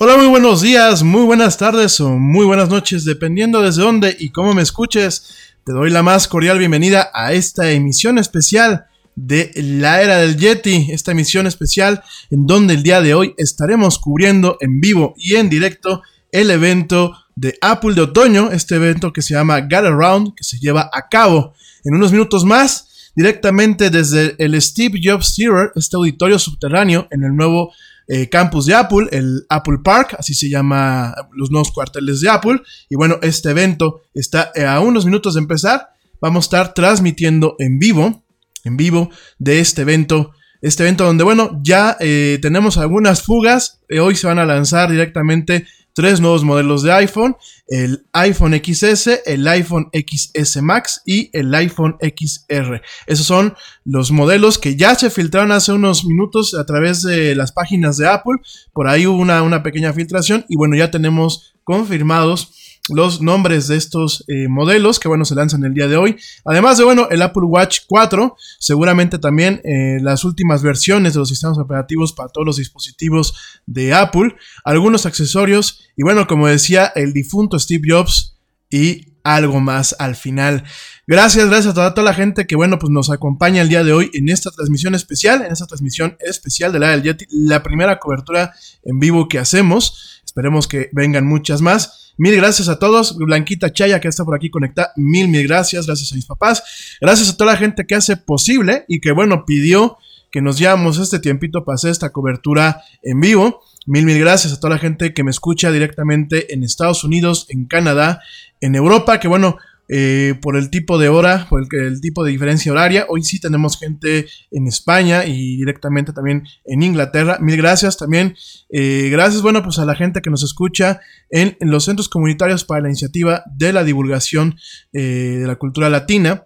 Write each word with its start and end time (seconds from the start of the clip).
Hola, 0.00 0.16
muy 0.16 0.28
buenos 0.28 0.62
días, 0.62 1.02
muy 1.02 1.24
buenas 1.24 1.58
tardes 1.58 1.98
o 1.98 2.10
muy 2.10 2.46
buenas 2.46 2.68
noches, 2.68 3.04
dependiendo 3.04 3.62
desde 3.62 3.82
dónde 3.82 4.16
y 4.16 4.30
cómo 4.30 4.54
me 4.54 4.62
escuches. 4.62 5.34
Te 5.64 5.72
doy 5.72 5.90
la 5.90 6.04
más 6.04 6.28
cordial 6.28 6.56
bienvenida 6.60 7.10
a 7.12 7.32
esta 7.32 7.72
emisión 7.72 8.16
especial 8.16 8.86
de 9.16 9.50
la 9.56 10.00
era 10.00 10.18
del 10.18 10.36
Yeti, 10.36 10.92
esta 10.92 11.10
emisión 11.10 11.48
especial 11.48 12.04
en 12.30 12.46
donde 12.46 12.74
el 12.74 12.84
día 12.84 13.00
de 13.00 13.14
hoy 13.14 13.34
estaremos 13.38 13.98
cubriendo 13.98 14.56
en 14.60 14.80
vivo 14.80 15.14
y 15.16 15.34
en 15.34 15.50
directo 15.50 16.02
el 16.30 16.52
evento 16.52 17.16
de 17.34 17.58
Apple 17.60 17.94
de 17.94 18.02
otoño, 18.02 18.52
este 18.52 18.76
evento 18.76 19.12
que 19.12 19.20
se 19.20 19.34
llama 19.34 19.62
Get 19.62 19.84
Around, 19.84 20.36
que 20.36 20.44
se 20.44 20.60
lleva 20.60 20.88
a 20.92 21.08
cabo 21.08 21.54
en 21.82 21.96
unos 21.96 22.12
minutos 22.12 22.44
más, 22.44 23.10
directamente 23.16 23.90
desde 23.90 24.36
el 24.38 24.62
Steve 24.62 25.00
Jobs 25.02 25.34
Theater, 25.34 25.72
este 25.74 25.96
auditorio 25.96 26.38
subterráneo 26.38 27.08
en 27.10 27.24
el 27.24 27.34
nuevo 27.34 27.72
eh, 28.08 28.28
campus 28.30 28.64
de 28.66 28.74
Apple, 28.74 29.08
el 29.12 29.44
Apple 29.50 29.78
Park, 29.84 30.16
así 30.18 30.32
se 30.32 30.48
llama 30.48 31.14
los 31.32 31.50
nuevos 31.50 31.70
cuarteles 31.70 32.20
de 32.20 32.30
Apple. 32.30 32.60
Y 32.88 32.96
bueno, 32.96 33.18
este 33.20 33.50
evento 33.50 34.00
está 34.14 34.50
a 34.66 34.80
unos 34.80 35.04
minutos 35.04 35.34
de 35.34 35.40
empezar. 35.40 35.90
Vamos 36.20 36.44
a 36.44 36.46
estar 36.46 36.74
transmitiendo 36.74 37.54
en 37.58 37.78
vivo, 37.78 38.24
en 38.64 38.76
vivo 38.76 39.10
de 39.38 39.60
este 39.60 39.82
evento. 39.82 40.32
Este 40.60 40.82
evento 40.82 41.04
donde, 41.04 41.22
bueno, 41.22 41.60
ya 41.62 41.96
eh, 42.00 42.38
tenemos 42.42 42.78
algunas 42.78 43.22
fugas. 43.22 43.80
Eh, 43.88 44.00
hoy 44.00 44.16
se 44.16 44.26
van 44.26 44.38
a 44.38 44.46
lanzar 44.46 44.90
directamente 44.90 45.66
tres 45.94 46.20
nuevos 46.20 46.44
modelos 46.44 46.82
de 46.82 46.92
iPhone, 46.92 47.36
el 47.66 48.06
iPhone 48.12 48.54
XS, 48.54 49.20
el 49.26 49.46
iPhone 49.48 49.90
XS 49.92 50.62
Max 50.62 51.02
y 51.04 51.30
el 51.32 51.54
iPhone 51.54 51.96
XR. 52.00 52.80
Esos 53.06 53.26
son 53.26 53.54
los 53.84 54.10
modelos 54.10 54.58
que 54.58 54.76
ya 54.76 54.94
se 54.94 55.10
filtraron 55.10 55.52
hace 55.52 55.72
unos 55.72 56.04
minutos 56.04 56.54
a 56.54 56.64
través 56.64 57.02
de 57.02 57.34
las 57.34 57.52
páginas 57.52 57.96
de 57.96 58.08
Apple. 58.08 58.38
Por 58.72 58.88
ahí 58.88 59.06
hubo 59.06 59.18
una, 59.18 59.42
una 59.42 59.62
pequeña 59.62 59.92
filtración 59.92 60.44
y 60.48 60.56
bueno, 60.56 60.76
ya 60.76 60.90
tenemos 60.90 61.54
confirmados 61.64 62.54
los 62.90 63.20
nombres 63.20 63.68
de 63.68 63.76
estos 63.76 64.24
eh, 64.28 64.48
modelos 64.48 64.98
que 64.98 65.08
bueno 65.08 65.24
se 65.24 65.34
lanzan 65.34 65.64
el 65.64 65.74
día 65.74 65.88
de 65.88 65.96
hoy. 65.96 66.16
Además 66.44 66.78
de 66.78 66.84
bueno 66.84 67.08
el 67.10 67.22
Apple 67.22 67.44
Watch 67.44 67.80
4, 67.86 68.36
seguramente 68.58 69.18
también 69.18 69.60
eh, 69.64 69.98
las 70.00 70.24
últimas 70.24 70.62
versiones 70.62 71.14
de 71.14 71.20
los 71.20 71.28
sistemas 71.28 71.58
operativos 71.58 72.12
para 72.12 72.28
todos 72.28 72.46
los 72.46 72.56
dispositivos 72.56 73.34
de 73.66 73.94
Apple, 73.94 74.36
algunos 74.64 75.06
accesorios 75.06 75.80
y 75.96 76.02
bueno 76.02 76.26
como 76.26 76.46
decía 76.46 76.92
el 76.94 77.12
difunto 77.12 77.58
Steve 77.58 77.86
Jobs 77.88 78.36
y 78.70 79.08
algo 79.28 79.60
más 79.60 79.94
al 79.98 80.16
final. 80.16 80.64
Gracias, 81.06 81.48
gracias 81.48 81.72
a 81.72 81.74
toda, 81.74 81.94
toda 81.94 82.04
la 82.04 82.14
gente 82.14 82.46
que, 82.46 82.56
bueno, 82.56 82.78
pues 82.78 82.90
nos 82.90 83.10
acompaña 83.10 83.62
el 83.62 83.68
día 83.68 83.84
de 83.84 83.92
hoy 83.92 84.10
en 84.14 84.28
esta 84.28 84.50
transmisión 84.50 84.94
especial, 84.94 85.42
en 85.42 85.52
esta 85.52 85.66
transmisión 85.66 86.16
especial 86.20 86.72
de 86.72 86.78
la 86.78 86.90
del 86.90 87.02
Yeti, 87.02 87.26
la 87.30 87.62
primera 87.62 87.98
cobertura 87.98 88.54
en 88.82 88.98
vivo 88.98 89.28
que 89.28 89.38
hacemos. 89.38 90.17
Esperemos 90.38 90.68
que 90.68 90.88
vengan 90.92 91.26
muchas 91.26 91.60
más. 91.60 92.14
Mil 92.16 92.36
gracias 92.36 92.68
a 92.68 92.78
todos. 92.78 93.16
Blanquita 93.16 93.72
Chaya, 93.72 93.98
que 93.98 94.06
está 94.06 94.24
por 94.24 94.36
aquí 94.36 94.50
conectada. 94.50 94.92
Mil, 94.94 95.26
mil 95.26 95.44
gracias. 95.48 95.86
Gracias 95.86 96.12
a 96.12 96.14
mis 96.14 96.26
papás. 96.26 96.62
Gracias 97.00 97.28
a 97.28 97.36
toda 97.36 97.54
la 97.54 97.58
gente 97.58 97.84
que 97.88 97.96
hace 97.96 98.16
posible 98.16 98.84
y 98.86 99.00
que, 99.00 99.10
bueno, 99.10 99.44
pidió 99.44 99.96
que 100.30 100.40
nos 100.40 100.56
llevamos 100.56 101.00
este 101.00 101.18
tiempito 101.18 101.64
para 101.64 101.74
hacer 101.74 101.90
esta 101.90 102.10
cobertura 102.10 102.82
en 103.02 103.18
vivo. 103.18 103.64
Mil, 103.86 104.04
mil 104.04 104.16
gracias 104.20 104.52
a 104.52 104.60
toda 104.60 104.74
la 104.74 104.78
gente 104.78 105.12
que 105.12 105.24
me 105.24 105.32
escucha 105.32 105.72
directamente 105.72 106.54
en 106.54 106.62
Estados 106.62 107.02
Unidos, 107.02 107.46
en 107.48 107.66
Canadá, 107.66 108.20
en 108.60 108.76
Europa, 108.76 109.18
que 109.18 109.26
bueno, 109.26 109.56
eh, 109.90 110.34
por 110.42 110.56
el 110.56 110.68
tipo 110.68 110.98
de 110.98 111.08
hora, 111.08 111.46
por 111.48 111.66
el, 111.70 112.00
tipo 112.00 112.22
de 112.22 112.30
diferencia 112.30 112.70
horaria. 112.70 113.06
Hoy 113.08 113.22
sí 113.24 113.40
tenemos 113.40 113.78
gente 113.78 114.26
en 114.50 114.66
España 114.66 115.24
y 115.24 115.56
directamente 115.56 116.12
también 116.12 116.44
en 116.66 116.82
Inglaterra. 116.82 117.38
Mil 117.40 117.56
gracias 117.56 117.96
también. 117.96 118.36
Eh, 118.68 119.08
gracias, 119.10 119.40
bueno, 119.40 119.62
pues 119.62 119.78
a 119.78 119.86
la 119.86 119.94
gente 119.94 120.20
que 120.20 120.28
nos 120.28 120.42
escucha 120.42 121.00
en, 121.30 121.56
en, 121.60 121.70
los 121.70 121.84
centros 121.86 122.10
comunitarios 122.10 122.64
para 122.64 122.82
la 122.82 122.88
iniciativa 122.88 123.42
de 123.46 123.72
la 123.72 123.82
divulgación 123.82 124.56
eh, 124.92 125.38
de 125.40 125.46
la 125.46 125.56
cultura 125.56 125.88
latina. 125.88 126.44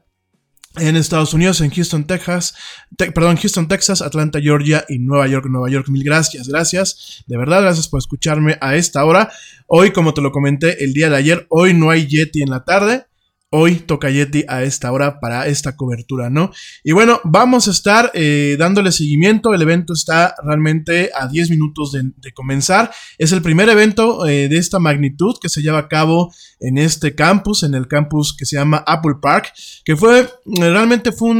En 0.76 0.96
Estados 0.96 1.34
Unidos, 1.34 1.60
en 1.60 1.70
Houston, 1.70 2.06
Texas, 2.06 2.54
te, 2.96 3.12
perdón, 3.12 3.36
Houston, 3.36 3.68
Texas, 3.68 4.00
Atlanta, 4.00 4.40
Georgia 4.40 4.86
y 4.88 5.00
Nueva 5.00 5.26
York, 5.26 5.44
Nueva 5.50 5.68
York. 5.68 5.88
Mil 5.90 6.02
gracias, 6.02 6.48
gracias. 6.48 7.24
De 7.26 7.36
verdad, 7.36 7.60
gracias 7.60 7.88
por 7.88 7.98
escucharme 7.98 8.56
a 8.58 8.76
esta 8.76 9.04
hora. 9.04 9.30
Hoy, 9.66 9.90
como 9.90 10.14
te 10.14 10.22
lo 10.22 10.32
comenté 10.32 10.82
el 10.82 10.94
día 10.94 11.10
de 11.10 11.16
ayer, 11.16 11.46
hoy 11.50 11.74
no 11.74 11.90
hay 11.90 12.06
Yeti 12.06 12.40
en 12.40 12.48
la 12.48 12.64
tarde 12.64 13.04
hoy 13.54 13.76
toca 13.76 14.10
Yeti 14.10 14.44
a 14.48 14.62
esta 14.62 14.90
hora 14.90 15.20
para 15.20 15.46
esta 15.46 15.76
cobertura, 15.76 16.30
¿no? 16.30 16.50
Y 16.82 16.92
bueno, 16.92 17.20
vamos 17.22 17.68
a 17.68 17.70
estar 17.70 18.10
eh, 18.14 18.56
dándole 18.58 18.92
seguimiento. 18.92 19.52
El 19.52 19.60
evento 19.60 19.92
está 19.92 20.34
realmente 20.42 21.10
a 21.14 21.28
10 21.28 21.50
minutos 21.50 21.92
de, 21.92 22.32
comenzar. 22.32 22.90
Es 23.18 23.30
el 23.32 23.42
primer 23.42 23.68
evento 23.68 24.26
eh, 24.26 24.48
de 24.48 24.56
esta 24.56 24.78
magnitud 24.78 25.36
que 25.40 25.50
se 25.50 25.60
lleva 25.60 25.78
a 25.78 25.88
cabo 25.88 26.32
en 26.60 26.78
este 26.78 27.14
campus, 27.14 27.62
en 27.62 27.74
el 27.74 27.88
campus 27.88 28.34
que 28.34 28.46
se 28.46 28.56
llama 28.56 28.82
Apple 28.86 29.16
Park, 29.20 29.52
que 29.84 29.96
fue 29.96 30.30
realmente 30.46 31.12
fue 31.12 31.30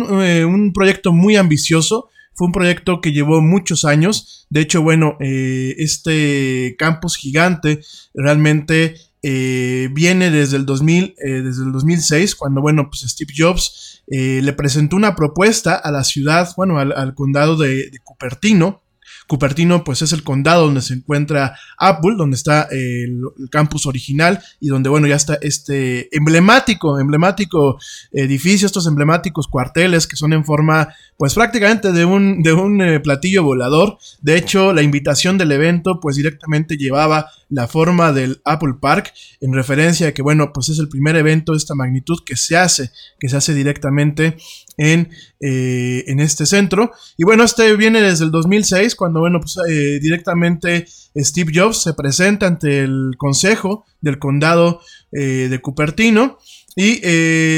un 0.45 0.73
proyecto 0.75 1.13
muy 1.13 1.37
ambicioso. 1.37 2.11
Fue 2.35 2.47
un 2.47 2.53
proyecto 2.53 3.01
que 3.03 3.13
llevó 3.13 3.43
muchos 3.43 3.85
años. 3.85 4.47
De 4.49 4.63
hecho, 4.63 4.81
bueno, 4.81 5.17
este 5.21 6.77
campus 6.79 7.17
gigante 7.17 7.81
realmente 8.15 8.97
eh, 9.23 9.89
viene 9.93 10.31
desde 10.31 10.57
el, 10.57 10.67
2000, 10.67 11.15
eh, 11.19 11.31
desde 11.43 11.65
el 11.65 11.73
2006, 11.73 12.35
cuando, 12.35 12.61
bueno, 12.61 12.89
pues 12.91 13.03
Steve 13.03 13.33
Jobs 13.37 14.03
eh, 14.09 14.41
le 14.43 14.53
presentó 14.53 14.97
una 14.97 15.15
propuesta 15.15 15.77
a 15.77 15.91
la 15.93 16.03
ciudad, 16.03 16.51
bueno, 16.57 16.79
al, 16.79 17.15
condado 17.15 17.57
de, 17.57 17.91
Cupertino, 18.03 18.83
Cupertino 19.27 19.85
pues 19.85 20.03
es 20.03 20.13
el 20.13 20.23
condado 20.23 20.65
donde 20.67 20.83
se 20.83 20.95
encuentra 20.95 21.57
Apple, 21.79 22.15
donde 22.17 22.37
está 22.37 22.69
el, 22.71 23.21
campus 23.51 23.87
original 23.87 24.43
y 24.61 24.69
donde 24.69 24.89
bueno 24.89 25.07
ya 25.07 25.17
está 25.17 25.39
este 25.41 26.15
emblemático, 26.17 26.99
emblemático 26.99 27.79
edificio, 28.13 28.67
estos 28.67 28.87
emblemáticos 28.87 29.49
cuarteles 29.49 30.07
que 30.07 30.17
son 30.17 30.33
en 30.33 30.45
forma 30.45 30.95
pues 31.17 31.35
prácticamente 31.35 31.93
de 31.93 32.05
un, 32.05 32.43
de 32.43 32.53
un 32.53 32.81
eh, 32.83 33.01
platillo 33.01 33.43
volador. 33.43 33.99
De 34.21 34.37
hecho 34.37 34.73
la 34.73 34.83
invitación 34.83 35.39
del 35.39 35.53
evento 35.53 36.01
pues 36.01 36.17
directamente 36.17 36.77
llevaba 36.77 37.31
la 37.49 37.69
forma 37.69 38.13
del 38.13 38.41
Apple 38.45 38.75
Park 38.81 39.13
en 39.41 39.53
referencia 39.53 40.09
a 40.09 40.13
que 40.13 40.23
bueno 40.23 40.53
pues 40.53 40.69
es 40.69 40.79
el 40.79 40.89
primer 40.89 41.17
evento 41.17 41.53
de 41.53 41.59
esta 41.59 41.75
magnitud 41.75 42.19
que 42.25 42.37
se 42.37 42.57
hace, 42.57 42.91
que 43.19 43.29
se 43.29 43.37
hace 43.37 43.55
directamente 43.55 44.37
en, 44.83 45.11
eh, 45.41 46.05
en 46.09 46.19
este 46.19 46.45
centro. 46.45 46.91
Y 47.17 47.25
bueno, 47.25 47.45
este 47.45 47.77
viene 47.77 48.01
desde 48.01 48.25
el 48.25 48.33
2006, 48.33 48.97
cuando, 48.97 49.21
bueno, 49.21 49.41
pues 49.41 49.57
eh, 49.69 50.01
directamente 50.01 50.87
Steve 51.17 51.53
Jobs 51.55 51.83
se 51.83 51.95
presenta 51.95 52.49
ante 52.49 52.81
el 52.81 53.13
consejo 53.17 53.85
del 54.01 54.19
condado 54.19 54.81
eh, 55.13 55.47
de 55.49 55.61
Cupertino 55.61 56.39
y 56.75 57.01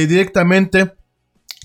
directamente 0.07 0.93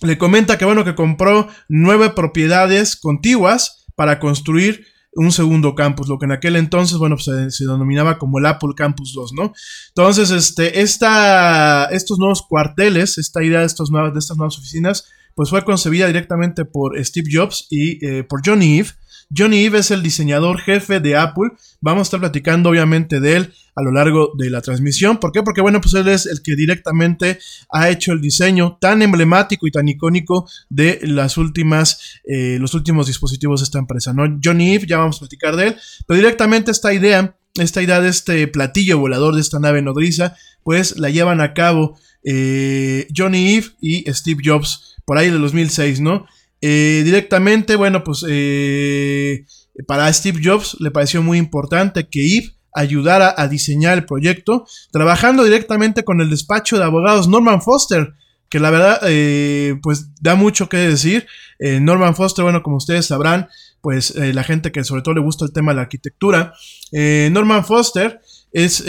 le 0.01 0.17
comenta 0.17 0.57
que, 0.57 0.65
bueno, 0.65 0.85
que 0.85 0.95
compró 0.95 1.49
nueve 1.67 2.11
propiedades 2.11 2.95
contiguas 2.95 3.85
para 3.95 4.19
construir 4.19 4.85
un 5.13 5.31
segundo 5.31 5.73
campus, 5.73 6.07
lo 6.07 6.19
que 6.19 6.25
en 6.25 6.31
aquel 6.31 6.55
entonces, 6.55 6.97
bueno, 6.99 7.17
pues, 7.17 7.55
se, 7.55 7.65
denominaba 7.65 8.19
como 8.19 8.37
el 8.37 8.45
Apple 8.45 8.73
Campus 8.77 9.13
2, 9.13 9.33
¿no? 9.33 9.53
Entonces, 9.89 10.29
este, 10.29 10.81
esta, 10.81 11.85
estos 11.85 12.19
nuevos 12.19 12.43
cuarteles, 12.43 13.17
esta 13.17 13.43
idea 13.43 13.61
de, 13.61 13.65
estos 13.65 13.89
nuevos, 13.89 14.13
de 14.13 14.19
estas 14.19 14.37
nuevas 14.37 14.57
oficinas, 14.59 15.09
pues 15.35 15.49
fue 15.49 15.63
concebida 15.63 16.07
directamente 16.07 16.65
por 16.65 17.03
Steve 17.03 17.29
Jobs 17.31 17.67
y 17.69 18.05
eh, 18.05 18.23
por 18.23 18.41
Johnny 18.45 18.79
Eve. 18.79 18.89
Johnny 19.35 19.65
Eve 19.65 19.79
es 19.79 19.91
el 19.91 20.01
diseñador 20.01 20.59
jefe 20.59 20.99
de 20.99 21.15
Apple. 21.15 21.51
Vamos 21.81 22.01
a 22.01 22.03
estar 22.03 22.19
platicando 22.19 22.69
obviamente 22.69 23.19
de 23.19 23.35
él 23.35 23.53
a 23.75 23.83
lo 23.83 23.91
largo 23.91 24.33
de 24.35 24.49
la 24.49 24.61
transmisión. 24.61 25.19
¿Por 25.19 25.31
qué? 25.31 25.43
Porque 25.43 25.61
bueno, 25.61 25.79
pues 25.79 25.93
él 25.93 26.07
es 26.07 26.25
el 26.25 26.41
que 26.41 26.55
directamente 26.55 27.39
ha 27.71 27.89
hecho 27.89 28.11
el 28.11 28.21
diseño 28.21 28.77
tan 28.81 29.01
emblemático 29.01 29.67
y 29.67 29.71
tan 29.71 29.87
icónico 29.87 30.49
de 30.69 30.99
las 31.03 31.37
últimas, 31.37 32.19
eh, 32.25 32.57
los 32.59 32.73
últimos 32.73 33.07
dispositivos 33.07 33.61
de 33.61 33.65
esta 33.65 33.79
empresa. 33.79 34.13
¿no? 34.13 34.39
Johnny 34.43 34.73
Eve, 34.73 34.87
ya 34.87 34.97
vamos 34.97 35.17
a 35.17 35.19
platicar 35.19 35.55
de 35.55 35.67
él, 35.67 35.75
pero 36.07 36.17
directamente 36.17 36.71
esta 36.71 36.91
idea, 36.91 37.37
esta 37.55 37.81
idea 37.81 38.01
de 38.01 38.09
este 38.09 38.47
platillo 38.47 38.97
volador, 38.97 39.35
de 39.35 39.41
esta 39.41 39.59
nave 39.59 39.81
nodriza, 39.81 40.35
pues 40.63 40.97
la 40.97 41.09
llevan 41.09 41.39
a 41.39 41.53
cabo 41.53 41.97
eh, 42.23 43.07
Johnny 43.15 43.53
Eve 43.55 43.67
y 43.79 44.11
Steve 44.11 44.41
Jobs 44.43 44.97
por 45.09 45.17
ahí 45.17 45.31
del 45.31 45.41
2006, 45.41 46.01
¿no? 46.01 46.27
Eh, 46.61 47.01
directamente, 47.03 47.75
bueno, 47.75 48.03
pues 48.03 48.23
eh, 48.29 49.43
para 49.87 50.13
Steve 50.13 50.39
Jobs 50.43 50.77
le 50.79 50.91
pareció 50.91 51.23
muy 51.23 51.39
importante 51.39 52.07
que 52.07 52.37
Eve 52.37 52.53
ayudara 52.75 53.33
a 53.35 53.47
diseñar 53.47 53.97
el 53.97 54.05
proyecto, 54.05 54.67
trabajando 54.91 55.43
directamente 55.43 56.03
con 56.03 56.21
el 56.21 56.29
despacho 56.29 56.77
de 56.77 56.83
abogados 56.83 57.27
Norman 57.27 57.63
Foster, 57.63 58.13
que 58.49 58.59
la 58.59 58.69
verdad, 58.69 58.99
eh, 59.07 59.79
pues 59.81 60.13
da 60.21 60.35
mucho 60.35 60.69
que 60.69 60.77
decir. 60.77 61.25
Norman 61.59 62.15
Foster, 62.15 62.43
bueno, 62.43 62.61
como 62.61 62.77
ustedes 62.77 63.07
sabrán, 63.07 63.47
pues 63.81 64.13
la 64.13 64.43
gente 64.43 64.71
que 64.71 64.83
sobre 64.83 65.01
todo 65.01 65.15
le 65.15 65.21
gusta 65.21 65.43
el 65.43 65.53
tema 65.53 65.71
de 65.71 65.77
la 65.77 65.81
arquitectura, 65.81 66.53
Norman 66.91 67.65
Foster 67.65 68.21
es 68.51 68.83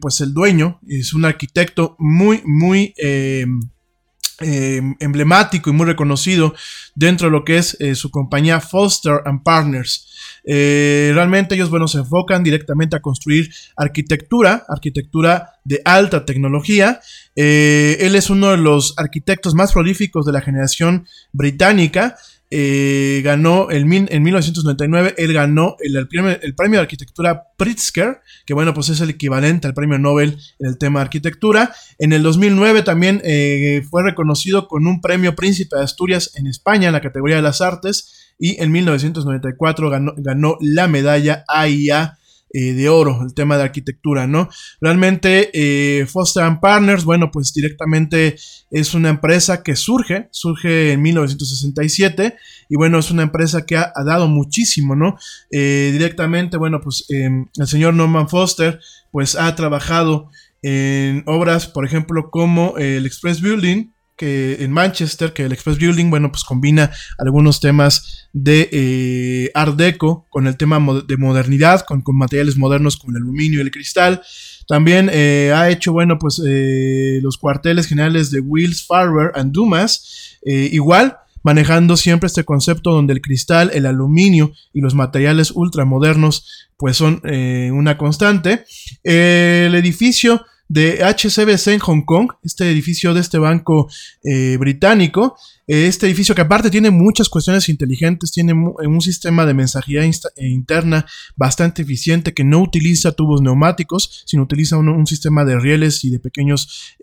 pues 0.00 0.22
el 0.22 0.32
dueño, 0.32 0.80
es 0.88 1.12
un 1.12 1.26
arquitecto 1.26 1.94
muy, 1.98 2.40
muy 2.46 2.94
eh, 4.40 4.80
emblemático 5.00 5.68
y 5.68 5.72
muy 5.72 5.84
reconocido 5.84 6.54
dentro 6.94 7.26
de 7.26 7.32
lo 7.32 7.44
que 7.44 7.58
es 7.58 7.76
eh, 7.80 7.96
su 7.96 8.12
compañía 8.12 8.60
Foster 8.60 9.20
and 9.24 9.42
Partners. 9.42 10.06
Eh, 10.44 11.10
realmente 11.12 11.56
ellos, 11.56 11.70
bueno, 11.70 11.88
se 11.88 11.98
enfocan 11.98 12.44
directamente 12.44 12.94
a 12.94 13.00
construir 13.00 13.50
arquitectura, 13.76 14.64
arquitectura 14.68 15.54
de 15.64 15.82
alta 15.84 16.24
tecnología. 16.24 17.00
él 17.34 18.14
es 18.14 18.30
uno 18.30 18.52
de 18.52 18.58
los 18.58 18.94
arquitectos 18.96 19.54
más 19.54 19.72
prolíficos 19.72 20.24
de 20.24 20.32
la 20.32 20.40
generación 20.40 21.08
británica. 21.32 22.16
Eh, 22.50 23.20
ganó 23.22 23.70
en 23.70 23.86
1999, 23.88 25.14
él 25.18 25.32
ganó 25.34 25.76
el, 25.80 26.08
premio, 26.08 26.78
de 26.78 26.82
arquitectura 26.82 27.48
Pritzker, 27.58 28.20
que 28.46 28.54
bueno, 28.54 28.72
pues 28.72 28.88
es 28.88 29.02
el 29.02 29.10
equivalente 29.10 29.66
al 29.66 29.74
premio 29.74 29.98
Nobel 29.98 30.38
en 30.58 30.66
el 30.66 30.78
tema 30.78 31.00
de 31.00 31.04
arquitectura. 31.04 31.74
En 31.98 32.12
el 32.12 32.22
2009 32.22 32.82
también 32.82 33.20
eh, 33.24 33.82
fue 33.90 34.02
reconocido 34.02 34.66
con 34.66 34.86
un 34.86 35.02
premio 35.02 35.36
Príncipe 35.36 35.76
de 35.76 35.82
Asturias 35.82 36.32
en 36.36 36.46
España 36.46 36.86
en 36.86 36.94
la 36.94 37.02
categoría 37.02 37.36
de 37.36 37.42
las 37.42 37.60
artes 37.60 38.34
y 38.38 38.62
en 38.62 38.72
1994 38.72 39.90
ganó, 39.90 40.14
ganó 40.16 40.56
la 40.60 40.88
medalla 40.88 41.44
AIA 41.48 42.18
eh, 42.52 42.72
de 42.72 42.88
oro, 42.88 43.20
el 43.22 43.34
tema 43.34 43.58
de 43.58 43.64
arquitectura, 43.64 44.26
¿no? 44.26 44.48
Realmente 44.80 45.50
eh, 45.52 46.06
Foster 46.06 46.44
and 46.44 46.60
Partners, 46.60 47.04
bueno, 47.04 47.30
pues 47.30 47.52
directamente 47.52 48.36
es 48.70 48.94
una 48.94 49.10
empresa 49.10 49.62
que 49.62 49.76
surge, 49.76 50.28
surge 50.30 50.92
en 50.92 51.02
1967 51.02 52.36
y 52.70 52.76
bueno, 52.76 52.98
es 52.98 53.10
una 53.10 53.22
empresa 53.22 53.66
que 53.66 53.76
ha, 53.76 53.92
dado 54.04 54.28
muchísimo, 54.28 54.96
¿no? 54.96 55.18
Eh, 55.50 55.90
directamente, 55.92 56.56
bueno, 56.56 56.80
pues 56.80 57.04
em, 57.10 57.46
el 57.56 57.66
señor 57.66 57.92
Norman 57.92 58.28
Foster, 58.28 58.80
pues 59.12 59.36
ha 59.36 59.54
trabajado 59.54 60.30
en 60.62 61.22
obras, 61.26 61.66
por 61.66 61.84
ejemplo, 61.84 62.30
como 62.30 62.78
el 62.78 63.04
Express 63.04 63.42
Building, 63.42 63.90
que 64.18 64.62
en 64.64 64.72
Manchester, 64.72 65.32
que 65.32 65.44
el 65.44 65.52
Express 65.52 65.78
Building, 65.78 66.10
bueno, 66.10 66.30
pues 66.30 66.44
combina 66.44 66.90
algunos 67.16 67.60
temas 67.60 68.28
de 68.34 68.68
eh, 68.72 69.50
Art 69.54 69.76
Deco 69.76 70.26
con 70.28 70.46
el 70.46 70.58
tema 70.58 70.78
de 71.06 71.16
modernidad, 71.16 71.80
con, 71.86 72.02
materiales 72.12 72.58
modernos 72.58 72.96
como 72.98 73.12
el 73.12 73.22
aluminio 73.22 73.60
y 73.60 73.62
el 73.62 73.70
cristal. 73.70 74.20
También 74.66 75.08
eh, 75.10 75.52
ha 75.54 75.70
hecho, 75.70 75.92
bueno, 75.92 76.18
pues 76.18 76.42
eh, 76.44 77.20
los 77.22 77.38
cuarteles 77.38 77.86
generales 77.86 78.30
de 78.30 78.40
Wills, 78.40 78.84
Farber 78.84 79.30
and 79.34 79.52
Dumas, 79.52 80.36
igual 80.44 81.16
manejando 81.42 81.96
siempre 81.96 82.26
este 82.26 82.44
concepto 82.44 82.90
donde 82.90 83.12
el 83.12 83.20
cristal, 83.20 83.70
el 83.72 83.86
aluminio 83.86 84.52
y 84.72 84.80
los 84.80 84.94
materiales 84.94 85.52
ultramodernos 85.52 86.68
pues 86.76 86.96
son 86.96 87.20
una 87.72 87.96
constante. 87.98 88.64
el 89.04 89.74
edificio 89.74 90.42
de 90.68 91.02
HCBC 91.02 91.68
en 91.68 91.78
Hong 91.80 92.02
Kong, 92.02 92.32
este 92.42 92.70
edificio 92.70 93.14
de 93.14 93.20
este 93.20 93.38
banco 93.38 93.88
eh, 94.22 94.56
británico. 94.58 95.36
Eh, 95.66 95.86
este 95.86 96.06
edificio 96.06 96.34
que 96.34 96.42
aparte 96.42 96.70
tiene 96.70 96.90
muchas 96.90 97.28
cuestiones 97.28 97.68
inteligentes, 97.68 98.32
tiene 98.32 98.52
un 98.52 99.00
sistema 99.00 99.46
de 99.46 99.54
mensajería 99.54 100.04
eh, 100.04 100.46
interna 100.46 101.06
bastante 101.36 101.82
eficiente 101.82 102.34
que 102.34 102.44
no 102.44 102.60
utiliza 102.60 103.12
tubos 103.12 103.40
neumáticos, 103.40 104.24
sino 104.26 104.42
utiliza 104.42 104.76
un, 104.76 105.06
sistema 105.06 105.44
de 105.44 105.58
rieles 105.58 106.04
y 106.04 106.10
de 106.10 106.20
pequeños 106.20 106.96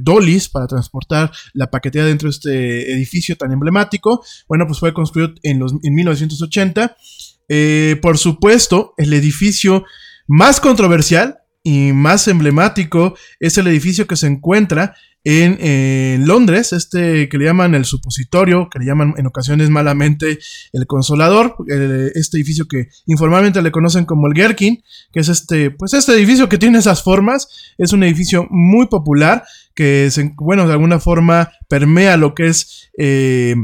dollies 0.00 0.48
para 0.48 0.66
transportar 0.66 1.30
la 1.52 1.70
paquetería 1.70 2.06
dentro 2.06 2.28
de 2.28 2.30
este 2.30 2.92
edificio 2.92 3.36
tan 3.36 3.52
emblemático. 3.52 4.24
Bueno, 4.48 4.66
pues 4.66 4.78
fue 4.78 4.94
construido 4.94 5.34
en, 5.42 5.58
los, 5.58 5.74
en 5.82 5.94
1980. 5.94 6.96
por 8.00 8.16
supuesto, 8.16 8.94
el 8.96 9.12
edificio 9.12 9.84
más 10.26 10.60
controversial 10.60 11.40
y 11.66 11.92
más 11.92 12.28
emblemático 12.28 13.16
es 13.40 13.58
el 13.58 13.66
edificio 13.66 14.06
que 14.06 14.14
se 14.14 14.28
encuentra 14.28 14.94
en, 15.24 16.24
Londres, 16.24 16.72
este 16.72 17.28
que 17.28 17.38
le 17.38 17.46
llaman 17.46 17.74
el 17.74 17.84
supositorio, 17.84 18.68
que 18.70 18.78
le 18.78 18.84
llaman 18.84 19.14
en 19.16 19.26
ocasiones 19.26 19.68
malamente 19.68 20.38
el 20.72 20.86
consolador, 20.86 21.56
este 22.14 22.36
edificio 22.36 22.68
que 22.68 22.86
informalmente 23.06 23.62
le 23.62 23.72
conocen 23.72 24.04
como 24.04 24.28
el 24.28 24.34
Gherkin, 24.34 24.80
que 25.10 25.18
es 25.18 25.28
este, 25.28 25.72
pues 25.72 25.92
este 25.94 26.12
edificio 26.12 26.48
que 26.48 26.56
tiene 26.56 26.78
esas 26.78 27.02
formas, 27.02 27.48
es 27.78 27.92
un 27.92 28.04
edificio 28.04 28.46
muy 28.48 28.86
popular 28.86 29.42
que, 29.74 30.08
se, 30.12 30.34
bueno, 30.36 30.68
de 30.68 30.72
alguna 30.74 31.00
forma 31.00 31.50
permea 31.68 32.16
lo 32.16 32.32
que 32.36 32.46
es 32.46 32.90
eh, 32.96 33.56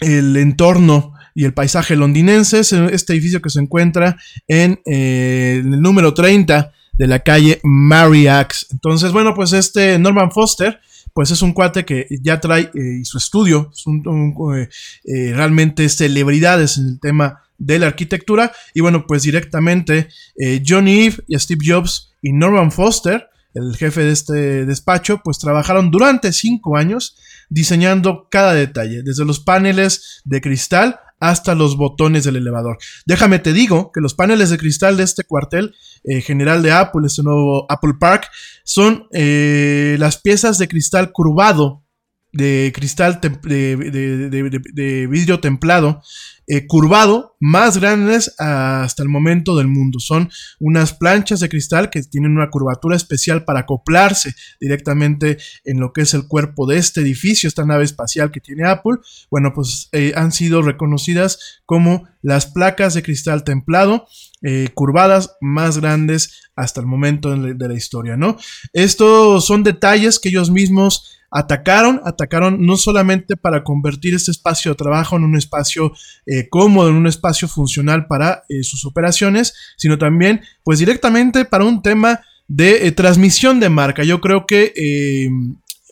el 0.00 0.36
entorno 0.36 1.12
y 1.36 1.44
el 1.44 1.54
paisaje 1.54 1.94
londinense, 1.94 2.58
este 2.58 3.12
edificio 3.12 3.40
que 3.40 3.50
se 3.50 3.60
encuentra 3.60 4.16
en, 4.48 4.80
eh, 4.86 5.60
en 5.62 5.74
el 5.74 5.80
número 5.80 6.14
30 6.14 6.72
de 6.92 7.06
la 7.06 7.20
calle 7.20 7.60
Mary 7.62 8.26
Axe. 8.26 8.66
Entonces, 8.70 9.12
bueno, 9.12 9.34
pues 9.34 9.52
este 9.52 9.98
Norman 9.98 10.30
Foster, 10.30 10.80
pues 11.12 11.30
es 11.30 11.42
un 11.42 11.52
cuate 11.52 11.84
que 11.84 12.06
ya 12.22 12.40
trae 12.40 12.70
eh, 12.74 13.04
su 13.04 13.18
estudio, 13.18 13.70
eh, 13.86 14.68
eh, 15.04 15.32
realmente 15.34 15.88
celebridades 15.88 16.78
en 16.78 16.88
el 16.88 17.00
tema 17.00 17.42
de 17.58 17.78
la 17.78 17.88
arquitectura. 17.88 18.52
Y 18.74 18.80
bueno, 18.80 19.06
pues 19.06 19.22
directamente 19.22 20.08
John 20.66 20.88
Eve 20.88 21.16
y 21.28 21.38
Steve 21.38 21.64
Jobs 21.66 22.12
y 22.22 22.32
Norman 22.32 22.72
Foster, 22.72 23.28
el 23.54 23.76
jefe 23.76 24.02
de 24.02 24.12
este 24.12 24.64
despacho, 24.64 25.20
pues 25.22 25.38
trabajaron 25.38 25.90
durante 25.90 26.32
cinco 26.32 26.76
años 26.76 27.16
diseñando 27.50 28.28
cada 28.30 28.54
detalle, 28.54 29.02
desde 29.02 29.26
los 29.26 29.40
paneles 29.40 30.22
de 30.24 30.40
cristal 30.40 30.98
hasta 31.22 31.54
los 31.54 31.76
botones 31.76 32.24
del 32.24 32.34
elevador. 32.34 32.78
Déjame 33.06 33.38
te 33.38 33.52
digo 33.52 33.92
que 33.92 34.00
los 34.00 34.14
paneles 34.14 34.50
de 34.50 34.58
cristal 34.58 34.96
de 34.96 35.04
este 35.04 35.22
cuartel 35.22 35.72
eh, 36.02 36.20
general 36.20 36.64
de 36.64 36.72
Apple, 36.72 37.06
este 37.06 37.22
nuevo 37.22 37.64
Apple 37.70 37.94
Park, 38.00 38.28
son 38.64 39.06
eh, 39.12 39.94
las 40.00 40.20
piezas 40.20 40.58
de 40.58 40.66
cristal 40.66 41.12
curvado, 41.12 41.84
de 42.32 42.72
cristal 42.74 43.20
de 43.20 45.06
vidrio 45.10 45.40
templado, 45.40 46.02
eh, 46.48 46.66
curvado 46.66 47.36
más 47.38 47.78
grandes 47.78 48.34
hasta 48.38 49.02
el 49.02 49.08
momento 49.08 49.56
del 49.56 49.68
mundo. 49.68 50.00
Son 50.00 50.28
unas 50.58 50.92
planchas 50.92 51.40
de 51.40 51.48
cristal 51.48 51.88
que 51.88 52.02
tienen 52.02 52.32
una 52.32 52.50
curvatura 52.50 52.96
especial 52.96 53.44
para 53.44 53.60
acoplarse 53.60 54.34
directamente 54.60 55.38
en 55.64 55.78
lo 55.78 55.92
que 55.92 56.02
es 56.02 56.14
el 56.14 56.26
cuerpo 56.26 56.66
de 56.66 56.78
este 56.78 57.00
edificio, 57.00 57.46
esta 57.46 57.64
nave 57.64 57.84
espacial 57.84 58.32
que 58.32 58.40
tiene 58.40 58.68
Apple. 58.68 58.98
Bueno, 59.30 59.52
pues 59.54 59.88
eh, 59.92 60.12
han 60.16 60.32
sido 60.32 60.62
reconocidas 60.62 61.62
como 61.64 62.08
las 62.22 62.46
placas 62.46 62.94
de 62.94 63.02
cristal 63.02 63.44
templado 63.44 64.06
eh, 64.42 64.68
curvadas 64.74 65.36
más 65.40 65.78
grandes 65.78 66.50
hasta 66.56 66.80
el 66.80 66.86
momento 66.86 67.34
de 67.36 67.68
la 67.68 67.74
historia, 67.74 68.16
¿no? 68.16 68.36
Estos 68.72 69.46
son 69.46 69.62
detalles 69.62 70.18
que 70.18 70.28
ellos 70.28 70.50
mismos 70.50 71.21
atacaron, 71.32 72.00
atacaron 72.04 72.64
no 72.64 72.76
solamente 72.76 73.36
para 73.36 73.64
convertir 73.64 74.14
este 74.14 74.30
espacio 74.30 74.72
de 74.72 74.76
trabajo 74.76 75.16
en 75.16 75.24
un 75.24 75.36
espacio 75.36 75.92
eh, 76.26 76.48
cómodo, 76.50 76.90
en 76.90 76.96
un 76.96 77.06
espacio 77.06 77.48
funcional 77.48 78.06
para 78.06 78.44
eh, 78.48 78.62
sus 78.62 78.84
operaciones, 78.84 79.54
sino 79.78 79.98
también 79.98 80.42
pues 80.62 80.78
directamente 80.78 81.46
para 81.46 81.64
un 81.64 81.82
tema 81.82 82.20
de 82.48 82.86
eh, 82.86 82.92
transmisión 82.92 83.60
de 83.60 83.70
marca. 83.70 84.04
Yo 84.04 84.20
creo 84.20 84.44
que 84.46 84.74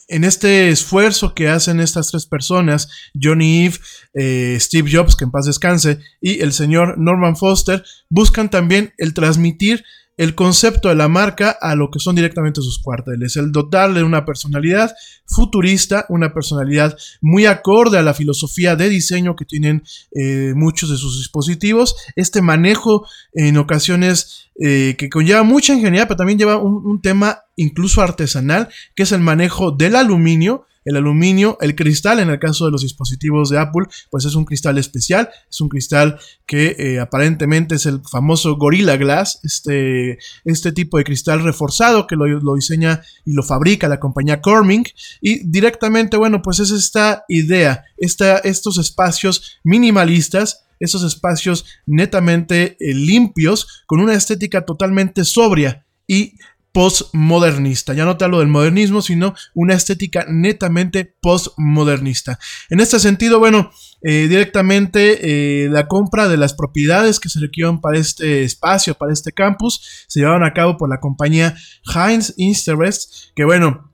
en 0.08 0.24
este 0.24 0.68
esfuerzo 0.68 1.34
que 1.34 1.48
hacen 1.48 1.80
estas 1.80 2.10
tres 2.10 2.26
personas, 2.26 2.88
Johnny 3.20 3.64
Eve, 3.66 4.58
Steve 4.60 4.90
Jobs, 4.92 5.16
que 5.16 5.24
en 5.24 5.30
paz 5.30 5.46
descanse, 5.46 6.00
y 6.20 6.40
el 6.42 6.52
señor 6.52 6.98
Norman 6.98 7.36
Foster, 7.36 7.82
buscan 8.10 8.50
también 8.50 8.92
el 8.98 9.14
transmitir 9.14 9.84
el 10.20 10.34
concepto 10.34 10.90
de 10.90 10.96
la 10.96 11.08
marca 11.08 11.48
a 11.48 11.74
lo 11.74 11.90
que 11.90 11.98
son 11.98 12.14
directamente 12.14 12.60
sus 12.60 12.78
cuarteles, 12.78 13.36
el 13.36 13.52
dotarle 13.52 14.02
una 14.02 14.26
personalidad 14.26 14.94
futurista, 15.24 16.04
una 16.10 16.34
personalidad 16.34 16.94
muy 17.22 17.46
acorde 17.46 17.96
a 17.96 18.02
la 18.02 18.12
filosofía 18.12 18.76
de 18.76 18.90
diseño 18.90 19.34
que 19.34 19.46
tienen 19.46 19.82
eh, 20.14 20.52
muchos 20.54 20.90
de 20.90 20.98
sus 20.98 21.16
dispositivos, 21.16 21.96
este 22.16 22.42
manejo 22.42 23.06
en 23.32 23.56
ocasiones 23.56 24.50
eh, 24.60 24.94
que 24.98 25.08
conlleva 25.08 25.42
mucha 25.42 25.72
ingeniería, 25.72 26.06
pero 26.06 26.18
también 26.18 26.38
lleva 26.38 26.58
un 26.58 27.00
tema 27.00 27.44
incluso 27.56 28.02
artesanal, 28.02 28.68
que 28.94 29.04
es 29.04 29.12
el 29.12 29.20
manejo 29.20 29.70
del 29.70 29.96
aluminio, 29.96 30.66
el 30.84 30.96
aluminio, 30.96 31.58
el 31.60 31.74
cristal, 31.74 32.20
en 32.20 32.30
el 32.30 32.38
caso 32.38 32.64
de 32.64 32.70
los 32.70 32.82
dispositivos 32.82 33.50
de 33.50 33.58
Apple, 33.58 33.86
pues 34.10 34.24
es 34.24 34.34
un 34.34 34.44
cristal 34.44 34.78
especial, 34.78 35.28
es 35.50 35.60
un 35.60 35.68
cristal 35.68 36.18
que 36.46 36.76
eh, 36.78 37.00
aparentemente 37.00 37.74
es 37.74 37.86
el 37.86 38.00
famoso 38.10 38.56
Gorilla 38.56 38.96
Glass, 38.96 39.40
este, 39.42 40.18
este 40.44 40.72
tipo 40.72 40.98
de 40.98 41.04
cristal 41.04 41.42
reforzado 41.42 42.06
que 42.06 42.16
lo, 42.16 42.54
diseña 42.54 43.02
y 43.24 43.32
lo 43.32 43.42
fabrica 43.42 43.88
la 43.88 44.00
compañía 44.00 44.40
Corming. 44.40 44.84
Y 45.20 45.46
directamente, 45.48 46.16
bueno, 46.16 46.42
pues 46.42 46.60
es 46.60 46.70
esta 46.70 47.24
idea, 47.28 47.84
estos 47.96 48.78
espacios 48.78 49.58
minimalistas 49.64 50.64
esos 50.80 51.02
espacios 51.02 51.66
netamente 51.84 52.78
eh, 52.80 52.94
limpios, 52.94 53.84
con 53.86 54.00
una 54.00 54.14
estética 54.14 54.64
totalmente 54.64 55.24
sobria 55.24 55.84
y 56.06 56.34
postmodernista. 56.72 57.94
Ya 57.94 58.04
no 58.04 58.16
te 58.16 58.24
hablo 58.24 58.38
del 58.38 58.48
modernismo, 58.48 59.02
sino 59.02 59.34
una 59.54 59.74
estética 59.74 60.26
netamente 60.28 61.04
postmodernista. 61.20 62.38
En 62.68 62.80
este 62.80 63.00
sentido, 63.00 63.38
bueno, 63.38 63.70
eh, 64.02 64.28
directamente 64.28 65.64
eh, 65.64 65.68
la 65.68 65.88
compra 65.88 66.28
de 66.28 66.36
las 66.36 66.54
propiedades 66.54 67.20
que 67.20 67.28
se 67.28 67.40
requieren 67.40 67.80
para 67.80 67.98
este 67.98 68.44
espacio, 68.44 68.94
para 68.94 69.12
este 69.12 69.32
campus, 69.32 70.06
se 70.08 70.20
llevaron 70.20 70.44
a 70.44 70.54
cabo 70.54 70.76
por 70.76 70.88
la 70.88 71.00
compañía 71.00 71.54
Heinz 71.94 72.34
Interest, 72.36 73.12
que 73.34 73.44
bueno, 73.44 73.89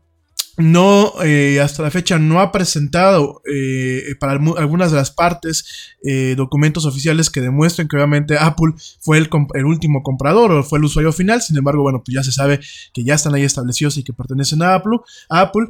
no, 0.59 1.13
eh, 1.23 1.61
hasta 1.61 1.83
la 1.83 1.91
fecha 1.91 2.19
no 2.19 2.41
ha 2.41 2.51
presentado 2.51 3.43
eh, 3.45 4.15
para 4.19 4.33
algunas 4.33 4.91
de 4.91 4.97
las 4.97 5.11
partes 5.11 5.95
eh, 6.03 6.35
documentos 6.35 6.87
oficiales 6.87 7.29
que 7.29 7.43
demuestren 7.43 7.89
que 7.89 7.97
obviamente 7.97 8.39
Apple 8.39 8.73
fue 9.01 9.19
el, 9.19 9.29
último 9.67 10.03
comprador 10.03 10.53
o 10.53 10.63
fue 10.63 10.79
el 10.79 10.85
usuario 10.85 11.13
final. 11.13 11.43
Sin 11.43 11.59
embargo, 11.59 11.83
bueno, 11.83 12.03
pues 12.03 12.15
ya 12.15 12.23
se 12.23 12.33
sabe 12.33 12.61
que 12.95 13.05
ya 13.05 13.15
están 13.15 13.35
ahí 13.35 13.45
establecidos 13.45 13.99
y 13.99 14.03
que 14.03 14.15
pertenecen 14.15 14.63
a 14.63 14.75
Apple. 14.75 14.99
Apple. 15.29 15.67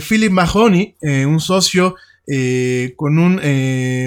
Philip 0.00 0.32
Mahoney, 0.32 0.96
un 1.26 1.38
socio 1.38 1.94
con 2.96 3.18
un, 3.18 3.40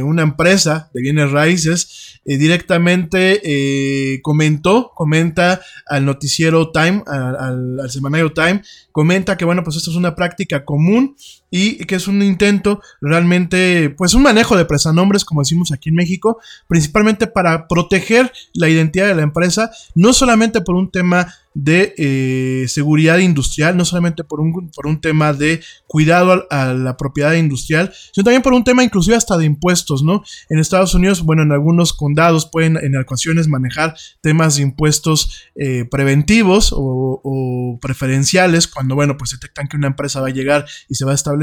una 0.03 0.21
empresa 0.21 0.89
de 0.93 1.01
bienes 1.01 1.31
raíces, 1.31 2.19
directamente 2.25 4.19
comentó, 4.21 4.91
comenta 4.93 5.61
al 5.88 6.05
noticiero 6.05 6.71
Time, 6.71 7.03
al, 7.07 7.79
al 7.79 7.89
semanario 7.89 8.33
Time, 8.33 8.61
comenta 8.91 9.38
que, 9.38 9.45
bueno, 9.45 9.63
pues 9.63 9.77
esto 9.77 9.91
es 9.91 9.97
una 9.97 10.15
práctica 10.15 10.65
común 10.65 11.15
y 11.51 11.77
que 11.86 11.96
es 11.96 12.08
un 12.08 12.22
intento 12.22 12.82
realmente, 13.01 13.89
pues 13.91 14.13
un 14.13 14.24
manejo 14.24 14.56
de 14.56 14.65
prestanombres, 14.65 15.25
como 15.25 15.41
decimos 15.41 15.72
aquí 15.72 15.89
en 15.89 15.96
México, 15.96 16.39
principalmente 16.68 17.27
para 17.27 17.68
proteger 17.68 18.32
la 18.53 18.70
identidad 18.70 19.08
de 19.08 19.15
la 19.15 19.24
empresa, 19.24 19.72
no 19.96 20.13
solamente 20.13 20.62
por 20.62 20.75
un 20.75 20.91
tema 20.91 21.34
de 21.56 21.96
eh, 21.98 22.68
seguridad 22.68 23.18
industrial, 23.18 23.75
no 23.75 23.84
solamente 23.84 24.24
por 24.24 24.39
un, 24.39 24.70
por 24.70 24.86
un 24.86 25.01
tema 25.01 25.34
de 25.34 25.62
cuidado 25.88 26.46
a, 26.51 26.74
la 26.74 26.96
propiedad 26.96 27.34
industrial, 27.34 27.91
sino 28.13 28.24
también 28.24 28.44
por 28.44 28.53
un 28.53 28.63
tema 28.63 28.84
inclusive 28.84 29.15
hasta 29.15 29.36
de 29.36 29.46
impuestos, 29.46 30.03
¿no? 30.03 30.24
En 30.50 30.60
Estados 30.60 30.94
Unidos, 30.94 31.24
bueno, 31.24 31.41
en 31.41 31.51
algunos 31.51 31.91
condados 31.94 32.46
pueden 32.46 32.77
en 32.77 32.96
ocasiones 32.96 33.48
manejar 33.48 33.96
temas 34.22 34.56
de 34.56 34.62
impuestos 34.62 35.50
eh, 35.56 35.86
preventivos 35.89 36.72
o, 36.72 37.20
o 37.24 37.79
preferenciales 37.82 38.68
cuando 38.68 38.96
bueno, 38.96 39.18
pues 39.18 39.32
detectan 39.32 39.68
que 39.68 39.77
una 39.77 39.88
empresa 39.88 40.22
va 40.22 40.27
a 40.27 40.32
llegar 40.32 40.65
y 40.88 40.96
se 40.96 41.03
va 41.03 41.12
a 41.12 41.15
establecer. 41.15 41.38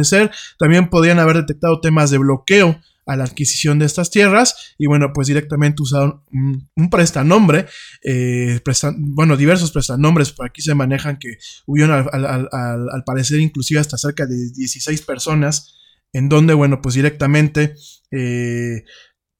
También 0.59 0.89
podrían 0.89 1.19
haber 1.19 1.37
detectado 1.37 1.81
temas 1.81 2.11
de 2.11 2.19
bloqueo 2.19 2.81
a 3.07 3.17
la 3.17 3.25
adquisición 3.25 3.79
de 3.79 3.87
estas 3.87 4.11
tierras 4.11 4.75
y 4.77 4.87
bueno, 4.87 5.13
pues 5.15 5.29
directamente 5.29 5.83
usaron 5.83 6.23
un, 6.33 6.91
prestanombre, 6.91 7.67
eh, 8.03 8.61
bueno, 8.99 9.37
diversos 9.37 9.71
prestanombres, 9.71 10.33
por 10.33 10.47
aquí 10.47 10.61
se 10.61 10.75
manejan 10.75 11.19
que 11.19 11.39
hubieron 11.67 12.09
al, 12.13 13.05
parecer 13.05 13.39
inclusive 13.39 13.81
hasta 13.81 13.97
cerca 13.97 14.27
de 14.27 14.51
16 14.53 15.03
personas, 15.03 15.79
en 16.13 16.29
donde, 16.29 16.55
bueno, 16.55 16.81
pues 16.83 16.97
directamente 16.97 17.75
eh, 18.11 18.83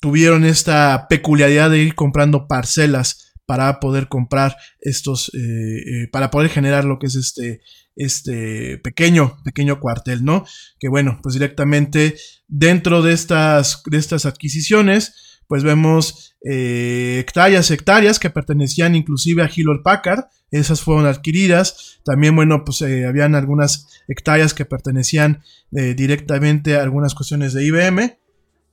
tuvieron 0.01 0.45
esta 0.45 1.07
peculiaridad 1.09 1.71
de 1.71 1.79
ir 1.79 1.95
comprando 1.97 2.47
parcelas 2.47 3.33
para 3.47 3.81
poder 3.81 4.09
comprar 4.09 4.57
estos, 4.81 5.33
eh, 5.35 6.09
para 6.13 6.31
poder 6.31 6.51
generar 6.51 6.85
lo 6.85 6.99
que 6.99 7.07
es 7.07 7.17
este, 7.17 7.61
este 7.97 8.79
pequeño, 8.79 9.39
pequeño 9.43 9.81
cuartel, 9.81 10.25
¿no? 10.25 10.45
Que 10.79 10.89
bueno, 10.89 11.19
pues 11.23 11.35
directamente 11.35 12.17
dentro 12.47 13.03
de 13.03 13.13
estas, 13.13 13.83
de 13.87 13.97
estas 13.97 14.27
adquisiciones, 14.27 15.41
pues 15.49 15.65
vemos 15.65 16.37
eh, 16.45 17.19
hectáreas, 17.21 17.71
hectáreas 17.71 18.19
que 18.19 18.31
pertenecían 18.31 18.95
inclusive 18.95 19.43
a 19.43 19.51
Hewlett 19.53 19.83
Packard, 19.83 20.27
esas 20.51 20.81
fueron 20.81 21.07
adquiridas. 21.07 22.01
También, 22.05 22.37
bueno, 22.37 22.65
pues 22.65 22.83
eh, 22.83 23.07
habían 23.07 23.35
algunas 23.35 23.89
hectáreas 24.09 24.55
que 24.55 24.65
pertenecían 24.65 25.43
eh, 25.73 25.95
directamente 25.95 26.77
a 26.77 26.83
algunas 26.83 27.15
cuestiones 27.15 27.53
de 27.53 27.65
IBM. 27.65 28.19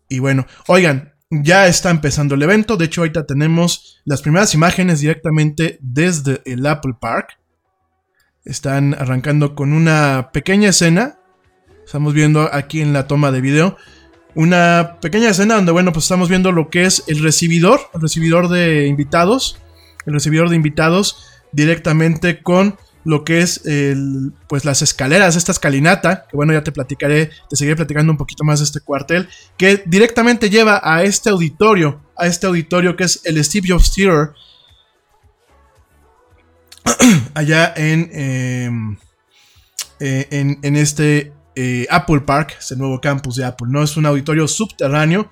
Y 0.09 0.19
bueno, 0.19 0.45
oigan, 0.67 1.13
ya 1.29 1.67
está 1.67 1.89
empezando 1.89 2.35
el 2.35 2.43
evento. 2.43 2.77
De 2.77 2.85
hecho, 2.85 3.01
ahorita 3.01 3.25
tenemos 3.25 4.01
las 4.05 4.21
primeras 4.21 4.53
imágenes 4.53 4.99
directamente 4.99 5.79
desde 5.81 6.41
el 6.45 6.65
Apple 6.65 6.93
Park. 6.99 7.39
Están 8.45 8.93
arrancando 8.93 9.55
con 9.55 9.71
una 9.71 10.31
pequeña 10.33 10.69
escena. 10.69 11.17
Estamos 11.85 12.13
viendo 12.13 12.49
aquí 12.53 12.81
en 12.81 12.91
la 12.91 13.07
toma 13.07 13.31
de 13.31 13.39
video. 13.39 13.77
Una 14.35 14.97
pequeña 15.01 15.29
escena 15.29 15.55
donde, 15.55 15.71
bueno, 15.71 15.93
pues 15.93 16.05
estamos 16.05 16.27
viendo 16.27 16.51
lo 16.51 16.69
que 16.69 16.83
es 16.83 17.03
el 17.07 17.23
recibidor, 17.23 17.79
el 17.93 18.01
recibidor 18.01 18.49
de 18.49 18.87
invitados. 18.87 19.59
El 20.05 20.13
recibidor 20.13 20.49
de 20.49 20.57
invitados 20.57 21.25
directamente 21.53 22.41
con 22.41 22.77
lo 23.05 23.23
que 23.23 23.41
es 23.41 23.65
el, 23.65 24.33
pues 24.49 24.65
las 24.65 24.81
escaleras, 24.81 25.37
esta 25.37 25.53
escalinata, 25.53 26.25
que 26.29 26.35
bueno, 26.35 26.51
ya 26.51 26.63
te 26.63 26.71
platicaré, 26.73 27.31
te 27.49 27.55
seguiré 27.55 27.77
platicando 27.77 28.11
un 28.11 28.17
poquito 28.17 28.43
más 28.43 28.59
de 28.59 28.65
este 28.65 28.81
cuartel, 28.81 29.29
que 29.57 29.83
directamente 29.85 30.49
lleva 30.49 30.81
a 30.83 31.03
este 31.03 31.29
auditorio, 31.29 32.01
a 32.17 32.27
este 32.27 32.47
auditorio 32.47 32.95
que 32.95 33.05
es 33.05 33.21
el 33.23 33.41
Steve 33.43 33.67
Jobs 33.69 33.93
Theater, 33.93 34.31
allá 37.33 37.73
en, 37.75 38.09
em, 38.13 38.97
eh, 39.99 40.27
en, 40.31 40.75
este 40.75 41.33
eh, 41.55 41.87
Apple 41.89 42.21
Park, 42.21 42.55
este 42.59 42.75
nuevo 42.75 42.99
campus 42.99 43.35
de 43.35 43.45
Apple. 43.45 43.67
No 43.69 43.83
es 43.83 43.95
un 43.97 44.05
auditorio 44.05 44.47
subterráneo, 44.47 45.31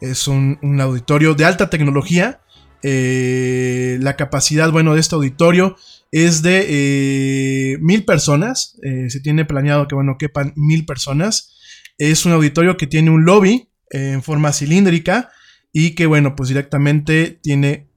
es 0.00 0.28
un, 0.28 0.58
auditorio 0.80 1.34
de 1.34 1.44
alta 1.44 1.70
tecnología. 1.70 2.40
Eh, 2.82 3.98
la 4.00 4.16
capacidad, 4.16 4.70
bueno, 4.70 4.94
de 4.94 5.00
este 5.00 5.14
auditorio 5.14 5.76
es 6.10 6.42
de 6.42 7.78
mil 7.80 8.04
personas. 8.04 8.76
se 9.08 9.20
tiene 9.20 9.44
planeado 9.44 9.88
que, 9.88 9.94
bueno, 9.94 10.16
quepan 10.18 10.52
mil 10.56 10.84
personas. 10.84 11.56
Es 11.96 12.26
un 12.26 12.32
auditorio 12.32 12.76
que 12.76 12.86
tiene 12.86 13.10
un 13.10 13.24
lobby 13.24 13.68
en 13.90 14.22
forma 14.22 14.52
cilíndrica 14.52 15.30
y 15.72 15.94
que, 15.94 16.06
bueno, 16.06 16.36
pues 16.36 16.48
directamente 16.48 17.38
tiene 17.42 17.91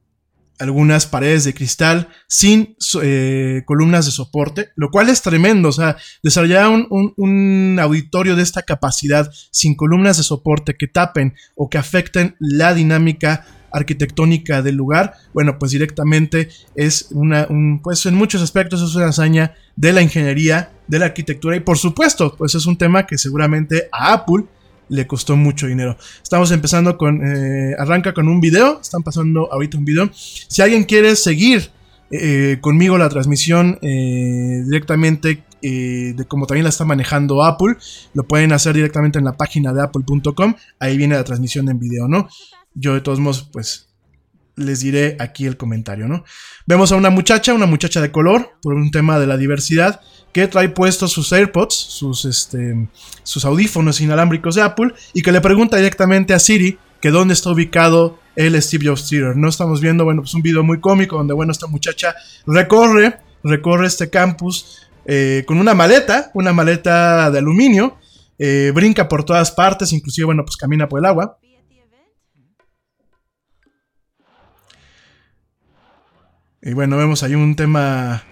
algunas 0.60 1.06
paredes 1.06 1.44
de 1.44 1.54
cristal 1.54 2.10
sin 2.28 2.76
eh, 3.02 3.64
columnas 3.66 4.06
de 4.06 4.12
soporte, 4.12 4.70
lo 4.76 4.90
cual 4.90 5.10
es 5.10 5.22
tremendo. 5.22 5.70
O 5.70 5.72
sea, 5.72 5.98
desarrollar 6.24 6.70
un, 6.70 7.78
auditorio 7.80 8.36
de 8.36 8.44
esta 8.44 8.62
capacidad 8.62 9.30
sin 9.52 9.76
columnas 9.76 10.18
de 10.18 10.24
soporte 10.24 10.76
que 10.76 10.88
tapen 10.88 11.34
o 11.56 11.70
que 11.70 11.78
afecten 11.78 12.36
la 12.40 12.74
dinámica 12.74 13.46
arquitectónica 13.72 14.62
del 14.62 14.76
lugar, 14.76 15.16
bueno, 15.34 15.60
pues 15.60 15.74
directamente 15.74 16.48
es 16.76 17.10
una, 17.12 17.48
pues 17.84 18.06
en 18.06 18.16
muchos 18.16 18.42
aspectos 18.42 18.82
es 18.82 18.96
una 18.96 19.08
hazaña 19.08 19.54
de 19.76 19.92
la 19.92 20.02
ingeniería, 20.02 20.72
de 20.88 21.00
la 21.00 21.08
arquitectura 21.08 21.58
y 21.58 21.60
por 21.60 21.78
supuesto, 21.78 22.36
pues 22.38 22.56
es 22.56 22.66
un 22.66 22.78
tema 22.78 23.06
que 23.06 23.18
seguramente 23.18 23.90
a 23.92 24.14
Apple 24.14 24.46
le 24.89 25.08
costó 25.08 25.36
mucho 25.36 25.68
dinero. 25.68 25.98
Estamos 26.22 26.51
empezando 26.51 26.98
con, 26.98 27.22
eh, 27.25 27.75
arranca 27.77 28.13
con 28.13 28.27
un 28.27 28.39
video, 28.39 28.80
están 28.82 29.04
pasando 29.04 29.51
ahorita 29.51 29.77
un 29.77 29.86
video. 29.86 30.10
Si 30.13 30.62
alguien 30.62 30.84
quiere 30.84 31.15
seguir 31.15 31.72
eh, 32.12 32.58
conmigo 32.62 32.98
la 32.98 33.10
transmisión 33.10 33.80
eh, 33.82 34.62
directamente 34.65 35.44
de 35.62 36.25
cómo 36.27 36.46
también 36.46 36.63
la 36.63 36.70
está 36.70 36.86
manejando 36.86 37.44
Apple, 37.44 37.77
lo 38.13 38.27
pueden 38.27 38.51
hacer 38.51 38.75
directamente 38.75 39.18
en 39.18 39.25
la 39.25 39.36
página 39.36 39.74
de 39.74 39.82
apple.com, 39.82 40.54
ahí 40.77 40.96
viene 40.96 41.15
la 41.15 41.24
transmisión 41.24 41.68
en 41.70 41.80
video, 41.80 42.08
¿no? 42.08 42.30
Yo 42.75 42.94
de 42.94 43.01
todos 43.01 43.20
modos, 43.20 43.50
pues 43.51 43.88
les 44.56 44.82
diré 44.82 45.18
aquí 45.20 45.46
el 45.46 45.58
comentario, 45.58 46.08
¿no? 46.08 46.24
Vemos 46.65 46.92
a 46.92 46.96
una 46.96 47.10
muchacha, 47.10 47.54
una 47.54 47.65
muchacha 47.65 48.01
de 48.01 48.12
color, 48.12 48.58
por 48.62 48.74
un 48.74 48.92
tema 48.92 49.20
de 49.20 49.27
la 49.27 49.38
diversidad, 49.38 50.01
que 50.36 50.50
trae 50.50 50.68
puestos 50.68 51.13
sus 51.13 51.32
AirPods, 51.32 51.74
sus, 51.74 52.25
este, 52.25 52.89
sus 53.24 53.46
audífonos 53.46 54.01
inalámbricos 54.01 54.56
de 54.56 54.63
Apple, 54.63 54.94
y 55.13 55.22
que 55.22 55.32
le 55.32 55.39
pregunta 55.39 55.77
directamente 55.77 56.34
a 56.34 56.39
Siri 56.39 56.77
que 57.00 57.10
dónde 57.10 57.34
está 57.34 57.51
ubicado 57.51 58.20
el 58.36 58.62
Steve 58.62 58.88
Jobs 58.88 59.08
Theater. 59.08 59.38
No 59.38 59.48
estamos 59.48 59.80
viendo, 59.80 60.04
bueno, 60.04 60.24
pues 60.24 60.34
un 60.34 60.42
video 60.42 60.62
muy 60.62 60.82
cómico 60.82 61.15
donde, 61.15 61.34
bueno, 61.34 61.54
esta 61.54 61.68
muchacha 61.68 62.15
recorre, 62.46 63.18
recorre 63.46 63.88
este 63.88 64.10
campus 64.10 64.89
eh, 65.06 65.46
con 65.48 65.58
una 65.58 65.74
maleta, 65.74 66.32
una 66.34 66.51
maleta 66.51 67.32
de 67.32 67.39
aluminio, 67.39 67.98
eh, 68.38 68.74
brinca 68.75 69.08
por 69.08 69.24
todas 69.24 69.51
partes, 69.51 69.94
inclusive, 69.94 70.25
bueno, 70.25 70.44
pues 70.44 70.58
camina 70.58 70.89
por 70.89 71.00
el 71.00 71.06
agua. 71.06 71.39
Y 76.62 76.74
bueno, 76.74 76.98
vemos 76.98 77.24
ahí 77.24 77.36
un 77.36 77.56
tema 77.56 78.25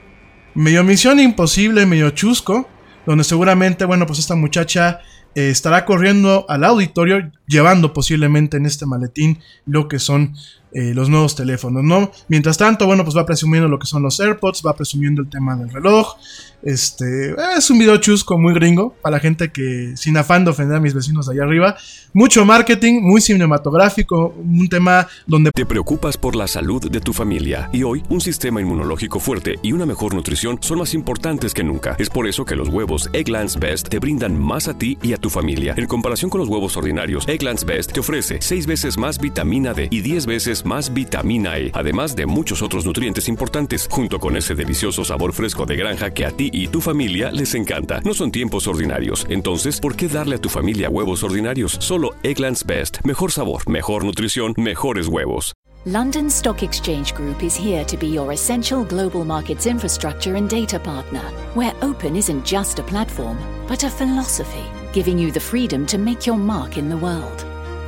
medio 0.55 0.83
misión 0.83 1.19
imposible, 1.19 1.85
medio 1.85 2.11
chusco, 2.11 2.67
donde 3.05 3.23
seguramente, 3.23 3.85
bueno, 3.85 4.05
pues 4.05 4.19
esta 4.19 4.35
muchacha 4.35 5.01
eh, 5.35 5.49
estará 5.49 5.85
corriendo 5.85 6.45
al 6.47 6.63
auditorio 6.63 7.31
llevando 7.47 7.93
posiblemente 7.93 8.57
en 8.57 8.65
este 8.65 8.85
maletín 8.85 9.39
lo 9.65 9.87
que 9.87 9.99
son 9.99 10.33
eh, 10.75 10.93
los 10.95 11.07
nuevos 11.07 11.35
teléfonos, 11.35 11.83
¿no? 11.83 12.11
Mientras 12.29 12.57
tanto, 12.57 12.87
bueno, 12.87 13.03
pues 13.03 13.15
va 13.15 13.27
presumiendo 13.27 13.67
lo 13.67 13.77
que 13.77 13.85
son 13.85 14.01
los 14.01 14.19
AirPods, 14.19 14.63
va 14.65 14.73
presumiendo 14.75 15.21
el 15.21 15.29
tema 15.29 15.55
del 15.55 15.69
reloj. 15.69 16.15
Este 16.63 17.35
es 17.57 17.69
un 17.69 17.77
video 17.77 17.97
chusco 17.97 18.39
muy 18.39 18.55
gringo 18.55 18.95
para 19.01 19.17
la 19.17 19.19
gente 19.19 19.51
que, 19.51 19.93
sin 19.95 20.17
afán 20.17 20.45
de 20.45 20.51
ofender 20.51 20.77
a 20.77 20.79
mis 20.79 20.95
vecinos 20.95 21.27
de 21.27 21.33
allá 21.33 21.43
arriba, 21.43 21.75
mucho 22.13 22.43
marketing, 22.45 23.01
muy 23.01 23.21
cinematográfico, 23.21 24.33
un 24.35 24.67
tema 24.69 25.07
donde 25.27 25.51
te 25.51 25.65
preocupas 25.65 26.17
por 26.17 26.35
la 26.35 26.47
salud 26.47 26.89
de 26.89 27.01
tu 27.01 27.13
familia 27.13 27.69
y 27.73 27.83
hoy 27.83 28.01
un 28.09 28.21
sistema 28.21 28.61
inmunológico 28.61 29.19
fuerte 29.19 29.59
y 29.61 29.73
una 29.73 29.85
mejor 29.85 30.15
nutrición 30.15 30.57
son 30.61 30.79
más 30.79 30.93
importantes 30.93 31.53
que 31.53 31.63
nunca. 31.63 31.95
Es 31.99 32.09
por 32.09 32.27
eso 32.27 32.45
que 32.45 32.55
los 32.55 32.69
huevos 32.69 33.09
Egglands 33.13 33.59
Best 33.59 33.89
te 33.89 33.99
brindan 33.99 34.41
más 34.41 34.67
a 34.67 34.77
ti 34.77 34.97
y 35.03 35.13
a 35.13 35.17
tu 35.23 35.31
familia. 35.31 35.73
En 35.77 35.87
comparación 35.87 36.29
con 36.29 36.39
los 36.39 36.49
huevos 36.49 36.77
ordinarios, 36.77 37.27
Egglands 37.27 37.65
Best 37.65 37.93
te 37.93 38.01
ofrece 38.01 38.37
6 38.41 38.67
veces 38.67 38.97
más 38.97 39.19
vitamina 39.19 39.73
D 39.73 39.87
y 39.89 40.01
10 40.01 40.27
veces 40.27 40.65
más 40.65 40.93
vitamina 40.93 41.57
E, 41.57 41.71
además 41.73 42.15
de 42.15 42.27
muchos 42.27 42.61
otros 42.61 42.85
nutrientes 42.85 43.27
importantes, 43.27 43.87
junto 43.89 44.19
con 44.19 44.37
ese 44.37 44.53
delicioso 44.53 45.03
sabor 45.03 45.33
fresco 45.33 45.65
de 45.65 45.77
granja 45.77 46.11
que 46.11 46.25
a 46.25 46.31
ti 46.31 46.49
y 46.53 46.67
tu 46.67 46.81
familia 46.81 47.31
les 47.31 47.55
encanta. 47.55 48.01
No 48.01 48.13
son 48.13 48.31
tiempos 48.31 48.67
ordinarios, 48.67 49.25
entonces, 49.29 49.79
¿por 49.79 49.95
qué 49.95 50.07
darle 50.07 50.35
a 50.35 50.41
tu 50.41 50.49
familia 50.49 50.89
huevos 50.89 51.23
ordinarios? 51.23 51.77
Solo 51.79 52.15
Eggland's 52.21 52.65
Best. 52.65 52.97
Mejor 53.05 53.31
sabor, 53.31 53.67
mejor 53.69 54.03
nutrición, 54.03 54.53
mejores 54.57 55.07
huevos. 55.07 55.53
London 55.85 56.29
Stock 56.29 56.63
Exchange 56.63 57.13
Group 57.13 57.43
is 57.43 57.57
here 57.57 57.83
to 57.83 57.97
be 57.97 58.07
your 58.07 58.31
essential 58.31 58.85
global 58.85 59.25
markets 59.25 59.65
infrastructure 59.65 60.35
and 60.35 60.49
data 60.49 60.79
partner, 60.79 61.19
where 61.55 61.73
open 61.81 62.15
isn't 62.15 62.45
just 62.45 62.79
a 62.79 62.83
platform, 62.83 63.37
but 63.67 63.83
a 63.83 63.89
philosophy, 63.89 64.63
giving 64.93 65.17
you 65.17 65.31
the 65.31 65.39
freedom 65.39 65.85
to 65.87 65.97
make 65.97 66.25
your 66.25 66.37
mark 66.37 66.77
in 66.77 66.87
the 66.87 66.97
world. 66.97 67.45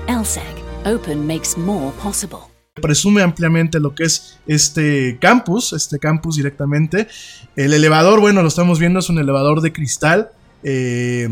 LSEG, 0.07 0.63
open 0.85 1.25
makes 1.25 1.55
more 1.55 1.91
possible 1.93 2.49
presume 2.81 3.21
ampliamente 3.21 3.79
lo 3.79 3.95
que 3.95 4.03
es 4.03 4.37
este 4.47 5.17
campus, 5.19 5.73
este 5.73 5.99
campus 5.99 6.35
directamente. 6.35 7.07
El 7.55 7.73
elevador, 7.73 8.19
bueno, 8.19 8.41
lo 8.41 8.47
estamos 8.47 8.79
viendo, 8.79 8.99
es 8.99 9.09
un 9.09 9.17
elevador 9.17 9.61
de 9.61 9.71
cristal 9.71 10.31
eh, 10.63 11.29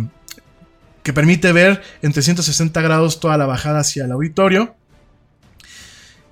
que 1.03 1.13
permite 1.13 1.51
ver 1.51 1.81
en 2.01 2.13
360 2.13 2.81
grados 2.81 3.19
toda 3.19 3.37
la 3.37 3.45
bajada 3.45 3.79
hacia 3.79 4.05
el 4.05 4.11
auditorio. 4.11 4.75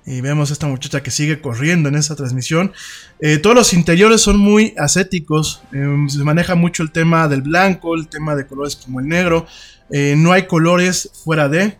Y 0.04 0.20
vemos 0.20 0.50
a 0.50 0.52
esta 0.52 0.66
muchacha 0.66 1.02
que 1.02 1.10
sigue 1.10 1.40
corriendo 1.40 1.88
en 1.88 1.94
esta 1.94 2.16
transmisión. 2.16 2.72
Eh, 3.20 3.38
todos 3.38 3.54
los 3.54 3.72
interiores 3.72 4.20
son 4.20 4.36
muy 4.36 4.74
ascéticos. 4.76 5.62
Eh, 5.72 6.06
se 6.08 6.24
maneja 6.24 6.54
mucho 6.54 6.82
el 6.82 6.90
tema 6.90 7.28
del 7.28 7.42
blanco, 7.42 7.94
el 7.94 8.08
tema 8.08 8.34
de 8.34 8.46
colores 8.46 8.76
como 8.76 9.00
el 9.00 9.08
negro. 9.08 9.46
no 9.90 10.32
hay 10.32 10.46
colores 10.46 11.10
fuera 11.24 11.48
de. 11.48 11.76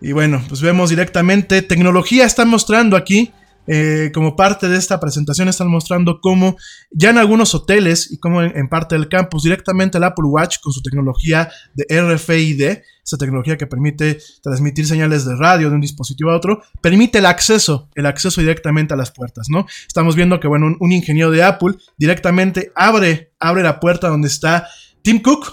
Y 0.00 0.12
bueno, 0.12 0.42
pues 0.48 0.60
vemos 0.60 0.90
directamente, 0.90 1.62
tecnología 1.62 2.24
están 2.26 2.48
mostrando 2.48 2.96
aquí, 2.96 3.32
eh, 3.66 4.10
como 4.14 4.36
parte 4.36 4.68
de 4.68 4.76
esta 4.76 5.00
presentación 5.00 5.48
están 5.48 5.68
mostrando 5.68 6.20
cómo 6.20 6.56
ya 6.90 7.10
en 7.10 7.18
algunos 7.18 7.54
hoteles 7.54 8.10
y 8.10 8.18
como 8.18 8.42
en, 8.42 8.68
parte 8.68 8.94
del 8.94 9.08
campus 9.08 9.42
directamente 9.42 9.98
el 9.98 10.04
Apple 10.04 10.26
Watch 10.26 10.56
con 10.62 10.72
su 10.72 10.82
tecnología 10.82 11.50
de 11.74 11.84
RFID, 12.00 12.62
esa 13.04 13.16
tecnología 13.18 13.56
que 13.56 13.66
permite 13.66 14.18
transmitir 14.42 14.86
señales 14.86 15.24
de 15.24 15.36
radio 15.36 15.68
de 15.68 15.76
un 15.76 15.80
dispositivo 15.80 16.30
a 16.30 16.36
otro, 16.36 16.62
permite 16.80 17.18
el 17.18 17.26
acceso, 17.26 17.88
el 17.94 18.06
acceso 18.06 18.40
directamente 18.40 18.94
a 18.94 18.96
las 18.96 19.12
puertas, 19.12 19.46
¿no? 19.48 19.66
Estamos 19.86 20.16
viendo 20.16 20.40
que, 20.40 20.48
bueno, 20.48 20.66
un, 20.66 20.76
un 20.80 20.92
ingeniero 20.92 21.30
de 21.30 21.42
Apple 21.42 21.74
directamente 21.96 22.72
abre, 22.74 23.32
abre 23.38 23.62
la 23.62 23.80
puerta 23.80 24.08
donde 24.08 24.28
está 24.28 24.66
Tim 25.02 25.20
Cook, 25.20 25.52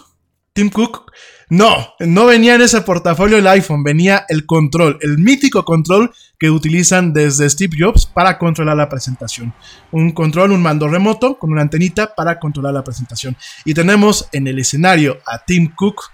Tim 0.53 0.69
Cook 0.69 1.11
no, 1.53 1.93
no 1.99 2.25
venía 2.25 2.55
en 2.55 2.63
ese 2.63 2.81
portafolio 2.81 3.37
el 3.37 3.45
iPhone, 3.45 3.83
venía 3.83 4.25
el 4.27 4.47
control, 4.47 4.97
el 5.01 5.19
mítico 5.19 5.63
control 5.63 6.11
que 6.39 6.49
utilizan 6.49 7.13
desde 7.13 7.47
Steve 7.47 7.77
Jobs 7.79 8.07
para 8.07 8.39
controlar 8.39 8.75
la 8.75 8.89
presentación. 8.89 9.53
Un 9.91 10.13
control, 10.13 10.51
un 10.51 10.63
mando 10.63 10.87
remoto 10.87 11.37
con 11.37 11.51
una 11.51 11.61
antenita 11.61 12.15
para 12.15 12.39
controlar 12.39 12.73
la 12.73 12.83
presentación. 12.83 13.37
Y 13.65 13.75
tenemos 13.75 14.27
en 14.31 14.47
el 14.47 14.57
escenario 14.57 15.19
a 15.27 15.45
Tim 15.45 15.71
Cook 15.75 16.05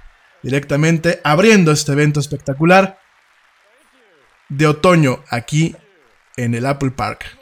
directamente 0.44 1.22
abriendo 1.24 1.72
este 1.72 1.94
evento 1.94 2.20
espectacular 2.20 3.00
de 4.50 4.68
otoño 4.68 5.24
aquí 5.30 5.74
en 6.36 6.54
el 6.54 6.66
Apple 6.66 6.92
Park. 6.92 7.39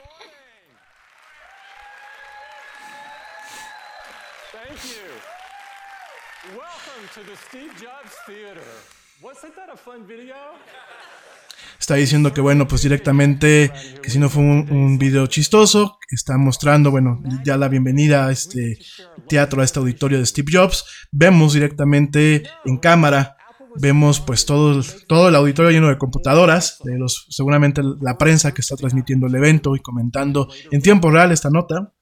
Está 11.88 11.96
diciendo 11.96 12.34
que, 12.34 12.42
bueno, 12.42 12.68
pues 12.68 12.82
directamente, 12.82 13.72
que 14.02 14.10
si 14.10 14.18
no 14.18 14.28
fue 14.28 14.42
un, 14.42 14.98
video 14.98 15.26
chistoso, 15.26 15.98
está 16.10 16.36
mostrando, 16.36 16.90
bueno, 16.90 17.22
ya 17.46 17.56
la 17.56 17.68
bienvenida 17.68 18.26
a 18.26 18.30
este 18.30 18.78
teatro, 19.26 19.62
a 19.62 19.64
este 19.64 19.78
auditorio 19.78 20.18
de 20.18 20.26
Steve 20.26 20.52
Jobs. 20.52 20.84
Vemos 21.10 21.54
directamente 21.54 22.42
en 22.66 22.76
cámara, 22.76 23.38
vemos 23.76 24.20
pues 24.20 24.44
todo, 24.44 24.82
todo 25.06 25.30
el 25.30 25.34
auditorio 25.34 25.70
lleno 25.70 25.88
de 25.88 25.96
computadoras, 25.96 26.76
de 26.84 26.98
los, 26.98 27.24
seguramente 27.30 27.80
la 28.02 28.18
prensa 28.18 28.52
que 28.52 28.60
está 28.60 28.76
transmitiendo 28.76 29.26
el 29.26 29.34
evento 29.34 29.74
y 29.74 29.80
comentando 29.80 30.50
en 30.70 30.82
tiempo 30.82 31.10
real 31.10 31.32
esta 31.32 31.48
nota 31.48 31.94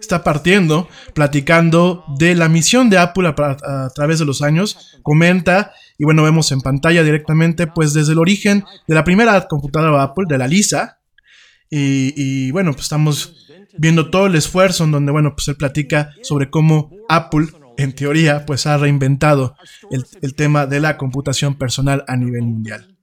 está 0.00 0.22
partiendo, 0.22 0.88
platicando 1.14 2.04
de 2.16 2.34
la 2.34 2.48
misión 2.48 2.90
de 2.90 2.98
Apple 2.98 3.28
a, 3.28 3.90
través 3.94 4.18
de 4.18 4.24
los 4.24 4.42
años, 4.42 4.98
comenta, 5.02 5.72
y 5.98 6.04
bueno, 6.04 6.22
vemos 6.22 6.52
en 6.52 6.60
pantalla 6.60 7.02
directamente, 7.02 7.66
pues 7.66 7.92
desde 7.92 8.12
el 8.12 8.18
origen 8.18 8.64
de 8.86 8.94
la 8.94 9.04
primera 9.04 9.46
computadora 9.48 9.98
de 9.98 10.04
Apple, 10.04 10.26
de 10.28 10.38
la 10.38 10.48
Lisa, 10.48 10.98
Y, 11.70 12.50
bueno, 12.52 12.72
pues 12.72 12.84
estamos 12.84 13.46
viendo 13.76 14.10
todo 14.10 14.26
el 14.26 14.34
esfuerzo 14.34 14.84
en 14.84 14.92
donde, 14.92 15.12
bueno, 15.12 15.34
pues 15.34 15.48
él 15.48 15.56
platica 15.56 16.10
sobre 16.22 16.50
cómo 16.50 16.90
Apple, 17.08 17.48
en 17.76 17.94
teoría, 17.94 18.46
pues 18.46 18.66
ha 18.66 18.76
reinventado 18.76 19.54
el, 19.90 20.34
tema 20.34 20.66
de 20.66 20.80
la 20.80 20.96
computación 20.96 21.56
personal 21.56 22.04
a 22.08 22.16
nivel 22.16 22.42
mundial. 22.42 22.97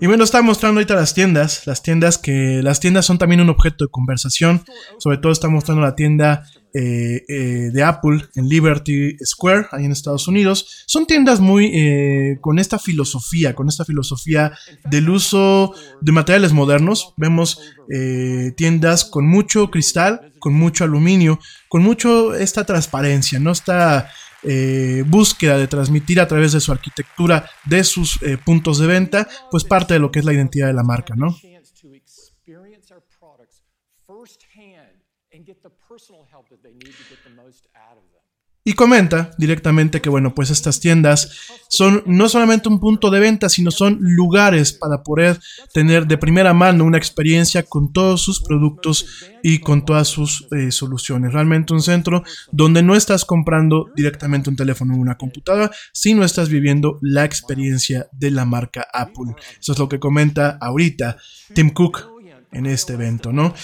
Y 0.00 0.06
bueno, 0.06 0.24
está 0.24 0.42
mostrando 0.42 0.78
ahorita 0.78 0.94
las 0.94 1.14
tiendas, 1.14 1.66
las 1.66 1.82
tiendas 1.82 2.18
que 2.18 2.60
las 2.62 2.80
tiendas 2.80 3.06
son 3.06 3.18
también 3.18 3.40
un 3.40 3.50
objeto 3.50 3.84
de 3.84 3.90
conversación. 3.90 4.64
Sobre 4.98 5.18
todo 5.18 5.30
está 5.30 5.48
mostrando 5.48 5.82
la 5.82 5.94
tienda 5.94 6.44
eh, 6.74 7.22
eh, 7.28 7.70
de 7.72 7.82
Apple 7.82 8.24
en 8.34 8.48
Liberty 8.48 9.16
Square, 9.24 9.66
ahí 9.70 9.84
en 9.84 9.92
Estados 9.92 10.26
Unidos. 10.26 10.84
Son 10.86 11.06
tiendas 11.06 11.40
muy 11.40 11.66
eh, 11.66 12.38
con 12.40 12.58
esta 12.58 12.78
filosofía, 12.78 13.54
con 13.54 13.68
esta 13.68 13.84
filosofía 13.84 14.52
del 14.90 15.08
uso 15.10 15.74
de 16.00 16.12
materiales 16.12 16.52
modernos. 16.52 17.14
Vemos 17.16 17.60
tiendas 18.56 19.04
con 19.04 19.26
mucho 19.26 19.70
cristal, 19.70 20.32
con 20.38 20.54
mucho 20.54 20.84
aluminio, 20.84 21.40
con 21.68 21.82
mucho 21.82 22.34
esta 22.34 22.64
transparencia, 22.64 23.40
no 23.40 23.50
está 23.50 24.08
eh, 24.42 25.04
búsqueda 25.06 25.58
de 25.58 25.68
transmitir 25.68 26.20
a 26.20 26.28
través 26.28 26.52
de 26.52 26.60
su 26.60 26.72
arquitectura, 26.72 27.48
de 27.64 27.84
sus 27.84 28.20
eh, 28.22 28.38
puntos 28.38 28.78
de 28.78 28.86
venta, 28.86 29.28
pues 29.50 29.64
parte 29.64 29.94
de 29.94 30.00
lo 30.00 30.10
que 30.10 30.20
es 30.20 30.24
la 30.24 30.32
identidad 30.32 30.66
de 30.66 30.74
la 30.74 30.82
marca, 30.82 31.14
¿no? 31.16 31.36
Y 38.62 38.74
comenta 38.74 39.30
directamente 39.38 40.02
que, 40.02 40.10
bueno, 40.10 40.34
pues 40.34 40.50
estas 40.50 40.80
tiendas 40.80 41.30
son 41.68 42.02
no 42.04 42.28
solamente 42.28 42.68
un 42.68 42.78
punto 42.78 43.10
de 43.10 43.18
venta, 43.18 43.48
sino 43.48 43.70
son 43.70 43.96
lugares 44.00 44.74
para 44.74 45.02
poder 45.02 45.40
tener 45.72 46.06
de 46.06 46.18
primera 46.18 46.52
mano 46.52 46.84
una 46.84 46.98
experiencia 46.98 47.62
con 47.62 47.90
todos 47.90 48.20
sus 48.20 48.42
productos 48.42 49.06
y 49.42 49.60
con 49.60 49.86
todas 49.86 50.08
sus 50.08 50.46
eh, 50.50 50.70
soluciones. 50.72 51.32
Realmente 51.32 51.72
un 51.72 51.80
centro 51.80 52.22
donde 52.52 52.82
no 52.82 52.94
estás 52.94 53.24
comprando 53.24 53.90
directamente 53.96 54.50
un 54.50 54.56
teléfono 54.56 54.94
o 54.94 54.98
una 54.98 55.16
computadora, 55.16 55.70
sino 55.94 56.22
estás 56.22 56.50
viviendo 56.50 56.98
la 57.00 57.24
experiencia 57.24 58.08
de 58.12 58.30
la 58.30 58.44
marca 58.44 58.86
Apple. 58.92 59.36
Eso 59.58 59.72
es 59.72 59.78
lo 59.78 59.88
que 59.88 59.98
comenta 59.98 60.58
ahorita 60.60 61.16
Tim 61.54 61.70
Cook 61.70 62.20
en 62.52 62.66
este 62.66 62.94
evento, 62.94 63.32
¿no? 63.32 63.54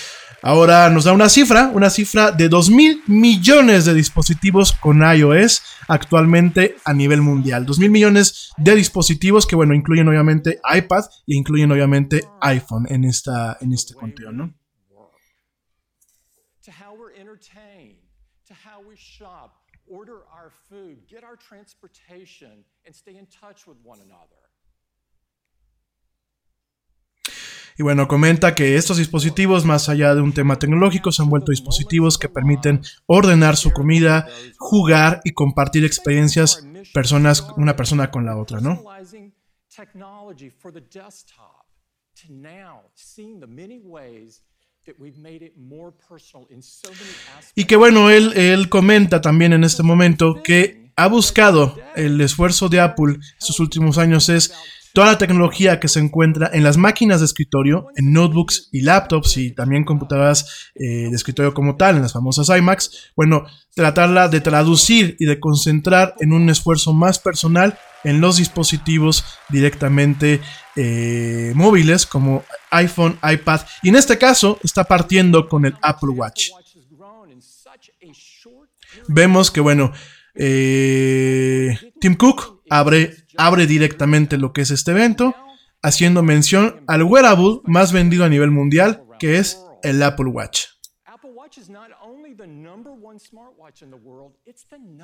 Ahora 0.49 0.89
nos 0.91 1.03
da 1.03 1.13
una 1.13 1.29
cifra, 1.29 1.73
una 1.75 1.91
cifra 1.91 2.31
de 2.31 2.49
2 2.49 2.71
mil 2.71 3.03
millones 3.09 3.85
de 3.85 3.95
dispositivos 3.95 4.71
con 4.71 5.03
iOS 5.03 5.61
actualmente 5.89 6.77
a 6.85 6.93
nivel 6.95 7.21
mundial. 7.21 7.67
2 7.67 7.81
mil 7.81 7.91
millones 7.91 8.53
de 8.57 8.77
dispositivos 8.77 9.45
que, 9.45 9.57
bueno, 9.57 9.75
incluyen 9.75 10.07
obviamente 10.07 10.61
iPad 10.73 11.05
e 11.27 11.35
incluyen 11.35 11.73
obviamente 11.73 12.29
iPhone 12.41 12.87
en, 12.89 13.03
esta, 13.03 13.57
en 13.61 13.73
este 13.73 13.95
conteo, 13.95 14.31
¿no? 14.31 14.55
order 19.89 20.25
our 20.33 20.51
food, 20.69 20.99
get 21.09 21.23
our 21.23 21.37
transportation, 21.37 22.65
and 22.87 22.95
stay 22.95 23.17
in 23.17 23.27
touch 23.27 23.69
with 23.69 23.77
one 23.85 24.01
another. 24.01 24.46
Y 27.79 27.83
bueno, 27.83 28.09
comenta 28.09 28.55
que 28.55 28.77
estos 28.77 28.97
dispositivos, 28.97 29.65
más 29.65 29.89
allá 29.89 30.15
de 30.15 30.23
un 30.23 30.33
tema 30.33 30.59
tecnológico, 30.59 31.13
se 31.13 31.23
han 31.23 31.29
vuelto 31.29 31.51
dispositivos 31.51 32.17
que 32.17 32.29
permiten 32.29 32.81
ordenar 33.07 33.57
su 33.57 33.71
comida, 33.73 34.27
jugar 34.57 35.21
y 35.25 35.33
compartir 35.33 35.85
experiencias 35.85 36.67
personas, 36.95 37.47
una 37.57 37.77
persona 37.77 38.11
con 38.11 38.25
la 38.25 38.39
otra, 38.39 38.61
¿no? 38.61 38.83
Y 47.55 47.65
que 47.65 47.77
bueno, 47.77 48.11
él, 48.11 48.33
él 48.37 48.69
comenta 48.69 49.21
también 49.21 49.53
en 49.53 49.65
este 49.65 49.83
momento 49.83 50.43
que 50.43 50.93
ha 50.97 51.09
buscado 51.09 51.77
el 51.95 52.21
esfuerzo 52.23 52.71
de 52.71 52.81
Apple 52.81 53.19
estos 53.39 53.61
últimos 53.61 53.99
años 53.99 54.31
es 54.31 54.55
Toda 54.97 55.09
la 55.09 55.19
tecnología 55.19 55.79
que 55.79 55.89
se 55.89 56.01
encuentra 56.01 56.49
en 56.55 56.65
las 56.65 56.79
máquinas 56.79 57.21
de 57.21 57.27
escritorio, 57.27 57.89
en 57.97 58.15
notebooks 58.15 58.71
y 58.73 58.81
laptops 58.81 59.37
y 59.37 59.55
también 59.55 59.85
computadoras 59.85 60.71
eh, 60.75 61.11
de 61.11 61.15
escritorio 61.15 61.53
como 61.53 61.77
tal, 61.77 61.97
en 61.97 62.03
las 62.03 62.15
famosas 62.15 62.49
iMacs, 62.49 63.13
bueno, 63.15 63.45
tratarla 63.75 64.29
de 64.29 64.41
traducir 64.41 65.15
y 65.19 65.27
de 65.27 65.39
concentrar 65.39 66.15
en 66.21 66.33
un 66.33 66.49
esfuerzo 66.49 66.95
más 66.95 67.19
personal 67.19 67.79
en 68.05 68.23
los 68.23 68.39
dispositivos 68.39 69.23
directamente 69.51 70.41
eh, 70.77 71.53
móviles 71.55 72.07
como 72.07 72.43
iPhone, 72.71 73.19
iPad 73.23 73.61
y 73.83 73.91
en 73.91 73.97
este 73.97 74.17
caso 74.17 74.59
está 74.65 74.85
partiendo 74.85 75.47
con 75.47 75.67
el 75.67 75.75
Apple 75.83 76.15
Watch. 76.15 76.49
Vemos 79.09 79.51
que 79.51 79.61
bueno, 79.61 79.93
eh, 80.35 81.77
Tim 82.01 82.15
Cook 82.15 82.63
abre 82.71 83.26
abre 83.37 83.67
directamente 83.67 84.39
lo 84.39 84.53
que 84.53 84.63
es 84.63 84.71
este 84.71 84.93
evento, 84.93 85.35
haciendo 85.83 86.23
mención 86.23 86.83
al 86.87 87.03
wearable 87.03 87.61
más 87.65 87.93
vendido 87.93 88.25
a 88.25 88.29
nivel 88.29 88.51
mundial, 88.51 89.05
que 89.19 89.39
es 89.39 89.59
el 89.83 90.03
Apple 90.03 90.27
Watch. 90.27 90.65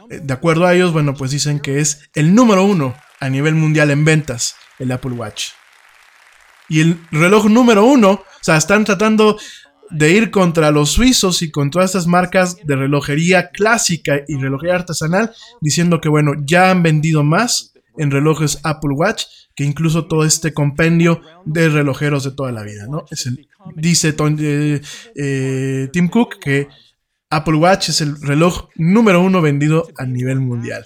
De 0.09 0.33
acuerdo 0.33 0.67
a 0.67 0.75
ellos, 0.75 0.93
bueno, 0.93 1.15
pues 1.15 1.31
dicen 1.31 1.61
que 1.61 1.81
es 1.81 2.11
el 2.15 2.35
número 2.35 2.65
uno 2.65 2.95
a 3.21 3.29
nivel 3.29 3.55
mundial 3.55 3.91
en 3.91 4.05
ventas, 4.05 4.57
el 4.79 4.93
Apple 4.93 5.13
Watch. 5.13 5.51
Y 6.69 6.81
el 6.81 6.99
reloj 7.11 7.47
número 7.47 7.85
uno, 7.85 8.11
o 8.13 8.25
sea, 8.41 8.57
están 8.57 8.85
tratando 8.85 9.39
de 9.91 10.11
ir 10.11 10.31
contra 10.31 10.71
los 10.71 10.91
suizos 10.91 11.43
y 11.43 11.51
con 11.51 11.71
todas 11.71 11.91
estas 11.91 12.07
marcas 12.07 12.57
de 12.65 12.77
relojería 12.77 13.51
clásica 13.51 14.23
y 14.27 14.37
relojería 14.37 14.77
artesanal, 14.77 15.33
diciendo 15.61 16.01
que, 16.01 16.09
bueno, 16.09 16.33
ya 16.45 16.71
han 16.71 16.83
vendido 16.83 17.23
más 17.23 17.72
en 17.99 18.11
relojes 18.11 18.59
Apple 18.63 18.95
Watch 18.95 19.25
que 19.55 19.65
incluso 19.65 20.07
todo 20.07 20.25
este 20.25 20.55
compendio 20.55 21.21
de 21.45 21.69
relojeros 21.69 22.25
de 22.25 22.33
toda 22.33 22.53
la 22.53 22.63
vida, 22.63 22.87
¿no? 22.89 23.05
Dice 23.77 24.15
eh, 24.39 24.81
eh, 25.15 25.89
Tim 25.93 26.09
Cook 26.09 26.39
que 26.41 26.69
Apple 27.31 27.57
Watch 27.57 27.91
es 27.91 28.01
el 28.01 28.21
reloj 28.21 28.69
número 28.77 29.23
uno 29.23 29.41
vendido 29.41 29.89
a 29.99 30.07
nivel 30.07 30.41
mundial. 30.41 30.85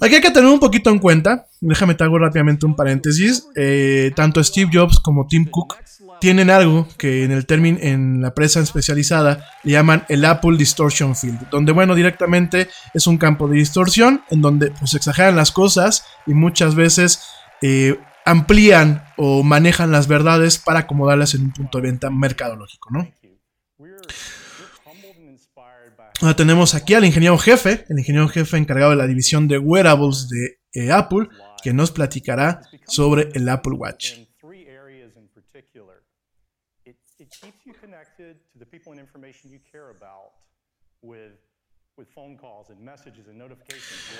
Aquí 0.00 0.14
hay 0.14 0.20
que 0.20 0.30
tener 0.30 0.50
un 0.50 0.60
poquito 0.60 0.90
en 0.90 0.98
cuenta, 0.98 1.46
déjame 1.60 1.94
te 1.94 2.04
hago 2.04 2.18
rápidamente 2.18 2.64
un 2.64 2.74
paréntesis, 2.74 3.46
eh, 3.54 4.12
tanto 4.16 4.42
Steve 4.42 4.70
Jobs 4.72 4.98
como 4.98 5.26
Tim 5.26 5.46
Cook 5.46 5.76
tienen 6.20 6.50
algo 6.50 6.86
que 6.96 7.24
en 7.24 7.32
el 7.32 7.46
término, 7.46 7.78
en 7.80 8.20
la 8.22 8.34
prensa 8.34 8.60
especializada, 8.60 9.44
le 9.64 9.72
llaman 9.72 10.04
el 10.08 10.24
Apple 10.24 10.56
Distortion 10.56 11.16
Field, 11.16 11.48
donde, 11.50 11.72
bueno, 11.72 11.94
directamente 11.94 12.68
es 12.94 13.06
un 13.06 13.18
campo 13.18 13.48
de 13.48 13.56
distorsión 13.56 14.22
en 14.30 14.42
donde 14.42 14.70
pues 14.70 14.94
exageran 14.94 15.36
las 15.36 15.50
cosas 15.50 16.04
y 16.26 16.34
muchas 16.34 16.74
veces 16.74 17.22
eh, 17.62 17.98
amplían 18.24 19.04
o 19.16 19.42
manejan 19.42 19.90
las 19.90 20.06
verdades 20.06 20.58
para 20.58 20.80
acomodarlas 20.80 21.34
en 21.34 21.42
un 21.42 21.52
punto 21.52 21.78
de 21.78 21.82
venta 21.82 22.10
mercadológico, 22.10 22.90
¿no? 22.90 23.10
Ahora 26.20 26.36
tenemos 26.36 26.74
aquí 26.74 26.92
al 26.92 27.06
ingeniero 27.06 27.38
jefe, 27.38 27.86
el 27.88 27.98
ingeniero 27.98 28.28
jefe 28.28 28.58
encargado 28.58 28.90
de 28.90 28.96
la 28.96 29.06
división 29.06 29.48
de 29.48 29.58
wearables 29.58 30.28
de 30.28 30.58
eh, 30.74 30.92
Apple, 30.92 31.28
que 31.62 31.72
nos 31.72 31.90
platicará 31.90 32.60
sobre 32.86 33.30
el 33.32 33.48
Apple 33.48 33.74
Watch. 33.74 34.29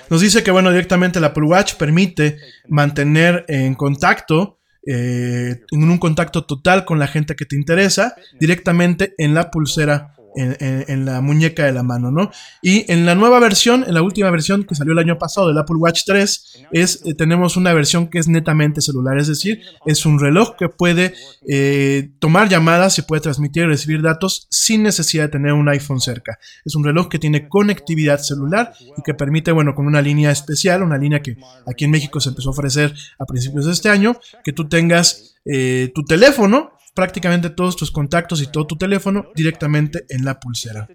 Nos 0.09 0.21
dice 0.21 0.43
que, 0.43 0.51
bueno, 0.51 0.69
directamente 0.69 1.19
el 1.19 1.25
Apple 1.25 1.45
Watch 1.45 1.75
permite 1.75 2.37
mantener 2.67 3.45
en 3.47 3.75
contacto, 3.75 4.59
eh, 4.85 5.61
en 5.71 5.83
un 5.89 5.97
contacto 5.97 6.45
total 6.45 6.85
con 6.85 6.99
la 6.99 7.07
gente 7.07 7.35
que 7.35 7.45
te 7.45 7.55
interesa, 7.55 8.15
directamente 8.39 9.15
en 9.17 9.33
la 9.33 9.49
pulsera 9.49 10.10
en, 10.35 11.05
la 11.05 11.21
muñeca 11.21 11.65
de 11.65 11.71
la 11.71 11.83
mano, 11.83 12.11
¿no? 12.11 12.31
Y 12.61 12.91
en 12.91 13.05
la 13.05 13.15
nueva 13.15 13.39
versión, 13.39 13.83
en 13.87 13.93
la 13.93 14.01
última 14.01 14.29
versión 14.29 14.63
que 14.63 14.75
salió 14.75 14.93
el 14.93 14.99
año 14.99 15.17
pasado 15.17 15.47
del 15.47 15.57
Apple 15.57 15.77
Watch 15.77 16.03
3, 16.05 16.65
es, 16.71 17.01
eh, 17.05 17.13
tenemos 17.13 17.57
una 17.57 17.73
versión 17.73 18.07
que 18.07 18.19
es 18.19 18.27
netamente 18.27 18.81
celular, 18.81 19.17
es 19.17 19.27
decir, 19.27 19.61
es 19.85 20.05
un 20.05 20.19
reloj 20.19 20.55
que 20.57 20.69
puede 20.69 21.13
eh, 21.47 22.11
tomar 22.19 22.49
llamadas 22.49 22.97
y 22.99 23.01
puede 23.01 23.21
transmitir 23.21 23.63
y 23.63 23.67
recibir 23.67 24.01
datos 24.01 24.47
sin 24.49 24.83
necesidad 24.83 25.25
de 25.25 25.29
tener 25.29 25.53
un 25.53 25.67
iPhone 25.69 25.99
cerca. 25.99 26.39
Es 26.65 26.75
un 26.75 26.83
reloj 26.83 27.09
que 27.09 27.19
tiene 27.19 27.47
conectividad 27.47 28.19
celular 28.19 28.73
y 28.79 29.01
que 29.03 29.13
permite, 29.13 29.51
bueno, 29.51 29.75
con 29.75 29.87
una 29.87 30.01
línea 30.01 30.31
especial, 30.31 30.83
una 30.83 30.97
línea 30.97 31.21
que 31.21 31.37
aquí 31.65 31.85
en 31.85 31.91
México 31.91 32.19
se 32.19 32.29
empezó 32.29 32.49
a 32.49 32.51
ofrecer 32.51 32.93
a 33.19 33.25
principios 33.25 33.65
de 33.65 33.73
este 33.73 33.89
año, 33.89 34.17
que 34.43 34.53
tú 34.53 34.67
tengas 34.67 35.35
eh, 35.45 35.91
tu 35.93 36.03
teléfono 36.03 36.71
prácticamente 36.93 37.49
todos 37.49 37.75
tus 37.75 37.91
contactos 37.91 38.41
y 38.41 38.47
todo 38.47 38.67
tu 38.67 38.77
teléfono 38.77 39.31
directamente 39.35 40.05
en 40.09 40.25
la 40.25 40.39
pulsera. 40.39 40.87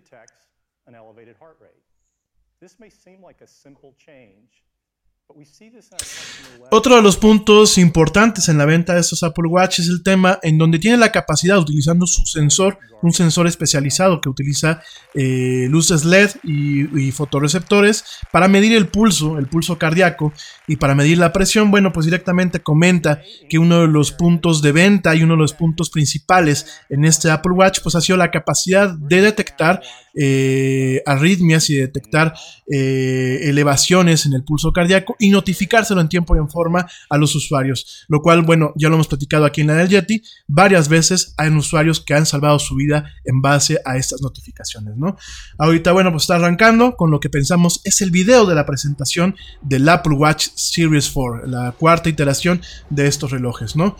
Otro 6.70 6.96
de 6.96 7.02
los 7.02 7.16
puntos 7.16 7.78
importantes 7.78 8.48
en 8.48 8.58
la 8.58 8.64
venta 8.64 8.94
de 8.94 9.00
estos 9.00 9.22
Apple 9.22 9.48
Watch 9.48 9.80
es 9.80 9.88
el 9.88 10.02
tema 10.02 10.38
en 10.42 10.56
donde 10.56 10.78
tiene 10.78 10.96
la 10.96 11.12
capacidad, 11.12 11.58
utilizando 11.58 12.06
su 12.06 12.24
sensor, 12.24 12.78
un 13.02 13.12
sensor 13.12 13.46
especializado 13.46 14.20
que 14.20 14.28
utiliza 14.28 14.80
eh, 15.14 15.66
luces 15.68 16.04
LED 16.04 16.30
y, 16.42 17.06
y, 17.06 17.12
fotoreceptores 17.12 18.04
para 18.32 18.48
medir 18.48 18.74
el 18.76 18.88
pulso, 18.88 19.38
el 19.38 19.46
pulso 19.46 19.78
cardíaco 19.78 20.32
y 20.66 20.76
para 20.76 20.94
medir 20.94 21.18
la 21.18 21.32
presión. 21.32 21.70
Bueno, 21.70 21.92
pues 21.92 22.06
directamente 22.06 22.60
comenta 22.60 23.20
que 23.48 23.58
uno 23.58 23.80
de 23.82 23.88
los 23.88 24.12
puntos 24.12 24.62
de 24.62 24.72
venta 24.72 25.14
y 25.14 25.22
uno 25.22 25.34
de 25.34 25.40
los 25.40 25.54
puntos 25.54 25.90
principales 25.90 26.80
en 26.88 27.04
este 27.04 27.30
Apple 27.30 27.52
Watch 27.52 27.80
pues 27.82 27.94
ha 27.94 28.00
sido 28.00 28.16
la 28.16 28.30
capacidad 28.30 28.90
de 28.90 29.20
detectar 29.20 29.82
eh, 30.16 31.02
arritmias 31.04 31.68
y 31.70 31.76
detectar 31.76 32.34
eh, 32.72 33.40
elevaciones 33.42 34.26
en 34.26 34.32
el 34.32 34.44
pulso 34.44 34.72
cardíaco 34.72 35.14
y 35.18 35.30
notificárselo 35.30 36.00
en 36.00 36.08
tiempo 36.08 36.34
y 36.34 36.38
en 36.38 36.48
forma 36.48 36.86
a 37.08 37.18
los 37.18 37.34
usuarios. 37.34 38.04
Lo 38.08 38.20
cual, 38.20 38.42
bueno, 38.42 38.72
ya 38.76 38.88
lo 38.88 38.94
hemos 38.94 39.08
platicado 39.08 39.44
aquí 39.44 39.60
en 39.60 39.68
la 39.68 39.74
del 39.74 39.88
Yeti, 39.88 40.22
varias 40.46 40.88
veces 40.88 41.34
hay 41.36 41.50
usuarios 41.50 42.00
que 42.00 42.14
han 42.14 42.26
salvado 42.26 42.58
su 42.58 42.74
vida 42.74 43.12
en 43.24 43.40
base 43.40 43.78
a 43.84 43.96
estas 43.96 44.22
notificaciones, 44.22 44.96
¿no? 44.96 45.16
Ahorita, 45.58 45.92
bueno, 45.92 46.10
pues 46.10 46.24
está 46.24 46.36
arrancando 46.36 46.96
con 46.96 47.10
lo 47.10 47.20
que 47.20 47.30
pensamos 47.30 47.80
es 47.84 48.00
el 48.00 48.10
video 48.10 48.46
de 48.46 48.54
la 48.54 48.66
presentación 48.66 49.36
del 49.62 49.88
Apple 49.88 50.14
Watch 50.14 50.48
Series 50.54 51.10
4, 51.10 51.46
la 51.46 51.72
cuarta 51.72 52.08
iteración 52.08 52.60
de 52.90 53.06
estos 53.06 53.30
relojes, 53.30 53.76
¿no? 53.76 53.96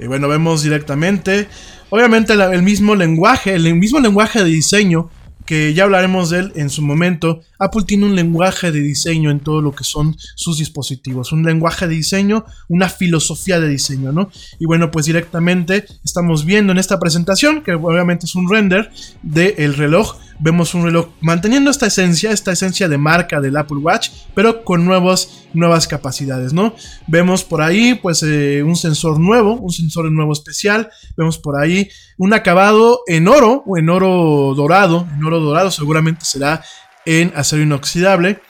Y 0.00 0.06
bueno, 0.06 0.28
vemos 0.28 0.62
directamente, 0.62 1.48
obviamente 1.90 2.32
el 2.32 2.62
mismo 2.62 2.94
lenguaje, 2.94 3.54
el 3.54 3.74
mismo 3.74 4.00
lenguaje 4.00 4.42
de 4.42 4.50
diseño, 4.50 5.10
que 5.44 5.74
ya 5.74 5.82
hablaremos 5.82 6.30
de 6.30 6.38
él 6.38 6.52
en 6.54 6.70
su 6.70 6.80
momento. 6.80 7.40
Apple 7.58 7.82
tiene 7.84 8.06
un 8.06 8.14
lenguaje 8.14 8.70
de 8.70 8.80
diseño 8.80 9.32
en 9.32 9.40
todo 9.40 9.60
lo 9.60 9.72
que 9.72 9.82
son 9.82 10.16
sus 10.36 10.58
dispositivos, 10.58 11.32
un 11.32 11.42
lenguaje 11.42 11.88
de 11.88 11.96
diseño, 11.96 12.44
una 12.68 12.88
filosofía 12.88 13.58
de 13.58 13.68
diseño, 13.68 14.12
¿no? 14.12 14.30
Y 14.60 14.66
bueno, 14.66 14.92
pues 14.92 15.06
directamente 15.06 15.86
estamos 16.04 16.44
viendo 16.44 16.70
en 16.72 16.78
esta 16.78 17.00
presentación, 17.00 17.62
que 17.62 17.74
obviamente 17.74 18.26
es 18.26 18.34
un 18.36 18.48
render 18.48 18.92
del 19.22 19.74
reloj, 19.74 20.18
vemos 20.40 20.74
un 20.74 20.84
reloj 20.84 21.08
manteniendo 21.20 21.70
esta 21.70 21.86
esencia, 21.86 22.32
esta 22.32 22.52
esencia 22.52 22.88
de 22.88 22.98
marca 22.98 23.40
del 23.40 23.56
Apple 23.56 23.78
Watch, 23.78 24.10
pero 24.34 24.64
con 24.64 24.84
nuevos, 24.84 25.46
nuevas 25.52 25.86
capacidades, 25.86 26.52
¿no? 26.52 26.74
Vemos 27.06 27.44
por 27.44 27.62
ahí, 27.62 27.94
pues, 27.94 28.22
eh, 28.22 28.62
un 28.62 28.76
sensor 28.76 29.20
nuevo, 29.20 29.54
un 29.54 29.70
sensor 29.70 30.10
nuevo 30.10 30.32
especial, 30.32 30.90
vemos 31.16 31.38
por 31.38 31.60
ahí 31.60 31.88
un 32.18 32.32
acabado 32.32 33.00
en 33.06 33.28
oro, 33.28 33.62
o 33.66 33.78
en 33.78 33.88
oro 33.88 34.54
dorado, 34.56 35.06
en 35.14 35.24
oro 35.24 35.40
dorado 35.40 35.70
seguramente 35.70 36.24
será 36.24 36.62
en 37.04 37.32
acero 37.36 37.62
inoxidable. 37.62 38.40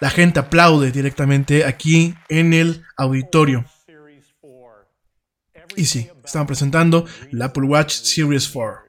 La 0.00 0.10
gente 0.10 0.40
aplaude 0.40 0.90
directamente 0.92 1.64
aquí 1.64 2.14
en 2.28 2.52
el 2.52 2.82
auditorio. 2.96 3.64
Y 5.76 5.86
sí, 5.86 6.08
están 6.24 6.46
presentando 6.46 7.06
el 7.32 7.42
Apple 7.42 7.64
Watch 7.64 7.92
Series 7.92 8.48
4. 8.48 8.83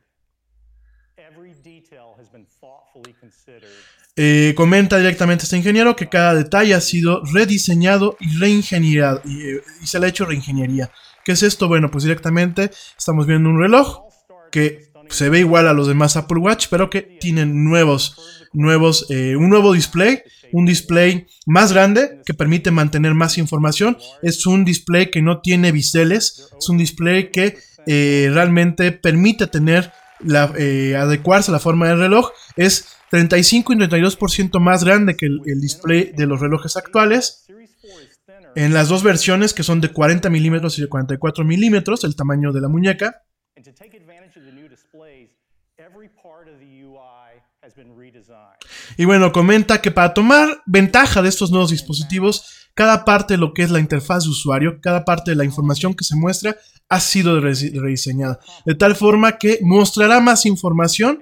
Eh, 4.17 4.53
comenta 4.55 4.97
directamente 4.97 5.43
este 5.43 5.57
ingeniero 5.57 5.95
que 5.95 6.07
cada 6.07 6.33
detalle 6.33 6.73
ha 6.73 6.79
sido 6.79 7.21
rediseñado 7.33 8.15
y 8.21 8.37
reingeniado 8.37 9.21
y, 9.25 9.57
y, 9.83 9.87
se 9.87 9.99
le 9.99 10.05
ha 10.05 10.09
hecho 10.09 10.25
reingeniería. 10.25 10.89
¿Qué 11.25 11.33
es 11.33 11.43
esto? 11.43 11.67
Bueno, 11.67 11.91
pues 11.91 12.05
directamente 12.05 12.71
estamos 12.97 13.27
viendo 13.27 13.49
un 13.49 13.59
reloj 13.59 14.03
que 14.51 14.89
se 15.09 15.29
ve 15.29 15.39
igual 15.39 15.67
a 15.67 15.73
los 15.73 15.87
demás 15.87 16.15
Apple 16.17 16.39
Watch, 16.39 16.67
pero 16.69 16.89
que 16.89 17.01
tienen 17.01 17.63
nuevos, 17.63 18.47
nuevos, 18.53 19.05
eh, 19.09 19.35
un 19.35 19.49
nuevo 19.49 19.73
display, 19.73 20.21
un 20.51 20.65
display 20.65 21.27
más 21.45 21.73
grande 21.73 22.21
que 22.25 22.33
permite 22.33 22.71
mantener 22.71 23.13
más 23.13 23.37
información. 23.37 23.97
Es 24.21 24.45
un 24.45 24.65
display 24.65 25.11
que 25.11 25.21
no 25.21 25.41
tiene 25.41 25.71
biseles, 25.71 26.49
es 26.57 26.69
un 26.69 26.77
display 26.77 27.31
que 27.31 27.57
eh, 27.85 28.29
realmente 28.33 28.91
permite 28.91 29.47
tener 29.47 29.91
la, 30.19 30.51
eh, 30.57 30.95
adecuarse 30.97 31.51
a 31.51 31.53
la 31.53 31.59
forma 31.59 31.89
del 31.89 31.99
reloj. 31.99 32.29
Es 32.55 32.94
35 33.11 33.73
y 33.73 33.75
32% 33.77 34.59
más 34.59 34.83
grande 34.83 35.15
que 35.15 35.25
el, 35.27 35.41
el, 35.45 35.61
display 35.61 36.11
de 36.15 36.25
los 36.25 36.39
relojes 36.39 36.75
actuales. 36.75 37.45
En 38.55 38.73
las 38.73 38.87
dos 38.87 39.03
versiones 39.03 39.53
que 39.53 39.63
son 39.63 39.81
de 39.81 39.91
40 39.91 40.29
milímetros 40.29 40.77
y 40.77 40.81
de 40.81 40.89
44 40.89 41.43
milímetros, 41.43 42.03
el 42.03 42.15
tamaño 42.15 42.51
de 42.51 42.61
la 42.61 42.69
muñeca. 42.69 43.23
Y 48.97 49.05
bueno, 49.05 49.31
comenta 49.31 49.81
que 49.81 49.91
para 49.91 50.13
tomar 50.13 50.61
ventaja 50.65 51.21
de 51.21 51.29
estos 51.29 51.51
nuevos 51.51 51.71
dispositivos, 51.71 52.69
cada 52.73 53.05
parte 53.05 53.33
de 53.33 53.37
lo 53.37 53.53
que 53.53 53.63
es 53.63 53.71
la 53.71 53.79
interfaz 53.79 54.23
de 54.23 54.29
usuario, 54.29 54.79
cada 54.81 55.03
parte 55.05 55.31
de 55.31 55.37
la 55.37 55.45
información 55.45 55.93
que 55.93 56.03
se 56.03 56.15
muestra 56.15 56.55
ha 56.89 56.99
sido 56.99 57.39
rediseñada. 57.39 58.39
De 58.65 58.75
tal 58.75 58.95
forma 58.95 59.37
que 59.37 59.59
mostrará 59.61 60.19
más 60.19 60.45
información, 60.45 61.19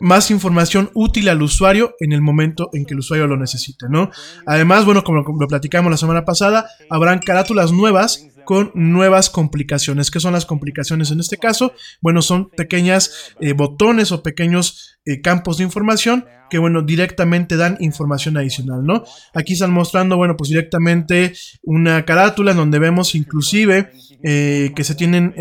más 0.00 0.30
información 0.30 0.90
útil 0.94 1.28
al 1.28 1.42
usuario 1.42 1.94
en 2.00 2.12
el 2.12 2.20
momento 2.20 2.70
en 2.72 2.84
que 2.84 2.94
el 2.94 3.00
usuario 3.00 3.26
lo 3.26 3.36
necesite, 3.36 3.86
¿no? 3.88 4.10
Además, 4.46 4.84
bueno, 4.84 5.04
como 5.04 5.22
lo 5.40 5.48
platicamos 5.48 5.90
la 5.90 5.96
semana 5.96 6.24
pasada, 6.24 6.66
habrán 6.90 7.20
carátulas 7.20 7.72
nuevas 7.72 8.26
con 8.46 8.70
nuevas 8.74 9.28
complicaciones. 9.28 10.10
¿Qué 10.10 10.20
son 10.20 10.32
las 10.32 10.46
complicaciones 10.46 11.10
en 11.10 11.20
este 11.20 11.36
caso? 11.36 11.74
Bueno, 12.00 12.22
son 12.22 12.48
pequeñas 12.48 13.34
eh, 13.40 13.52
botones 13.52 14.12
o 14.12 14.22
pequeños 14.22 14.98
eh, 15.04 15.20
campos 15.20 15.58
de 15.58 15.64
información 15.64 16.24
que, 16.48 16.58
bueno, 16.58 16.82
directamente 16.82 17.56
dan 17.56 17.76
información 17.80 18.36
adicional, 18.36 18.84
¿no? 18.84 19.04
Aquí 19.34 19.54
están 19.54 19.72
mostrando, 19.72 20.16
bueno, 20.16 20.36
pues 20.36 20.48
directamente 20.48 21.34
una 21.64 22.04
carátula 22.04 22.52
en 22.52 22.56
donde 22.56 22.78
vemos 22.78 23.16
inclusive 23.16 23.90
eh, 24.22 24.72
que 24.76 24.84
se 24.84 24.94
tienen 24.94 25.34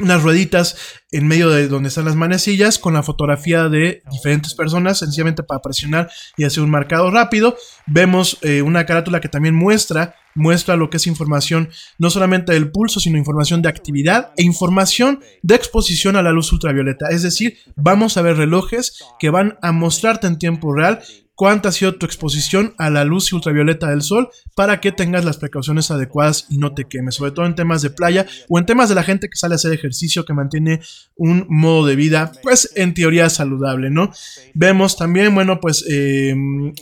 unas 0.00 0.22
rueditas 0.22 0.76
en 1.12 1.26
medio 1.26 1.50
de 1.50 1.68
donde 1.68 1.88
están 1.88 2.04
las 2.04 2.16
manecillas 2.16 2.78
con 2.78 2.94
la 2.94 3.02
fotografía 3.02 3.68
de 3.68 4.02
diferentes 4.10 4.54
personas, 4.54 4.98
sencillamente 4.98 5.42
para 5.42 5.60
presionar 5.60 6.10
y 6.36 6.44
hacer 6.44 6.62
un 6.62 6.70
marcado 6.70 7.10
rápido. 7.10 7.56
Vemos 7.86 8.38
eh, 8.42 8.62
una 8.62 8.86
carátula 8.86 9.20
que 9.20 9.28
también 9.28 9.54
muestra, 9.54 10.14
muestra 10.34 10.76
lo 10.76 10.90
que 10.90 10.98
es 10.98 11.06
información 11.06 11.70
no 11.98 12.10
solamente 12.10 12.52
del 12.52 12.70
pulso, 12.70 13.00
sino 13.00 13.18
información 13.18 13.62
de 13.62 13.68
actividad 13.68 14.32
e 14.36 14.44
información 14.44 15.20
de 15.42 15.56
exposición 15.56 16.16
a 16.16 16.22
la 16.22 16.32
luz 16.32 16.52
ultravioleta. 16.52 17.08
Es 17.10 17.22
decir, 17.22 17.58
vamos 17.76 18.16
a 18.16 18.22
ver 18.22 18.36
relojes 18.36 18.98
que 19.18 19.30
van 19.30 19.58
a 19.62 19.72
mostrarte 19.72 20.26
en 20.26 20.38
tiempo 20.38 20.72
real 20.72 21.00
cuánta 21.40 21.70
ha 21.70 21.72
sido 21.72 21.94
tu 21.94 22.04
exposición 22.04 22.74
a 22.76 22.90
la 22.90 23.02
luz 23.02 23.32
ultravioleta 23.32 23.88
del 23.88 24.02
sol 24.02 24.28
para 24.54 24.78
que 24.78 24.92
tengas 24.92 25.24
las 25.24 25.38
precauciones 25.38 25.90
adecuadas 25.90 26.44
y 26.50 26.58
no 26.58 26.74
te 26.74 26.84
quemes, 26.84 27.14
sobre 27.14 27.30
todo 27.30 27.46
en 27.46 27.54
temas 27.54 27.80
de 27.80 27.88
playa 27.88 28.26
o 28.50 28.58
en 28.58 28.66
temas 28.66 28.90
de 28.90 28.94
la 28.94 29.04
gente 29.04 29.30
que 29.30 29.38
sale 29.38 29.54
a 29.54 29.56
hacer 29.56 29.72
ejercicio, 29.72 30.26
que 30.26 30.34
mantiene 30.34 30.82
un 31.16 31.46
modo 31.48 31.86
de 31.86 31.96
vida, 31.96 32.30
pues 32.42 32.70
en 32.76 32.92
teoría 32.92 33.30
saludable, 33.30 33.88
¿no? 33.88 34.12
Vemos 34.52 34.98
también, 34.98 35.34
bueno, 35.34 35.60
pues 35.60 35.82
eh, 35.88 36.34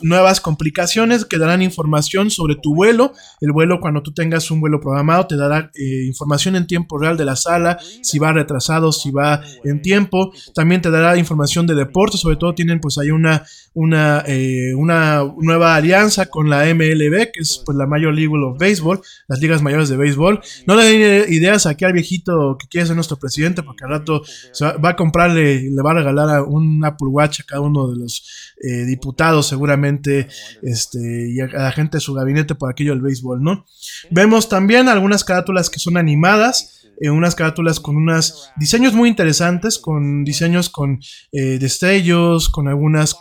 nuevas 0.02 0.40
complicaciones 0.40 1.24
que 1.24 1.38
darán 1.38 1.62
información 1.62 2.28
sobre 2.28 2.56
tu 2.56 2.74
vuelo, 2.74 3.12
el 3.40 3.52
vuelo 3.52 3.78
cuando 3.78 4.02
tú 4.02 4.12
tengas 4.12 4.50
un 4.50 4.60
vuelo 4.60 4.80
programado 4.80 5.28
te 5.28 5.36
dará 5.36 5.70
eh, 5.76 6.04
información 6.04 6.56
en 6.56 6.66
tiempo 6.66 6.98
real 6.98 7.16
de 7.16 7.24
la 7.24 7.36
sala, 7.36 7.78
si 8.02 8.18
va 8.18 8.32
retrasado, 8.32 8.90
si 8.90 9.12
va 9.12 9.40
en 9.62 9.82
tiempo, 9.82 10.32
también 10.52 10.82
te 10.82 10.90
dará 10.90 11.16
información 11.16 11.64
de 11.68 11.76
deporte, 11.76 12.18
sobre 12.18 12.34
todo 12.34 12.56
tienen 12.56 12.80
pues 12.80 12.98
hay 12.98 13.12
una, 13.12 13.44
una 13.72 14.24
eh, 14.26 14.47
eh, 14.48 14.74
una 14.74 15.24
nueva 15.38 15.76
alianza 15.76 16.26
con 16.26 16.48
la 16.48 16.64
MLB, 16.64 17.30
que 17.32 17.40
es 17.40 17.62
pues, 17.64 17.76
la 17.76 17.86
Major 17.86 18.14
League 18.14 18.32
of 18.32 18.58
Baseball, 18.58 19.00
las 19.26 19.40
ligas 19.40 19.62
mayores 19.62 19.88
de 19.88 19.96
béisbol. 19.96 20.40
No 20.66 20.74
le 20.74 20.84
den 20.84 21.32
ideas 21.32 21.66
aquí 21.66 21.84
al 21.84 21.92
viejito 21.92 22.56
que 22.58 22.68
quiere 22.68 22.86
ser 22.86 22.96
nuestro 22.96 23.18
presidente, 23.18 23.62
porque 23.62 23.84
al 23.84 23.90
rato 23.90 24.22
va, 24.62 24.90
a 24.90 24.96
comprarle, 24.96 25.70
le 25.70 25.82
va 25.82 25.90
a 25.90 25.94
regalar 25.94 26.42
un 26.42 26.84
Apple 26.84 27.08
a 27.18 27.28
cada 27.46 27.60
uno 27.60 27.90
de 27.90 27.96
los 27.96 28.54
eh, 28.60 28.84
diputados, 28.84 29.46
seguramente, 29.46 30.28
este, 30.62 31.30
y 31.30 31.40
a, 31.40 31.46
la 31.46 31.72
gente 31.72 31.98
de 31.98 32.00
su 32.00 32.14
gabinete 32.14 32.54
por 32.54 32.70
aquello 32.70 32.92
del 32.92 33.02
béisbol, 33.02 33.42
¿no? 33.42 33.66
Vemos 34.10 34.48
también 34.48 34.88
algunas 34.88 35.24
carátulas 35.24 35.70
que 35.70 35.78
son 35.78 35.96
animadas 35.96 36.77
unas 37.02 37.34
carátulas 37.34 37.80
con 37.80 37.96
unos 37.96 38.50
diseños 38.56 38.92
muy 38.92 39.08
interesantes, 39.08 39.78
con 39.78 40.24
diseños 40.24 40.68
con 40.68 40.98
eh, 41.32 41.58
destellos, 41.58 42.48
con 42.48 42.68
algunos 42.68 43.16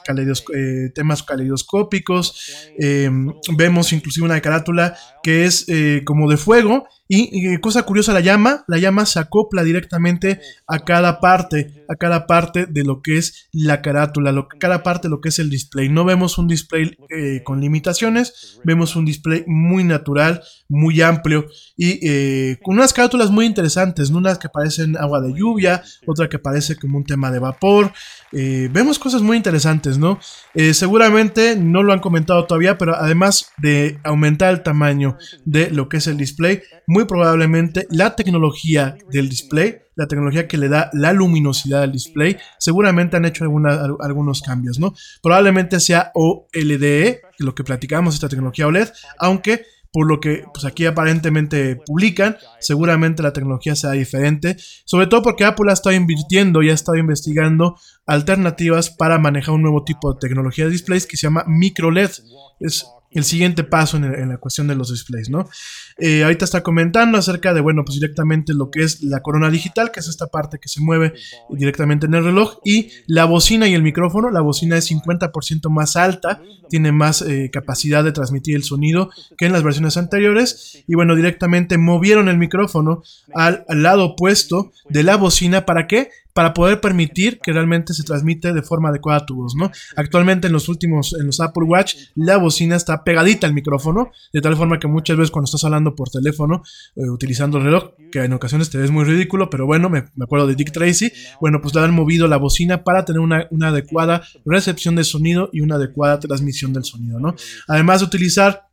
eh, 0.56 0.90
temas 0.94 1.24
caleidoscópicos. 1.24 2.72
Eh, 2.80 3.10
vemos 3.56 3.94
inclusive 3.94 4.26
una 4.26 4.42
carátula 4.42 4.96
que 5.22 5.46
es 5.46 5.66
como 6.06 6.30
de 6.30 6.38
fuego 6.38 6.86
y, 7.10 7.58
cosa 7.60 7.84
curiosa, 7.84 8.14
la 8.14 8.20
llama, 8.20 8.66
la 8.68 8.78
llama 8.78 9.06
se 9.06 9.20
acopla 9.20 9.64
directamente 9.64 10.42
a 10.68 10.80
cada 10.80 11.20
parte, 11.20 11.86
a 11.88 11.96
cada 11.96 12.28
parte 12.28 12.66
de 12.66 12.84
lo 12.84 13.02
que 13.02 13.18
es 13.18 13.48
la 13.54 13.82
carátula, 13.82 14.32
lo, 14.34 14.48
cada 14.48 14.84
parte 14.84 15.08
de 15.08 15.12
lo 15.12 15.22
que 15.22 15.30
es 15.30 15.40
el 15.40 15.50
display. 15.50 15.88
No 15.88 16.04
vemos 16.04 16.38
un 16.38 16.48
display 16.48 16.98
eh, 17.10 17.42
con 17.44 17.62
limitaciones, 17.62 18.60
vemos 18.66 18.96
un 18.96 19.06
display 19.06 19.46
muy 19.48 19.86
natural, 19.86 20.42
muy 20.68 21.02
amplio 21.02 21.48
y 21.78 22.00
eh, 22.06 22.58
con 22.62 22.76
unas 22.76 22.94
carátulas 22.94 23.32
muy 23.32 23.46
interesantes 23.46 23.67
interesantes, 23.68 24.10
¿no? 24.12 24.20
unas 24.20 24.38
que 24.40 24.50
parecen 24.50 24.98
agua 24.98 25.22
de 25.22 25.34
lluvia, 25.34 25.84
otra 26.06 26.30
que 26.30 26.40
parece 26.40 26.76
como 26.76 26.98
un 26.98 27.04
tema 27.04 27.32
de 27.32 27.40
vapor. 27.40 27.92
Eh, 28.32 28.70
vemos 28.72 28.98
cosas 28.98 29.22
muy 29.22 29.38
interesantes, 29.38 29.98
¿no? 29.98 30.20
Eh, 30.54 30.74
seguramente 30.74 31.56
no 31.56 31.84
lo 31.84 31.94
han 31.94 32.00
comentado 32.00 32.46
todavía, 32.46 32.78
pero 32.78 32.96
además 32.96 33.52
de 33.58 34.00
aumentar 34.04 34.54
el 34.54 34.64
tamaño 34.64 35.18
de 35.46 35.70
lo 35.70 35.90
que 35.90 35.98
es 35.98 36.08
el 36.08 36.18
display, 36.18 36.62
muy 36.88 37.06
probablemente 37.06 37.88
la 37.90 38.16
tecnología 38.16 38.98
del 39.12 39.30
display, 39.30 39.80
la 39.96 40.08
tecnología 40.08 40.48
que 40.48 40.58
le 40.58 40.70
da 40.70 40.90
la 40.94 41.12
luminosidad 41.12 41.84
al 41.84 41.92
display, 41.92 42.38
seguramente 42.60 43.18
han 43.18 43.26
hecho 43.26 43.46
algunos 44.00 44.42
cambios, 44.42 44.80
¿no? 44.80 44.94
Probablemente 45.22 45.80
sea 45.80 46.12
OLED, 46.14 47.18
lo 47.40 47.54
que 47.54 47.64
platicamos, 47.64 48.14
esta 48.14 48.30
tecnología 48.30 48.68
OLED, 48.68 48.90
aunque 49.18 49.66
por 49.92 50.08
lo 50.08 50.20
que 50.20 50.44
pues 50.54 50.66
aquí 50.66 50.86
aparentemente 50.86 51.76
publican, 51.76 52.38
seguramente 52.60 53.24
la 53.24 53.34
tecnología 53.34 53.76
sea 53.76 53.92
diferente, 53.92 54.58
sobre 54.86 55.08
todo 55.08 55.22
porque 55.22 55.46
Apple 55.46 55.70
ha 55.70 55.74
estado 55.74 55.96
invirtiendo 55.96 56.62
y 56.62 56.70
ha 56.70 56.74
estado 56.74 56.98
investigando 56.98 57.78
alternativas 58.06 58.90
para 58.90 59.18
manejar 59.18 59.56
un 59.56 59.64
nuevo 59.64 59.84
tipo 59.84 60.14
de 60.14 60.20
tecnología 60.20 60.66
de 60.66 60.72
displays 60.72 61.06
que 61.06 61.18
se 61.18 61.28
llama 61.28 61.46
micro 61.48 61.92
LED. 61.92 62.12
Es 62.60 62.86
el 63.18 63.24
siguiente 63.24 63.64
paso 63.64 63.98
en, 63.98 64.30
la 64.30 64.38
cuestión 64.38 64.68
de 64.68 64.76
los 64.76 64.92
displays, 64.92 65.30
¿no? 65.30 65.50
Eh, 65.98 66.24
ahorita 66.24 66.46
está 66.46 66.62
comentando 66.62 67.18
acerca 67.18 67.54
de, 67.54 67.62
bueno, 67.62 67.84
pues 67.84 67.96
directamente 67.96 68.54
lo 68.54 68.70
que 68.70 68.84
es 68.84 69.02
la 69.02 69.22
corona 69.22 69.50
digital, 69.50 69.92
que 69.92 70.00
es 70.00 70.08
esta 70.08 70.28
parte 70.28 70.60
que 70.60 70.70
se 70.70 70.82
mueve 70.82 71.14
directamente 71.50 72.06
en 72.06 72.14
el 72.14 72.24
reloj, 72.24 72.60
y 72.64 72.92
la 73.08 73.26
bocina 73.26 73.68
y 73.68 73.74
el 73.74 73.82
micrófono. 73.82 74.30
La 74.30 74.42
bocina 74.42 74.78
es 74.78 74.92
50% 74.92 75.70
más 75.70 75.96
alta, 75.96 76.42
tiene 76.70 76.92
más 76.92 77.22
eh, 77.22 77.50
capacidad 77.52 78.04
de 78.04 78.12
transmitir 78.12 78.56
el 78.56 78.64
sonido 78.64 79.10
que 79.38 79.46
en 79.46 79.54
las 79.54 79.64
versiones 79.64 79.98
anteriores, 79.98 80.84
y 80.88 80.96
bueno, 80.96 81.16
directamente 81.16 81.78
movieron 81.78 82.30
el 82.30 82.38
micrófono 82.38 83.02
al, 83.34 83.66
al 83.68 83.84
lado 83.84 84.06
opuesto 84.06 84.72
de 84.90 85.04
la 85.04 85.18
bocina, 85.18 85.66
¿para 85.66 85.88
qué? 85.88 86.10
Para 86.38 86.54
poder 86.54 86.80
permitir 86.80 87.40
que 87.40 87.52
realmente 87.52 87.96
se 87.96 88.04
transmite 88.04 88.54
de 88.54 88.62
forma 88.62 88.90
adecuada 88.90 89.26
tu 89.26 89.38
voz, 89.38 89.56
¿no? 89.56 89.72
Actualmente 89.96 90.46
en 90.46 90.54
los 90.54 90.70
últimos, 90.70 91.16
en 91.20 91.26
los 91.26 91.40
Apple 91.40 91.64
Watch, 91.64 91.96
la 92.14 92.38
bocina 92.38 92.76
está 92.76 93.04
pegadita 93.04 93.48
al 93.48 93.56
micrófono, 93.56 94.12
de 94.32 94.40
tal 94.40 94.56
forma 94.56 94.78
que 94.78 94.88
muchas 94.88 95.18
veces 95.18 95.32
cuando 95.32 95.46
estás 95.46 95.64
hablando 95.64 95.96
por 95.96 96.12
teléfono, 96.12 96.62
eh, 96.96 97.10
utilizando 97.10 97.58
el 97.58 97.64
reloj, 97.64 97.86
que 98.12 98.20
en 98.20 98.34
ocasiones 98.34 98.70
te 98.70 98.78
ves 98.78 98.92
muy 98.92 99.04
ridículo, 99.04 99.50
pero 99.50 99.66
bueno, 99.66 99.90
me, 99.90 100.04
acuerdo 100.22 100.46
de 100.46 100.54
Dick 100.54 100.72
Tracy, 100.72 101.12
bueno, 101.42 101.60
pues 101.60 101.74
le 101.74 101.82
han 101.82 101.92
movido 101.92 102.28
la 102.28 102.38
bocina 102.38 102.84
para 102.84 103.04
tener 103.04 103.20
una, 103.20 103.48
una 103.50 103.70
adecuada 103.70 104.22
recepción 104.46 104.96
de 104.96 105.06
sonido 105.06 105.50
y 105.52 105.62
una 105.62 105.78
adecuada 105.78 106.20
transmisión 106.20 106.72
del 106.72 106.84
sonido, 106.84 107.20
¿no? 107.20 107.34
Además 107.68 108.02
de 108.02 108.06
utilizar 108.06 108.67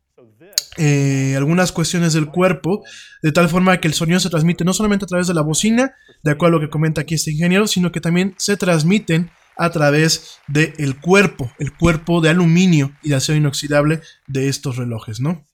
eh, 0.77 1.33
algunas 1.37 1.71
cuestiones 1.71 2.13
del 2.13 2.27
cuerpo, 2.27 2.83
de 3.21 3.31
tal 3.31 3.49
forma 3.49 3.79
que 3.79 3.87
el 3.87 3.93
sonido 3.93 4.19
se 4.19 4.29
transmite 4.29 4.65
no 4.65 4.73
solamente 4.73 5.05
a 5.05 5.07
través 5.07 5.27
de 5.27 5.33
la 5.33 5.41
bocina, 5.41 5.95
de 6.23 6.31
acuerdo 6.31 6.57
a 6.57 6.59
lo 6.59 6.65
que 6.65 6.71
comenta 6.71 7.01
aquí 7.01 7.15
este 7.15 7.31
ingeniero, 7.31 7.67
sino 7.67 7.91
que 7.91 8.01
también 8.01 8.35
se 8.37 8.57
transmiten 8.57 9.31
a 9.57 9.69
través 9.69 10.39
del 10.47 10.99
cuerpo, 10.99 11.49
el 11.59 11.75
cuerpo 11.75 12.21
de 12.21 12.29
aluminio 12.29 12.91
y 13.01 13.09
de 13.09 13.15
acero 13.15 13.37
inoxidable 13.37 14.01
de 14.27 14.49
estos 14.49 14.77
relojes, 14.77 15.21
¿no? 15.21 15.45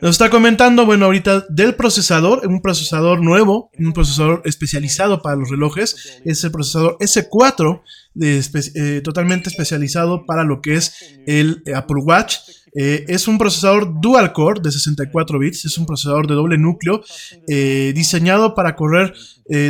Nos 0.00 0.10
está 0.12 0.30
comentando, 0.30 0.86
bueno, 0.86 1.06
ahorita 1.06 1.46
del 1.48 1.74
procesador, 1.74 2.46
un 2.46 2.62
procesador 2.62 3.20
nuevo, 3.20 3.70
un 3.76 3.92
procesador 3.92 4.42
especializado 4.44 5.20
para 5.22 5.34
los 5.34 5.50
relojes, 5.50 6.20
es 6.24 6.44
el 6.44 6.52
procesador 6.52 6.96
S4, 7.00 7.82
eh, 8.20 9.00
totalmente 9.02 9.48
especializado 9.48 10.24
para 10.24 10.44
lo 10.44 10.60
que 10.60 10.74
es 10.74 11.18
el 11.26 11.64
Apple 11.74 12.02
Watch. 12.04 12.36
Eh, 12.74 13.04
es 13.08 13.28
un 13.28 13.38
procesador 13.38 14.00
dual 14.00 14.32
core 14.32 14.60
de 14.62 14.72
64 14.72 15.38
bits, 15.38 15.64
es 15.64 15.78
un 15.78 15.86
procesador 15.86 16.26
de 16.26 16.34
doble 16.34 16.58
núcleo, 16.58 17.02
eh, 17.48 17.92
diseñado 17.94 18.54
para 18.54 18.76
correr 18.76 19.14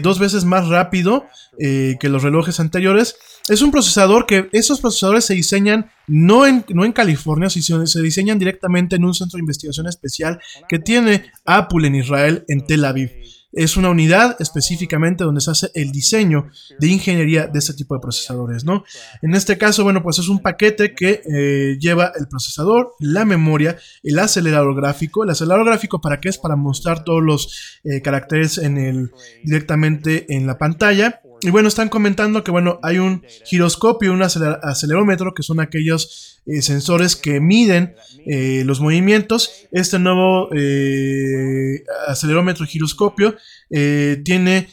dos 0.03 0.19
veces 0.19 0.45
más 0.45 0.67
rápido 0.67 1.25
que 1.57 2.09
los 2.09 2.25
relojes 2.25 2.59
anteriores 2.59 3.15
es 3.49 3.63
un 3.63 3.71
procesador 3.71 4.27
que 4.27 4.49
esos 4.53 4.81
procesadores 4.81 5.25
se 5.25 5.35
diseñan 5.35 5.91
no 6.07 6.47
en, 6.47 6.65
no 6.69 6.85
en 6.85 6.93
California, 6.93 7.49
sino 7.49 7.87
se 7.87 8.03
diseñan 8.03 8.39
directamente 8.39 8.97
en 8.97 9.05
un 9.05 9.15
centro 9.15 9.39
de 9.39 9.43
investigación 9.43 9.87
especial 9.87 10.39
que 10.69 10.79
tiene 10.79 11.33
Apple 11.47 11.87
en 11.87 11.95
Israel, 11.95 12.45
en 12.49 12.67
Tel 12.67 12.85
Aviv. 12.85 13.11
Es 13.59 13.77
una 13.77 13.91
unidad 13.91 14.37
específicamente 14.41 15.25
donde 15.25 15.41
se 15.41 15.51
hace 15.51 15.71
el 15.75 15.93
diseño 15.93 16.49
de 16.79 16.87
ingeniería 16.87 17.47
de 17.47 17.59
este 17.59 17.75
tipo 17.75 17.95
de 17.95 18.01
procesadores, 18.01 18.65
¿no? 18.65 18.85
En 19.21 19.35
este 19.35 19.59
caso, 19.59 19.85
bueno, 19.85 20.03
pues 20.03 20.19
es 20.19 20.29
un 20.29 20.41
paquete 20.41 20.95
que 20.95 21.23
eh, 21.25 21.77
lleva 21.81 22.13
el 22.19 22.29
procesador, 22.29 22.95
la 23.01 23.25
memoria, 23.25 23.77
el 24.03 24.19
acelerador 24.19 24.75
gráfico. 24.77 25.25
El 25.25 25.31
acelerador 25.31 25.67
gráfico, 25.67 26.01
¿para 26.01 26.21
qué 26.21 26.29
es? 26.29 26.39
Para 26.39 26.57
mostrar 26.57 27.05
todos 27.05 27.23
los 27.23 27.81
eh, 27.85 28.01
caracteres 28.01 28.59
en 28.59 28.79
el, 28.79 29.11
directamente 29.43 30.33
en 30.35 30.47
la 30.47 30.57
pantalla 30.57 31.21
y 31.41 31.51
bueno, 31.51 31.69
están 31.69 31.89
comentando 31.89 32.43
que 32.43 32.51
bueno, 32.51 32.81
hay 32.83 32.99
un 32.99 33.23
giroscopio, 33.45 34.13
un 34.13 34.23
acelerómetro, 34.23 35.35
que 35.35 35.43
son 35.43 35.61
aquellos 35.61 36.41
eh, 36.47 36.63
sensores 36.63 37.15
que 37.15 37.41
miden 37.41 37.95
eh, 38.27 38.63
los 38.65 38.81
movimientos. 38.81 39.67
Este 39.71 39.99
nuevo 39.99 40.49
eh, 40.53 41.85
acelerómetro 42.07 42.67
giroscopio 42.67 43.37
tiene 43.71 44.69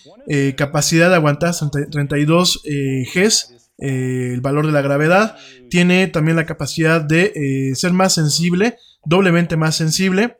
capacidad 0.56 1.10
de 1.10 1.15
aguantar 1.15 1.54
32 1.91 2.63
Gs, 3.13 3.73
el 3.78 4.39
valor 4.41 4.65
de 4.65 4.71
la 4.71 4.82
gravedad. 4.82 5.36
Tiene 5.69 6.08
también 6.08 6.38
la 6.38 6.45
capacidad 6.45 7.01
de 7.01 7.73
ser 7.75 7.91
más 7.91 8.13
sensible, 8.13 8.78
doblemente 9.04 9.58
más 9.58 9.75
sensible. 9.75 10.38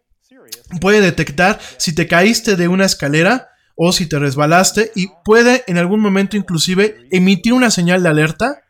Puede 0.80 1.02
detectar 1.02 1.60
si 1.78 1.94
te 1.94 2.08
caíste 2.08 2.56
de 2.56 2.70
una 2.70 2.86
escalera 2.86 3.50
o 3.76 3.92
si 3.92 4.08
te 4.08 4.20
resbalaste 4.20 4.92
y 4.96 5.10
puede 5.24 5.64
en 5.68 5.78
algún 5.78 6.00
momento 6.00 6.38
inclusive 6.38 7.08
emitir 7.12 7.54
una 7.54 7.70
señal 7.70 8.04
de 8.04 8.10
alerta 8.10 8.62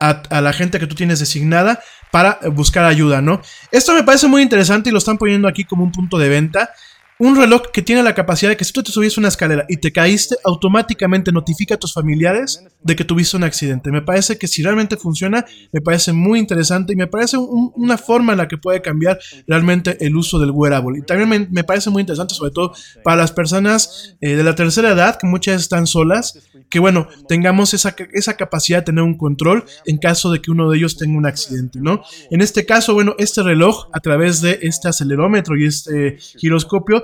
a, 0.00 0.40
la 0.40 0.52
gente 0.52 0.78
que 0.78 0.86
tú 0.86 0.94
tienes 0.94 1.18
designada 1.18 1.80
para 2.10 2.38
buscar 2.52 2.84
ayuda, 2.84 3.22
¿no? 3.22 3.40
Esto 3.70 3.94
me 3.94 4.02
parece 4.02 4.28
muy 4.28 4.42
interesante 4.42 4.90
y 4.90 4.92
lo 4.92 4.98
están 4.98 5.16
poniendo 5.16 5.48
aquí 5.48 5.64
como 5.64 5.82
un 5.82 5.92
punto 5.92 6.18
de 6.18 6.28
venta 6.28 6.70
un 7.18 7.36
reloj 7.36 7.70
que 7.72 7.82
tiene 7.82 8.02
la 8.02 8.14
capacidad 8.14 8.50
de 8.50 8.56
que 8.56 8.64
si 8.64 8.72
tú 8.72 8.82
te 8.82 8.90
subiste 8.90 9.20
una 9.20 9.28
escalera 9.28 9.64
y 9.68 9.76
te 9.76 9.92
caíste, 9.92 10.36
automáticamente 10.44 11.30
notifica 11.30 11.74
a 11.74 11.78
tus 11.78 11.92
familiares 11.92 12.64
de 12.82 12.96
que 12.96 13.04
tuviste 13.04 13.36
un 13.36 13.44
accidente. 13.44 13.92
Me 13.92 14.02
parece 14.02 14.36
que 14.36 14.48
si 14.48 14.62
realmente 14.62 14.96
funciona, 14.96 15.44
me 15.72 15.80
parece 15.80 16.12
muy 16.12 16.40
interesante 16.40 16.92
y 16.92 16.96
me 16.96 17.06
parece 17.06 17.36
una 17.38 17.98
forma 17.98 18.32
en 18.32 18.38
la 18.38 18.48
que 18.48 18.58
puede 18.58 18.82
cambiar 18.82 19.18
realmente 19.46 20.04
el 20.04 20.16
uso 20.16 20.40
del 20.40 20.50
wearable. 20.50 20.98
Y 20.98 21.02
también 21.02 21.48
me, 21.50 21.64
parece 21.64 21.88
muy 21.90 22.00
interesante, 22.00 22.34
sobre 22.34 22.50
todo 22.50 22.72
para 23.04 23.16
las 23.16 23.30
personas 23.30 24.16
eh, 24.20 24.34
de 24.34 24.42
la 24.42 24.54
tercera 24.54 24.90
edad, 24.90 25.16
que 25.16 25.26
muchas 25.26 25.60
están 25.60 25.86
solas, 25.86 26.38
que 26.68 26.80
bueno, 26.80 27.08
tengamos 27.28 27.74
esa, 27.74 27.94
esa 28.12 28.36
capacidad 28.36 28.78
de 28.78 28.86
tener 28.86 29.04
un 29.04 29.16
control 29.16 29.64
en 29.86 29.98
caso 29.98 30.32
de 30.32 30.42
que 30.42 30.50
uno 30.50 30.68
de 30.68 30.78
ellos 30.78 30.96
tenga 30.96 31.16
un 31.16 31.26
accidente, 31.26 31.78
¿no? 31.80 32.02
En 32.30 32.40
este 32.40 32.66
caso, 32.66 32.94
bueno, 32.94 33.14
este 33.18 33.42
reloj, 33.42 33.88
a 33.92 34.00
través 34.00 34.40
de 34.40 34.58
este 34.62 34.88
acelerómetro 34.88 35.56
y 35.56 35.66
este 35.66 36.18
giroscopio, 36.38 37.03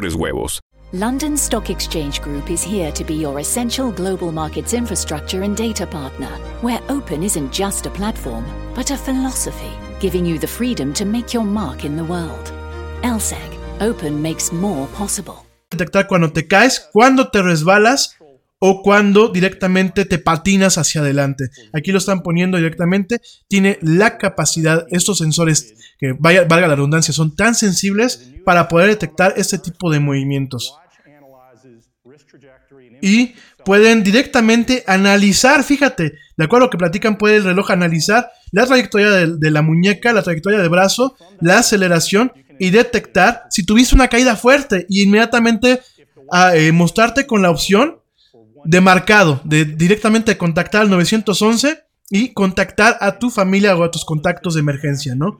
huevos. 0.00 0.60
London 0.92 1.36
Stock 1.36 1.70
Exchange 1.70 2.20
Group 2.20 2.50
is 2.50 2.62
here 2.62 2.92
to 2.92 3.02
be 3.02 3.14
your 3.14 3.38
essential 3.38 3.90
global 3.90 4.30
markets 4.30 4.74
infrastructure 4.74 5.42
and 5.42 5.56
data 5.56 5.86
partner, 5.86 6.28
where 6.60 6.80
open 6.90 7.22
isn't 7.22 7.50
just 7.50 7.86
a 7.86 7.90
platform, 7.90 8.44
but 8.74 8.90
a 8.90 8.96
philosophy, 8.96 9.72
giving 10.00 10.26
you 10.26 10.38
the 10.38 10.46
freedom 10.46 10.92
to 10.92 11.06
make 11.06 11.32
your 11.32 11.44
mark 11.44 11.86
in 11.86 11.96
the 11.96 12.04
world. 12.04 12.52
LSEG, 13.02 13.80
open 13.80 14.20
makes 14.20 14.52
more 14.52 14.86
possible. 14.88 15.46
Detectar 15.70 16.06
cuando 16.06 16.30
te 16.30 16.46
caes, 16.46 16.90
cuando 16.92 17.30
te 17.30 17.40
resbalas 17.40 18.14
o 18.64 18.80
cuando 18.80 19.26
directamente 19.26 20.04
te 20.04 20.20
patinas 20.20 20.78
hacia 20.78 21.00
adelante. 21.00 21.50
Aquí 21.72 21.90
lo 21.90 21.98
están 21.98 22.22
poniendo 22.22 22.58
directamente. 22.58 23.20
Tiene 23.48 23.76
la 23.82 24.18
capacidad, 24.18 24.86
estos 24.90 25.18
sensores 25.18 25.74
que 25.98 26.12
valga 26.12 26.68
la 26.68 26.76
redundancia, 26.76 27.12
son 27.12 27.34
tan 27.34 27.56
sensibles 27.56 28.30
para 28.44 28.68
poder 28.68 28.90
detectar 28.90 29.34
este 29.36 29.58
tipo 29.58 29.90
de 29.90 29.98
movimientos. 29.98 30.76
Y 33.00 33.34
pueden 33.64 34.04
directamente 34.04 34.84
analizar, 34.86 35.64
fíjate, 35.64 36.12
de 36.36 36.44
acuerdo 36.44 36.66
a 36.66 36.66
lo 36.66 36.70
que 36.70 36.78
platican, 36.78 37.18
puede 37.18 37.38
el 37.38 37.44
reloj 37.44 37.72
analizar 37.72 38.30
la 38.52 38.64
trayectoria 38.64 39.26
de, 39.26 39.50
la 39.50 39.62
muñeca, 39.62 40.12
la 40.12 40.22
trayectoria 40.22 40.60
del 40.60 40.68
brazo, 40.68 41.16
la 41.40 41.58
aceleración 41.58 42.32
y 42.60 42.70
detectar 42.70 43.42
si 43.50 43.66
tuviste 43.66 43.96
una 43.96 44.06
caída 44.06 44.36
fuerte 44.36 44.86
y 44.88 45.02
inmediatamente 45.02 45.80
ah, 46.30 46.54
eh, 46.54 46.70
mostrarte 46.70 47.26
con 47.26 47.42
la 47.42 47.50
opción 47.50 48.01
de 48.64 48.80
marcado, 48.80 49.40
de 49.44 49.64
directamente 49.64 50.36
contactar 50.36 50.82
al 50.82 50.90
911 50.90 51.84
y 52.10 52.32
contactar 52.32 52.96
a 53.00 53.18
tu 53.18 53.30
familia 53.30 53.76
o 53.76 53.82
a 53.82 53.90
tus 53.90 54.04
contactos 54.04 54.54
de 54.54 54.60
emergencia, 54.60 55.14
¿no? 55.14 55.38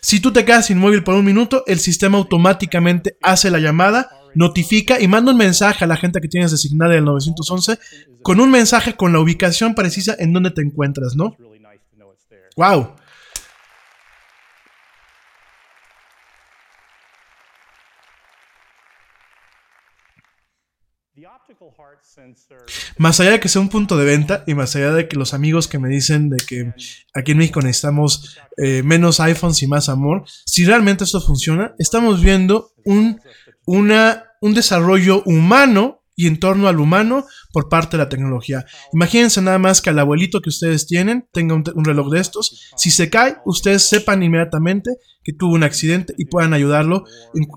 Si 0.00 0.20
tú 0.20 0.32
te 0.32 0.44
quedas 0.44 0.70
inmóvil 0.70 1.02
por 1.02 1.14
un 1.14 1.24
minuto, 1.24 1.64
el 1.66 1.78
sistema 1.78 2.18
automáticamente 2.18 3.16
hace 3.22 3.50
la 3.50 3.58
llamada, 3.58 4.10
notifica 4.34 5.00
y 5.00 5.08
manda 5.08 5.32
un 5.32 5.38
mensaje 5.38 5.84
a 5.84 5.88
la 5.88 5.96
gente 5.96 6.20
que 6.20 6.28
tienes 6.28 6.50
designada 6.50 6.92
del 6.94 7.04
911 7.04 7.78
con 8.22 8.40
un 8.40 8.50
mensaje 8.50 8.94
con 8.94 9.12
la 9.12 9.20
ubicación 9.20 9.74
precisa 9.74 10.14
en 10.18 10.32
donde 10.32 10.50
te 10.50 10.62
encuentras, 10.62 11.14
¿no? 11.16 11.36
¡Wow! 12.56 12.96
Más 22.98 23.20
allá 23.20 23.32
de 23.32 23.40
que 23.40 23.48
sea 23.48 23.60
un 23.60 23.68
punto 23.68 23.96
de 23.96 24.04
venta 24.04 24.44
y 24.46 24.54
más 24.54 24.74
allá 24.76 24.92
de 24.92 25.08
que 25.08 25.16
los 25.16 25.34
amigos 25.34 25.68
que 25.68 25.78
me 25.78 25.88
dicen 25.88 26.30
de 26.30 26.36
que 26.36 26.72
aquí 27.14 27.32
en 27.32 27.38
México 27.38 27.60
necesitamos 27.60 28.38
eh, 28.56 28.82
menos 28.82 29.20
iPhones 29.20 29.62
y 29.62 29.66
más 29.66 29.88
amor, 29.88 30.24
si 30.44 30.64
realmente 30.64 31.04
esto 31.04 31.20
funciona, 31.20 31.74
estamos 31.78 32.22
viendo 32.22 32.72
un, 32.84 33.20
un 33.66 34.54
desarrollo 34.54 35.22
humano 35.24 36.00
y 36.16 36.26
en 36.26 36.38
torno 36.38 36.68
al 36.68 36.78
humano 36.78 37.26
por 37.52 37.68
parte 37.68 37.96
de 37.96 38.04
la 38.04 38.08
tecnología. 38.08 38.64
Imagínense 38.92 39.42
nada 39.42 39.58
más 39.58 39.82
que 39.82 39.90
al 39.90 39.98
abuelito 39.98 40.40
que 40.40 40.48
ustedes 40.48 40.86
tienen 40.86 41.26
tenga 41.32 41.54
un, 41.54 41.84
reloj 41.84 42.10
de 42.10 42.20
estos. 42.20 42.70
Si 42.76 42.90
se 42.90 43.10
cae, 43.10 43.38
ustedes 43.44 43.82
sepan 43.82 44.22
inmediatamente 44.22 44.90
que 45.22 45.32
tuvo 45.32 45.54
un 45.54 45.64
accidente 45.64 46.14
y 46.16 46.26
puedan 46.26 46.54
ayudarlo 46.54 47.04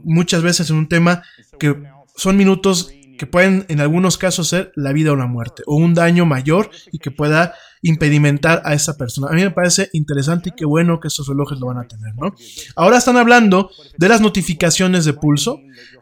muchas 0.03 0.41
veces 0.41 0.69
en 0.69 0.77
un 0.77 0.89
tema 0.89 1.23
que 1.59 1.75
son 2.15 2.37
minutos 2.37 2.91
que 3.17 3.27
pueden 3.27 3.65
en 3.67 3.81
algunos 3.81 4.17
casos 4.17 4.47
ser 4.47 4.71
la 4.75 4.93
vida 4.93 5.11
o 5.11 5.15
la 5.15 5.27
muerte, 5.27 5.63
o 5.65 5.75
un 5.75 5.93
daño 5.93 6.25
mayor 6.25 6.69
y 6.91 6.99
que 6.99 7.11
pueda 7.11 7.53
impedimentar 7.81 8.61
a 8.65 8.73
esa 8.73 8.97
persona. 8.97 9.27
A 9.29 9.33
mí 9.33 9.41
me 9.41 9.51
parece 9.51 9.89
interesante 9.93 10.49
y 10.49 10.51
qué 10.55 10.65
bueno 10.65 10.99
que 10.99 11.07
estos 11.07 11.27
relojes 11.27 11.59
lo 11.59 11.67
van 11.67 11.77
a 11.77 11.87
tener, 11.87 12.15
¿no? 12.15 12.33
Ahora 12.75 12.97
están 12.97 13.17
hablando 13.17 13.69
de 13.97 14.09
las 14.09 14.21
notificaciones 14.21 15.05
de 15.05 15.13
pulso. 15.13 15.59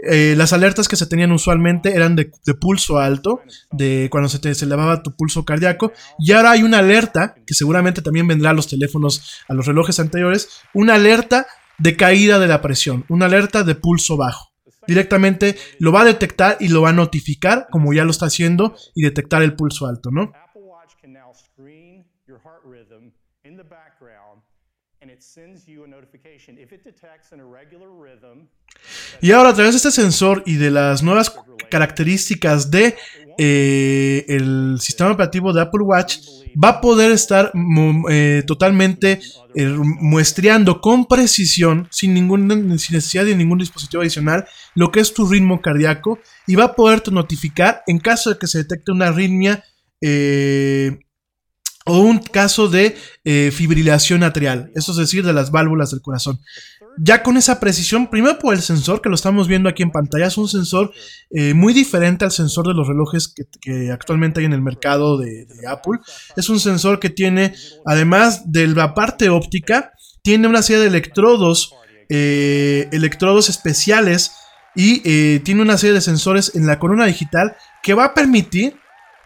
Eh, 0.07 0.36
las 0.38 0.53
alertas 0.53 0.88
que 0.88 0.95
se 0.95 1.05
tenían 1.05 1.32
usualmente 1.32 1.95
eran 1.95 2.16
de, 2.16 2.32
pulso 2.59 2.97
alto, 2.97 3.41
de 3.72 4.07
cuando 4.11 4.30
se 4.30 4.39
te 4.39 4.53
se 4.55 4.66
elevaba 4.66 5.03
tu 5.03 5.16
pulso 5.16 5.43
cardíaco, 5.43 5.91
y 6.20 6.32
ahora 6.32 6.51
hay 6.51 6.63
una 6.63 6.80
alerta, 6.80 7.36
que 7.45 7.53
seguramente 7.53 8.01
también 8.01 8.28
vendrá 8.28 8.51
a 8.51 8.53
los 8.53 8.68
teléfonos, 8.68 9.43
a 9.47 9.53
los 9.53 9.66
relojes 9.66 9.99
anteriores, 9.99 10.61
una 10.74 10.95
alerta 10.95 11.47
de 11.78 11.97
caída 11.97 12.39
de 12.39 12.47
la 12.47 12.61
presión, 12.61 13.05
una 13.09 13.26
alerta 13.26 13.63
de 13.63 13.76
pulso 13.76 14.16
bajo 14.16 14.55
directamente 14.88 15.55
lo 15.79 15.91
va 15.91 16.01
a 16.01 16.05
detectar 16.05 16.57
y 16.59 16.69
lo 16.69 16.81
va 16.81 16.89
a 16.89 16.93
notificar, 16.93 17.67
como 17.71 17.93
ya 17.93 18.03
lo 18.03 18.11
está 18.11 18.27
haciendo, 18.27 18.75
y 18.93 19.03
detectar 19.03 19.41
el 19.41 19.55
pulso 19.55 19.88
alto, 19.88 20.11
¿no? 20.11 20.31
Y 29.21 29.31
ahora 29.31 29.49
a 29.49 29.53
través 29.53 29.73
de 29.73 29.77
este 29.77 29.91
sensor 29.91 30.43
y 30.45 30.55
de 30.55 30.71
las 30.71 31.03
nuevas 31.03 31.36
características 31.69 32.71
de 32.71 32.95
eh, 33.38 34.25
el 34.27 34.77
sistema 34.79 35.11
operativo 35.11 35.53
de 35.53 35.61
Apple 35.61 35.83
Watch, 35.83 36.17
va 36.61 36.69
a 36.69 36.81
poder 36.81 37.11
estar 37.11 37.51
eh, 38.09 38.43
totalmente 38.47 39.19
eh, 39.55 39.67
muestreando 39.67 40.81
con 40.81 41.05
precisión, 41.05 41.88
sin, 41.91 42.13
ningún, 42.13 42.49
sin 42.79 42.95
necesidad 42.95 43.25
de 43.25 43.36
ningún 43.36 43.59
dispositivo 43.59 44.01
adicional, 44.01 44.45
lo 44.73 44.91
que 44.91 44.99
es 44.99 45.13
tu 45.13 45.27
ritmo 45.27 45.61
cardíaco 45.61 46.19
y 46.47 46.55
va 46.55 46.65
a 46.65 46.75
poderte 46.75 47.11
notificar 47.11 47.83
en 47.88 47.99
caso 47.99 48.31
de 48.31 48.39
que 48.39 48.47
se 48.47 48.59
detecte 48.59 48.91
una 48.91 49.07
arritmia 49.07 49.63
eh, 50.01 50.99
o 51.86 51.99
un 51.99 52.17
caso 52.17 52.67
de 52.67 52.95
fibrilación 53.51 54.23
atrial, 54.23 54.71
eso 54.73 54.91
es 54.93 54.97
decir, 54.97 55.23
de 55.23 55.33
las 55.33 55.51
válvulas 55.51 55.91
del 55.91 56.01
corazón 56.01 56.39
ya 56.97 57.23
con 57.23 57.37
esa 57.37 57.59
precisión, 57.59 58.07
primero 58.07 58.39
por 58.39 58.53
el 58.53 58.61
sensor 58.61 59.01
que 59.01 59.09
lo 59.09 59.15
estamos 59.15 59.47
viendo 59.47 59.69
aquí 59.69 59.83
en 59.83 59.91
pantalla, 59.91 60.27
es 60.27 60.37
un 60.37 60.47
sensor 60.47 60.91
eh, 61.31 61.53
muy 61.53 61.73
diferente 61.73 62.25
al 62.25 62.31
sensor 62.31 62.67
de 62.67 62.73
los 62.73 62.87
relojes 62.87 63.33
que, 63.61 63.91
actualmente 63.91 64.39
hay 64.39 64.45
en 64.45 64.53
el 64.53 64.61
mercado 64.61 65.17
de, 65.17 65.47
Apple. 65.67 65.99
Es 66.35 66.49
un 66.49 66.59
sensor 66.59 66.99
que 66.99 67.09
tiene, 67.09 67.53
además 67.85 68.51
de 68.51 68.67
la 68.67 68.93
parte 68.93 69.29
óptica, 69.29 69.91
tiene 70.21 70.47
una 70.47 70.61
serie 70.61 70.81
de 70.81 70.87
electrodos, 70.87 71.73
eh, 72.09 72.87
electrodos 72.91 73.49
especiales 73.49 74.31
y 74.75 75.01
eh, 75.05 75.39
tiene 75.43 75.61
una 75.61 75.77
serie 75.77 75.93
de 75.93 76.01
sensores 76.01 76.53
en 76.55 76.67
la 76.67 76.79
corona 76.79 77.05
digital 77.05 77.55
que 77.81 77.93
va 77.93 78.05
a 78.05 78.13
permitir 78.13 78.77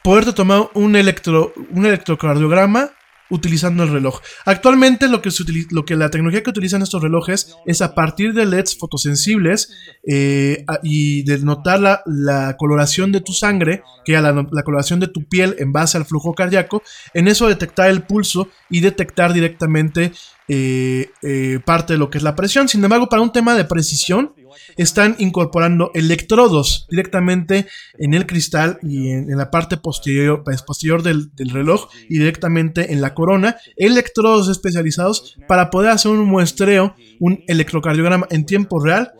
poderte 0.03 0.33
tomar 0.33 0.69
un, 0.73 0.95
electro, 0.95 1.53
un 1.71 1.85
electrocardiograma 1.85 2.91
utilizando 3.29 3.83
el 3.83 3.89
reloj. 3.89 4.19
Actualmente 4.45 5.07
lo 5.07 5.21
que, 5.21 5.29
lo 5.71 5.85
que 5.85 5.95
la 5.95 6.09
tecnología 6.09 6.43
que 6.43 6.49
utilizan 6.49 6.81
estos 6.81 7.01
relojes 7.01 7.55
es 7.65 7.81
a 7.81 7.93
partir 7.93 8.33
de 8.33 8.45
LEDs 8.45 8.77
fotosensibles 8.77 9.71
eh, 10.07 10.65
y 10.83 11.23
de 11.23 11.39
notar 11.39 11.79
la, 12.05 12.55
coloración 12.57 13.11
de 13.11 13.21
tu 13.21 13.33
sangre, 13.33 13.83
que 14.05 14.15
es 14.15 14.21
la, 14.21 14.63
coloración 14.63 14.99
de 14.99 15.07
tu 15.07 15.27
piel 15.27 15.55
en 15.59 15.71
base 15.71 15.97
al 15.97 16.05
flujo 16.05 16.33
cardíaco, 16.33 16.81
en 17.13 17.27
eso 17.27 17.47
detectar 17.47 17.89
el 17.89 18.03
pulso 18.03 18.49
y 18.69 18.79
detectar 18.81 19.33
directamente 19.33 20.11
eh, 20.47 21.11
eh, 21.21 21.59
parte 21.63 21.93
de 21.93 21.99
lo 21.99 22.09
que 22.09 22.17
es 22.17 22.23
la 22.23 22.35
presión. 22.35 22.67
Sin 22.67 22.83
embargo, 22.83 23.07
para 23.07 23.21
un 23.21 23.31
tema 23.31 23.55
de 23.55 23.65
precisión, 23.65 24.33
están 24.77 25.15
incorporando 25.19 25.91
electrodos 25.93 26.87
directamente 26.89 27.67
en 27.97 28.13
el 28.13 28.25
cristal 28.25 28.79
y 28.81 29.09
en, 29.09 29.37
la 29.37 29.51
parte 29.51 29.77
posterior, 29.77 30.43
pues, 30.43 30.63
del, 31.03 31.31
reloj 31.49 31.89
y 32.09 32.19
directamente 32.19 32.93
en 32.93 33.01
la 33.01 33.13
corona, 33.13 33.57
electrodos 33.75 34.49
especializados 34.49 35.37
para 35.47 35.69
poder 35.69 35.91
hacer 35.91 36.11
un 36.11 36.27
muestreo, 36.27 36.95
un 37.19 37.43
electrocardiograma 37.47 38.27
en 38.29 38.45
tiempo 38.45 38.83
real 38.83 39.11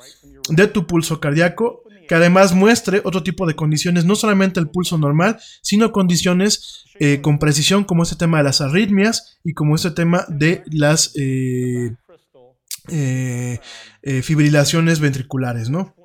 de 0.50 0.68
tu 0.68 0.88
pulso 0.88 1.20
cardíaco 1.20 1.84
que 2.10 2.16
además 2.16 2.56
muestre 2.56 3.02
otro 3.04 3.22
tipo 3.22 3.46
de 3.46 3.56
condiciones, 3.56 4.04
no 4.04 4.16
solamente 4.16 4.60
el 4.60 4.68
pulso 4.68 4.98
normal, 4.98 5.38
sino 5.62 5.92
condiciones 5.92 6.86
eh, 7.00 7.22
con 7.22 7.38
precisión 7.38 7.84
como 7.84 8.02
este 8.02 8.16
tema 8.16 8.40
de 8.40 8.46
las 8.46 8.62
arritmias 8.62 9.38
y 9.44 9.54
como 9.54 9.76
este 9.76 9.92
tema 9.92 10.26
de 10.28 10.64
las 10.72 11.12
eh, 11.16 11.96
eh, 12.88 13.60
fibrilaciones 14.24 15.00
ventriculares, 15.00 15.70
¿no? 15.70 15.96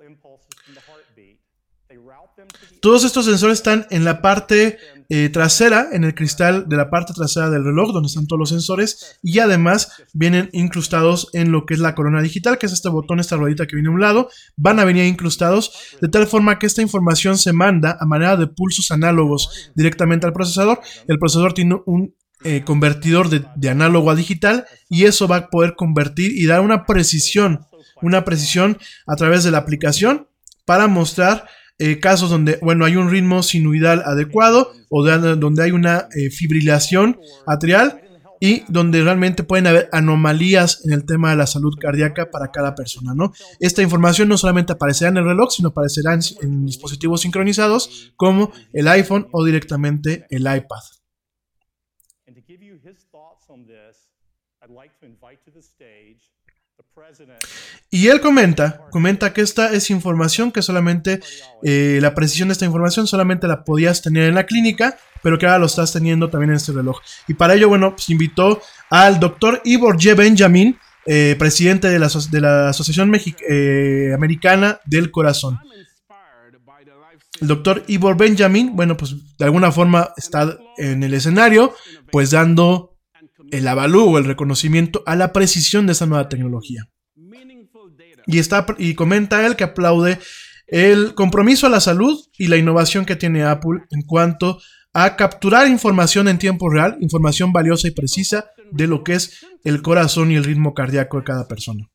Todos 2.81 3.05
estos 3.05 3.25
sensores 3.25 3.59
están 3.59 3.87
en 3.89 4.05
la 4.05 4.20
parte 4.20 4.77
eh, 5.09 5.31
trasera, 5.31 5.89
en 5.93 6.05
el 6.05 6.14
cristal 6.14 6.68
de 6.68 6.77
la 6.77 6.91
parte 6.91 7.14
trasera 7.14 7.49
del 7.49 7.64
reloj, 7.64 7.93
donde 7.93 8.09
están 8.09 8.27
todos 8.27 8.39
los 8.39 8.51
sensores, 8.51 9.18
y 9.22 9.39
además 9.39 9.91
vienen 10.12 10.51
incrustados 10.53 11.31
en 11.33 11.51
lo 11.51 11.64
que 11.64 11.72
es 11.72 11.81
la 11.81 11.95
corona 11.95 12.20
digital, 12.20 12.59
que 12.59 12.66
es 12.66 12.72
este 12.72 12.91
botón, 12.91 13.20
esta 13.20 13.37
ruedita 13.37 13.66
que 13.66 13.77
viene 13.77 13.89
a 13.89 13.93
un 13.93 14.03
lado, 14.03 14.29
van 14.57 14.81
a 14.81 14.85
venir 14.85 15.07
incrustados, 15.07 15.97
de 16.01 16.09
tal 16.09 16.27
forma 16.27 16.59
que 16.59 16.66
esta 16.66 16.83
información 16.83 17.39
se 17.39 17.55
manda 17.55 17.97
a 17.99 18.05
manera 18.05 18.37
de 18.37 18.49
pulsos 18.49 18.91
análogos 18.91 19.70
directamente 19.75 20.27
al 20.27 20.35
procesador. 20.35 20.81
El 21.09 21.18
procesador 21.18 21.55
tiene 21.55 21.81
un 21.87 22.14
eh, 22.45 22.62
convertidor 22.64 23.28
de, 23.30 23.68
análogo 23.70 24.11
a 24.11 24.14
digital, 24.14 24.66
y 24.88 25.05
eso 25.05 25.26
va 25.26 25.36
a 25.36 25.49
poder 25.49 25.74
convertir 25.76 26.32
y 26.36 26.47
dar 26.47 26.61
una 26.61 26.84
precisión, 26.84 27.64
una 28.03 28.24
precisión 28.24 28.78
a 29.07 29.16
través 29.16 29.45
de 29.45 29.51
la 29.51 29.59
aplicación 29.59 30.28
para 30.66 30.86
mostrar 30.86 31.47
eh, 31.78 31.99
casos 32.01 32.30
donde, 32.30 32.59
bueno, 32.62 32.84
hay 32.84 32.97
un 32.97 33.11
ritmo 33.11 33.42
sinuidal 33.42 34.03
adecuado 34.05 34.72
o 34.90 35.05
donde 35.05 35.62
hay 35.62 35.70
una 35.72 36.09
eh, 36.14 36.30
fibrilación 36.30 37.18
atrial 37.47 38.03
y 38.40 38.62
donde 38.68 39.03
realmente 39.03 39.42
pueden 39.42 39.66
haber 39.66 39.88
anomalías 39.92 40.84
en 40.84 40.92
el 40.92 41.07
tema 41.07 41.30
de 41.30 41.36
la 41.36 41.47
salud 41.47 41.74
cardíaca 41.80 42.30
para 42.30 42.53
cada 42.53 42.74
persona, 42.74 43.14
¿no? 43.14 43.32
Esta 43.59 43.80
información 43.80 44.28
no 44.28 44.36
solamente 44.36 44.74
aparecerá 44.74 45.09
en 45.11 45.16
el 45.16 45.24
reloj, 45.24 45.51
sino 45.51 45.70
aparecerá 45.70 46.12
en 46.42 46.66
dispositivos 46.66 47.22
sincronizados 47.22 48.12
como 48.16 48.53
el 48.74 48.86
iPhone 48.88 49.28
o 49.32 49.45
directamente 49.45 50.26
el 50.28 50.42
iPad. 50.42 50.82
Y 57.91 58.09
él 58.09 58.21
comenta, 58.21 58.87
comenta 58.91 59.33
que 59.33 59.41
esta 59.41 59.73
es 59.73 59.91
información 59.91 60.51
que 60.51 60.63
solamente, 60.63 61.21
eh, 61.63 61.99
la 62.01 62.15
precisión 62.15 62.49
de 62.49 62.53
esta 62.53 62.65
información 62.65 63.07
solamente 63.07 63.47
la 63.47 63.65
podías 63.65 64.03
tener 64.03 64.29
en 64.29 64.35
la 64.35 64.47
clínica, 64.47 64.97
pero 65.23 65.39
que 65.39 65.47
ahora 65.47 65.59
lo 65.59 65.67
estás 65.67 65.93
teniendo 65.93 66.29
también 66.29 66.51
en 66.51 66.57
este 66.57 66.73
reloj. 66.73 67.01
Y 67.29 67.35
para 67.35 67.55
ello, 67.55 67.69
bueno, 67.69 67.93
pues 67.93 68.11
invitó 68.11 68.61
al 68.91 69.21
doctor 69.21 69.61
Ivor 69.65 69.97
J. 70.03 70.15
Benjamin, 70.15 70.79
eh, 71.07 71.37
presidente 71.39 71.89
de 71.89 71.99
la, 71.99 72.09
de 72.31 72.41
la 72.41 72.69
Asociación 72.71 73.13
eh, 73.49 74.13
Americana 74.15 74.81
del 74.85 75.11
Corazón. 75.11 75.59
el 77.41 77.49
doctor 77.49 77.85
Ivor 77.89 78.17
Benjamin, 78.17 78.75
bueno, 78.75 78.97
pues 78.97 79.15
de 79.39 79.45
alguna 79.45 79.71
forma 79.71 80.11
está 80.17 80.57
en 80.79 81.03
el 81.03 81.15
escenario, 81.15 81.75
pues 82.11 82.31
dando 82.31 82.93
el 83.57 83.69
avalúo 83.69 84.11
o 84.11 84.19
el 84.19 84.25
reconocimiento 84.25 85.03
a 85.07 85.17
la 85.17 85.33
precisión 85.33 85.87
de 85.87 85.93
esta 85.93 86.07
nueva 86.07 86.29
tecnología. 86.29 86.89
Y, 88.27 88.39
está, 88.39 88.67
y 88.79 88.95
comenta 88.95 89.47
él 89.47 89.55
que 89.55 89.65
aplaude 89.65 90.19
el 90.67 91.15
compromiso 91.15 91.67
a 91.67 91.71
la 91.71 91.81
salud 91.81 92.19
y 92.39 92.49
la 92.49 92.57
innovación 92.57 93.05
que 93.05 93.17
tiene 93.17 93.45
Apple 93.45 93.83
en 93.91 94.03
cuanto 94.03 94.61
a 94.93 95.17
capturar 95.17 95.69
información 95.69 96.29
en 96.29 96.39
tiempo 96.39 96.71
real, 96.71 96.97
información 97.01 97.53
valiosa 97.53 97.89
y 97.89 97.91
precisa 97.91 98.51
de 98.71 98.87
lo 98.87 99.05
que 99.05 99.15
es 99.15 99.45
el 99.65 99.83
corazón 99.83 100.31
y 100.31 100.37
el 100.37 100.45
ritmo 100.45 100.73
cardíaco 100.73 101.19
de 101.19 101.25
cada 101.25 101.49
persona. 101.49 101.91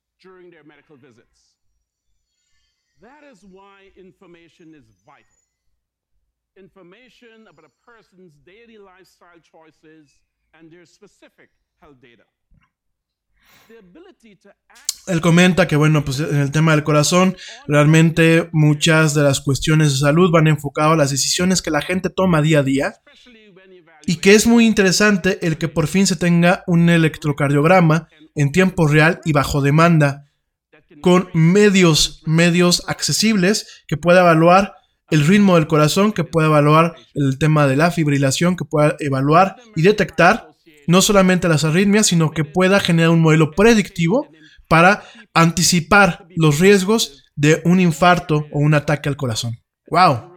Information 6.57 7.47
about 7.47 7.63
a 7.63 7.71
person's 7.85 8.33
daily 8.43 8.77
lifestyle 8.77 9.39
choices 9.39 10.19
and 10.53 10.69
their 10.71 10.85
specific 10.85 11.51
health 11.81 11.99
data. 12.01 12.25
Él 15.07 15.21
comenta 15.21 15.67
que, 15.67 15.75
bueno, 15.75 16.03
pues 16.03 16.19
en 16.19 16.35
el 16.35 16.51
tema 16.51 16.71
del 16.71 16.83
corazón, 16.83 17.35
realmente 17.67 18.49
muchas 18.51 19.13
de 19.13 19.23
las 19.23 19.41
cuestiones 19.41 19.91
de 19.91 19.97
salud 19.99 20.31
van 20.31 20.47
enfocadas 20.47 20.93
a 20.93 20.97
las 20.97 21.11
decisiones 21.11 21.61
que 21.61 21.71
la 21.71 21.81
gente 21.81 22.09
toma 22.09 22.41
día 22.41 22.59
a 22.59 22.63
día 22.63 22.93
y 24.05 24.17
que 24.17 24.33
es 24.33 24.47
muy 24.47 24.65
interesante 24.65 25.45
el 25.45 25.57
que 25.57 25.67
por 25.67 25.87
fin 25.87 26.07
se 26.07 26.15
tenga 26.15 26.63
un 26.67 26.89
electrocardiograma 26.89 28.07
en 28.35 28.51
tiempo 28.51 28.87
real 28.87 29.19
y 29.25 29.33
bajo 29.33 29.61
demanda 29.61 30.25
con 31.01 31.29
medios, 31.33 32.23
medios 32.25 32.83
accesibles 32.87 33.83
que 33.87 33.97
pueda 33.97 34.21
evaluar 34.21 34.73
el 35.11 35.25
ritmo 35.25 35.55
del 35.55 35.67
corazón, 35.67 36.11
que 36.11 36.23
pueda 36.23 36.47
evaluar 36.47 36.95
el 37.13 37.37
tema 37.37 37.67
de 37.67 37.75
la 37.75 37.91
fibrilación, 37.91 38.55
que 38.55 38.65
pueda 38.65 38.95
evaluar 38.99 39.55
y 39.75 39.81
detectar 39.81 40.49
no 40.87 41.01
solamente 41.01 41.47
las 41.47 41.63
arritmias, 41.63 42.07
sino 42.07 42.31
que 42.31 42.43
pueda 42.43 42.79
generar 42.79 43.11
un 43.11 43.21
modelo 43.21 43.51
predictivo 43.51 44.27
para 44.67 45.03
anticipar 45.33 46.27
los 46.35 46.59
riesgos 46.59 47.25
de 47.35 47.61
un 47.65 47.79
infarto 47.79 48.47
o 48.51 48.59
un 48.59 48.73
ataque 48.73 49.09
al 49.09 49.17
corazón. 49.17 49.57
¡Wow! 49.87 50.29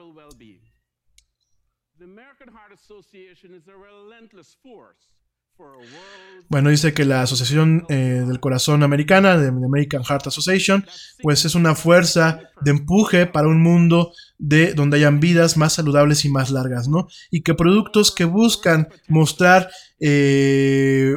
Bueno, 6.52 6.68
dice 6.68 6.92
que 6.92 7.06
la 7.06 7.22
Asociación 7.22 7.86
eh, 7.88 8.24
del 8.26 8.38
Corazón 8.38 8.82
Americana, 8.82 9.38
de 9.38 9.48
American 9.48 10.04
Heart 10.04 10.26
Association, 10.26 10.86
pues 11.22 11.46
es 11.46 11.54
una 11.54 11.74
fuerza 11.74 12.40
de 12.60 12.72
empuje 12.72 13.24
para 13.24 13.48
un 13.48 13.62
mundo 13.62 14.12
de 14.36 14.74
donde 14.74 14.98
hayan 14.98 15.18
vidas 15.18 15.56
más 15.56 15.72
saludables 15.72 16.26
y 16.26 16.28
más 16.28 16.50
largas, 16.50 16.88
¿no? 16.88 17.08
Y 17.30 17.40
que 17.40 17.54
productos 17.54 18.14
que 18.14 18.26
buscan 18.26 18.88
mostrar 19.08 19.70
eh, 19.98 21.16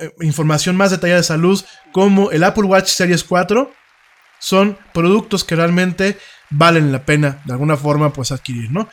eh, 0.00 0.10
información 0.22 0.74
más 0.74 0.90
detallada 0.90 1.18
de 1.18 1.24
salud, 1.24 1.62
como 1.92 2.30
el 2.30 2.42
Apple 2.42 2.64
Watch 2.64 2.88
Series 2.88 3.24
4, 3.24 3.70
son 4.40 4.78
productos 4.94 5.44
que 5.44 5.54
realmente 5.54 6.16
valen 6.48 6.92
la 6.92 7.04
pena 7.04 7.42
de 7.44 7.52
alguna 7.52 7.76
forma 7.76 8.10
pues 8.10 8.32
adquirir, 8.32 8.72
¿no? 8.72 8.88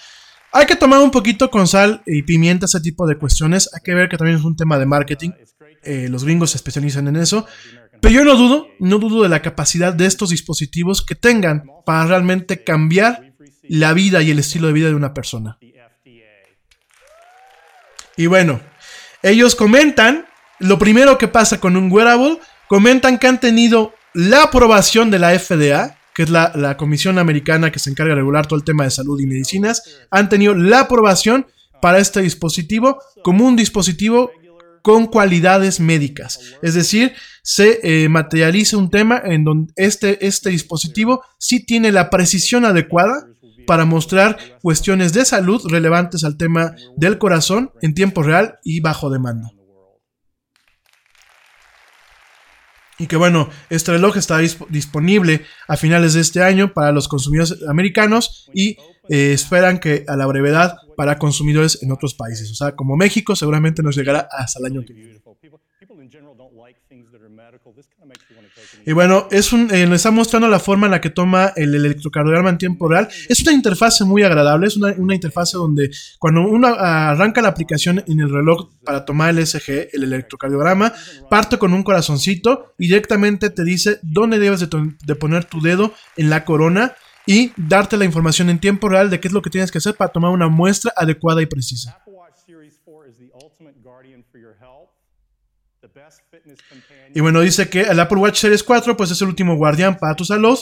Hay 0.52 0.66
que 0.66 0.76
tomar 0.76 1.00
un 1.00 1.12
poquito 1.12 1.50
con 1.50 1.68
sal 1.68 2.02
y 2.06 2.24
pimienta 2.24 2.66
ese 2.66 2.82
tipo 2.82 3.08
de 3.08 3.18
cuestiones. 3.18 3.70
Hay 3.74 3.82
que 3.82 3.94
ver 3.94 4.10
que 4.10 4.18
también 4.18 4.40
es 4.40 4.44
un 4.44 4.58
tema 4.58 4.78
de 4.78 4.88
marketing. 4.88 5.30
Eh, 5.84 6.08
los 6.10 6.24
gringos 6.24 6.52
se 6.52 6.58
especializan 6.58 7.08
en 7.08 7.16
eso. 7.16 7.46
Pero 8.02 8.14
yo 8.14 8.24
no 8.24 8.36
dudo, 8.36 8.68
no 8.80 8.98
dudo 8.98 9.24
de 9.24 9.30
la 9.30 9.42
capacidad 9.42 9.94
de 9.94 10.06
estos 10.06 10.30
dispositivos 10.30 11.06
que 11.06 11.16
tengan 11.16 11.64
para 11.86 12.06
realmente 12.06 12.64
cambiar 12.64 13.34
la 13.64 13.94
vida 13.94 14.22
y 14.22 14.32
el 14.32 14.40
estilo 14.40 14.68
de 14.68 14.74
vida 14.74 14.88
de 14.88 14.96
una 14.96 15.14
persona. 15.14 15.58
Y 18.16 18.28
bueno, 18.28 18.62
ellos 19.22 19.56
comentan, 19.56 20.26
lo 20.60 20.78
primero 20.78 21.18
que 21.18 21.28
pasa 21.28 21.60
con 21.60 21.78
un 21.78 21.92
wearable, 21.92 22.40
comentan 22.68 23.18
que 23.18 23.28
han 23.28 23.40
tenido 23.40 23.94
la 24.14 24.44
aprobación 24.44 25.12
de 25.12 25.20
la 25.20 25.38
FDA, 25.38 25.98
que 26.14 26.24
es 26.24 26.30
la, 26.30 26.52
la, 26.56 26.76
comisión 26.76 27.18
americana 27.18 27.72
que 27.72 27.80
se 27.80 27.90
encarga 27.90 28.12
de 28.12 28.18
regular 28.18 28.46
todo 28.46 28.60
el 28.60 28.66
tema 28.66 28.84
de 28.84 28.92
salud 28.92 29.20
y 29.22 29.26
medicinas, 29.26 30.00
han 30.10 30.28
tenido 30.28 30.54
la 30.54 30.82
aprobación 30.82 31.48
para 31.82 32.00
este 32.00 32.22
dispositivo 32.22 33.02
como 33.24 33.46
un 33.46 33.56
dispositivo 33.56 34.32
con 34.82 35.08
cualidades 35.08 35.80
médicas. 35.80 36.40
Es 36.62 36.74
decir, 36.74 37.14
se 37.44 37.80
eh, 37.84 38.10
materializa 38.10 38.78
un 38.78 38.90
tema 38.90 39.22
en 39.24 39.44
donde 39.44 39.74
este, 39.76 40.26
este 40.26 40.50
dispositivo 40.50 41.24
sí 41.38 41.66
tiene 41.66 41.92
la 41.92 42.10
precisión 42.10 42.66
adecuada 42.66 43.28
para 43.66 43.86
mostrar 43.86 44.38
cuestiones 44.62 45.14
de 45.14 45.26
salud 45.26 45.62
relevantes 45.70 46.24
al 46.24 46.38
tema 46.38 46.76
del 46.98 47.18
corazón 47.18 47.72
en 47.82 47.94
tiempo 47.94 48.24
real 48.24 48.58
y 48.64 48.80
bajo 48.80 49.10
demanda. 49.10 49.52
Y 53.00 53.08
que 53.08 53.16
bueno, 53.16 53.50
este 53.70 53.94
reloj 53.94 54.18
está 54.18 54.40
disponible 54.40 55.46
a 55.68 55.78
finales 55.78 56.16
de 56.16 56.22
este 56.22 56.44
año 56.44 56.74
para 56.74 56.92
los 56.92 57.08
consumidores 57.08 57.56
americanos 57.68 58.50
y 58.54 58.76
eh, 59.10 59.34
esperan 59.34 59.80
que 59.80 60.06
a 60.08 60.16
la 60.16 60.26
brevedad 60.28 60.78
para 60.96 61.18
consumidores 61.18 61.82
en 61.82 61.92
otros 61.92 62.14
países. 62.14 62.52
O 62.52 62.56
sea, 62.56 62.76
como 62.76 62.96
México 62.96 63.36
seguramente 63.36 63.82
nos 63.82 63.96
llegará 63.96 64.28
hasta 64.32 64.60
el 64.60 64.66
año 64.66 64.84
que 64.86 64.94
viene. 64.94 65.20
Y 68.86 68.92
bueno, 68.94 69.28
es 69.32 69.54
un, 69.54 69.74
eh, 69.74 69.86
nos 69.86 69.98
está 69.98 70.12
mostrando 70.12 70.48
la 70.48 70.60
forma 70.60 70.88
en 70.88 70.92
la 70.92 71.02
que 71.02 71.10
toma 71.10 71.54
el 71.56 71.76
electrocardiograma 71.76 72.50
en 72.50 72.58
tiempo 72.58 72.88
real. 72.88 73.08
Es 73.28 73.42
una 73.42 73.52
interfase 73.52 74.04
muy 74.04 74.24
agradable, 74.24 74.68
es 74.68 74.78
una, 74.78 74.94
una 74.98 75.16
interfase 75.16 75.58
donde 75.58 75.92
cuando 76.18 76.42
uno 76.42 76.68
arranca 76.68 77.42
la 77.42 77.50
aplicación 77.50 78.04
en 78.08 78.20
el 78.20 78.30
reloj 78.30 78.70
para 78.84 79.06
tomar 79.06 79.30
el 79.30 79.46
SG, 79.46 79.90
el 79.94 80.04
electrocardiograma, 80.04 80.94
parte 81.30 81.58
con 81.58 81.74
un 81.74 81.84
corazoncito 81.84 82.74
y 82.78 82.88
directamente 82.88 83.50
te 83.50 83.64
dice 83.64 84.00
dónde 84.02 84.40
debes 84.40 84.62
de, 84.62 84.68
de 85.06 85.16
poner 85.16 85.46
tu 85.46 85.62
dedo 85.62 85.94
en 86.18 86.30
la 86.30 86.46
corona 86.46 86.96
y 87.30 87.54
darte 87.56 87.96
la 87.96 88.06
información 88.06 88.50
en 88.50 88.58
tiempo 88.58 88.90
real 88.90 89.12
de 89.12 89.20
qué 89.20 89.28
es 89.28 89.34
lo 89.36 89.44
que 89.44 89.52
tienes 89.52 89.72
que 89.72 89.78
hacer 89.78 89.94
para 89.94 90.12
tomar 90.12 90.32
una 90.32 90.48
muestra 90.48 90.92
adecuada 90.96 91.44
y 91.44 91.46
precisa. 91.46 92.04
Y 97.14 97.20
bueno, 97.20 97.42
dice 97.42 97.70
que 97.70 97.82
el 97.82 98.00
Apple 98.00 98.18
Watch 98.18 98.40
Series 98.40 98.64
4 98.64 98.98
pues 98.98 99.12
es 99.12 99.22
el 99.22 99.28
último 99.28 99.56
guardián 99.58 99.96
para 100.00 100.16
tu 100.16 100.26
salud, 100.26 100.58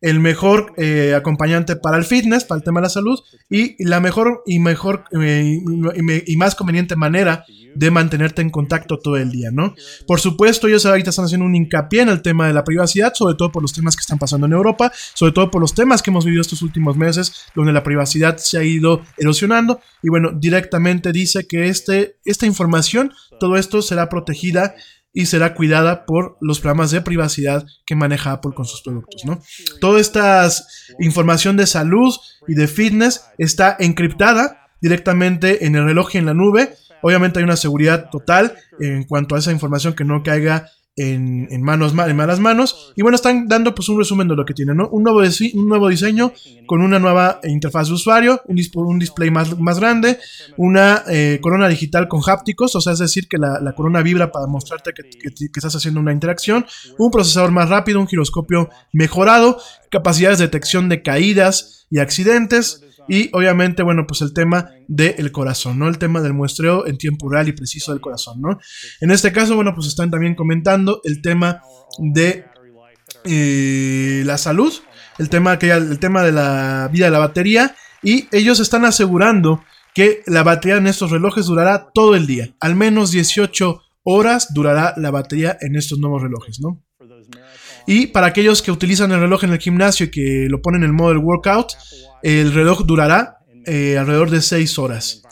el 0.00 0.18
mejor 0.18 0.72
eh, 0.76 1.14
acompañante 1.14 1.76
para 1.76 1.98
el 1.98 2.04
fitness, 2.04 2.44
para 2.44 2.58
el 2.58 2.64
tema 2.64 2.80
de 2.80 2.84
la 2.84 2.90
salud, 2.90 3.18
y 3.50 3.82
la 3.84 4.00
mejor 4.00 4.42
y 4.46 4.58
mejor 4.58 5.04
eh, 5.20 5.58
y, 6.26 6.36
más 6.36 6.54
conveniente 6.54 6.96
manera 6.96 7.44
de 7.74 7.90
mantenerte 7.90 8.42
en 8.42 8.50
contacto 8.50 8.98
todo 8.98 9.16
el 9.16 9.30
día, 9.30 9.50
¿no? 9.52 9.74
Por 10.06 10.20
supuesto, 10.20 10.66
ellos 10.66 10.86
ahorita 10.86 11.10
están 11.10 11.26
haciendo 11.26 11.46
un 11.46 11.54
hincapié 11.54 12.02
en 12.02 12.08
el 12.08 12.22
tema 12.22 12.46
de 12.46 12.52
la 12.52 12.64
privacidad, 12.64 13.12
sobre 13.14 13.36
todo 13.36 13.52
por 13.52 13.62
los 13.62 13.72
temas 13.72 13.94
que 13.94 14.00
están 14.00 14.18
pasando 14.18 14.46
en 14.46 14.52
Europa, 14.52 14.90
sobre 15.14 15.32
todo 15.32 15.50
por 15.50 15.60
los 15.60 15.74
temas 15.74 16.02
que 16.02 16.10
hemos 16.10 16.24
vivido 16.24 16.40
estos 16.40 16.62
últimos 16.62 16.96
meses, 16.96 17.46
donde 17.54 17.72
la 17.72 17.82
privacidad 17.82 18.38
se 18.38 18.58
ha 18.58 18.64
ido 18.64 19.02
erosionando, 19.18 19.80
y 20.02 20.08
bueno, 20.08 20.30
directamente 20.32 21.12
dice 21.12 21.46
que 21.46 21.68
este, 21.68 22.16
esta 22.24 22.46
información, 22.46 23.12
todo 23.38 23.56
esto 23.56 23.82
será 23.82 24.08
protegida 24.08 24.74
y 25.12 25.26
será 25.26 25.54
cuidada 25.54 26.06
por 26.06 26.36
los 26.40 26.60
programas 26.60 26.90
de 26.90 27.00
privacidad 27.00 27.64
que 27.84 27.96
maneja 27.96 28.32
Apple 28.32 28.52
con 28.54 28.64
sus 28.64 28.82
productos, 28.82 29.24
¿no? 29.24 29.42
Toda 29.80 30.00
esta 30.00 30.48
información 31.00 31.56
de 31.56 31.66
salud 31.66 32.14
y 32.46 32.54
de 32.54 32.68
fitness 32.68 33.24
está 33.38 33.76
encriptada 33.78 34.68
directamente 34.80 35.66
en 35.66 35.74
el 35.74 35.84
reloj 35.84 36.14
y 36.14 36.18
en 36.18 36.26
la 36.26 36.34
nube. 36.34 36.74
Obviamente 37.02 37.38
hay 37.38 37.44
una 37.44 37.56
seguridad 37.56 38.10
total 38.10 38.56
en 38.78 39.04
cuanto 39.04 39.34
a 39.34 39.38
esa 39.38 39.52
información 39.52 39.94
que 39.94 40.04
no 40.04 40.22
caiga 40.22 40.70
en, 41.00 41.62
manos, 41.62 41.92
en 41.92 42.16
malas 42.16 42.40
manos. 42.40 42.92
Y 42.96 43.02
bueno, 43.02 43.16
están 43.16 43.46
dando 43.48 43.74
pues 43.74 43.88
un 43.88 43.98
resumen 43.98 44.28
de 44.28 44.36
lo 44.36 44.44
que 44.44 44.54
tienen. 44.54 44.80
Un 44.80 45.02
nuevo, 45.02 45.20
un 45.20 45.68
nuevo 45.68 45.88
diseño 45.88 46.32
con 46.66 46.82
una 46.82 46.98
nueva 46.98 47.40
interfaz 47.44 47.88
de 47.88 47.94
usuario, 47.94 48.42
un, 48.46 48.98
display 48.98 49.30
más, 49.30 49.58
más 49.58 49.80
grande, 49.80 50.18
una 50.56 51.02
eh, 51.08 51.38
corona 51.40 51.68
digital 51.68 52.06
con 52.06 52.20
hápticos, 52.26 52.76
o 52.76 52.80
sea, 52.80 52.92
es 52.92 52.98
decir, 52.98 53.28
que 53.28 53.38
la, 53.38 53.72
corona 53.74 54.02
vibra 54.02 54.30
para 54.30 54.46
mostrarte 54.46 54.92
que, 54.92 55.02
estás 55.54 55.74
haciendo 55.74 56.00
una 56.00 56.12
interacción, 56.12 56.66
un 56.98 57.10
procesador 57.10 57.50
más 57.50 57.68
rápido, 57.68 58.00
un 58.00 58.06
giroscopio 58.06 58.68
mejorado, 58.92 59.58
capacidades 59.90 60.38
de 60.38 60.46
detección 60.46 60.88
de 60.88 61.02
caídas 61.02 61.86
y 61.90 61.98
accidentes, 61.98 62.82
y 63.08 63.28
obviamente, 63.32 63.82
bueno, 63.82 64.06
pues 64.06 64.20
el 64.20 64.32
tema 64.32 64.70
del 64.86 65.32
corazón, 65.32 65.80
¿no? 65.80 65.88
El 65.88 65.98
tema 65.98 66.20
del 66.20 66.32
muestreo 66.32 66.86
en 66.86 66.96
tiempo 66.96 67.28
real 67.28 67.48
y 67.48 67.52
preciso 67.52 67.92
del 67.92 68.00
corazón, 68.00 68.40
¿no? 68.40 68.60
En 69.00 69.10
este 69.10 69.32
caso, 69.32 69.56
bueno, 69.56 69.74
pues 69.74 69.88
están 69.88 70.10
también 70.10 70.36
comentando 70.36 71.00
el 71.02 71.20
tema 71.20 71.60
de 71.98 72.44
eh, 73.24 74.22
la 74.24 74.38
salud, 74.38 74.72
el 75.18 75.28
tema, 75.28 75.58
que, 75.58 75.70
el 75.72 75.98
tema 75.98 76.22
de 76.22 76.30
la 76.30 76.88
vida 76.92 77.06
de 77.06 77.10
la 77.10 77.18
batería, 77.18 77.74
y 78.02 78.28
ellos 78.30 78.60
están 78.60 78.84
asegurando 78.84 79.64
que 79.92 80.22
la 80.26 80.44
batería 80.44 80.76
en 80.76 80.86
estos 80.86 81.10
relojes 81.10 81.46
durará 81.46 81.90
todo 81.92 82.14
el 82.14 82.28
día, 82.28 82.54
al 82.60 82.76
menos 82.76 83.10
18 83.10 83.82
horas 84.04 84.54
durará 84.54 84.94
la 84.96 85.10
batería 85.10 85.58
en 85.60 85.74
estos 85.76 85.98
nuevos 85.98 86.22
relojes, 86.22 86.60
¿no? 86.60 86.80
Y 87.86 88.08
para 88.08 88.26
aquellos 88.26 88.62
que 88.62 88.70
utilizan 88.70 89.12
el 89.12 89.20
reloj 89.20 89.44
en 89.44 89.52
el 89.52 89.58
gimnasio 89.58 90.06
y 90.06 90.10
que 90.10 90.46
lo 90.48 90.62
ponen 90.62 90.82
en 90.82 90.94
modo 90.94 91.10
del 91.10 91.18
workout, 91.18 91.72
el 92.22 92.52
reloj 92.52 92.84
durará 92.84 93.38
eh, 93.66 93.98
alrededor 93.98 94.30
de 94.30 94.40
6 94.40 94.78
horas. 94.78 95.22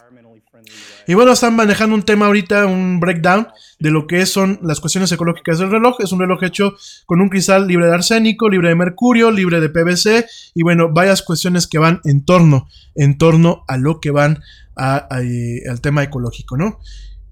Y 1.07 1.15
bueno, 1.15 1.33
están 1.33 1.57
manejando 1.57 1.95
un 1.95 2.03
tema 2.03 2.27
ahorita, 2.27 2.67
un 2.67 3.01
breakdown 3.01 3.49
de 3.79 3.91
lo 3.91 4.07
que 4.07 4.27
son 4.27 4.59
las 4.63 4.79
cuestiones 4.79 5.11
ecológicas 5.11 5.59
del 5.59 5.71
reloj. 5.71 5.97
Es 6.01 6.13
un 6.13 6.21
reloj 6.21 6.45
hecho 6.45 6.77
con 7.07 7.23
un 7.23 7.31
cristal 7.31 7.67
libre 7.67 7.87
de 7.87 7.95
arsénico, 7.95 8.51
libre 8.51 8.69
de 8.69 8.75
mercurio, 8.75 9.31
libre 9.31 9.61
de 9.61 9.71
PVC 9.71 10.27
y 10.55 10.63
bueno, 10.63 10.93
varias 10.93 11.23
cuestiones 11.23 11.67
que 11.67 11.79
van 11.79 12.03
en 12.05 12.27
torno, 12.27 12.69
en 12.95 13.17
torno 13.17 13.65
a 13.69 13.79
lo 13.79 14.01
que 14.01 14.11
van 14.11 14.43
eh, 14.77 15.63
al 15.67 15.81
tema 15.81 16.03
ecológico, 16.03 16.59
¿no? 16.59 16.79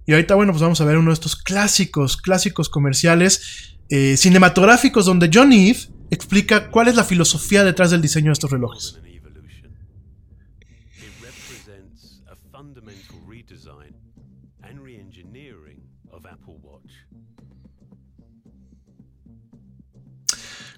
Y 0.06 0.12
ahorita, 0.12 0.36
bueno, 0.36 0.52
pues 0.52 0.62
vamos 0.62 0.80
a 0.80 0.84
ver 0.86 0.96
uno 0.96 1.10
de 1.10 1.14
estos 1.14 1.36
clásicos, 1.36 2.16
clásicos 2.16 2.70
comerciales 2.70 3.75
eh, 3.88 4.16
cinematográficos 4.16 5.06
donde 5.06 5.30
John 5.32 5.52
Eve 5.52 5.78
explica 6.10 6.70
cuál 6.70 6.88
es 6.88 6.96
la 6.96 7.04
filosofía 7.04 7.64
detrás 7.64 7.90
del 7.90 8.02
diseño 8.02 8.26
de 8.26 8.32
estos 8.32 8.50
relojes. 8.50 9.00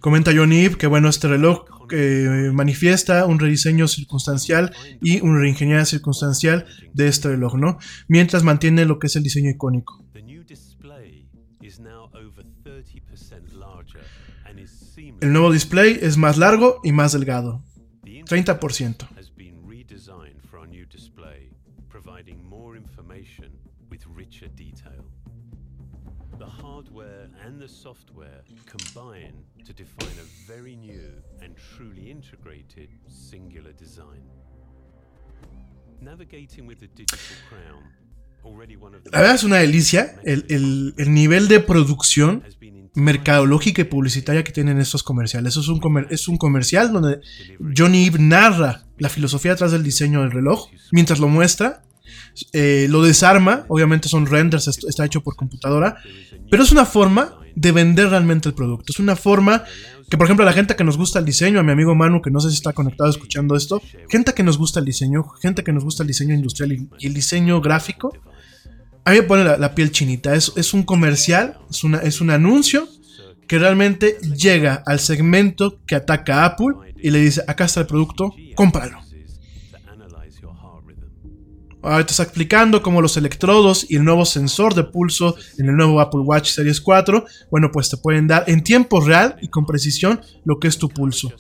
Comenta 0.00 0.30
John 0.34 0.52
Eve 0.52 0.76
que 0.76 0.86
bueno, 0.86 1.08
este 1.08 1.28
reloj 1.28 1.64
que 1.88 2.50
manifiesta 2.52 3.24
un 3.26 3.38
rediseño 3.38 3.88
circunstancial 3.88 4.72
y 5.02 5.20
una 5.20 5.40
reingeniería 5.40 5.84
circunstancial 5.84 6.66
de 6.92 7.08
este 7.08 7.28
reloj, 7.28 7.54
¿no? 7.56 7.78
Mientras 8.06 8.44
mantiene 8.44 8.84
lo 8.84 8.98
que 8.98 9.08
es 9.08 9.16
el 9.16 9.22
diseño 9.22 9.50
icónico. 9.50 10.04
El 15.20 15.32
nuevo 15.32 15.52
display 15.52 15.98
es 16.00 16.16
más 16.16 16.38
largo 16.38 16.80
y 16.82 16.92
más 16.92 17.12
delgado, 17.12 17.62
30%. 18.02 19.08
La 39.10 39.20
verdad 39.20 39.34
es 39.34 39.44
una 39.44 39.56
delicia 39.56 40.16
el, 40.24 40.94
nivel 40.96 41.48
de 41.48 41.60
producción 41.60 42.42
mercadológica 42.94 43.82
y 43.82 43.84
publicitaria 43.84 44.42
que 44.42 44.52
tienen 44.52 44.80
estos 44.80 45.02
comerciales. 45.02 45.56
es 45.56 45.68
un, 45.68 46.06
es 46.10 46.28
un 46.28 46.36
comercial 46.36 46.92
donde 46.92 47.20
Johnny 47.76 48.06
Eve 48.06 48.18
narra 48.18 48.84
la 48.98 49.08
filosofía 49.08 49.52
detrás 49.52 49.72
del 49.72 49.82
diseño 49.82 50.22
del 50.22 50.32
reloj 50.32 50.68
mientras 50.92 51.20
lo 51.20 51.28
muestra. 51.28 51.84
Eh, 52.52 52.86
lo 52.88 53.02
desarma, 53.02 53.64
obviamente 53.68 54.08
son 54.08 54.26
renders, 54.26 54.68
está 54.68 55.04
hecho 55.04 55.22
por 55.22 55.34
computadora, 55.34 55.96
pero 56.50 56.62
es 56.62 56.70
una 56.70 56.84
forma 56.84 57.36
de 57.56 57.72
vender 57.72 58.10
realmente 58.10 58.48
el 58.48 58.54
producto. 58.54 58.92
Es 58.92 59.00
una 59.00 59.16
forma 59.16 59.64
que, 60.08 60.16
por 60.16 60.26
ejemplo, 60.26 60.44
la 60.44 60.52
gente 60.52 60.74
que 60.74 60.84
nos 60.84 60.96
gusta 60.96 61.18
el 61.18 61.24
diseño, 61.24 61.60
a 61.60 61.62
mi 61.62 61.72
amigo 61.72 61.94
Manu, 61.94 62.22
que 62.22 62.30
no 62.30 62.40
sé 62.40 62.48
si 62.48 62.54
está 62.54 62.72
conectado 62.72 63.10
escuchando 63.10 63.56
esto, 63.56 63.82
gente 64.08 64.32
que 64.32 64.42
nos 64.42 64.56
gusta 64.56 64.80
el 64.80 64.86
diseño, 64.86 65.28
gente 65.42 65.62
que 65.62 65.72
nos 65.72 65.84
gusta 65.84 66.02
el 66.02 66.06
diseño 66.06 66.34
industrial 66.34 66.72
y, 66.72 67.06
el 67.06 67.14
diseño 67.14 67.60
gráfico, 67.60 68.12
a 69.04 69.10
mí 69.10 69.18
me 69.18 69.22
pone 69.22 69.44
la, 69.44 69.74
piel 69.74 69.90
chinita. 69.90 70.34
Es, 70.34 70.52
es, 70.56 70.72
un 70.72 70.82
comercial, 70.82 71.58
es, 71.70 71.84
una, 71.84 71.98
es 71.98 72.20
un 72.20 72.30
anuncio 72.30 72.88
que 73.46 73.58
realmente 73.58 74.18
llega 74.36 74.82
al 74.86 75.00
segmento 75.00 75.80
que 75.86 75.94
ataca 75.94 76.42
a 76.42 76.44
Apple 76.46 76.74
y 77.02 77.10
le 77.10 77.20
dice, 77.20 77.42
acá 77.46 77.64
está 77.64 77.80
el 77.80 77.86
producto, 77.86 78.34
cómpralo. 78.54 79.07
Ahorita 81.82 82.10
está 82.10 82.24
explicando 82.24 82.82
cómo 82.82 83.00
los 83.00 83.16
electrodos 83.16 83.86
y 83.88 83.96
el 83.96 84.04
nuevo 84.04 84.24
sensor 84.24 84.74
de 84.74 84.84
pulso 84.84 85.36
en 85.58 85.68
el 85.68 85.76
nuevo 85.76 86.00
Apple 86.00 86.20
Watch 86.20 86.50
Series 86.50 86.80
4, 86.80 87.24
bueno, 87.50 87.70
pues 87.72 87.88
te 87.88 87.96
pueden 87.96 88.26
dar 88.26 88.44
en 88.48 88.64
tiempo 88.64 89.00
real 89.00 89.36
y 89.40 89.48
con 89.48 89.64
precisión 89.64 90.20
lo 90.44 90.58
que 90.58 90.68
es 90.68 90.78
tu 90.78 90.88
pulso. 90.88 91.32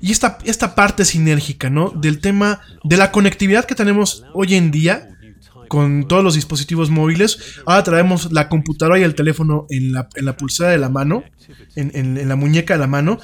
Y 0.00 0.12
esta, 0.12 0.38
esta 0.44 0.74
parte 0.74 1.04
sinérgica, 1.04 1.70
¿no? 1.70 1.90
Del 1.90 2.20
tema 2.20 2.60
de 2.84 2.96
la 2.96 3.10
conectividad 3.10 3.64
que 3.64 3.74
tenemos 3.74 4.24
hoy 4.34 4.54
en 4.54 4.70
día 4.70 5.08
con 5.68 6.06
todos 6.06 6.22
los 6.22 6.34
dispositivos 6.34 6.90
móviles. 6.90 7.38
Ahora 7.66 7.82
traemos 7.82 8.32
la 8.32 8.48
computadora 8.48 8.98
y 8.98 9.02
el 9.02 9.14
teléfono 9.14 9.66
en 9.68 9.92
la, 9.92 10.36
pulsera 10.36 10.70
de 10.70 10.78
la 10.78 10.88
mano, 10.88 11.24
en, 11.74 12.28
la 12.28 12.36
muñeca 12.36 12.74
de 12.74 12.80
la 12.80 12.86
mano. 12.86 13.18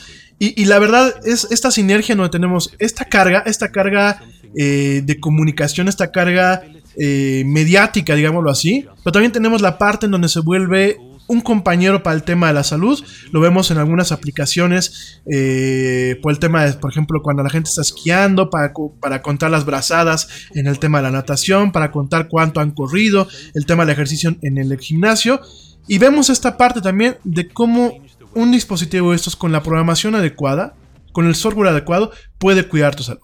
Y, 0.45 0.65
la 0.65 0.81
verdad 0.81 1.15
es 1.25 1.47
esta 1.53 1.71
sinergia 1.71 2.17
donde 2.17 2.31
tenemos 2.31 2.75
esta 2.81 3.05
carga, 3.05 3.45
esta 3.47 3.71
carga 3.71 4.25
eh, 4.57 5.01
de 5.05 5.21
comunicación, 5.21 5.87
esta 5.87 6.11
carga 6.11 6.65
eh, 6.99 7.45
mediática, 7.47 8.17
digámoslo 8.17 8.51
así, 8.51 8.85
pero 9.05 9.13
también 9.13 9.31
tenemos 9.31 9.63
la 9.63 9.79
parte 9.79 10.07
en 10.07 10.13
donde 10.13 10.29
se 10.29 10.41
vuelve 10.41 10.97
un 11.29 11.43
compañero 11.43 12.03
para 12.03 12.17
el 12.17 12.25
tema 12.25 12.49
de 12.49 12.55
la 12.55 12.65
salud. 12.65 13.01
Lo 13.31 13.41
vemos 13.41 13.71
en 13.71 13.79
algunas 13.79 14.11
aplicaciones 14.11 15.23
eh, 15.33 16.19
por 16.21 16.33
el 16.33 16.41
tema 16.41 16.65
de, 16.65 16.73
por 16.73 16.91
ejemplo, 16.91 17.23
cuando 17.23 17.45
la 17.45 17.51
gente 17.51 17.71
está 17.71 17.83
esquiando, 17.83 18.51
para, 18.51 18.73
para, 19.01 19.23
contar 19.23 19.53
las 19.53 19.65
brazadas 19.65 20.27
en 20.55 20.67
el 20.67 20.81
tema 20.81 20.99
de 20.99 21.05
la 21.05 21.13
natación, 21.13 21.71
para 21.71 21.93
contar 21.93 22.27
cuánto 22.27 22.59
han 22.59 22.73
corrido, 22.73 23.29
el 23.55 23.65
tema 23.65 23.85
del 23.85 23.93
ejercicio 23.93 24.35
en 24.43 24.59
el 24.59 24.77
gimnasio. 24.81 25.41
Y 25.89 25.99
vemos 25.99 26.31
esta 26.31 26.57
parte 26.57 26.81
también 26.81 27.17
de 27.25 27.49
cómo 27.49 27.99
un 28.35 28.53
dispositivo 28.53 29.11
de 29.11 29.17
estos 29.17 29.37
con 29.37 29.53
la 29.53 29.63
programación 29.63 30.15
adecuada, 30.15 30.75
con 31.13 31.27
el 31.27 31.35
software 31.35 31.69
adecuado, 31.69 32.13
puede 32.39 32.67
cuidar 32.69 32.95
tu 32.95 33.03
salud. 33.03 33.21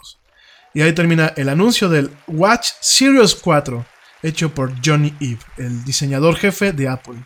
Y 0.74 0.82
ahí 0.82 0.92
termina 0.94 1.32
el 1.36 1.48
anuncio 1.48 1.88
del 1.88 2.10
Watch 2.26 2.68
Series 2.80 3.34
4, 3.34 3.84
hecho 4.22 4.54
por 4.54 4.72
Johnny 4.84 5.14
Eve, 5.20 5.40
el 5.56 5.84
diseñador 5.84 6.36
jefe 6.36 6.72
de 6.72 6.88
Apple. 6.88 7.24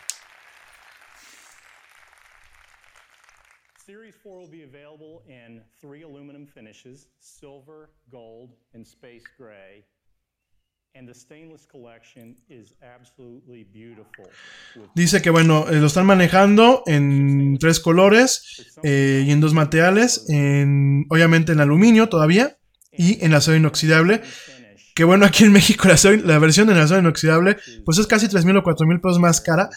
Series 3.85 4.14
4 4.22 4.41
will 4.41 4.51
be 4.51 4.62
available 4.62 5.22
in 5.26 5.62
three 5.80 6.03
aluminum 6.03 6.47
finishes: 6.47 7.09
silver, 7.18 7.91
gold, 8.11 8.51
and 8.74 8.87
space 8.87 9.24
gray. 9.37 9.85
Dice 14.94 15.22
que 15.22 15.30
bueno, 15.30 15.66
eh, 15.68 15.76
lo 15.76 15.86
están 15.86 16.07
manejando 16.07 16.82
en 16.86 17.59
tres 17.59 17.80
colores 17.80 18.72
eh, 18.82 19.24
y 19.26 19.30
en 19.30 19.40
dos 19.40 19.55
materiales, 19.55 20.26
en, 20.28 21.07
obviamente 21.11 21.53
en 21.53 21.61
aluminio 21.61 22.09
todavía 22.09 22.57
y 22.92 23.24
en 23.24 23.34
acero 23.34 23.57
inoxidable. 23.57 24.22
Que 24.94 25.05
bueno, 25.05 25.24
aquí 25.24 25.44
en 25.44 25.53
México 25.53 25.88
la, 25.88 25.96
la 26.24 26.38
versión 26.38 26.68
de 26.68 26.78
acero 26.78 27.00
inoxidable 27.00 27.57
pues 27.84 27.98
es 27.98 28.07
casi 28.07 28.28
3 28.28 28.44
mil 28.44 28.57
o 28.59 28.62
4 28.62 28.86
mil 28.86 29.00
pesos 29.00 29.18
más 29.18 29.40
cara. 29.40 29.70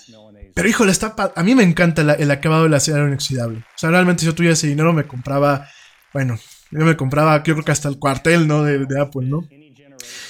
Pero 0.53 0.69
híjole, 0.69 0.91
está 0.91 1.15
a 1.35 1.43
mí 1.43 1.53
me 1.55 1.63
encanta 1.63 2.01
el 2.01 2.31
acabado 2.31 2.63
del 2.63 2.73
acero 2.73 3.07
inoxidable. 3.07 3.59
O 3.59 3.77
sea, 3.77 3.89
realmente 3.89 4.21
si 4.21 4.25
yo 4.25 4.35
tuviera 4.35 4.53
ese 4.53 4.67
dinero 4.67 4.93
me 4.93 5.05
compraba, 5.05 5.67
bueno, 6.13 6.37
yo 6.71 6.85
me 6.85 6.95
compraba, 6.95 7.43
creo 7.43 7.61
que 7.63 7.71
hasta 7.71 7.89
el 7.89 7.99
cuartel, 7.99 8.47
¿no? 8.47 8.63
De 8.63 8.99
Apple, 8.99 9.27
¿no? 9.27 9.41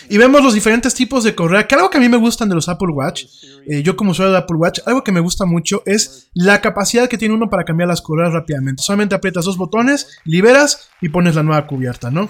Y 0.09 0.17
vemos 0.17 0.43
los 0.43 0.53
diferentes 0.53 0.93
tipos 0.93 1.23
de 1.23 1.35
correa. 1.35 1.67
Que 1.67 1.75
algo 1.75 1.89
que 1.89 1.97
a 1.97 2.01
mí 2.01 2.09
me 2.09 2.17
gustan 2.17 2.49
de 2.49 2.55
los 2.55 2.69
Apple 2.69 2.93
Watch, 2.93 3.25
eh, 3.67 3.81
yo 3.83 3.95
como 3.95 4.11
usuario 4.11 4.31
de 4.31 4.39
Apple 4.39 4.57
Watch, 4.57 4.79
algo 4.85 5.03
que 5.03 5.11
me 5.11 5.19
gusta 5.19 5.45
mucho 5.45 5.81
es 5.85 6.29
la 6.33 6.61
capacidad 6.61 7.09
que 7.09 7.17
tiene 7.17 7.33
uno 7.33 7.49
para 7.49 7.63
cambiar 7.63 7.87
las 7.89 8.01
correas 8.01 8.33
rápidamente. 8.33 8.83
Solamente 8.83 9.15
aprietas 9.15 9.45
dos 9.45 9.57
botones, 9.57 10.19
liberas 10.23 10.89
y 11.01 11.09
pones 11.09 11.35
la 11.35 11.43
nueva 11.43 11.67
cubierta, 11.67 12.11
¿no? 12.11 12.29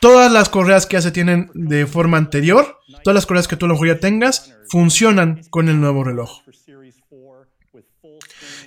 Todas 0.00 0.30
las 0.30 0.48
correas 0.48 0.86
que 0.86 0.94
ya 0.94 1.02
se 1.02 1.10
tienen 1.10 1.50
de 1.54 1.86
forma 1.86 2.18
anterior, 2.18 2.78
todas 3.02 3.16
las 3.16 3.26
correas 3.26 3.48
que 3.48 3.56
tú 3.56 3.66
lo 3.66 3.74
mejor 3.74 3.88
ya 3.88 3.98
tengas, 3.98 4.54
funcionan 4.68 5.40
con 5.50 5.68
el 5.68 5.80
nuevo 5.80 6.04
reloj. 6.04 6.42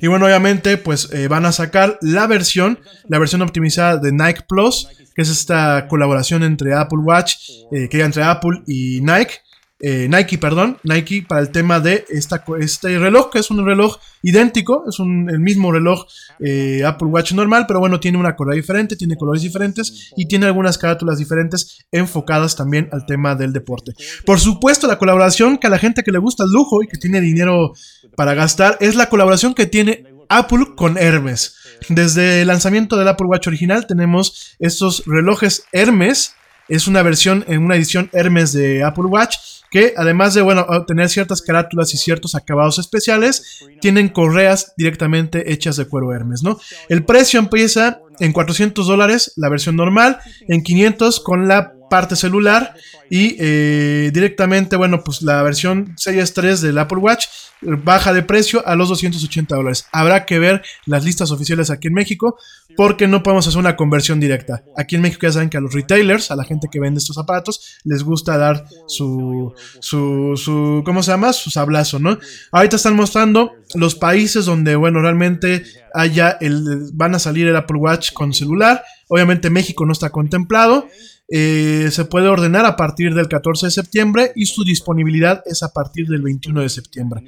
Y 0.01 0.07
bueno, 0.07 0.25
obviamente, 0.25 0.77
pues 0.77 1.09
eh, 1.13 1.27
van 1.27 1.45
a 1.45 1.51
sacar 1.51 1.99
la 2.01 2.25
versión, 2.25 2.79
la 3.07 3.19
versión 3.19 3.43
optimizada 3.43 3.97
de 3.97 4.11
Nike 4.11 4.41
Plus, 4.47 4.87
que 5.15 5.21
es 5.21 5.29
esta 5.29 5.87
colaboración 5.87 6.41
entre 6.41 6.73
Apple 6.73 6.99
Watch, 7.03 7.35
eh, 7.71 7.87
que 7.87 8.01
entre 8.01 8.23
Apple 8.23 8.63
y 8.65 8.99
Nike. 9.01 9.35
Eh, 9.83 10.07
Nike, 10.07 10.37
perdón, 10.37 10.77
Nike 10.83 11.25
para 11.27 11.41
el 11.41 11.49
tema 11.49 11.79
de 11.79 12.05
este 12.07 12.99
reloj, 12.99 13.31
que 13.31 13.39
es 13.39 13.49
un 13.49 13.65
reloj 13.65 13.97
idéntico, 14.21 14.85
es 14.87 14.99
el 14.99 15.39
mismo 15.39 15.71
reloj 15.71 16.05
eh, 16.39 16.83
Apple 16.85 17.07
Watch 17.07 17.33
normal, 17.33 17.65
pero 17.67 17.79
bueno, 17.79 17.99
tiene 17.99 18.19
una 18.19 18.35
correa 18.35 18.55
diferente, 18.55 18.95
tiene 18.95 19.15
colores 19.15 19.41
diferentes 19.41 20.11
y 20.15 20.27
tiene 20.27 20.45
algunas 20.45 20.77
carátulas 20.77 21.17
diferentes 21.17 21.85
enfocadas 21.91 22.55
también 22.55 22.89
al 22.91 23.07
tema 23.07 23.33
del 23.33 23.53
deporte. 23.53 23.93
Por 24.23 24.39
supuesto, 24.39 24.85
la 24.85 24.99
colaboración 24.99 25.57
que 25.57 25.65
a 25.65 25.71
la 25.71 25.79
gente 25.79 26.03
que 26.03 26.11
le 26.11 26.19
gusta 26.19 26.43
el 26.43 26.51
lujo 26.51 26.83
y 26.83 26.87
que 26.87 26.97
tiene 26.97 27.19
dinero 27.19 27.73
para 28.15 28.35
gastar 28.35 28.77
es 28.81 28.95
la 28.95 29.09
colaboración 29.09 29.55
que 29.55 29.65
tiene 29.65 30.05
Apple 30.29 30.67
con 30.75 30.97
Hermes. 30.97 31.55
Desde 31.89 32.41
el 32.41 32.47
lanzamiento 32.47 32.97
del 32.97 33.07
Apple 33.07 33.27
Watch 33.27 33.47
original 33.47 33.87
tenemos 33.87 34.55
estos 34.59 35.03
relojes 35.05 35.63
Hermes. 35.71 36.35
Es 36.71 36.87
una 36.87 37.03
versión 37.03 37.43
en 37.49 37.63
una 37.63 37.75
edición 37.75 38.09
Hermes 38.13 38.53
de 38.53 38.81
Apple 38.81 39.03
Watch 39.03 39.35
que 39.69 39.93
además 39.97 40.33
de, 40.33 40.41
bueno, 40.41 40.65
tener 40.87 41.09
ciertas 41.09 41.41
carátulas 41.41 41.93
y 41.93 41.97
ciertos 41.97 42.33
acabados 42.33 42.79
especiales, 42.79 43.59
tienen 43.81 44.07
correas 44.07 44.73
directamente 44.77 45.51
hechas 45.51 45.75
de 45.75 45.85
cuero 45.85 46.13
Hermes, 46.13 46.43
¿no? 46.43 46.59
El 46.87 47.03
precio 47.03 47.39
empieza 47.39 47.99
en 48.19 48.31
400 48.31 48.87
dólares 48.87 49.33
la 49.35 49.49
versión 49.49 49.75
normal, 49.75 50.19
en 50.47 50.63
500 50.63 51.19
con 51.19 51.47
la 51.49 51.73
parte 51.91 52.15
celular 52.15 52.73
y 53.09 53.35
eh, 53.37 54.11
directamente, 54.13 54.77
bueno, 54.77 55.03
pues 55.03 55.21
la 55.23 55.43
versión 55.43 55.93
Series 55.97 56.33
3 56.33 56.61
del 56.61 56.77
Apple 56.77 56.99
Watch 56.99 57.25
baja 57.61 58.13
de 58.13 58.23
precio 58.23 58.65
a 58.65 58.77
los 58.77 58.87
280 58.87 59.53
dólares. 59.53 59.85
Habrá 59.91 60.25
que 60.25 60.39
ver 60.39 60.63
las 60.85 61.03
listas 61.03 61.31
oficiales 61.31 61.69
aquí 61.69 61.89
en 61.89 61.93
México 61.93 62.37
porque 62.77 63.09
no 63.09 63.23
podemos 63.23 63.45
hacer 63.45 63.59
una 63.59 63.75
conversión 63.75 64.21
directa. 64.21 64.63
Aquí 64.77 64.95
en 64.95 65.01
México 65.01 65.19
ya 65.23 65.33
saben 65.33 65.49
que 65.49 65.57
a 65.57 65.61
los 65.61 65.73
retailers, 65.73 66.31
a 66.31 66.37
la 66.37 66.45
gente 66.45 66.69
que 66.71 66.79
vende 66.79 66.99
estos 66.99 67.17
aparatos, 67.17 67.79
les 67.83 68.03
gusta 68.03 68.37
dar 68.37 68.65
su, 68.87 69.53
su, 69.81 70.37
su 70.37 70.81
¿cómo 70.85 71.03
se 71.03 71.11
llama? 71.11 71.33
Su 71.33 71.51
sablazo, 71.51 71.99
¿no? 71.99 72.17
Ahorita 72.53 72.77
están 72.77 72.95
mostrando 72.95 73.51
los 73.75 73.95
países 73.95 74.45
donde, 74.45 74.77
bueno, 74.77 75.01
realmente 75.01 75.63
haya 75.93 76.37
el, 76.39 76.89
van 76.93 77.15
a 77.15 77.19
salir 77.19 77.47
el 77.47 77.57
Apple 77.57 77.77
Watch 77.77 78.13
con 78.13 78.33
celular. 78.33 78.81
Obviamente 79.09 79.49
México 79.49 79.85
no 79.85 79.91
está 79.91 80.09
contemplado. 80.09 80.87
Eh, 81.33 81.87
se 81.91 82.03
puede 82.03 82.27
ordenar 82.27 82.65
a 82.65 82.75
partir 82.75 83.13
del 83.13 83.29
14 83.29 83.67
de 83.67 83.71
septiembre 83.71 84.33
y 84.35 84.45
su 84.45 84.65
disponibilidad 84.65 85.41
es 85.45 85.63
a 85.63 85.71
partir 85.71 86.07
del 86.07 86.21
21 86.21 86.61
de 86.61 86.69
septiembre. 86.69 87.23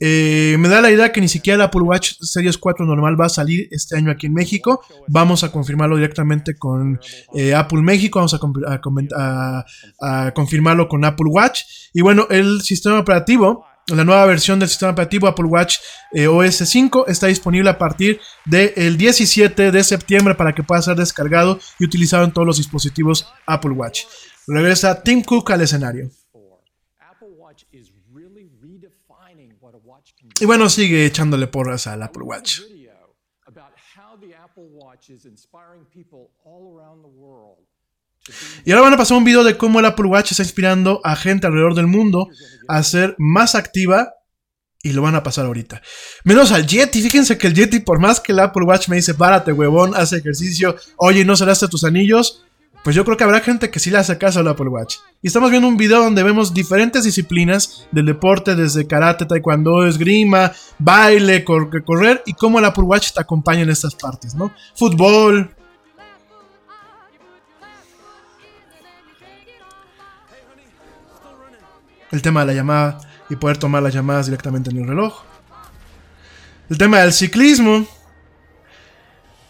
Eh, 0.00 0.56
me 0.58 0.68
da 0.68 0.80
la 0.80 0.90
idea 0.90 1.12
que 1.12 1.20
ni 1.20 1.28
siquiera 1.28 1.54
el 1.54 1.62
Apple 1.62 1.82
Watch 1.82 2.14
Series 2.20 2.58
4 2.58 2.84
normal 2.84 3.18
va 3.18 3.26
a 3.26 3.28
salir 3.28 3.68
este 3.70 3.96
año 3.96 4.10
aquí 4.10 4.26
en 4.26 4.34
México. 4.34 4.80
Vamos 5.06 5.44
a 5.44 5.52
confirmarlo 5.52 5.94
directamente 5.94 6.56
con 6.56 6.98
eh, 7.34 7.54
Apple 7.54 7.82
México, 7.82 8.18
vamos 8.18 8.34
a, 9.14 9.64
a 10.00 10.34
confirmarlo 10.34 10.88
con 10.88 11.04
Apple 11.04 11.28
Watch. 11.28 11.60
Y 11.94 12.02
bueno, 12.02 12.26
el 12.30 12.62
sistema 12.62 12.98
operativo 12.98 13.64
la 13.94 14.04
nueva 14.04 14.26
versión 14.26 14.58
del 14.58 14.68
sistema 14.68 14.92
operativo 14.92 15.28
Apple 15.28 15.46
Watch 15.46 15.76
eh, 16.12 16.26
OS 16.26 16.56
5 16.56 17.06
está 17.06 17.28
disponible 17.28 17.70
a 17.70 17.78
partir 17.78 18.20
del 18.44 18.96
17 18.96 19.70
de 19.70 19.84
septiembre 19.84 20.34
para 20.34 20.52
que 20.52 20.64
pueda 20.64 20.82
ser 20.82 20.96
descargado 20.96 21.60
y 21.78 21.84
utilizado 21.84 22.24
en 22.24 22.32
todos 22.32 22.46
los 22.46 22.56
dispositivos 22.56 23.32
Apple 23.46 23.72
Watch. 23.72 24.04
Regresa 24.48 25.02
Tim 25.02 25.22
Cook 25.22 25.52
al 25.52 25.60
escenario. 25.60 26.10
Y 30.40 30.44
bueno, 30.44 30.68
sigue 30.68 31.06
echándole 31.06 31.46
porras 31.46 31.86
al 31.86 32.02
Apple 32.02 32.24
Watch. 32.24 32.60
Y 38.64 38.72
ahora 38.72 38.82
van 38.82 38.94
a 38.94 38.96
pasar 38.96 39.16
un 39.16 39.24
video 39.24 39.44
de 39.44 39.56
cómo 39.56 39.80
el 39.80 39.86
Apple 39.86 40.06
Watch 40.06 40.32
está 40.32 40.42
inspirando 40.42 41.00
a 41.04 41.16
gente 41.16 41.46
alrededor 41.46 41.74
del 41.74 41.86
mundo 41.86 42.28
a 42.68 42.82
ser 42.82 43.14
más 43.18 43.54
activa 43.54 44.12
y 44.82 44.92
lo 44.92 45.02
van 45.02 45.14
a 45.14 45.22
pasar 45.22 45.46
ahorita. 45.46 45.82
Menos 46.24 46.52
al 46.52 46.66
Yeti, 46.66 47.02
fíjense 47.02 47.36
que 47.38 47.48
el 47.48 47.54
Yeti, 47.54 47.80
por 47.80 47.98
más 47.98 48.20
que 48.20 48.32
el 48.32 48.38
Apple 48.38 48.64
Watch 48.64 48.88
me 48.88 48.96
dice, 48.96 49.14
párate, 49.14 49.52
huevón, 49.52 49.94
haz 49.96 50.12
ejercicio, 50.12 50.76
oye, 50.96 51.24
no 51.24 51.36
cerraste 51.36 51.66
tus 51.66 51.82
anillos, 51.82 52.44
pues 52.84 52.94
yo 52.94 53.04
creo 53.04 53.16
que 53.16 53.24
habrá 53.24 53.40
gente 53.40 53.68
que 53.68 53.80
sí 53.80 53.90
le 53.90 53.98
hace 53.98 54.16
caso 54.16 54.38
al 54.38 54.46
Apple 54.46 54.68
Watch. 54.68 54.98
Y 55.20 55.26
estamos 55.26 55.50
viendo 55.50 55.66
un 55.66 55.76
video 55.76 56.04
donde 56.04 56.22
vemos 56.22 56.54
diferentes 56.54 57.02
disciplinas 57.02 57.88
del 57.90 58.06
deporte, 58.06 58.54
desde 58.54 58.86
karate, 58.86 59.26
taekwondo, 59.26 59.84
esgrima, 59.88 60.52
baile, 60.78 61.42
correr, 61.42 62.22
y 62.26 62.34
cómo 62.34 62.60
el 62.60 62.64
Apple 62.64 62.84
Watch 62.84 63.10
te 63.10 63.20
acompaña 63.20 63.62
en 63.62 63.70
estas 63.70 63.96
partes, 63.96 64.36
¿no? 64.36 64.52
Fútbol, 64.76 65.55
El 72.16 72.22
tema 72.22 72.40
de 72.40 72.46
la 72.46 72.52
llamada 72.54 72.98
y 73.28 73.36
poder 73.36 73.58
tomar 73.58 73.82
las 73.82 73.92
llamadas 73.92 74.24
directamente 74.24 74.70
en 74.70 74.78
el 74.78 74.88
reloj. 74.88 75.20
El 76.70 76.78
tema 76.78 77.00
del 77.00 77.12
ciclismo. 77.12 77.86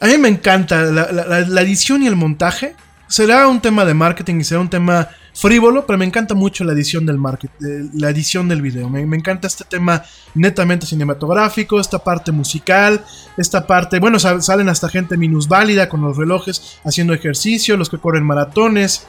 A 0.00 0.06
mí 0.06 0.18
me 0.18 0.26
encanta 0.26 0.82
la, 0.82 1.60
edición 1.60 2.02
y 2.02 2.08
el 2.08 2.16
montaje. 2.16 2.74
Será 3.06 3.46
un 3.46 3.60
tema 3.60 3.84
de 3.84 3.94
marketing 3.94 4.40
y 4.40 4.44
será 4.44 4.60
un 4.60 4.68
tema 4.68 5.08
frívolo, 5.32 5.86
pero 5.86 5.96
me 5.96 6.04
encanta 6.04 6.34
mucho 6.34 6.64
la 6.64 6.72
edición 6.72 7.06
del 7.06 7.18
marketing, 7.18 7.90
la 7.94 8.10
edición 8.10 8.48
del 8.48 8.62
video. 8.62 8.90
Me, 8.90 9.06
me, 9.06 9.16
encanta 9.16 9.46
este 9.46 9.62
tema 9.62 10.02
netamente 10.34 10.86
cinematográfico, 10.86 11.78
esta 11.78 12.00
parte 12.00 12.32
musical, 12.32 13.04
esta 13.36 13.64
parte, 13.64 14.00
bueno, 14.00 14.18
salen 14.18 14.68
hasta 14.68 14.88
gente 14.88 15.16
minusválida 15.16 15.88
con 15.88 16.00
los 16.00 16.16
relojes 16.16 16.80
haciendo 16.84 17.14
ejercicio, 17.14 17.76
los 17.76 17.88
que 17.88 17.98
corren 17.98 18.24
maratones. 18.24 19.06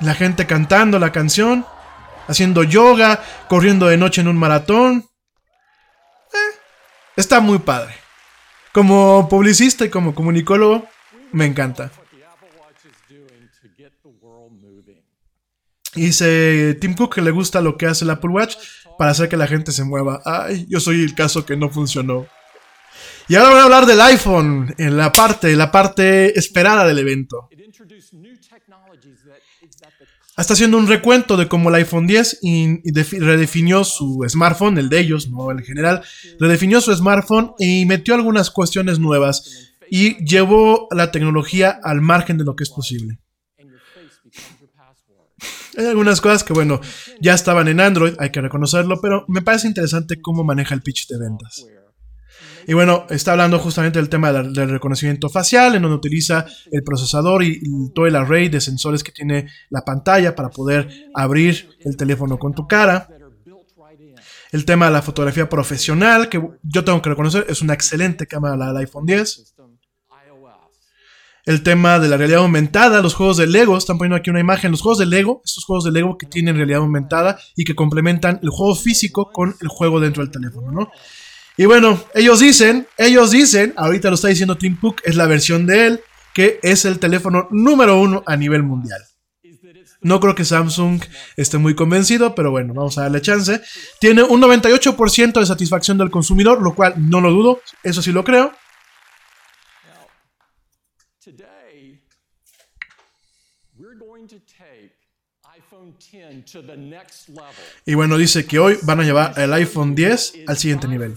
La 0.00 0.14
gente 0.14 0.46
cantando 0.46 0.98
la 0.98 1.12
canción, 1.12 1.66
haciendo 2.28 2.62
yoga, 2.64 3.22
corriendo 3.48 3.86
de 3.86 3.96
noche 3.96 4.20
en 4.20 4.28
un 4.28 4.36
maratón. 4.36 5.08
Eh, 6.32 6.58
está 7.16 7.40
muy 7.40 7.58
padre. 7.58 7.94
Como 8.72 9.28
publicista 9.28 9.84
y 9.84 9.90
como 9.90 10.14
comunicólogo, 10.14 10.86
me 11.32 11.46
encanta. 11.46 11.90
Dice 15.94 16.76
Tim 16.78 16.94
Cook 16.94 17.14
que 17.14 17.22
le 17.22 17.30
gusta 17.30 17.62
lo 17.62 17.78
que 17.78 17.86
hace 17.86 18.04
el 18.04 18.10
Apple 18.10 18.30
Watch 18.30 18.56
para 18.98 19.12
hacer 19.12 19.30
que 19.30 19.38
la 19.38 19.46
gente 19.46 19.72
se 19.72 19.82
mueva. 19.82 20.20
Ay, 20.26 20.66
yo 20.68 20.78
soy 20.78 21.02
el 21.02 21.14
caso 21.14 21.46
que 21.46 21.56
no 21.56 21.70
funcionó. 21.70 22.26
Y 23.28 23.34
ahora 23.34 23.50
voy 23.50 23.58
a 23.58 23.64
hablar 23.64 23.86
del 23.86 24.00
iPhone, 24.00 24.72
en 24.78 24.96
la 24.96 25.12
parte, 25.12 25.56
la 25.56 25.72
parte 25.72 26.38
esperada 26.38 26.86
del 26.86 26.98
evento. 26.98 27.48
Está 30.36 30.52
haciendo 30.52 30.78
un 30.78 30.86
recuento 30.86 31.36
de 31.36 31.48
cómo 31.48 31.70
el 31.70 31.76
iPhone 31.76 32.06
10 32.06 32.40
redefinió 33.18 33.84
su 33.84 34.24
smartphone, 34.28 34.78
el 34.78 34.88
de 34.88 35.00
ellos, 35.00 35.28
no 35.28 35.50
el 35.50 35.62
general, 35.62 36.02
redefinió 36.38 36.80
su 36.80 36.94
smartphone 36.94 37.54
y 37.58 37.84
metió 37.86 38.14
algunas 38.14 38.50
cuestiones 38.50 38.98
nuevas 38.98 39.72
y 39.90 40.24
llevó 40.24 40.88
la 40.90 41.10
tecnología 41.10 41.80
al 41.82 42.02
margen 42.02 42.38
de 42.38 42.44
lo 42.44 42.54
que 42.54 42.64
es 42.64 42.70
posible. 42.70 43.18
Hay 45.76 45.86
algunas 45.86 46.20
cosas 46.20 46.44
que, 46.44 46.52
bueno, 46.52 46.80
ya 47.20 47.34
estaban 47.34 47.66
en 47.68 47.80
Android, 47.80 48.14
hay 48.18 48.30
que 48.30 48.40
reconocerlo, 48.40 48.98
pero 49.00 49.24
me 49.28 49.42
parece 49.42 49.68
interesante 49.68 50.20
cómo 50.22 50.42
maneja 50.42 50.74
el 50.74 50.82
pitch 50.82 51.06
de 51.08 51.18
ventas. 51.18 51.66
Y 52.68 52.74
bueno, 52.74 53.06
está 53.10 53.30
hablando 53.32 53.60
justamente 53.60 54.00
del 54.00 54.08
tema 54.08 54.32
del, 54.32 54.68
reconocimiento 54.68 55.28
facial, 55.28 55.76
en 55.76 55.82
donde 55.82 55.96
utiliza 55.96 56.46
el 56.72 56.82
procesador 56.82 57.44
y, 57.44 57.60
todo 57.94 58.06
el 58.06 58.16
array 58.16 58.48
de 58.48 58.60
sensores 58.60 59.04
que 59.04 59.12
tiene 59.12 59.46
la 59.70 59.84
pantalla 59.84 60.34
para 60.34 60.50
poder 60.50 60.88
abrir 61.14 61.70
el 61.84 61.96
teléfono 61.96 62.38
con 62.38 62.54
tu 62.54 62.66
cara. 62.66 63.08
El 64.50 64.64
tema 64.64 64.86
de 64.86 64.92
la 64.92 65.02
fotografía 65.02 65.48
profesional, 65.48 66.28
que 66.28 66.42
yo 66.62 66.84
tengo 66.84 67.00
que 67.00 67.10
reconocer, 67.10 67.46
es 67.48 67.62
una 67.62 67.74
excelente 67.74 68.26
cámara 68.26 68.56
la 68.56 68.68
del 68.68 68.78
iPhone 68.78 69.06
10. 69.06 69.54
El 71.44 71.62
tema 71.62 72.00
de 72.00 72.08
la 72.08 72.16
realidad 72.16 72.40
aumentada, 72.40 73.00
los 73.00 73.14
juegos 73.14 73.36
de 73.36 73.46
Lego, 73.46 73.78
están 73.78 73.98
poniendo 73.98 74.16
aquí 74.16 74.30
una 74.30 74.40
imagen, 74.40 74.72
los 74.72 74.82
juegos 74.82 74.98
de 74.98 75.06
Lego, 75.06 75.40
estos 75.44 75.64
juegos 75.64 75.84
de 75.84 75.92
Lego 75.92 76.18
que 76.18 76.26
tienen 76.26 76.56
realidad 76.56 76.80
aumentada 76.80 77.38
y 77.54 77.62
que 77.62 77.76
complementan 77.76 78.40
el 78.42 78.50
juego 78.50 78.74
físico 78.74 79.30
con 79.32 79.54
el 79.60 79.68
juego 79.68 80.00
dentro 80.00 80.24
del 80.24 80.32
teléfono, 80.32 80.72
¿no? 80.72 80.90
Y 81.58 81.64
bueno, 81.64 81.98
ellos 82.14 82.40
dicen, 82.40 82.86
ellos 82.98 83.30
dicen, 83.30 83.72
ahorita 83.76 84.10
lo 84.10 84.16
está 84.16 84.28
diciendo 84.28 84.58
Tim 84.58 84.76
Cook, 84.76 85.00
es 85.04 85.16
la 85.16 85.26
versión 85.26 85.66
de 85.66 85.86
él, 85.86 86.00
que 86.34 86.60
es 86.62 86.84
el 86.84 86.98
teléfono 86.98 87.48
número 87.50 87.98
uno 87.98 88.22
a 88.26 88.36
nivel 88.36 88.62
mundial. 88.62 89.02
No 90.02 90.20
creo 90.20 90.34
que 90.34 90.44
Samsung 90.44 91.02
esté 91.34 91.56
muy 91.56 91.74
convencido, 91.74 92.34
pero 92.34 92.50
bueno, 92.50 92.74
vamos 92.74 92.98
a 92.98 93.02
darle 93.02 93.22
chance. 93.22 93.62
Tiene 93.98 94.22
un 94.22 94.42
98% 94.42 95.40
de 95.40 95.46
satisfacción 95.46 95.96
del 95.96 96.10
consumidor, 96.10 96.60
lo 96.60 96.74
cual 96.74 96.94
no 96.98 97.22
lo 97.22 97.30
dudo, 97.30 97.62
eso 97.82 98.02
sí 98.02 98.12
lo 98.12 98.22
creo. 98.22 98.52
Y 107.86 107.94
bueno, 107.94 108.18
dice 108.18 108.44
que 108.44 108.58
hoy 108.58 108.78
van 108.82 109.00
a 109.00 109.04
llevar 109.04 109.38
el 109.38 109.52
iPhone 109.54 109.94
10 109.94 110.34
al 110.46 110.58
siguiente 110.58 110.86
nivel 110.86 111.14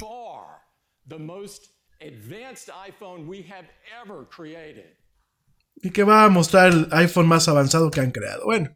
y 5.82 5.92
que 5.92 6.04
va 6.04 6.26
a 6.26 6.30
mostrar 6.30 6.72
el 6.72 6.88
iPhone 6.92 7.28
más 7.28 7.48
avanzado 7.48 7.90
que 7.92 8.02
han 8.02 8.12
creado. 8.12 8.46
Bueno, 8.46 8.70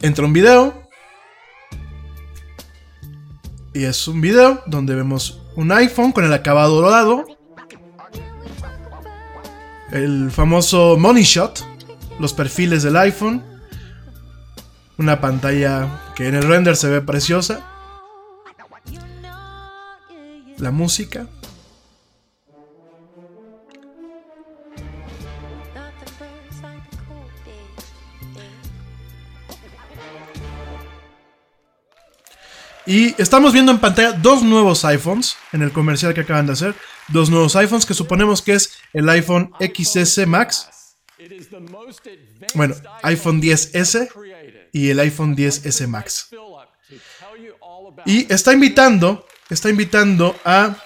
entra 0.00 0.24
un 0.24 0.32
video. 0.32 0.88
Y 3.74 3.84
es 3.84 4.08
un 4.08 4.20
video 4.20 4.62
donde 4.66 4.94
vemos 4.94 5.42
un 5.56 5.70
iPhone 5.72 6.12
con 6.12 6.24
el 6.24 6.32
acabado 6.32 6.80
dorado. 6.80 7.24
El 9.92 10.30
famoso 10.30 10.96
Money 10.98 11.22
Shot. 11.22 11.64
Los 12.18 12.32
perfiles 12.34 12.82
del 12.82 12.96
iPhone. 12.96 13.42
Una 14.98 15.20
pantalla 15.20 16.12
que 16.16 16.26
en 16.28 16.34
el 16.34 16.42
render 16.42 16.76
se 16.76 16.88
ve 16.88 17.00
preciosa 17.00 17.77
la 20.58 20.70
música. 20.70 21.26
Y 32.88 33.14
estamos 33.20 33.52
viendo 33.52 33.70
en 33.70 33.80
pantalla 33.80 34.12
dos 34.12 34.42
nuevos 34.42 34.82
iPhones 34.86 35.36
en 35.52 35.60
el 35.60 35.72
comercial 35.72 36.14
que 36.14 36.22
acaban 36.22 36.46
de 36.46 36.54
hacer. 36.54 36.74
Dos 37.08 37.28
nuevos 37.28 37.54
iPhones 37.54 37.84
que 37.84 37.92
suponemos 37.92 38.40
que 38.40 38.54
es 38.54 38.78
el 38.94 39.06
iPhone 39.10 39.52
XS 39.60 40.26
Max. 40.26 40.70
Bueno, 42.54 42.74
iPhone 43.02 43.42
10S 43.42 44.08
y 44.72 44.88
el 44.88 45.00
iPhone 45.00 45.36
10S 45.36 45.86
Max. 45.86 46.30
Y 48.06 48.32
está 48.32 48.54
invitando 48.54 49.26
está 49.54 49.70
invitando 49.70 50.36
a 50.44 50.76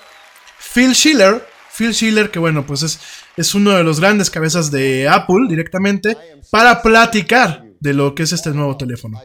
Phil 0.74 0.94
Schiller. 0.94 1.46
Phil 1.76 1.94
Schiller, 1.94 2.30
que 2.30 2.38
bueno, 2.38 2.66
pues 2.66 2.82
es, 2.82 3.00
es 3.36 3.54
uno 3.54 3.70
de 3.72 3.82
los 3.82 4.00
grandes 4.00 4.30
cabezas 4.30 4.70
de 4.70 5.08
Apple 5.08 5.46
directamente, 5.48 6.16
para 6.50 6.82
platicar 6.82 7.64
de 7.80 7.94
lo 7.94 8.14
que 8.14 8.22
es 8.24 8.32
este 8.32 8.50
nuevo 8.50 8.76
teléfono. 8.76 9.20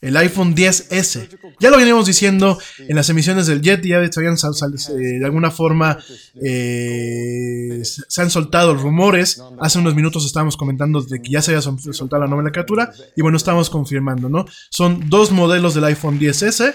El 0.00 0.16
iPhone 0.18 0.54
10S. 0.54 1.28
Ya 1.58 1.70
lo 1.70 1.78
veníamos 1.78 2.06
diciendo 2.06 2.58
en 2.78 2.94
las 2.96 3.08
emisiones 3.08 3.46
del 3.46 3.62
Jet, 3.62 3.82
ya 3.82 3.96
habían 3.96 4.34
eh, 4.34 5.02
de 5.18 5.24
alguna 5.24 5.50
forma 5.50 5.98
eh, 6.40 7.82
se 7.82 8.22
han 8.22 8.30
soltado 8.30 8.74
rumores. 8.74 9.42
Hace 9.58 9.78
unos 9.78 9.94
minutos 9.94 10.24
estábamos 10.26 10.56
comentando 10.56 11.02
de 11.02 11.20
que 11.20 11.30
ya 11.30 11.42
se 11.42 11.52
había 11.52 11.62
soltado 11.62 12.22
la 12.22 12.28
nomenclatura 12.28 12.92
y 13.16 13.22
bueno, 13.22 13.36
estamos 13.36 13.70
confirmando, 13.70 14.28
¿no? 14.28 14.44
Son 14.70 15.08
dos 15.08 15.32
modelos 15.32 15.74
del 15.74 15.84
iPhone 15.84 16.20
10S 16.20 16.74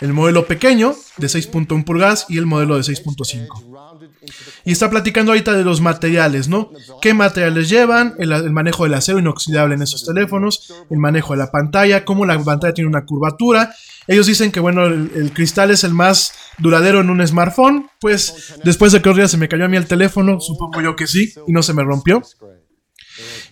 el 0.00 0.12
modelo 0.12 0.46
pequeño 0.46 0.94
de 1.16 1.26
6.1 1.26 1.84
pulgadas 1.84 2.26
y 2.28 2.38
el 2.38 2.46
modelo 2.46 2.76
de 2.76 2.82
6.5. 2.82 3.76
Y 4.64 4.72
está 4.72 4.90
platicando 4.90 5.32
ahorita 5.32 5.52
de 5.52 5.64
los 5.64 5.80
materiales, 5.80 6.48
¿no? 6.48 6.70
¿Qué 7.00 7.14
materiales 7.14 7.68
llevan? 7.68 8.14
El, 8.18 8.50
manejo 8.52 8.84
del 8.84 8.94
acero 8.94 9.18
inoxidable 9.18 9.74
en 9.74 9.82
esos 9.82 10.04
teléfonos, 10.04 10.72
el 10.90 10.98
manejo 10.98 11.32
de 11.32 11.38
la 11.38 11.50
pantalla, 11.50 12.04
cómo 12.04 12.26
la 12.26 12.38
pantalla 12.42 12.74
tiene 12.74 12.88
una 12.88 13.04
curvatura. 13.04 13.74
Ellos 14.08 14.26
dicen 14.26 14.52
que, 14.52 14.60
bueno, 14.60 14.84
el, 14.86 15.32
cristal 15.32 15.70
es 15.70 15.84
el 15.84 15.94
más 15.94 16.32
duradero 16.58 17.00
en 17.00 17.10
un 17.10 17.26
smartphone. 17.26 17.88
Pues 18.00 18.54
después 18.64 18.92
de 18.92 19.02
que 19.02 19.08
un 19.08 19.16
día 19.16 19.28
se 19.28 19.36
me 19.36 19.48
cayó 19.48 19.64
a 19.64 19.68
mí 19.68 19.76
el 19.76 19.86
teléfono, 19.86 20.40
supongo 20.40 20.80
yo 20.80 20.96
que 20.96 21.06
sí, 21.06 21.32
y 21.46 21.52
no 21.52 21.62
se 21.62 21.72
me 21.72 21.82
rompió. 21.82 22.22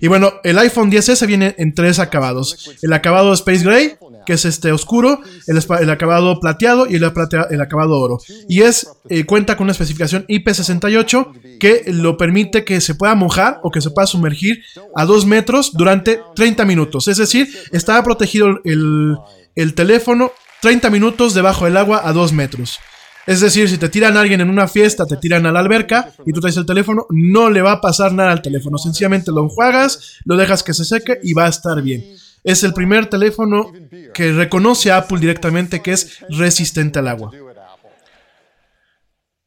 Y 0.01 0.09
bueno, 0.09 0.35
el 0.45 0.59
iPhone 0.59 0.91
10S 0.91 1.27
viene 1.27 1.55
en 1.59 1.75
tres 1.75 1.99
acabados. 1.99 2.71
El 2.83 2.93
acabado 2.93 3.33
Space 3.33 3.65
Gray, 3.65 3.97
que 4.27 4.35
es 4.35 4.45
este 4.45 4.73
oscuro, 4.73 5.21
el, 5.47 5.91
acabado 5.91 6.39
plateado 6.41 6.87
y 6.89 6.97
el, 6.97 7.05
acabado 7.05 7.99
oro. 7.99 8.19
Y 8.49 8.63
es 8.63 8.89
eh, 9.09 9.25
cuenta 9.25 9.57
con 9.57 9.65
una 9.65 9.73
especificación 9.73 10.27
IP68 10.29 11.59
que 11.59 11.85
lo 11.87 12.17
permite 12.17 12.65
que 12.65 12.81
se 12.81 12.95
pueda 12.95 13.15
mojar 13.15 13.61
o 13.63 13.71
que 13.71 13.81
se 13.81 13.91
pueda 13.91 14.07
sumergir 14.07 14.63
a 14.95 15.05
2 15.05 15.27
metros 15.27 15.73
durante 15.73 16.21
30 16.35 16.65
minutos. 16.65 17.09
Es 17.09 17.19
decir, 17.19 17.49
está 17.73 18.03
protegido 18.03 18.61
el, 18.65 19.17
el 19.55 19.75
teléfono 19.75 20.33
30 20.61 20.91
minutos 20.91 21.35
debajo 21.35 21.67
del 21.67 21.77
agua 21.77 22.03
a 22.05 22.13
2 22.13 22.33
metros. 22.33 22.79
Es 23.27 23.41
decir, 23.41 23.69
si 23.69 23.79
te 23.79 23.89
tiran 23.89 24.17
a 24.17 24.21
alguien 24.21 24.41
en 24.41 24.51
una 24.51 24.69
fiesta, 24.69 25.07
te 25.07 25.17
tiran 25.17 25.47
a 25.47 25.53
la 25.53 25.61
alberca 25.61 26.13
y 26.27 26.33
tú 26.33 26.41
traes 26.41 26.57
el 26.57 26.67
teléfono, 26.67 27.07
no 27.11 27.49
le 27.49 27.63
va 27.63 27.73
a 27.73 27.81
pasar 27.81 28.13
nada 28.13 28.33
al 28.33 28.43
teléfono. 28.43 28.77
Sencillamente 28.77 29.33
lo 29.33 29.43
enjuagas, 29.43 30.19
lo 30.25 30.37
dejas 30.37 30.63
que 30.63 30.75
se 30.75 30.85
seque 30.85 31.19
y 31.23 31.33
va 31.33 31.47
a 31.47 31.51
estar 31.51 31.81
bien. 31.83 32.05
Es 32.43 32.63
el 32.63 32.75
primer 32.75 33.07
teléfono 33.07 33.73
que 34.13 34.33
reconoce 34.33 34.91
a 34.91 34.99
Apple 34.99 35.19
directamente 35.19 35.81
que 35.81 35.93
es 35.93 36.19
resistente 36.29 36.99
al 36.99 37.09
agua. 37.09 37.33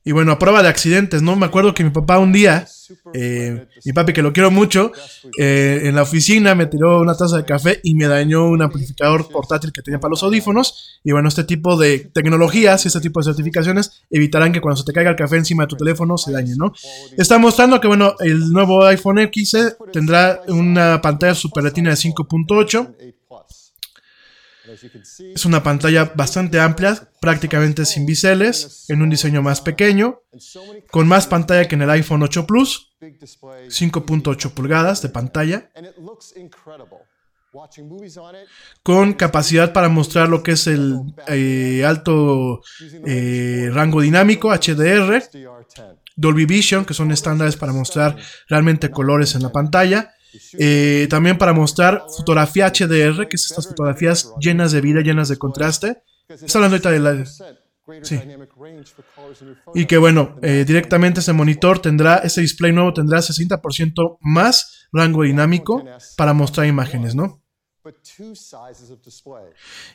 Y 0.07 0.13
bueno, 0.13 0.31
a 0.31 0.39
prueba 0.39 0.63
de 0.63 0.69
accidentes, 0.69 1.21
¿no? 1.21 1.35
Me 1.35 1.47
acuerdo 1.47 1.73
que 1.73 1.83
mi 1.83 1.89
papá 1.89 2.17
un 2.17 2.31
día, 2.31 2.65
eh, 3.13 3.67
mi 3.83 3.91
papi 3.91 4.13
que 4.13 4.21
lo 4.21 4.31
quiero 4.31 4.51
mucho, 4.51 4.93
eh, 5.37 5.81
en 5.83 5.95
la 5.95 6.03
oficina 6.03 6.55
me 6.55 6.65
tiró 6.67 7.01
una 7.01 7.13
taza 7.13 7.35
de 7.35 7.43
café 7.43 7.81
y 7.83 7.93
me 7.93 8.07
dañó 8.07 8.47
un 8.47 8.61
amplificador 8.61 9.27
portátil 9.27 9.73
que 9.73 9.81
tenía 9.81 9.99
para 9.99 10.11
los 10.11 10.23
audífonos. 10.23 11.01
Y 11.03 11.11
bueno, 11.11 11.27
este 11.27 11.43
tipo 11.43 11.75
de 11.75 12.09
tecnologías 12.13 12.85
y 12.85 12.87
este 12.87 13.01
tipo 13.01 13.19
de 13.19 13.25
certificaciones 13.25 14.05
evitarán 14.09 14.53
que 14.53 14.61
cuando 14.61 14.77
se 14.77 14.85
te 14.85 14.93
caiga 14.93 15.09
el 15.09 15.17
café 15.17 15.35
encima 15.35 15.63
de 15.63 15.67
tu 15.67 15.75
teléfono 15.75 16.17
se 16.17 16.31
dañe, 16.31 16.55
¿no? 16.55 16.71
Está 17.17 17.37
mostrando 17.37 17.81
que, 17.81 17.89
bueno, 17.89 18.15
el 18.19 18.49
nuevo 18.53 18.85
iPhone 18.85 19.19
X 19.19 19.57
tendrá 19.91 20.39
una 20.47 21.01
pantalla 21.01 21.35
Super 21.35 21.65
Retina 21.65 21.89
de 21.89 21.97
5.8 21.97 23.16
es 25.35 25.45
una 25.45 25.63
pantalla 25.63 26.11
bastante 26.15 26.59
amplia, 26.59 27.09
prácticamente 27.19 27.85
sin 27.85 28.05
biseles, 28.05 28.85
en 28.89 29.01
un 29.01 29.09
diseño 29.09 29.41
más 29.41 29.61
pequeño, 29.61 30.21
con 30.91 31.07
más 31.07 31.27
pantalla 31.27 31.67
que 31.67 31.75
en 31.75 31.83
el 31.83 31.89
iPhone 31.89 32.23
8 32.23 32.45
Plus, 32.45 32.95
5.8 32.99 34.51
pulgadas 34.51 35.01
de 35.01 35.09
pantalla, 35.09 35.69
con 38.83 39.13
capacidad 39.13 39.73
para 39.73 39.89
mostrar 39.89 40.29
lo 40.29 40.43
que 40.43 40.51
es 40.51 40.67
el 40.67 40.99
eh, 41.27 41.83
alto 41.85 42.61
eh, 43.05 43.69
rango 43.71 44.01
dinámico 44.01 44.51
HDR, 44.51 45.23
Dolby 46.15 46.45
Vision, 46.45 46.85
que 46.85 46.93
son 46.93 47.11
estándares 47.11 47.55
para 47.55 47.73
mostrar 47.73 48.17
realmente 48.47 48.91
colores 48.91 49.35
en 49.35 49.43
la 49.43 49.51
pantalla, 49.51 50.13
eh, 50.53 51.07
también 51.09 51.37
para 51.37 51.53
mostrar 51.53 52.03
fotografía 52.15 52.71
HDR, 52.71 53.27
que 53.27 53.35
es 53.35 53.45
estas 53.49 53.67
fotografías 53.67 54.33
llenas 54.39 54.71
de 54.71 54.81
vida, 54.81 55.01
llenas 55.01 55.29
de 55.29 55.37
contraste. 55.37 56.01
Está 56.27 56.59
hablando 56.59 56.75
ahorita 56.75 56.91
de 56.91 56.99
la... 56.99 57.25
Sí. 58.03 58.19
Y 59.73 59.85
que 59.85 59.97
bueno, 59.97 60.37
eh, 60.41 60.65
directamente 60.67 61.21
ese 61.21 61.31
monitor 61.31 61.79
tendrá, 61.79 62.17
ese 62.17 62.41
display 62.41 62.73
nuevo 62.73 62.93
tendrá 62.93 63.19
60% 63.19 64.17
más 64.19 64.87
rango 64.91 65.23
dinámico 65.23 65.85
para 66.17 66.33
mostrar 66.33 66.67
imágenes, 66.67 67.15
¿no? 67.15 67.41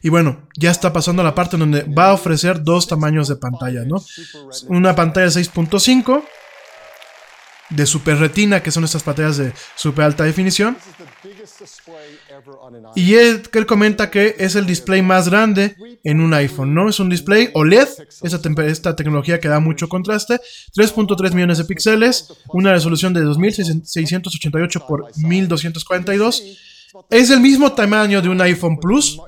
Y 0.03 0.09
bueno, 0.09 0.49
ya 0.57 0.71
está 0.71 0.93
pasando 0.93 1.23
la 1.23 1.35
parte 1.35 1.59
donde 1.59 1.83
va 1.83 2.09
a 2.09 2.13
ofrecer 2.15 2.63
dos 2.63 2.87
tamaños 2.87 3.29
de 3.29 3.37
pantalla, 3.37 3.85
¿no? 3.85 4.03
Una 4.69 4.95
pantalla 4.95 5.27
6.5 5.27 6.25
de 7.75 7.87
super 7.87 8.19
retina, 8.19 8.63
que 8.63 8.71
son 8.71 8.85
estas 8.85 9.03
pantallas 9.03 9.39
de 9.39 9.53
super 9.75 10.05
alta 10.05 10.25
definición. 10.25 10.77
Y 12.95 13.15
él, 13.15 13.43
él, 13.53 13.67
comenta 13.67 14.11
que 14.11 14.37
es 14.39 14.55
el 14.57 14.67
display 14.67 15.03
más 15.03 15.29
grande 15.29 15.77
en 16.05 16.21
un 16.21 16.35
iPhone, 16.35 16.75
¿no? 16.75 16.89
Es 16.89 17.01
un 17.01 17.09
display 17.09 17.51
OLED, 17.55 17.89
esta, 18.23 18.63
esta 18.65 18.97
tecnología 18.97 19.41
que 19.41 19.49
da 19.49 19.61
mucho 19.61 19.89
contraste, 19.89 20.41
3.3 20.77 21.33
millones 21.33 21.59
de 21.59 21.65
píxeles, 21.65 22.33
una 22.49 22.73
resolución 22.73 23.15
de 23.15 23.23
2688 23.23 24.87
por 24.87 25.07
1242. 25.17 26.43
Es 27.09 27.31
el 27.31 27.41
mismo 27.41 27.73
tamaño 27.73 28.21
de 28.21 28.29
un 28.29 28.41
iPhone 28.41 28.79
Plus. 28.79 29.19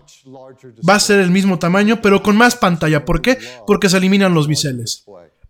Va 0.87 0.97
a 0.97 1.01
ser 1.01 1.21
el 1.21 1.31
mismo 1.31 1.59
tamaño, 1.59 2.01
pero 2.03 2.23
con 2.23 2.37
más 2.37 2.57
pantalla. 2.57 3.05
¿Por 3.05 3.23
qué? 3.23 3.39
Porque 3.67 3.89
se 3.89 3.97
eliminan 3.97 4.35
los 4.35 4.49
biseles 4.49 5.05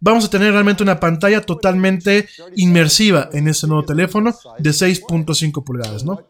vamos 0.04 0.26
a 0.26 0.30
tener 0.30 0.52
realmente 0.52 0.82
una 0.82 1.00
pantalla 1.00 1.40
totalmente 1.40 2.28
inmersiva 2.56 3.30
en 3.32 3.48
este 3.48 3.66
nuevo 3.66 3.84
teléfono 3.84 4.34
de 4.58 4.70
6.5 4.70 5.64
pulgadas, 5.64 6.04
¿no? 6.04 6.20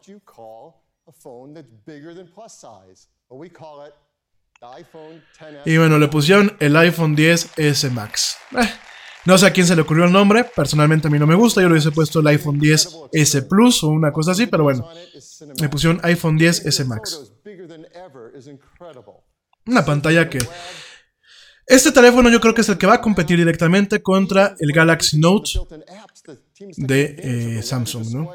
Y 5.65 5.77
bueno, 5.77 5.99
le 5.99 6.07
pusieron 6.07 6.55
el 6.59 6.75
iPhone 6.77 7.17
10S 7.17 7.91
Max. 7.91 8.37
Eh, 8.57 8.69
no 9.25 9.37
sé 9.37 9.47
a 9.47 9.51
quién 9.51 9.67
se 9.67 9.75
le 9.75 9.81
ocurrió 9.81 10.05
el 10.05 10.11
nombre, 10.13 10.45
personalmente 10.45 11.09
a 11.09 11.11
mí 11.11 11.19
no 11.19 11.27
me 11.27 11.35
gusta, 11.35 11.59
yo 11.59 11.67
le 11.67 11.73
hubiese 11.73 11.91
puesto 11.91 12.21
el 12.21 12.27
iPhone 12.27 12.59
10S 12.59 13.47
Plus 13.49 13.83
o 13.83 13.89
una 13.89 14.13
cosa 14.13 14.31
así, 14.31 14.47
pero 14.47 14.63
bueno, 14.63 14.87
le 15.59 15.67
pusieron 15.67 15.99
iPhone 16.03 16.39
10S 16.39 16.85
Max. 16.85 17.33
Una 19.65 19.83
pantalla 19.83 20.29
que 20.29 20.39
este 21.67 21.91
teléfono 21.91 22.29
yo 22.29 22.39
creo 22.39 22.53
que 22.53 22.61
es 22.61 22.69
el 22.69 22.77
que 22.77 22.85
va 22.85 22.95
a 22.95 23.01
competir 23.01 23.37
directamente 23.37 24.01
contra 24.01 24.55
el 24.59 24.71
Galaxy 24.71 25.19
Note 25.19 25.51
de 26.77 27.15
eh, 27.57 27.63
Samsung, 27.63 28.07
¿no? 28.13 28.31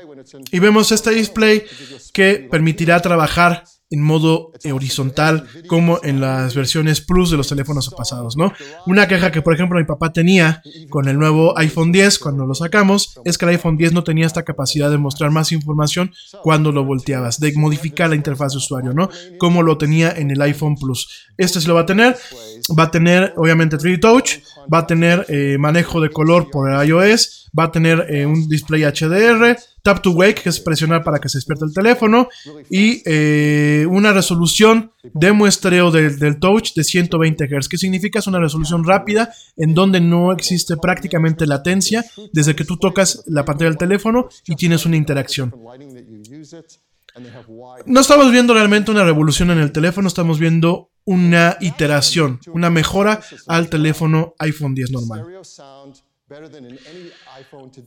Y 0.51 0.59
vemos 0.59 0.91
este 0.93 1.11
display 1.11 1.65
que 2.13 2.49
permitirá 2.51 3.01
trabajar 3.01 3.65
en 3.91 4.03
modo 4.03 4.53
horizontal 4.73 5.47
como 5.67 5.99
en 6.03 6.21
las 6.21 6.55
versiones 6.55 7.01
Plus 7.01 7.31
de 7.31 7.37
los 7.37 7.49
teléfonos 7.49 7.93
pasados, 7.97 8.37
¿no? 8.37 8.53
Una 8.87 9.09
queja 9.09 9.33
que 9.33 9.43
por 9.43 9.55
ejemplo 9.55 9.79
mi 9.79 9.85
papá 9.85 10.13
tenía 10.13 10.63
con 10.89 11.09
el 11.09 11.19
nuevo 11.19 11.59
iPhone 11.59 11.91
10 11.91 12.19
cuando 12.21 12.47
lo 12.47 12.55
sacamos 12.55 13.21
es 13.25 13.37
que 13.37 13.47
el 13.47 13.53
iPhone 13.53 13.77
10 13.77 13.93
no 13.93 14.05
tenía 14.05 14.27
esta 14.27 14.45
capacidad 14.45 14.91
de 14.91 14.99
mostrar 14.99 15.31
más 15.33 15.51
información 15.51 16.13
cuando 16.43 16.71
lo 16.71 16.85
volteabas, 16.85 17.41
de 17.41 17.53
modificar 17.55 18.11
la 18.11 18.17
interfaz 18.17 18.53
de 18.53 18.59
usuario, 18.59 18.93
¿no? 18.93 19.11
Como 19.39 19.63
lo 19.63 19.77
tenía 19.77 20.13
en 20.13 20.31
el 20.31 20.41
iPhone 20.43 20.77
Plus. 20.77 21.27
Este 21.37 21.61
sí 21.61 21.67
lo 21.67 21.75
va 21.75 21.81
a 21.81 21.87
tener, 21.87 22.17
va 22.79 22.85
a 22.85 22.91
tener 22.91 23.35
obviamente 23.37 23.77
3D 23.77 24.01
Touch, 24.01 24.31
va 24.73 24.79
a 24.79 24.87
tener 24.87 25.27
eh, 25.29 25.57
manejo 25.59 26.01
de 26.01 26.11
color 26.11 26.51
por 26.51 26.71
el 26.71 26.89
iOS, 26.89 27.51
va 27.59 27.65
a 27.65 27.73
tener 27.73 28.07
eh, 28.09 28.27
un 28.27 28.49
display 28.49 28.85
HDR, 28.85 29.57
tap 29.83 30.03
to 30.03 30.11
wake, 30.11 30.43
que 30.43 30.49
es 30.49 30.61
presionar 30.61 31.03
para 31.03 31.19
que 31.19 31.29
se 31.29 31.39
despierte 31.39 31.65
el 31.65 31.73
teléfono, 31.73 32.29
y 32.71 33.03
eh, 33.05 33.87
una 33.89 34.13
resolución 34.13 34.93
de 35.03 35.33
muestreo 35.33 35.91
del 35.91 36.39
touch 36.39 36.75
de 36.75 36.85
120 36.85 37.47
Hz. 37.47 37.69
¿Qué 37.69 37.79
significa? 37.79 38.19
Es 38.19 38.27
una 38.27 38.39
resolución 38.39 38.85
rápida 38.85 39.33
en 39.57 39.75
donde 39.75 40.01
no 40.01 40.33
existe 40.33 40.77
prácticamente 40.77 41.47
latencia 41.47 42.05
desde 42.33 42.55
que 42.55 42.65
tú 42.65 42.77
tocas 42.77 43.23
la 43.27 43.45
pantalla 43.45 43.71
del 43.71 43.79
teléfono 43.79 44.29
y 44.47 44.57
tienes 44.57 44.87
una 44.87 44.97
interacción. 44.97 45.55
No 47.87 48.01
estamos 48.01 48.31
viendo 48.31 48.55
realmente 48.55 48.91
una 48.91 49.05
revolución 49.05 49.51
en 49.51 49.59
el 49.59 49.73
teléfono, 49.73 50.09
estamos 50.09 50.39
viendo 50.39 50.91
una 51.05 51.57
iteración, 51.61 52.41
una 52.53 52.71
mejora 52.71 53.21
al 53.47 53.69
teléfono 53.69 54.35
iPhone 54.39 54.75
10 54.75 54.91
normal. 54.93 55.25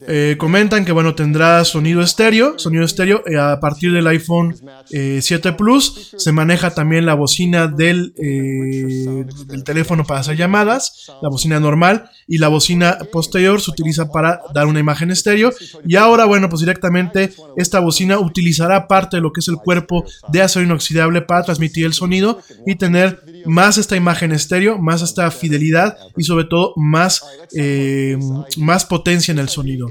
Eh, 0.06 0.36
comentan 0.38 0.84
que 0.84 0.91
bueno 0.91 1.16
tendrá 1.16 1.64
sonido 1.64 2.02
estéreo, 2.02 2.60
sonido 2.60 2.84
estéreo 2.84 3.24
eh, 3.26 3.38
a 3.38 3.58
partir 3.62 3.94
del 3.94 4.06
iPhone 4.08 4.54
7 4.89 5.50
eh, 5.50 5.54
Plus. 5.54 6.14
Se 6.18 6.34
maneja 6.34 6.72
también 6.72 7.06
la 7.06 7.14
bocina 7.14 7.68
del, 7.68 8.14
del, 8.16 9.64
teléfono 9.64 10.04
para 10.04 10.20
hacer 10.20 10.36
llamadas, 10.36 11.10
la 11.22 11.30
bocina 11.30 11.58
normal 11.62 12.10
y 12.28 12.38
la 12.38 12.50
bocina 12.50 12.98
posterior 13.14 13.62
se 13.62 13.72
utiliza 13.72 14.10
para 14.10 14.41
dar 14.54 14.68
una 14.68 14.82
imagen 14.82 15.10
estéreo. 15.10 15.52
Y 15.86 15.96
ahora 15.96 16.26
bueno 16.26 16.50
pues 16.50 16.60
directamente 16.60 17.32
esta 17.56 17.80
bocina 17.80 18.20
utilizará 18.20 18.89
parte 18.89 19.18
de 19.18 19.22
lo 19.22 19.32
que 19.32 19.39
es 19.39 19.48
el 19.48 19.56
cuerpo 19.56 20.04
de 20.28 20.41
acero 20.41 20.66
inoxidable 20.66 21.22
para 21.22 21.44
transmitir 21.44 21.86
el 21.86 21.94
sonido 21.94 22.39
y 22.66 22.76
tener 22.76 23.24
más 23.46 23.78
esta 23.78 23.96
imagen 23.96 24.32
estéreo, 24.32 24.78
más 24.78 25.02
esta 25.02 25.30
fidelidad 25.32 25.98
y 26.18 26.24
sobre 26.24 26.46
todo 26.46 26.74
más, 26.76 27.24
eh, 27.56 28.18
más 28.57 28.86
potencia 28.86 29.31
en 29.31 29.39
el 29.39 29.49
sonido. 29.49 29.89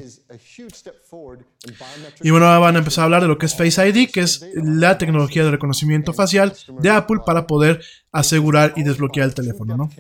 Y 2.23 2.31
bueno, 2.31 2.47
ahora 2.47 2.59
van 2.59 2.77
a 2.77 2.79
empezar 2.79 3.03
a 3.03 3.05
hablar 3.05 3.23
de 3.23 3.29
lo 3.29 3.39
que 3.39 3.47
es 3.47 3.57
Face 3.57 3.89
ID, 3.89 4.11
que 4.11 4.21
es 4.21 4.47
la 4.55 4.99
tecnología 4.99 5.45
de 5.45 5.51
reconocimiento 5.51 6.13
facial 6.13 6.55
de 6.81 6.91
Apple 6.91 7.21
para 7.25 7.47
poder 7.47 7.83
asegurar 8.13 8.75
y 8.77 8.83
desbloquear 8.83 9.29
el 9.29 9.35
teléfono, 9.35 9.77
¿no? 9.77 9.91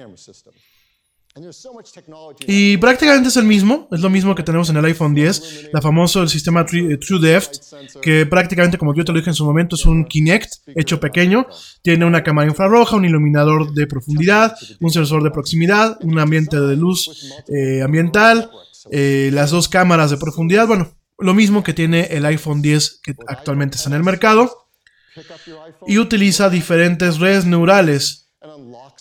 Y 2.46 2.76
prácticamente 2.76 3.28
es 3.28 3.36
el 3.36 3.44
mismo, 3.44 3.88
es 3.90 4.00
lo 4.00 4.10
mismo 4.10 4.34
que 4.34 4.42
tenemos 4.42 4.68
en 4.68 4.76
el 4.76 4.84
iPhone 4.84 5.14
10, 5.14 5.70
la 5.72 5.80
famoso 5.80 6.20
el 6.22 6.28
sistema 6.28 6.66
TrueDepth, 6.66 8.00
que 8.02 8.26
prácticamente 8.26 8.76
como 8.76 8.94
yo 8.94 9.04
te 9.04 9.12
lo 9.12 9.18
dije 9.18 9.30
en 9.30 9.34
su 9.34 9.44
momento 9.44 9.76
es 9.76 9.86
un 9.86 10.04
Kinect 10.04 10.68
hecho 10.76 11.00
pequeño, 11.00 11.46
tiene 11.80 12.04
una 12.04 12.22
cámara 12.22 12.48
infrarroja, 12.48 12.96
un 12.96 13.06
iluminador 13.06 13.72
de 13.72 13.86
profundidad, 13.86 14.54
un 14.80 14.90
sensor 14.90 15.22
de 15.22 15.30
proximidad, 15.30 15.96
un 16.02 16.18
ambiente 16.18 16.60
de 16.60 16.76
luz 16.76 17.32
eh, 17.48 17.80
ambiental, 17.82 18.50
eh, 18.90 19.30
las 19.32 19.50
dos 19.50 19.68
cámaras 19.68 20.10
de 20.10 20.18
profundidad, 20.18 20.66
bueno, 20.66 20.92
lo 21.18 21.32
mismo 21.32 21.62
que 21.62 21.72
tiene 21.72 22.08
el 22.10 22.26
iPhone 22.26 22.60
10 22.60 23.00
que 23.02 23.14
actualmente 23.26 23.76
está 23.76 23.88
en 23.88 23.96
el 23.96 24.02
mercado, 24.02 24.66
y 25.86 25.98
utiliza 25.98 26.50
diferentes 26.50 27.18
redes 27.18 27.44
neurales 27.44 28.22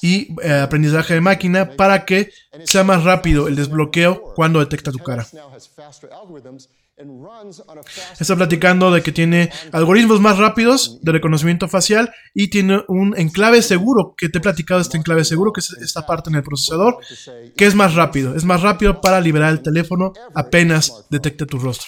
y 0.02 0.36
eh, 0.41 0.54
aprendizaje 0.54 1.14
de 1.14 1.22
máquina 1.22 1.72
para 1.78 2.06
que 2.06 2.32
sea 2.64 2.84
más 2.84 3.04
rápido 3.04 3.47
el 3.47 3.56
desbloqueo 3.56 4.34
cuando 4.36 4.60
detecta 4.60 4.91
tu 4.91 4.99
cara. 4.99 5.26
Está 8.20 8.36
platicando 8.36 8.91
de 8.91 9.02
que 9.02 9.12
tiene 9.12 9.52
algoritmos 9.72 10.20
más 10.20 10.38
rápidos 10.38 10.99
de 11.02 11.12
reconocimiento 11.12 11.68
facial 11.68 12.12
y 12.34 12.49
tiene 12.49 12.84
un 12.88 13.18
enclave 13.18 13.62
seguro, 13.62 14.14
que 14.16 14.30
te 14.30 14.38
he 14.38 14.41
platicado 14.41 14.82
este 14.82 14.97
enclave 14.97 15.24
seguro, 15.24 15.52
que 15.52 15.62
es 15.62 15.72
esta 15.82 16.06
parte 16.06 16.30
en 16.30 16.36
el 16.36 16.43
procesador, 16.43 16.97
que 17.56 17.66
es 17.66 17.76
más 17.76 17.95
rápido. 17.95 18.36
Es 18.36 18.43
más 18.43 18.62
rápido 18.62 19.02
para 19.02 19.22
liberar 19.22 19.52
el 19.52 19.62
teléfono 19.62 20.14
apenas 20.36 21.06
detecte 21.10 21.45
tu 21.45 21.58
rostro. 21.58 21.88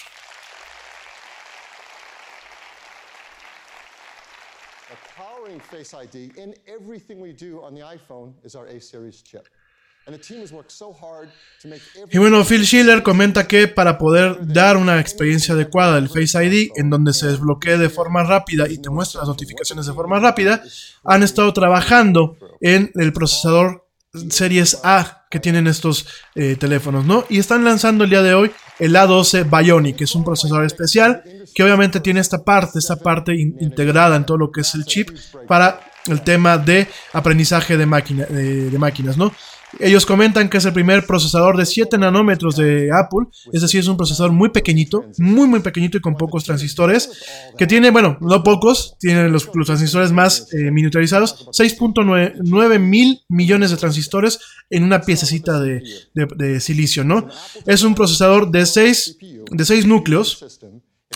Y 12.10 12.18
bueno, 12.18 12.44
Phil 12.44 12.66
Schiller 12.66 13.02
comenta 13.02 13.48
que 13.48 13.68
para 13.68 13.96
poder 13.96 14.36
dar 14.46 14.76
una 14.76 15.00
experiencia 15.00 15.54
adecuada 15.54 15.94
del 15.94 16.08
Face 16.08 16.44
ID, 16.44 16.72
en 16.76 16.90
donde 16.90 17.14
se 17.14 17.28
desbloquee 17.28 17.78
de 17.78 17.88
forma 17.88 18.22
rápida 18.22 18.68
y 18.68 18.78
te 18.78 18.90
muestra 18.90 19.20
las 19.20 19.28
notificaciones 19.28 19.86
de 19.86 19.94
forma 19.94 20.20
rápida, 20.20 20.62
han 21.04 21.22
estado 21.22 21.52
trabajando 21.54 22.36
en 22.60 22.92
el 22.96 23.12
procesador 23.14 23.88
Series 24.30 24.80
A 24.84 25.24
que 25.30 25.40
tienen 25.40 25.66
estos 25.66 26.06
eh, 26.34 26.56
teléfonos, 26.56 27.04
¿no? 27.04 27.24
Y 27.28 27.38
están 27.38 27.64
lanzando 27.64 28.04
el 28.04 28.10
día 28.10 28.22
de 28.22 28.34
hoy 28.34 28.50
el 28.78 28.94
A12 28.94 29.48
Bionic, 29.50 29.96
que 29.96 30.04
es 30.04 30.14
un 30.14 30.24
procesador 30.24 30.64
especial 30.64 31.22
que 31.54 31.62
obviamente 31.62 32.00
tiene 32.00 32.20
esta 32.20 32.44
parte, 32.44 32.78
esta 32.78 32.96
parte 32.96 33.34
integrada 33.34 34.16
en 34.16 34.24
todo 34.24 34.38
lo 34.38 34.50
que 34.50 34.62
es 34.62 34.74
el 34.74 34.84
chip 34.84 35.10
para 35.46 35.80
el 36.06 36.22
tema 36.22 36.58
de 36.58 36.86
aprendizaje 37.12 37.76
de, 37.76 37.86
máquina, 37.86 38.26
de 38.26 38.78
máquinas, 38.78 39.16
¿no? 39.16 39.32
Ellos 39.80 40.06
comentan 40.06 40.48
que 40.48 40.58
es 40.58 40.64
el 40.64 40.72
primer 40.72 41.06
procesador 41.06 41.56
de 41.56 41.66
7 41.66 41.98
nanómetros 41.98 42.56
de 42.56 42.90
Apple, 42.92 43.26
es 43.52 43.62
decir, 43.62 43.80
es 43.80 43.88
un 43.88 43.96
procesador 43.96 44.32
muy 44.32 44.50
pequeñito, 44.50 45.06
muy 45.18 45.46
muy 45.46 45.60
pequeñito 45.60 45.98
y 45.98 46.00
con 46.00 46.16
pocos 46.16 46.44
transistores, 46.44 47.24
que 47.58 47.66
tiene, 47.66 47.90
bueno, 47.90 48.16
no 48.20 48.42
pocos, 48.42 48.96
tienen 48.98 49.32
los, 49.32 49.50
transistores 49.50 50.12
más 50.12 50.52
eh, 50.52 50.70
miniaturizados, 50.70 51.46
6.9 51.48 52.78
mil 52.78 53.20
millones 53.28 53.70
de 53.70 53.76
transistores 53.76 54.40
en 54.70 54.84
una 54.84 55.00
piececita 55.00 55.60
de, 55.60 55.82
de, 56.14 56.60
silicio, 56.60 57.04
¿no? 57.04 57.28
Es 57.66 57.82
un 57.82 57.94
procesador 57.94 58.50
de 58.50 58.66
6 58.66 59.18
de 59.50 59.64
seis 59.64 59.86
núcleos 59.86 60.44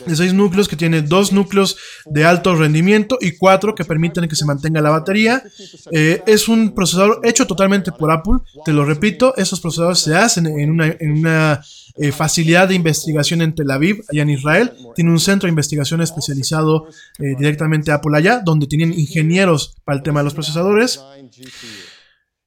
de 0.07 0.17
seis 0.17 0.33
núcleos 0.33 0.69
que 0.69 0.77
tiene 0.77 1.03
dos 1.03 1.33
núcleos 1.33 1.77
de 2.07 2.25
alto 2.25 2.55
rendimiento 2.55 3.19
y 3.21 3.37
cuatro 3.37 3.75
que 3.75 3.85
permiten 3.85 4.29
que 4.29 4.37
se 4.37 4.45
mantenga 4.45 4.81
la 4.81 4.91
batería. 4.91 5.43
Eh, 5.91 6.23
es 6.27 6.49
un 6.49 6.75
procesador 6.75 7.21
hecho 7.25 7.47
totalmente 7.47 7.93
por 7.93 8.11
Apple. 8.11 8.35
Te 8.65 8.73
lo 8.73 8.85
repito, 8.85 9.37
esos 9.37 9.61
procesadores 9.61 9.99
se 9.99 10.15
hacen 10.15 10.47
en 10.47 10.71
una, 10.71 11.61
eh, 12.01 12.13
facilidad 12.13 12.69
de 12.69 12.75
investigación 12.75 13.43
en 13.43 13.55
Tel 13.55 13.71
Aviv, 13.71 14.05
allá 14.11 14.23
en 14.23 14.31
Israel. 14.31 14.73
Tiene 14.95 15.11
un 15.11 15.19
centro 15.19 15.47
de 15.47 15.51
investigación 15.51 16.01
especializado 16.01 16.87
eh, 17.19 17.35
directamente 17.37 17.91
Apple 17.91 18.17
allá, 18.17 18.41
donde 18.45 18.67
tienen 18.67 18.93
ingenieros 18.93 19.75
para 19.85 19.99
el 19.99 20.05
tema 20.05 20.21
de 20.21 20.25
los 20.25 20.35
procesadores. 20.35 21.01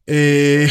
Eh, 0.08 0.68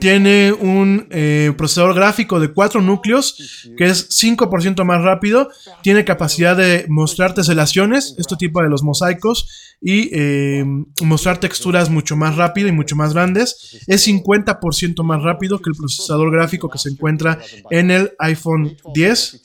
tiene 0.00 0.52
un 0.52 1.06
eh, 1.10 1.52
procesador 1.56 1.94
gráfico 1.94 2.40
de 2.40 2.52
4 2.52 2.80
núcleos, 2.80 3.70
que 3.76 3.86
es 3.86 4.08
5% 4.10 4.84
más 4.84 5.02
rápido. 5.02 5.50
Tiene 5.82 6.04
capacidad 6.04 6.56
de 6.56 6.86
mostrar 6.88 7.34
teselaciones, 7.34 8.14
este 8.18 8.36
tipo 8.36 8.62
de 8.62 8.68
los 8.68 8.82
mosaicos, 8.82 9.71
y 9.82 10.10
eh, 10.12 10.64
mostrar 11.02 11.38
texturas 11.38 11.90
mucho 11.90 12.16
más 12.16 12.36
rápido 12.36 12.68
y 12.68 12.72
mucho 12.72 12.94
más 12.94 13.12
grandes. 13.12 13.82
Es 13.88 14.06
50% 14.06 15.02
más 15.02 15.22
rápido 15.22 15.60
que 15.60 15.70
el 15.70 15.76
procesador 15.76 16.30
gráfico 16.30 16.70
que 16.70 16.78
se 16.78 16.90
encuentra 16.90 17.40
en 17.70 17.90
el 17.90 18.12
iPhone 18.20 18.76
10 18.94 19.42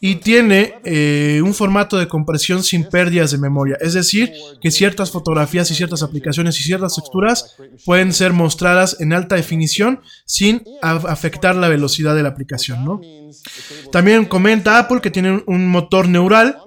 y 0.00 0.16
tiene 0.16 0.74
eh, 0.84 1.40
un 1.44 1.54
formato 1.54 1.98
de 1.98 2.08
compresión 2.08 2.62
sin 2.62 2.84
pérdidas 2.84 3.30
de 3.32 3.38
memoria. 3.38 3.76
Es 3.80 3.94
decir, 3.94 4.32
que 4.60 4.70
ciertas 4.70 5.10
fotografías 5.10 5.70
y 5.70 5.74
ciertas 5.74 6.02
aplicaciones 6.02 6.58
y 6.60 6.62
ciertas 6.62 6.94
texturas 6.94 7.56
pueden 7.84 8.12
ser 8.12 8.32
mostradas 8.32 8.96
en 9.00 9.12
alta 9.12 9.36
definición 9.36 10.00
sin 10.24 10.62
afectar 10.82 11.56
la 11.56 11.68
velocidad 11.68 12.14
de 12.14 12.22
la 12.22 12.30
aplicación. 12.30 13.00
También 13.90 14.24
comenta 14.24 14.78
Apple 14.78 15.00
que 15.00 15.10
tiene 15.10 15.42
un 15.46 15.68
motor 15.68 16.08
neural. 16.08 16.58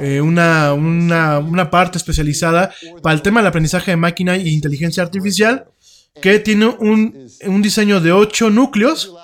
Eh, 0.00 0.20
una, 0.20 0.72
una 0.72 1.70
parte 1.70 1.98
especializada 1.98 2.72
para 3.02 3.14
el 3.14 3.22
tema 3.22 3.40
del 3.40 3.48
aprendizaje 3.48 3.90
de 3.90 3.96
máquina 3.96 4.36
e 4.36 4.48
inteligencia 4.48 5.02
artificial 5.02 5.66
que 6.20 6.38
tiene 6.38 6.66
un, 6.66 7.28
un 7.46 7.62
diseño 7.62 8.00
de 8.00 8.12
8 8.12 8.50
núcleos 8.50 9.14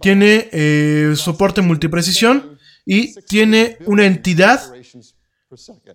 tiene 0.00 0.48
eh, 0.52 1.14
soporte 1.16 1.60
multiprecisión 1.60 2.58
y 2.84 3.14
tiene 3.22 3.78
una 3.86 4.06
entidad 4.06 4.60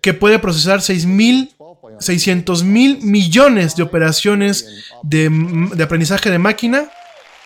que 0.02 0.14
puede 0.14 0.40
procesar 0.40 0.82
600 0.82 2.64
mil 2.64 3.00
millones 3.02 3.76
de 3.76 3.84
operaciones 3.84 4.90
de, 5.04 5.30
de, 5.76 5.84
aprendizaje 5.84 6.32
de 6.32 6.40
máquina. 6.40 6.90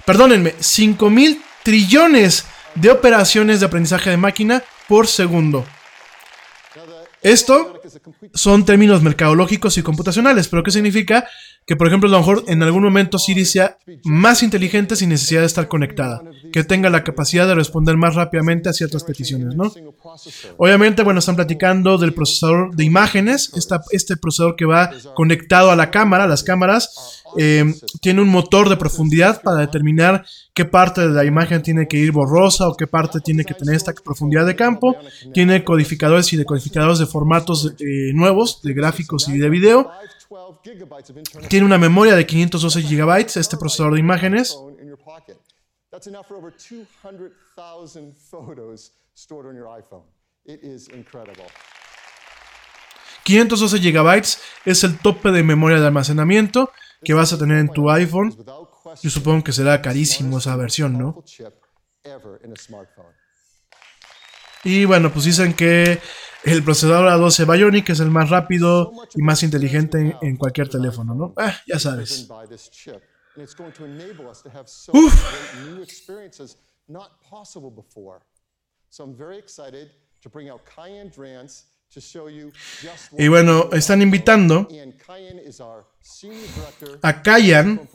Perdónenme, 0.06 0.56
5 0.60 1.10
mil 1.10 1.42
trillones 1.64 2.46
de 2.76 2.92
operaciones 2.92 3.60
de 3.60 3.66
aprendizaje 3.66 4.10
de 4.10 4.18
máquina 4.18 4.64
por 4.88 5.08
segundo. 5.08 5.66
Esto 7.22 7.82
son 8.34 8.66
términos 8.66 9.02
mercadológicos 9.02 9.78
y 9.78 9.84
computacionales, 9.84 10.48
pero 10.48 10.64
¿qué 10.64 10.72
significa? 10.72 11.28
Que, 11.68 11.76
por 11.76 11.88
ejemplo, 11.88 12.08
a 12.08 12.14
lo 12.14 12.20
mejor 12.20 12.46
en 12.48 12.64
algún 12.64 12.82
momento 12.82 13.20
Siri 13.20 13.44
sea 13.44 13.78
más 14.06 14.42
inteligente 14.42 14.96
sin 14.96 15.10
necesidad 15.10 15.42
de 15.42 15.48
estar 15.48 15.68
conectada, 15.68 16.22
que 16.54 16.64
tenga 16.64 16.90
la 16.90 17.04
capacidad 17.04 17.46
de 17.46 17.56
responder 17.56 17.98
más 17.98 18.16
rápidamente 18.16 18.70
a 18.70 18.74
ciertas 18.74 19.04
peticiones, 19.04 19.54
¿no? 19.54 19.72
Obviamente, 20.56 21.04
bueno, 21.04 21.20
están 21.20 21.36
platicando 21.36 21.98
del 21.98 22.14
procesador 22.14 22.74
de 22.74 22.86
imágenes, 22.86 23.52
este 23.92 24.16
procesador 24.16 24.56
que 24.56 24.64
va 24.64 24.92
conectado 25.14 25.70
a 25.70 25.76
la 25.76 25.92
cámara, 25.92 26.26
las 26.26 26.42
cámaras, 26.42 27.22
eh, 27.38 27.66
tiene 28.02 28.22
un 28.22 28.30
motor 28.30 28.70
de 28.70 28.78
profundidad 28.78 29.42
para 29.42 29.60
determinar 29.60 30.26
qué 30.54 30.66
parte 30.66 31.02
de 31.02 31.14
la 31.14 31.26
imagen 31.26 31.62
tiene 31.62 31.88
que 31.88 31.98
ir 31.98 32.12
borrosa 32.12 32.68
o 32.68 32.76
qué 32.76 32.88
parte 32.88 33.20
tiene 33.20 33.44
que 33.44 33.54
tener 33.54 33.76
esta 33.76 33.94
profundidad 33.94 34.46
de 34.46 34.56
campo. 34.56 34.96
Tiene 35.34 35.64
codificadores 35.64 36.32
y 36.34 36.38
decodificadores 36.38 37.00
de 37.00 37.06
formatos 37.06 37.74
eh, 37.80 38.14
nuevos, 38.14 38.62
de 38.62 38.74
gráficos 38.74 39.28
y 39.28 39.38
de 39.38 39.50
video. 39.50 39.92
Tiene 41.50 41.66
una 41.66 41.78
memoria 41.78 42.16
de 42.16 42.26
512 42.26 42.82
GB, 42.82 43.38
este 43.38 43.58
procesador 43.58 43.94
de 43.94 44.00
imágenes. 44.00 44.58
512 53.24 53.80
GB 53.92 54.24
es 54.66 54.84
el 54.84 55.00
tope 55.00 55.32
de 55.32 55.44
memoria 55.44 55.80
de 55.80 55.88
almacenamiento 55.88 56.72
que 57.04 57.14
vas 57.14 57.34
a 57.34 57.38
tener 57.38 57.58
en 57.58 57.70
tu 57.70 57.90
iPhone. 57.90 58.36
Yo 59.02 59.10
supongo 59.10 59.44
que 59.44 59.52
será 59.52 59.82
carísimo 59.82 60.38
esa 60.40 60.56
versión, 60.56 60.98
¿no? 60.98 61.24
Y 64.64 64.86
bueno, 64.86 65.12
pues 65.12 65.26
dicen 65.26 65.54
que 65.54 66.00
el 66.44 66.64
procesador 66.64 67.10
A12 67.10 67.52
Bionic 67.52 67.90
es 67.90 68.00
el 68.00 68.10
más 68.10 68.30
rápido 68.30 68.92
y 69.16 69.22
más 69.22 69.44
inteligente 69.44 70.18
en, 70.22 70.38
cualquier 70.38 70.70
teléfono, 70.70 71.14
¿no? 71.14 71.34
Ah, 71.38 71.56
ya 71.66 71.80
sabes. 71.80 72.28
Uf. 74.94 75.14
Y 83.18 83.28
bueno, 83.28 83.70
están 83.72 84.02
invitando 84.02 84.68
a 87.02 87.22
Kayan. 87.22 87.90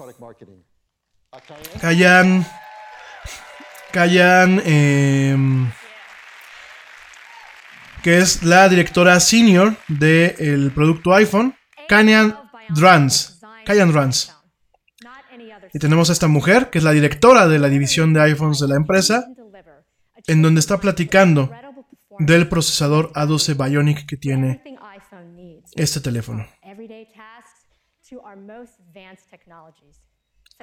Kayan. 1.81 2.47
Kayan. 3.93 4.63
Eh, 4.65 5.37
que 8.03 8.19
es 8.19 8.43
la 8.43 8.69
directora 8.69 9.19
senior 9.21 9.77
del 9.89 10.73
producto 10.73 11.15
iPhone, 11.15 11.55
Kayan 11.89 12.37
Drans. 12.75 13.41
Drans. 13.67 14.37
Y 15.73 15.79
tenemos 15.79 16.11
a 16.11 16.13
esta 16.13 16.29
mujer, 16.29 16.69
que 16.71 16.79
es 16.79 16.85
la 16.85 16.93
directora 16.93 17.47
de 17.47 17.59
la 17.59 17.69
división 17.69 18.13
de 18.13 18.21
iPhones 18.23 18.59
de 18.59 18.69
la 18.69 18.77
empresa, 18.77 19.27
en 20.27 20.43
donde 20.43 20.61
está 20.61 20.79
platicando 20.79 21.51
del 22.19 22.49
procesador 22.49 23.13
A12 23.13 23.57
Bionic 23.57 24.07
que 24.07 24.17
tiene 24.17 24.63
este 25.75 26.01
teléfono. 26.01 26.47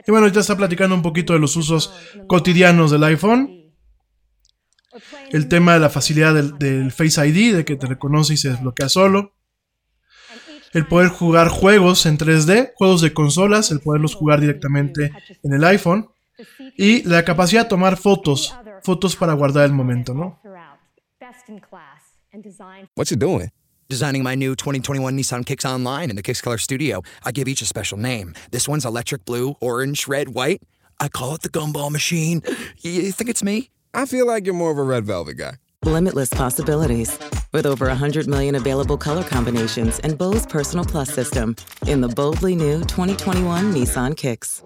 Y 0.08 0.12
bueno, 0.12 0.28
ya 0.28 0.40
está 0.42 0.56
platicando 0.56 0.96
un 0.96 1.02
poquito 1.02 1.34
de 1.34 1.40
los 1.40 1.56
usos 1.56 1.94
cotidianos 2.28 2.92
del 2.92 3.04
iPhone. 3.04 3.59
El 5.32 5.48
tema 5.48 5.74
de 5.74 5.80
la 5.80 5.90
facilidad 5.90 6.34
del, 6.34 6.92
Face 6.92 7.26
ID, 7.28 7.56
de 7.56 7.66
que 7.66 7.76
te 7.76 7.88
reconoce 7.88 8.34
y 8.34 8.38
se 8.38 8.50
desbloquea 8.50 8.90
solo. 8.90 9.36
El 10.74 10.86
poder 10.86 11.10
jugar 11.10 11.50
juegos 11.50 12.06
en 12.06 12.18
3D, 12.18 12.74
juegos 12.76 13.02
de 13.02 13.14
consolas, 13.14 13.72
el 13.72 13.80
poderlos 13.80 14.16
jugar 14.16 14.40
directamente 14.40 15.12
en 15.44 15.54
el 15.54 15.64
iPhone. 15.64 16.10
Y 16.78 17.04
la 17.04 17.26
capacidad 17.26 17.64
de 17.64 17.70
tomar 17.70 17.98
fotos, 17.98 18.56
fotos 18.84 19.16
para 19.16 19.34
guardar 19.34 19.66
el 19.66 19.74
momento, 19.74 20.14
¿no? 20.14 20.40
What's 22.96 23.12
it 23.12 23.20
doing? 23.20 23.52
Designing 23.90 24.24
my 24.24 24.36
new 24.36 24.56
2021 24.56 25.18
Nissan 25.18 25.44
Kicks 25.44 25.66
Online 25.66 26.12
in 26.12 26.16
the 26.16 26.22
Kicks 26.22 26.42
Color 26.42 26.60
Studio. 26.60 27.02
I 27.26 27.32
give 27.32 27.48
each 27.48 27.62
a 27.64 27.66
special 27.66 27.98
name. 27.98 28.34
This 28.52 28.68
one's 28.68 28.86
electric 28.86 29.26
blue, 29.26 29.56
orange, 29.60 30.08
red, 30.08 30.30
white. 30.30 30.62
I 31.00 31.08
call 31.08 31.34
it 31.36 31.42
the 31.42 31.50
gumball 31.50 31.92
machine. 31.92 32.44
You 32.82 33.12
think 33.12 33.30
it's 33.30 33.44
me? 33.44 33.72
I 33.94 34.06
feel 34.06 34.28
like 34.28 34.46
you're 34.46 34.56
more 34.56 34.72
of 34.72 34.78
a 34.78 34.84
red 34.84 35.06
velvet 35.06 35.38
guy. 35.38 35.54
Limitless 35.84 36.30
possibilities. 36.30 37.18
With 37.52 37.66
over 37.66 37.88
100 37.88 38.28
million 38.28 38.56
available 38.56 38.98
color 38.98 39.24
combinations 39.24 40.00
and 40.00 40.18
Bose 40.18 40.46
Personal 40.46 40.86
Plus 40.86 41.12
system 41.12 41.56
in 41.88 42.02
the 42.02 42.10
boldly 42.10 42.56
new 42.56 42.80
2021 42.82 43.74
Nissan 43.74 44.16
Kicks. 44.16 44.64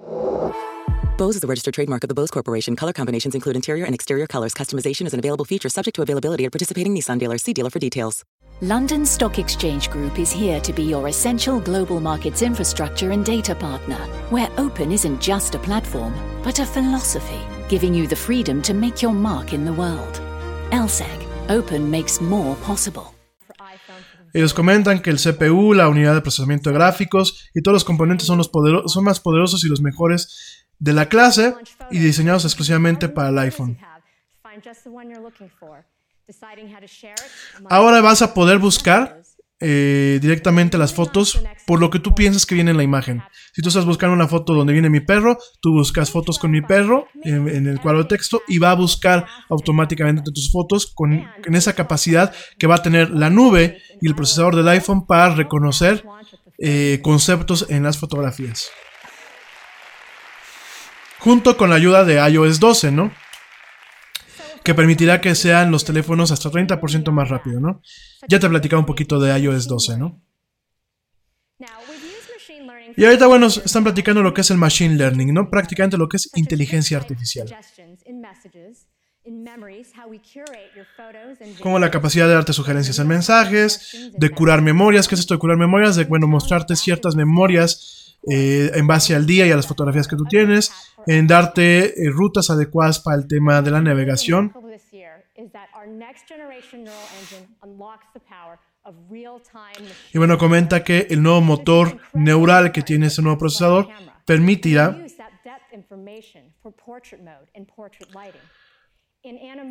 Bose 1.17 1.35
is 1.37 1.43
a 1.43 1.47
registered 1.47 1.75
trademark 1.75 2.03
of 2.03 2.09
the 2.09 2.15
Bose 2.15 2.31
Corporation. 2.31 2.75
Color 2.75 2.93
combinations 2.93 3.35
include 3.35 3.55
interior 3.55 3.85
and 3.85 3.95
exterior 3.95 4.27
colors. 4.27 4.53
Customization 4.53 5.05
is 5.05 5.13
an 5.13 5.19
available 5.19 5.45
feature 5.45 5.69
subject 5.69 5.95
to 5.95 6.01
availability 6.01 6.45
at 6.45 6.51
participating 6.51 6.93
Nissan 6.93 7.19
dealers. 7.19 7.43
See 7.43 7.53
dealer 7.53 7.69
for 7.69 7.79
details. 7.79 8.25
London 8.61 9.05
Stock 9.05 9.39
Exchange 9.39 9.89
Group 9.89 10.19
is 10.19 10.31
here 10.31 10.59
to 10.61 10.73
be 10.73 10.83
your 10.83 11.07
essential 11.07 11.59
global 11.59 11.99
markets 11.99 12.41
infrastructure 12.41 13.11
and 13.11 13.25
data 13.25 13.55
partner, 13.55 13.97
where 14.29 14.49
open 14.57 14.91
isn't 14.91 15.21
just 15.21 15.55
a 15.55 15.59
platform, 15.59 16.13
but 16.43 16.59
a 16.59 16.65
philosophy 16.65 17.41
giving 17.73 17.95
you 17.95 18.07
the 18.07 18.15
freedom 18.15 18.61
to 18.61 18.71
make 18.71 19.01
your 19.01 19.11
mark 19.11 19.51
in 19.51 19.65
the 19.65 19.71
world. 19.71 20.21
LSEG, 20.69 21.25
open 21.49 21.89
makes 21.89 22.21
more 22.21 22.55
possible. 22.57 23.05
Ellos 24.31 24.53
comentan 24.53 25.01
que 25.01 25.09
el 25.09 25.17
CPU, 25.17 25.73
la 25.73 25.87
unidad 25.89 26.13
de 26.13 26.21
procesamiento 26.21 26.69
de 26.69 26.75
gráficos 26.75 27.49
y 27.55 27.63
todos 27.63 27.73
los 27.73 27.83
componentes 27.83 28.27
son, 28.27 28.37
los 28.37 28.51
son 28.91 29.03
más 29.03 29.19
poderosos 29.19 29.63
y 29.63 29.69
los 29.69 29.81
mejores 29.81 30.67
de 30.77 30.93
la 30.93 31.09
clase 31.09 31.55
y 31.89 31.97
diseñados 31.97 32.45
exclusivamente 32.45 33.09
para 33.09 33.29
el 33.29 33.39
iPhone. 33.39 33.75
Ahora 37.69 38.01
vas 38.01 38.21
a 38.21 38.33
poder 38.35 38.59
buscar 38.59 39.22
eh, 39.65 40.19
directamente 40.21 40.77
las 40.77 40.93
fotos 40.93 41.41
por 41.65 41.79
lo 41.79 41.89
que 41.89 41.99
tú 41.99 42.13
piensas 42.13 42.45
que 42.45 42.53
viene 42.53 42.71
en 42.71 42.77
la 42.77 42.83
imagen. 42.83 43.23
Si 43.53 43.61
tú 43.61 43.69
estás 43.69 43.85
buscando 43.85 44.13
una 44.13 44.27
foto 44.27 44.53
donde 44.53 44.73
viene 44.73 44.89
mi 44.89 44.99
perro, 44.99 45.37
tú 45.61 45.71
buscas 45.71 46.11
fotos 46.11 46.37
con 46.37 46.51
mi 46.51 46.61
perro 46.61 47.07
en, 47.23 47.65
el 47.67 47.79
cuadro 47.79 48.03
de 48.03 48.09
texto 48.09 48.41
y 48.45 48.59
va 48.59 48.71
a 48.71 48.75
buscar 48.75 49.25
automáticamente 49.49 50.33
tus 50.33 50.51
fotos 50.51 50.91
con, 50.93 51.25
esa 51.45 51.73
capacidad 51.73 52.33
que 52.59 52.67
va 52.67 52.75
a 52.75 52.81
tener 52.81 53.11
la 53.11 53.29
nube 53.29 53.77
y 54.01 54.07
el 54.09 54.15
procesador 54.15 54.57
del 54.57 54.67
iPhone 54.67 55.05
para 55.05 55.33
reconocer 55.33 56.03
eh, 56.57 56.99
conceptos 57.01 57.67
en 57.69 57.83
las 57.83 57.97
fotografías. 57.97 58.69
Junto 61.19 61.55
con 61.55 61.69
la 61.69 61.77
ayuda 61.77 62.03
de 62.03 62.15
iOS 62.15 62.59
12, 62.59 62.91
¿no? 62.91 63.13
Que 64.63 64.73
permitirá 64.73 65.21
que 65.21 65.35
sean 65.35 65.71
los 65.71 65.85
teléfonos 65.85 66.31
hasta 66.31 66.49
30% 66.49 67.11
más 67.11 67.29
rápido, 67.29 67.59
¿no? 67.59 67.81
Ya 68.27 68.39
te 68.39 68.47
he 68.47 68.49
platicado 68.49 68.79
un 68.79 68.85
poquito 68.85 69.19
de 69.19 69.37
iOS 69.37 69.67
12, 69.67 69.97
¿no? 69.97 70.21
Y 72.95 73.05
ahorita, 73.05 73.27
bueno, 73.27 73.47
están 73.47 73.83
platicando 73.83 74.21
lo 74.21 74.33
que 74.33 74.41
es 74.41 74.51
el 74.51 74.57
Machine 74.57 74.95
Learning, 74.95 75.33
¿no? 75.33 75.49
Prácticamente 75.49 75.97
lo 75.97 76.07
que 76.07 76.17
es 76.17 76.29
inteligencia 76.35 76.97
artificial. 76.97 77.47
Como 81.61 81.79
la 81.79 81.89
capacidad 81.89 82.27
de 82.27 82.33
darte 82.33 82.53
sugerencias 82.53 82.99
en 82.99 83.07
mensajes, 83.07 84.11
de 84.15 84.29
curar 84.29 84.61
memorias. 84.61 85.07
¿Qué 85.07 85.15
es 85.15 85.21
esto 85.21 85.33
de 85.33 85.39
curar 85.39 85.57
memorias? 85.57 85.95
De, 85.95 86.03
bueno, 86.05 86.27
mostrarte 86.27 86.75
ciertas 86.75 87.15
memorias 87.15 88.19
eh, 88.29 88.71
en 88.73 88.85
base 88.85 89.15
al 89.15 89.25
día 89.25 89.45
y 89.47 89.51
a 89.51 89.55
las 89.55 89.67
fotografías 89.67 90.07
que 90.07 90.15
tú 90.15 90.25
tienes 90.25 90.71
en 91.07 91.27
darte 91.27 91.85
eh, 91.85 92.09
rutas 92.09 92.49
adecuadas 92.49 92.99
para 92.99 93.17
el 93.17 93.27
tema 93.27 93.61
de 93.61 93.71
la 93.71 93.81
navegación. 93.81 94.53
Y 100.13 100.17
bueno, 100.17 100.37
comenta 100.37 100.83
que 100.83 101.07
el 101.09 101.23
nuevo 101.23 101.41
motor 101.41 101.97
neural 102.13 102.71
que 102.71 102.81
tiene 102.81 103.07
este 103.07 103.21
nuevo 103.21 103.37
procesador 103.37 103.87
permitirá 104.25 104.97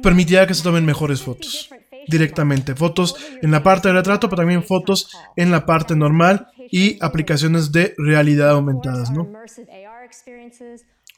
permitirá 0.03 0.47
que 0.47 0.55
se 0.55 0.63
tomen 0.63 0.85
mejores 0.85 1.23
fotos 1.23 1.69
directamente. 2.09 2.75
Fotos 2.75 3.15
en 3.43 3.51
la 3.51 3.63
parte 3.63 3.89
de 3.89 3.95
retrato, 3.95 4.29
pero 4.29 4.41
también 4.41 4.65
fotos 4.65 5.15
en 5.37 5.51
la 5.51 5.67
parte 5.67 5.95
normal 5.95 6.49
y 6.71 7.03
aplicaciones 7.05 7.71
de 7.71 7.95
realidad 7.99 8.51
aumentadas, 8.51 9.11
¿no? 9.11 9.29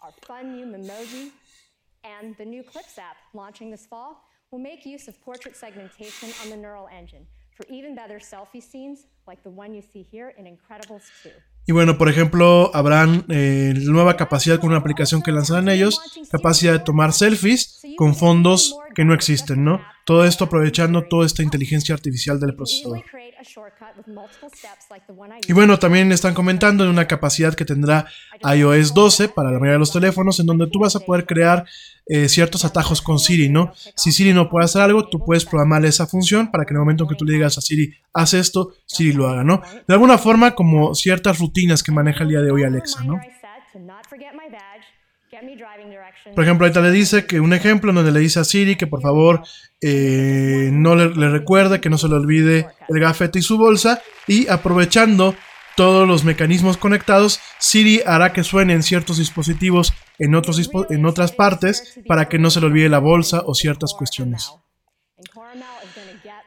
Our 0.04 0.12
fun 0.26 0.54
new 0.54 0.66
Memoji, 0.66 1.30
and 2.04 2.36
the 2.36 2.44
new 2.44 2.62
Clips 2.62 2.98
app 2.98 3.16
launching 3.32 3.70
this 3.70 3.86
fall 3.86 4.22
will 4.50 4.58
make 4.58 4.84
use 4.84 5.08
of 5.08 5.18
portrait 5.22 5.56
segmentation 5.56 6.28
on 6.42 6.50
the 6.50 6.56
neural 6.56 6.88
engine 6.94 7.26
for 7.56 7.64
even 7.70 7.94
better 7.94 8.18
selfie 8.18 8.62
scenes 8.62 9.06
like 9.26 9.42
the 9.42 9.48
one 9.48 9.72
you 9.72 9.80
see 9.80 10.02
here 10.02 10.34
in 10.36 10.44
Incredibles 10.44 11.04
2. 11.22 11.30
Y 11.66 11.72
bueno, 11.72 11.96
por 11.96 12.08
ejemplo, 12.10 12.70
habrán 12.74 13.24
eh, 13.28 13.72
nueva 13.76 14.16
capacidad 14.16 14.60
con 14.60 14.70
una 14.70 14.78
aplicación 14.78 15.22
que 15.22 15.32
lanzarán 15.32 15.68
ellos, 15.68 16.00
capacidad 16.30 16.72
de 16.72 16.78
tomar 16.80 17.12
selfies 17.12 17.80
con 17.96 18.14
fondos 18.14 18.76
que 18.94 19.04
no 19.04 19.14
existen, 19.14 19.64
¿no? 19.64 19.80
Todo 20.04 20.26
esto 20.26 20.44
aprovechando 20.44 21.04
toda 21.04 21.24
esta 21.24 21.42
inteligencia 21.42 21.94
artificial 21.94 22.38
del 22.38 22.54
procesador. 22.54 23.02
Y 25.48 25.52
bueno, 25.52 25.78
también 25.78 26.12
están 26.12 26.34
comentando 26.34 26.84
de 26.84 26.90
una 26.90 27.06
capacidad 27.06 27.54
que 27.54 27.64
tendrá 27.64 28.06
iOS 28.42 28.92
12 28.92 29.28
para 29.30 29.50
la 29.50 29.58
mayoría 29.58 29.74
de 29.74 29.78
los 29.78 29.92
teléfonos, 29.92 30.40
en 30.40 30.46
donde 30.46 30.66
tú 30.66 30.80
vas 30.80 30.96
a 30.96 31.00
poder 31.00 31.24
crear 31.24 31.64
eh, 32.06 32.28
ciertos 32.28 32.64
atajos 32.64 33.00
con 33.00 33.18
Siri, 33.18 33.48
¿no? 33.48 33.72
Si 33.96 34.12
Siri 34.12 34.32
no 34.32 34.50
puede 34.50 34.66
hacer 34.66 34.82
algo, 34.82 35.08
tú 35.08 35.24
puedes 35.24 35.44
programarle 35.44 35.88
esa 35.88 36.06
función 36.06 36.50
para 36.50 36.64
que 36.64 36.72
en 36.72 36.76
el 36.76 36.80
momento 36.80 37.04
en 37.04 37.10
que 37.10 37.16
tú 37.16 37.24
le 37.24 37.34
digas 37.34 37.56
a 37.56 37.60
Siri, 37.60 37.94
haz 38.12 38.34
esto, 38.34 38.74
Siri 38.86 39.12
lo 39.12 39.28
haga, 39.28 39.44
¿no? 39.44 39.62
De 39.86 39.94
alguna 39.94 40.18
forma, 40.18 40.54
como 40.54 40.94
ciertas 40.94 41.38
rutinas 41.38 41.82
que 41.82 41.92
maneja 41.92 42.24
el 42.24 42.30
día 42.30 42.40
de 42.40 42.50
hoy 42.50 42.64
Alexa, 42.64 43.02
¿no? 43.04 43.18
Por 46.34 46.44
ejemplo, 46.44 46.66
ahorita 46.66 46.80
le 46.80 46.90
dice 46.90 47.26
que 47.26 47.40
un 47.40 47.52
ejemplo 47.52 47.92
donde 47.92 48.12
le 48.12 48.20
dice 48.20 48.40
a 48.40 48.44
Siri 48.44 48.76
que 48.76 48.86
por 48.86 49.00
favor 49.00 49.42
eh, 49.80 50.70
no 50.72 50.94
le, 50.94 51.08
recuerde, 51.28 51.80
que 51.80 51.90
no 51.90 51.98
se 51.98 52.08
le 52.08 52.14
olvide 52.14 52.66
el 52.88 53.00
gafete 53.00 53.38
y 53.38 53.42
su 53.42 53.58
bolsa. 53.58 54.00
Y 54.26 54.48
aprovechando 54.48 55.34
todos 55.76 56.06
los 56.06 56.24
mecanismos 56.24 56.76
conectados, 56.76 57.40
Siri 57.58 58.00
hará 58.06 58.32
que 58.32 58.44
suenen 58.44 58.82
ciertos 58.82 59.18
dispositivos 59.18 59.92
en, 60.18 60.34
otros 60.34 60.70
en 60.90 61.06
otras 61.06 61.32
partes 61.32 61.98
para 62.06 62.28
que 62.28 62.38
no 62.38 62.50
se 62.50 62.60
le 62.60 62.66
olvide 62.66 62.88
la 62.88 62.98
bolsa 62.98 63.42
o 63.46 63.54
ciertas 63.54 63.94
cuestiones. 63.94 64.52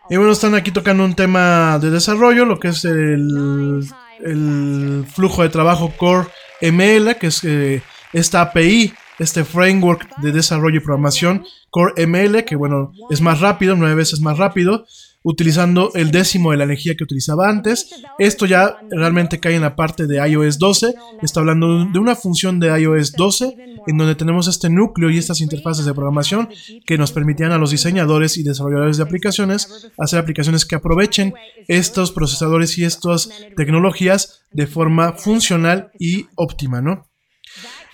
Y 0.10 0.16
bueno, 0.16 0.32
están 0.32 0.56
aquí 0.56 0.72
tocando 0.72 1.04
un 1.04 1.16
tema 1.16 1.80
de 1.80 1.90
desarrollo, 1.90 2.46
lo 2.46 2.60
que 2.60 2.70
es 2.70 2.86
el, 2.86 3.86
el 4.24 5.06
flujo 5.14 5.44
de 5.44 5.50
trabajo 5.50 5.92
Core 5.98 6.28
ML, 6.62 7.16
que 7.18 7.28
es 7.28 7.44
eh, 7.44 7.82
esta 8.14 8.42
API, 8.42 8.94
este 9.20 9.44
framework 9.44 10.18
de 10.18 10.32
desarrollo 10.32 10.78
y 10.78 10.80
programación 10.84 11.46
Core 11.70 12.08
ML, 12.08 12.46
que 12.46 12.56
bueno, 12.56 12.94
es 13.10 13.20
más 13.22 13.42
rápido, 13.42 13.76
nueve 13.76 13.96
veces 13.96 14.22
más 14.22 14.38
rápido, 14.38 14.86
utilizando 15.28 15.92
el 15.94 16.10
décimo 16.10 16.52
de 16.52 16.58
la 16.58 16.64
energía 16.64 16.96
que 16.96 17.04
utilizaba 17.04 17.50
antes. 17.50 17.90
Esto 18.18 18.46
ya 18.46 18.78
realmente 18.90 19.42
cae 19.42 19.56
en 19.56 19.62
la 19.62 19.76
parte 19.76 20.08
de 20.08 20.26
iOS 20.26 20.58
12. 20.58 20.96
Está 21.22 21.42
hablando 21.42 21.84
de 21.84 22.00
una 22.00 22.16
función 22.16 22.62
de 22.62 22.68
iOS 22.80 23.12
12 23.12 23.58
en 23.88 23.98
donde 23.98 24.16
tenemos 24.16 24.48
este 24.48 24.70
núcleo 24.70 25.10
y 25.10 25.18
estas 25.18 25.42
interfaces 25.42 25.86
de 25.86 25.94
programación 25.94 26.48
que 26.86 26.98
nos 26.98 27.12
permitían 27.12 27.52
a 27.52 27.58
los 27.58 27.72
diseñadores 27.72 28.38
y 28.38 28.44
desarrolladores 28.44 28.96
de 28.96 29.04
aplicaciones 29.04 29.90
hacer 29.98 30.20
aplicaciones 30.20 30.66
que 30.66 30.76
aprovechen 30.76 31.34
estos 31.68 32.14
procesadores 32.14 32.78
y 32.78 32.86
estas 32.86 33.30
tecnologías 33.58 34.46
de 34.52 34.66
forma 34.66 35.14
funcional 35.14 35.92
y 36.00 36.28
óptima, 36.36 36.82
¿no? 36.82 37.07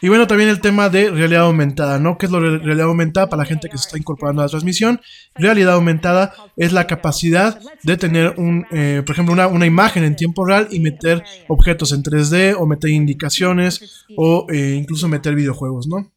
Y 0.04 0.10
bueno, 0.10 0.28
también 0.28 0.50
el 0.50 0.60
tema 0.60 0.90
de 0.90 1.10
realidad 1.10 1.44
aumentada, 1.44 1.98
¿no? 1.98 2.18
¿Qué 2.18 2.26
es 2.26 2.32
lo 2.34 2.42
de 2.42 2.58
realidad 2.58 2.88
aumentada 2.88 3.30
para 3.30 3.44
la 3.44 3.46
gente 3.46 3.70
que 3.70 3.78
se 3.78 3.86
está 3.86 3.98
incorporando 3.98 4.42
a 4.42 4.46
la 4.46 4.50
transmisión? 4.50 5.00
Realidad 5.34 5.76
aumentada 5.76 6.34
es 6.58 6.74
la 6.74 6.88
capacidad 6.88 7.58
de 7.84 7.96
tener, 7.96 8.34
un, 8.36 8.68
eh, 8.72 9.02
por 9.06 9.14
ejemplo, 9.14 9.32
una, 9.32 9.66
imagen 9.66 10.04
en 10.04 10.18
tiempo 10.18 10.44
real 10.44 10.68
y 10.72 10.82
meter 10.82 11.24
objetos 11.48 11.94
en 11.94 12.04
3D 12.04 12.54
o 12.60 12.66
meter 12.66 12.90
indicaciones 12.90 14.04
o 14.18 14.46
eh, 14.52 14.76
incluso 14.78 15.08
meter 15.08 15.36
videojuegos, 15.36 15.88
¿no? 15.88 16.12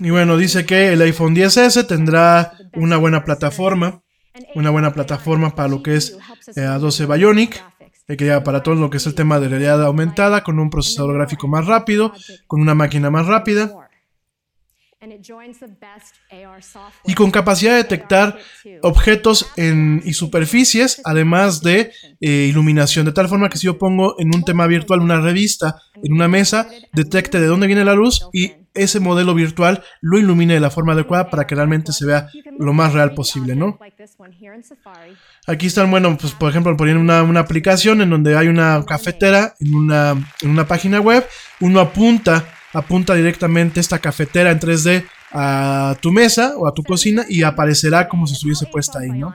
Y 0.00 0.08
bueno, 0.08 0.38
dice 0.38 0.64
que 0.64 0.94
el 0.94 1.02
iPhone 1.02 1.36
10S 1.36 1.86
tendrá 1.86 2.52
una 2.72 2.96
buena 2.96 3.22
plataforma, 3.22 4.02
una 4.54 4.70
buena 4.70 4.94
plataforma 4.94 5.54
para 5.54 5.68
lo 5.68 5.82
que 5.82 5.96
es 5.96 6.16
eh, 6.56 6.62
A12 6.62 7.14
Bionic 7.14 7.62
que 8.06 8.40
para 8.42 8.62
todo 8.62 8.76
lo 8.76 8.88
que 8.88 8.98
es 8.98 9.06
el 9.06 9.16
tema 9.16 9.40
de 9.40 9.48
realidad 9.48 9.82
aumentada, 9.82 10.44
con 10.44 10.60
un 10.60 10.70
procesador 10.70 11.14
gráfico 11.14 11.48
más 11.48 11.66
rápido, 11.66 12.12
con 12.46 12.60
una 12.60 12.74
máquina 12.74 13.10
más 13.10 13.26
rápida. 13.26 13.85
Y 17.04 17.14
con 17.14 17.30
capacidad 17.30 17.72
de 17.72 17.78
detectar 17.78 18.38
objetos 18.82 19.50
en, 19.56 20.02
y 20.04 20.12
superficies, 20.12 21.00
además 21.04 21.62
de 21.62 21.92
eh, 22.20 22.46
iluminación, 22.50 23.06
de 23.06 23.12
tal 23.12 23.28
forma 23.28 23.48
que 23.48 23.58
si 23.58 23.66
yo 23.66 23.78
pongo 23.78 24.18
en 24.18 24.34
un 24.34 24.44
tema 24.44 24.66
virtual 24.66 25.00
una 25.00 25.20
revista 25.20 25.76
en 26.02 26.12
una 26.12 26.28
mesa, 26.28 26.68
detecte 26.92 27.40
de 27.40 27.46
dónde 27.46 27.66
viene 27.66 27.84
la 27.84 27.94
luz 27.94 28.28
y 28.32 28.52
ese 28.76 29.00
modelo 29.00 29.34
virtual 29.34 29.82
lo 30.00 30.18
ilumine 30.18 30.54
de 30.54 30.60
la 30.60 30.70
forma 30.70 30.92
adecuada 30.92 31.30
para 31.30 31.46
que 31.46 31.54
realmente 31.54 31.92
se 31.92 32.04
vea 32.06 32.28
lo 32.58 32.72
más 32.72 32.92
real 32.92 33.14
posible, 33.14 33.56
¿no? 33.56 33.78
Aquí 35.46 35.66
están, 35.66 35.90
bueno, 35.90 36.16
pues 36.18 36.34
por 36.34 36.50
ejemplo, 36.50 36.76
poniendo 36.76 37.00
una, 37.00 37.22
una 37.22 37.40
aplicación 37.40 38.02
en 38.02 38.10
donde 38.10 38.36
hay 38.36 38.48
una 38.48 38.84
cafetera 38.86 39.54
en 39.60 39.74
una, 39.74 40.10
en 40.42 40.50
una 40.50 40.66
página 40.66 41.00
web, 41.00 41.26
uno 41.60 41.80
apunta, 41.80 42.44
apunta 42.76 43.14
directamente 43.14 43.80
esta 43.80 43.98
cafetera 43.98 44.50
en 44.50 44.60
3D 44.60 45.08
a 45.32 45.96
tu 46.00 46.12
mesa 46.12 46.56
o 46.56 46.66
a 46.68 46.72
tu 46.72 46.82
cocina 46.82 47.24
y 47.28 47.42
aparecerá 47.42 48.08
como 48.08 48.26
si 48.26 48.34
estuviese 48.34 48.66
puesta 48.66 49.00
ahí, 49.00 49.10
¿no? 49.10 49.34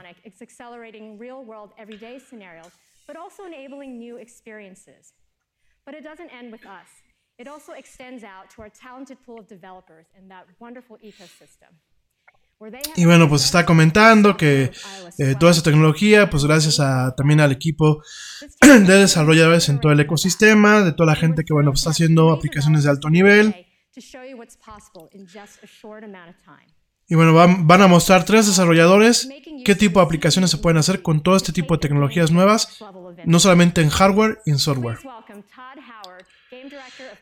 It 7.38 7.48
also 7.48 7.72
extends 7.72 8.22
out 8.22 8.50
to 8.54 8.62
our 8.62 8.70
talented 8.70 9.18
pool 9.24 9.40
of 9.40 9.48
developers 9.48 10.06
in 10.16 10.28
that 10.28 10.46
wonderful 10.60 10.98
ecosystem. 11.02 11.72
Y 12.96 13.04
bueno, 13.04 13.28
pues 13.28 13.44
está 13.44 13.64
comentando 13.66 14.36
que 14.36 14.70
eh, 15.18 15.34
toda 15.38 15.52
esa 15.52 15.62
tecnología, 15.62 16.30
pues 16.30 16.44
gracias 16.44 16.80
a, 16.80 17.14
también 17.16 17.40
al 17.40 17.52
equipo 17.52 18.02
de 18.60 18.80
desarrolladores 18.80 19.68
en 19.68 19.80
todo 19.80 19.92
el 19.92 20.00
ecosistema, 20.00 20.82
de 20.82 20.92
toda 20.92 21.08
la 21.08 21.16
gente 21.16 21.44
que 21.44 21.52
bueno, 21.52 21.70
pues 21.70 21.80
está 21.80 21.90
haciendo 21.90 22.30
aplicaciones 22.30 22.84
de 22.84 22.90
alto 22.90 23.10
nivel. 23.10 23.66
Y 27.08 27.14
bueno, 27.14 27.34
van, 27.34 27.66
van, 27.66 27.82
a 27.82 27.88
mostrar 27.88 28.24
tres 28.24 28.46
desarrolladores 28.46 29.28
qué 29.64 29.74
tipo 29.74 30.00
de 30.00 30.06
aplicaciones 30.06 30.50
se 30.50 30.58
pueden 30.58 30.78
hacer 30.78 31.02
con 31.02 31.22
todo 31.22 31.36
este 31.36 31.52
tipo 31.52 31.74
de 31.74 31.80
tecnologías 31.80 32.30
nuevas, 32.30 32.78
no 33.24 33.38
solamente 33.38 33.80
en 33.80 33.90
hardware 33.90 34.40
y 34.46 34.50
en 34.50 34.58
software. 34.58 34.98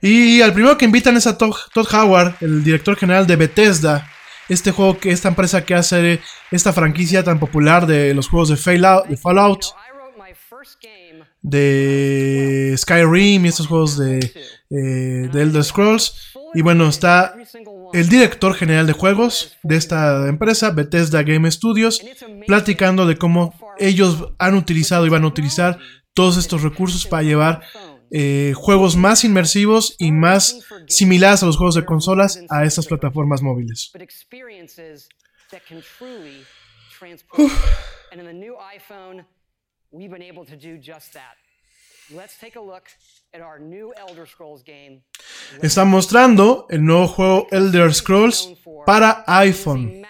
Y 0.00 0.40
al 0.40 0.52
primero 0.52 0.76
que 0.76 0.84
invitan 0.84 1.16
es 1.16 1.26
a 1.26 1.36
Todd, 1.36 1.54
Howard, 1.92 2.36
el 2.40 2.64
director 2.64 2.96
general 2.96 3.26
de 3.26 3.36
Bethesda, 3.36 4.08
este 4.50 4.72
juego 4.72 4.98
que 4.98 5.12
esta 5.12 5.28
empresa 5.28 5.64
que 5.64 5.74
hace 5.74 6.20
esta 6.50 6.72
franquicia 6.72 7.22
tan 7.22 7.38
popular 7.38 7.86
de 7.86 8.12
los 8.14 8.28
juegos 8.28 8.48
de 8.48 8.56
Fallout, 8.56 9.06
de, 9.06 9.16
Fallout, 9.16 9.64
de 11.40 12.74
Skyrim 12.76 13.46
y 13.46 13.48
estos 13.48 13.68
juegos 13.68 13.96
de, 13.96 14.18
eh, 14.18 15.28
de 15.32 15.42
Elder 15.42 15.62
Scrolls. 15.62 16.34
Y 16.52 16.62
bueno, 16.62 16.88
está 16.88 17.34
el 17.92 18.08
director 18.08 18.54
general 18.54 18.88
de 18.88 18.92
juegos 18.92 19.56
de 19.62 19.76
esta 19.76 20.28
empresa, 20.28 20.70
Bethesda 20.70 21.22
Game 21.22 21.48
Studios, 21.50 22.02
platicando 22.48 23.06
de 23.06 23.16
cómo 23.16 23.54
ellos 23.78 24.32
han 24.38 24.56
utilizado 24.56 25.06
y 25.06 25.10
van 25.10 25.22
a 25.22 25.28
utilizar 25.28 25.78
todos 26.12 26.36
estos 26.36 26.62
recursos 26.62 27.06
para 27.06 27.22
llevar 27.22 27.62
eh, 28.10 28.52
juegos 28.56 28.96
más 28.96 29.24
inmersivos 29.24 29.94
y 29.98 30.12
más 30.12 30.60
similares 30.88 31.42
a 31.42 31.46
los 31.46 31.56
juegos 31.56 31.74
de 31.76 31.84
consolas 31.84 32.40
a 32.48 32.64
estas 32.64 32.86
plataformas 32.86 33.42
móviles. 33.42 33.90
Está 45.62 45.84
mostrando 45.84 46.66
el 46.68 46.84
nuevo 46.84 47.06
juego 47.06 47.46
Elder 47.50 47.94
Scrolls 47.94 48.54
para 48.84 49.24
iPhone. 49.26 50.02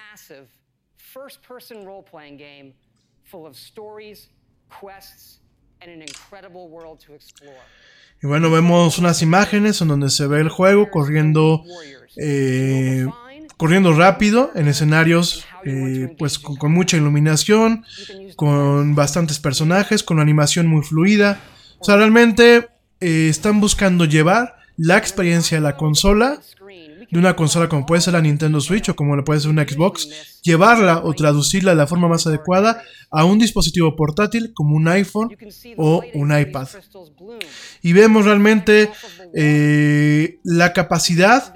Y 8.22 8.26
bueno, 8.26 8.50
vemos 8.50 8.98
unas 8.98 9.22
imágenes 9.22 9.80
en 9.80 9.88
donde 9.88 10.10
se 10.10 10.26
ve 10.26 10.40
el 10.40 10.50
juego 10.50 10.90
corriendo, 10.90 11.64
eh, 12.16 13.06
corriendo 13.56 13.94
rápido 13.94 14.50
en 14.54 14.68
escenarios 14.68 15.46
eh, 15.64 16.14
pues 16.18 16.38
con, 16.38 16.72
mucha 16.72 16.98
iluminación, 16.98 17.84
con 18.36 18.94
bastantes 18.94 19.38
personajes, 19.38 20.02
con 20.02 20.20
animación 20.20 20.66
muy 20.66 20.82
fluida. 20.82 21.40
O 21.78 21.84
sea, 21.84 21.96
realmente 21.96 22.68
eh, 23.00 23.28
están 23.30 23.60
buscando 23.60 24.04
llevar 24.04 24.56
la 24.76 24.98
experiencia 24.98 25.58
de 25.58 25.62
la 25.62 25.76
consola 25.76 26.40
de 27.10 27.18
una 27.18 27.36
consola 27.36 27.68
como 27.68 27.86
puede 27.86 28.00
ser 28.00 28.14
la 28.14 28.20
Nintendo 28.20 28.60
Switch 28.60 28.88
o 28.88 28.96
como 28.96 29.16
le 29.16 29.22
puede 29.22 29.40
ser 29.40 29.50
una 29.50 29.64
Xbox, 29.64 30.40
llevarla 30.42 31.02
o 31.04 31.12
traducirla 31.12 31.72
de 31.72 31.76
la 31.76 31.86
forma 31.86 32.08
más 32.08 32.26
adecuada 32.26 32.82
a 33.10 33.24
un 33.24 33.38
dispositivo 33.38 33.96
portátil 33.96 34.52
como 34.54 34.76
un 34.76 34.88
iPhone 34.88 35.36
o 35.76 36.02
un 36.14 36.38
iPad. 36.38 36.68
Y 37.82 37.92
vemos 37.92 38.24
realmente 38.24 38.90
eh, 39.34 40.38
la 40.44 40.72
capacidad 40.72 41.54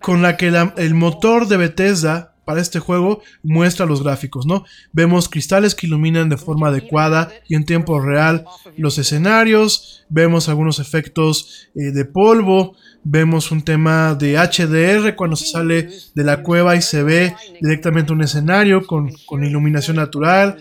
con 0.00 0.22
la 0.22 0.36
que 0.36 0.48
el 0.76 0.94
motor 0.94 1.48
de 1.48 1.56
Bethesda 1.56 2.35
para 2.46 2.60
este 2.62 2.78
juego 2.78 3.22
muestra 3.42 3.84
los 3.84 4.02
gráficos, 4.02 4.46
¿no? 4.46 4.64
Vemos 4.92 5.28
cristales 5.28 5.74
que 5.74 5.88
iluminan 5.88 6.28
de 6.28 6.36
forma 6.36 6.68
adecuada 6.68 7.28
y 7.48 7.56
en 7.56 7.64
tiempo 7.64 8.00
real 8.00 8.44
los 8.78 8.96
escenarios, 8.98 10.06
vemos 10.08 10.48
algunos 10.48 10.78
efectos 10.78 11.68
eh, 11.74 11.90
de 11.90 12.04
polvo, 12.04 12.76
vemos 13.02 13.50
un 13.50 13.62
tema 13.62 14.14
de 14.14 14.38
HDR 14.38 15.16
cuando 15.16 15.34
se 15.34 15.46
sale 15.46 15.88
de 16.14 16.24
la 16.24 16.42
cueva 16.42 16.76
y 16.76 16.82
se 16.82 17.02
ve 17.02 17.34
directamente 17.60 18.12
un 18.12 18.22
escenario 18.22 18.86
con, 18.86 19.10
iluminación 19.44 19.96
natural, 19.96 20.56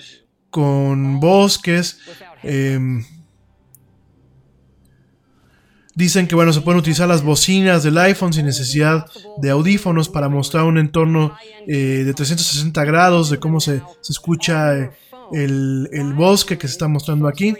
con 0.49 1.19
bosques. 1.19 1.99
Em, 2.41 3.03
dicen 5.95 6.27
que 6.27 6.35
bueno, 6.35 6.53
se 6.53 6.61
pueden 6.61 6.79
utilizar 6.79 7.07
las 7.07 7.23
bocinas 7.23 7.83
del 7.83 7.97
iPhone 7.97 8.33
sin 8.33 8.45
necesidad 8.45 9.05
de 9.37 9.49
audífonos 9.49 10.09
para 10.09 10.29
mostrar 10.29 10.65
un 10.65 10.77
entorno 10.77 11.35
eh, 11.67 12.03
de 12.05 12.13
360 12.13 12.83
grados 12.83 13.29
de 13.29 13.39
cómo 13.39 13.59
se, 13.59 13.81
escucha 14.07 14.77
eh, 14.77 14.91
el, 15.31 15.89
el 15.91 16.13
bosque 16.13 16.57
que 16.57 16.67
se 16.67 16.73
está 16.73 16.87
mostrando 16.87 17.27
aquí. 17.27 17.55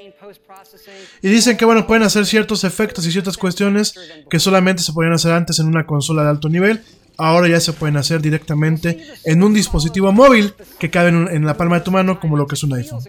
Y 1.22 1.30
dicen 1.30 1.58
que 1.58 1.66
bueno, 1.66 1.88
pueden 1.88 2.04
hacer 2.04 2.26
ciertos 2.26 2.64
efectos 2.64 3.06
y 3.06 3.12
ciertas 3.12 3.38
cuestiones 3.38 3.96
que 4.30 4.40
solamente 4.40 4.84
se 4.84 4.94
podían 4.94 5.14
hacer 5.14 5.32
antes 5.32 5.60
en 5.60 5.68
una 5.68 5.86
consola 5.86 6.24
de 6.24 6.30
alto 6.30 6.50
nivel. 6.50 6.84
Ahora 7.18 7.48
ya 7.48 7.62
se 7.62 7.72
pueden 7.72 7.96
hacer 7.96 8.22
directamente 8.22 9.02
en 9.24 9.42
un 9.42 9.54
dispositivo 9.54 10.12
móvil 10.12 10.54
que 10.78 10.90
cabe 10.90 11.10
en, 11.10 11.46
la 11.46 11.56
palma 11.56 11.80
de 11.80 11.86
tu 11.86 11.92
mano 11.92 12.20
como 12.20 12.36
lo 12.36 12.46
que 12.46 12.56
es 12.56 12.64
un 12.64 12.74
iPhone. 12.74 13.02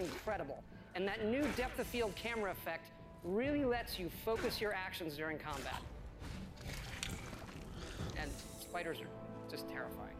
lets 3.87 3.99
you 3.99 4.09
focus 4.25 4.59
your 4.59 4.73
actions 4.73 5.15
during 5.15 5.37
combat. 5.37 5.81
And 8.17 8.29
spiders 8.59 8.99
are 8.99 9.07
just 9.49 9.69
terrifying. 9.69 10.15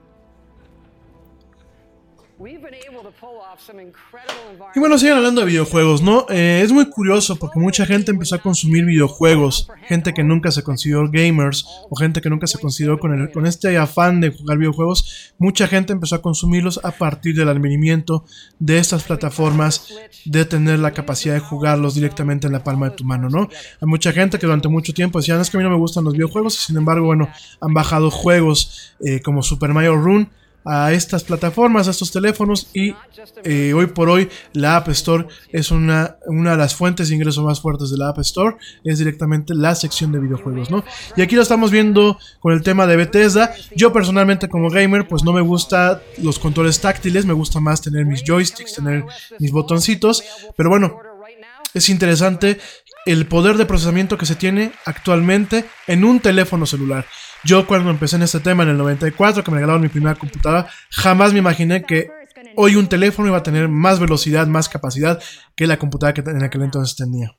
Y 4.76 4.80
bueno, 4.80 5.00
siguen 5.00 5.18
hablando 5.18 5.42
de 5.42 5.48
videojuegos, 5.48 6.04
¿no? 6.04 6.28
Eh, 6.30 6.62
es 6.64 6.72
muy 6.72 6.88
curioso 6.88 7.36
porque 7.36 7.60
mucha 7.60 7.84
gente 7.84 8.12
empezó 8.12 8.36
a 8.36 8.38
consumir 8.38 8.86
videojuegos, 8.86 9.68
gente 9.88 10.14
que 10.14 10.24
nunca 10.24 10.52
se 10.52 10.62
consideró 10.62 11.10
gamers 11.10 11.66
o 11.90 11.96
gente 11.96 12.22
que 12.22 12.30
nunca 12.30 12.46
se 12.46 12.60
consideró 12.60 13.00
con, 13.00 13.20
el, 13.20 13.32
con 13.32 13.48
este 13.48 13.76
afán 13.80 14.22
de 14.22 14.30
jugar 14.30 14.60
videojuegos, 14.60 15.34
mucha 15.40 15.68
gente 15.68 15.94
empezó 15.94 16.16
a 16.16 16.22
consumirlos 16.22 16.80
a 16.84 16.92
partir 16.92 17.36
del 17.36 17.50
advenimiento 17.50 18.24
de 18.60 18.78
estas 18.78 19.04
plataformas, 19.04 19.88
de 20.26 20.46
tener 20.46 20.78
la 20.78 20.92
capacidad 20.92 21.34
de 21.34 21.40
jugarlos 21.40 21.96
directamente 21.96 22.46
en 22.46 22.54
la 22.54 22.64
palma 22.64 22.92
de 22.92 22.96
tu 22.96 23.04
mano, 23.04 23.30
¿no? 23.30 23.50
Hay 23.82 23.88
mucha 23.88 24.12
gente 24.12 24.38
que 24.38 24.46
durante 24.46 24.68
mucho 24.68 24.94
tiempo 24.94 25.18
decía, 25.18 25.36
no 25.36 25.42
es 25.42 25.50
que 25.50 25.58
a 25.58 25.60
mí 25.60 25.64
no 25.64 25.72
me 25.72 25.78
gustan 25.78 26.04
los 26.04 26.14
videojuegos, 26.14 26.54
y 26.56 26.66
sin 26.68 26.78
embargo, 26.78 27.08
bueno, 27.08 27.30
han 27.60 27.74
bajado 27.74 28.12
juegos 28.12 28.94
eh, 29.00 29.22
como 29.24 29.42
Super 29.42 29.74
Mario 29.74 29.96
Run 29.96 30.30
a 30.68 30.92
estas 30.92 31.24
plataformas, 31.24 31.88
a 31.88 31.92
estos 31.92 32.12
teléfonos 32.12 32.70
y 32.74 32.94
eh, 33.44 33.74
hoy 33.74 33.88
por 33.88 34.10
hoy 34.10 34.30
la 34.54 34.76
App 34.76 34.90
Store 34.90 35.28
es 35.52 35.72
una, 35.72 36.18
una 36.26 36.52
de 36.52 36.58
las 36.58 36.76
fuentes 36.76 37.10
de 37.10 37.16
ingreso 37.16 37.44
más 37.44 37.62
fuertes 37.62 37.90
de 37.90 37.98
la 37.98 38.10
App 38.10 38.20
Store, 38.20 38.58
es 38.84 39.00
directamente 39.00 39.56
la 39.56 39.76
sección 39.76 40.12
de 40.12 40.20
videojuegos, 40.20 40.70
¿no? 40.70 40.84
Y 41.16 41.22
aquí 41.22 41.36
lo 41.36 41.42
estamos 41.42 41.72
viendo 41.72 42.18
con 42.40 42.54
el 42.54 42.62
tema 42.64 42.86
de 42.86 42.98
Bethesda. 42.98 43.54
Yo 43.76 43.94
personalmente 43.94 44.50
como 44.50 44.70
gamer 44.70 45.08
pues 45.08 45.24
no 45.24 45.34
me 45.34 45.42
gusta 45.42 46.02
los 46.18 46.40
controles 46.40 46.82
táctiles, 46.82 47.26
me 47.26 47.34
gusta 47.34 47.60
más 47.60 47.82
tener 47.82 48.06
mis 48.06 48.24
joysticks, 48.24 48.74
tener 48.74 49.06
mis 49.40 49.52
botoncitos, 49.52 50.24
pero 50.56 50.70
bueno, 50.70 51.00
es 51.74 51.90
interesante 51.90 52.60
el 53.06 53.26
poder 53.26 53.56
de 53.58 53.66
procesamiento 53.66 54.18
que 54.18 54.26
se 54.26 54.36
tiene 54.36 54.74
actualmente 54.86 55.66
en 55.88 56.04
un 56.04 56.20
teléfono 56.20 56.66
celular. 56.66 57.06
Yo 57.44 57.66
cuando 57.68 57.90
empecé 57.90 58.16
en 58.16 58.24
este 58.24 58.40
tema 58.40 58.64
en 58.64 58.70
el 58.70 58.78
94, 58.78 59.44
que 59.44 59.52
me 59.52 59.58
regalaron 59.58 59.82
mi 59.82 59.90
primera 59.90 60.16
computadora, 60.16 60.68
jamás 60.92 61.34
me 61.34 61.40
imaginé 61.40 61.84
que 61.84 62.10
hoy 62.56 62.76
un 62.76 62.88
teléfono 62.88 63.28
iba 63.28 63.38
a 63.38 63.44
tener 63.44 63.68
más 63.68 64.00
velocidad, 64.00 64.48
más 64.48 64.70
capacidad 64.70 65.22
que 65.56 65.68
la 65.68 65.78
computadora 65.78 66.14
que 66.14 66.30
en 66.30 66.44
aquel 66.44 66.64
entonces 66.64 66.96
tenía. 66.96 67.38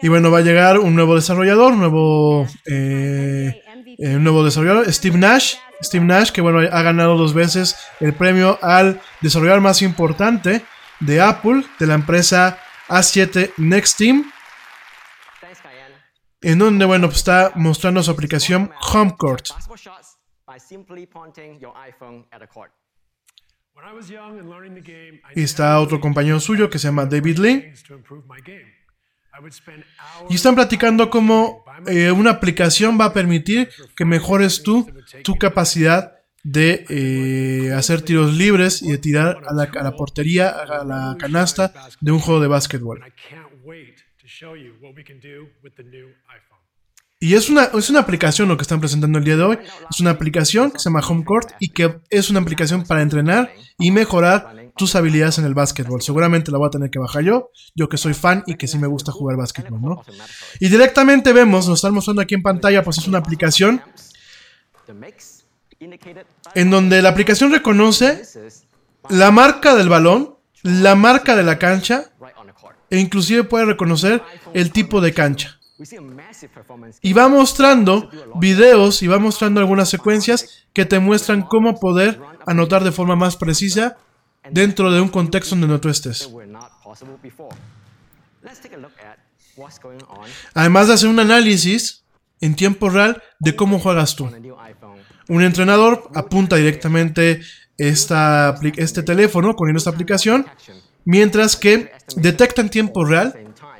Y 0.00 0.08
bueno, 0.08 0.30
va 0.30 0.38
a 0.38 0.42
llegar 0.42 0.78
un 0.78 0.94
nuevo 0.94 1.16
desarrollador, 1.16 1.74
nuevo, 1.74 2.46
eh, 2.66 3.62
eh, 3.98 4.16
un 4.16 4.22
nuevo 4.22 4.44
desarrollador, 4.44 4.92
Steve 4.92 5.18
Nash. 5.18 5.54
Steve 5.82 6.04
Nash, 6.04 6.30
que 6.30 6.40
bueno, 6.40 6.58
ha 6.58 6.82
ganado 6.82 7.16
dos 7.16 7.34
veces 7.34 7.76
el 8.00 8.12
premio 8.12 8.58
al 8.62 9.00
desarrollador 9.20 9.60
más 9.60 9.82
importante 9.82 10.64
de 11.00 11.20
Apple, 11.20 11.64
de 11.78 11.86
la 11.86 11.94
empresa 11.94 12.58
A7 12.88 13.52
Next 13.58 13.96
Team 13.98 14.30
en 16.40 16.58
donde, 16.58 16.84
bueno, 16.84 17.08
pues 17.08 17.18
está 17.18 17.52
mostrando 17.54 18.02
su 18.02 18.10
aplicación 18.10 18.70
HomeCourt. 18.92 19.48
Y 25.34 25.42
está 25.42 25.80
otro 25.80 26.00
compañero 26.00 26.40
suyo 26.40 26.68
que 26.68 26.78
se 26.78 26.88
llama 26.88 27.06
David 27.06 27.38
Lee. 27.38 27.72
Y 30.28 30.34
están 30.34 30.54
platicando 30.54 31.10
cómo 31.10 31.64
eh, 31.86 32.10
una 32.10 32.30
aplicación 32.30 32.98
va 33.00 33.06
a 33.06 33.12
permitir 33.12 33.70
que 33.96 34.04
mejores 34.04 34.62
tú 34.62 34.90
tu 35.22 35.36
capacidad 35.36 36.14
de 36.42 36.86
eh, 36.88 37.72
hacer 37.72 38.02
tiros 38.02 38.34
libres 38.34 38.82
y 38.82 38.92
de 38.92 38.98
tirar 38.98 39.42
a 39.46 39.52
la, 39.52 39.64
a 39.64 39.82
la 39.82 39.92
portería, 39.92 40.48
a 40.48 40.84
la 40.84 41.16
canasta 41.18 41.72
de 42.00 42.10
un 42.10 42.20
juego 42.20 42.40
de 42.40 42.48
básquetbol. 42.48 43.04
Y 47.20 47.34
es 47.34 47.50
una, 47.50 47.64
es 47.64 47.90
una 47.90 47.98
aplicación 47.98 48.48
lo 48.48 48.56
que 48.56 48.62
están 48.62 48.78
presentando 48.78 49.18
el 49.18 49.24
día 49.24 49.36
de 49.36 49.42
hoy. 49.42 49.58
Es 49.90 49.98
una 49.98 50.10
aplicación 50.10 50.70
que 50.70 50.78
se 50.78 50.84
llama 50.84 51.00
HomeCourt 51.00 51.50
y 51.58 51.70
que 51.70 51.98
es 52.10 52.30
una 52.30 52.38
aplicación 52.38 52.84
para 52.84 53.02
entrenar 53.02 53.50
y 53.78 53.90
mejorar 53.90 54.70
tus 54.76 54.94
habilidades 54.94 55.38
en 55.38 55.44
el 55.44 55.54
básquetbol. 55.54 56.00
Seguramente 56.00 56.52
la 56.52 56.58
voy 56.58 56.68
a 56.68 56.70
tener 56.70 56.90
que 56.90 57.00
bajar 57.00 57.24
yo, 57.24 57.50
yo 57.74 57.88
que 57.88 57.96
soy 57.96 58.14
fan 58.14 58.44
y 58.46 58.54
que 58.54 58.68
sí 58.68 58.78
me 58.78 58.86
gusta 58.86 59.10
jugar 59.10 59.36
básquetbol, 59.36 59.82
¿no? 59.82 60.04
Y 60.60 60.68
directamente 60.68 61.32
vemos, 61.32 61.66
nos 61.66 61.78
están 61.78 61.92
mostrando 61.92 62.22
aquí 62.22 62.36
en 62.36 62.42
pantalla, 62.42 62.84
pues 62.84 62.98
es 62.98 63.08
una 63.08 63.18
aplicación 63.18 63.82
en 66.54 66.70
donde 66.70 67.02
la 67.02 67.08
aplicación 67.08 67.50
reconoce 67.50 68.22
la 69.10 69.32
marca 69.32 69.74
del 69.74 69.88
balón, 69.88 70.36
la 70.62 70.94
marca 70.94 71.34
de 71.34 71.42
la 71.42 71.58
cancha 71.58 72.12
e 72.90 72.98
inclusive 72.98 73.44
puede 73.44 73.66
reconocer 73.66 74.22
el 74.54 74.72
tipo 74.72 75.00
de 75.00 75.12
cancha. 75.12 75.58
Y 77.02 77.12
va 77.12 77.28
mostrando 77.28 78.10
videos 78.34 79.02
y 79.02 79.06
va 79.06 79.18
mostrando 79.18 79.60
algunas 79.60 79.88
secuencias 79.88 80.66
que 80.72 80.84
te 80.84 80.98
muestran 80.98 81.42
cómo 81.42 81.78
poder 81.78 82.20
anotar 82.46 82.82
de 82.82 82.90
forma 82.90 83.14
más 83.14 83.36
precisa 83.36 83.96
dentro 84.50 84.90
de 84.90 85.00
un 85.00 85.08
contexto 85.08 85.54
donde 85.54 85.68
no 85.68 85.80
tú 85.80 85.88
estés. 85.88 86.28
Además 90.54 90.88
de 90.88 90.94
hacer 90.94 91.08
un 91.08 91.20
análisis 91.20 92.04
en 92.40 92.54
tiempo 92.54 92.88
real 92.90 93.22
de 93.38 93.54
cómo 93.54 93.78
juegas 93.78 94.16
tú. 94.16 94.30
Un 95.28 95.42
entrenador 95.42 96.08
apunta 96.14 96.56
directamente 96.56 97.40
esta, 97.76 98.58
este 98.76 99.02
teléfono 99.04 99.54
con 99.54 99.74
esta 99.76 99.90
aplicación 99.90 100.46
Mientras 101.10 101.56
que 101.56 101.90
detecta 102.16 102.60
en 102.60 102.68
tiempo 102.68 103.02
real, 103.02 103.32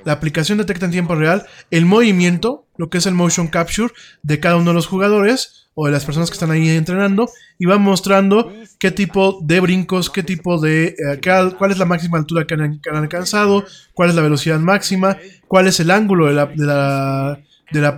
la 0.07 0.15
aplicación 0.15 0.57
detecta 0.57 0.87
en 0.87 0.93
tiempo 0.93 1.15
real 1.15 1.45
el 1.71 1.85
movimiento, 1.85 2.65
lo 2.79 2.89
que 2.89 2.97
es 2.97 3.05
el 3.05 3.13
motion 3.13 3.49
capture 3.49 3.93
de 4.23 4.41
cada 4.41 4.57
uno 4.57 4.71
de 4.71 4.75
los 4.75 4.87
jugadores 4.87 5.69
o 5.75 5.85
de 5.85 5.93
las 5.93 6.07
personas 6.07 6.31
que 6.31 6.35
están 6.37 6.51
ahí 6.51 6.71
entrenando 6.71 7.29
y 7.59 7.67
va 7.67 7.77
mostrando 7.77 8.51
qué 8.79 8.93
tipo 8.93 9.41
de 9.43 9.61
brincos, 9.61 10.09
qué 10.09 10.23
tipo 10.23 10.59
de, 10.59 10.87
eh, 10.87 11.21
cuál 11.59 11.71
es 11.71 11.77
la 11.77 11.85
máxima 11.85 12.17
altura 12.17 12.47
que 12.47 12.55
han, 12.55 12.81
alcanzado, 12.97 13.67
cuál 13.93 14.09
es 14.09 14.15
la 14.17 14.23
velocidad 14.23 14.59
máxima, 14.59 15.19
cuál 15.49 15.67
es 15.67 15.81
el 15.81 15.91
ángulo 15.91 16.29
de 16.29 16.33
la 16.33 16.47
de 16.47 16.65
la 16.65 17.41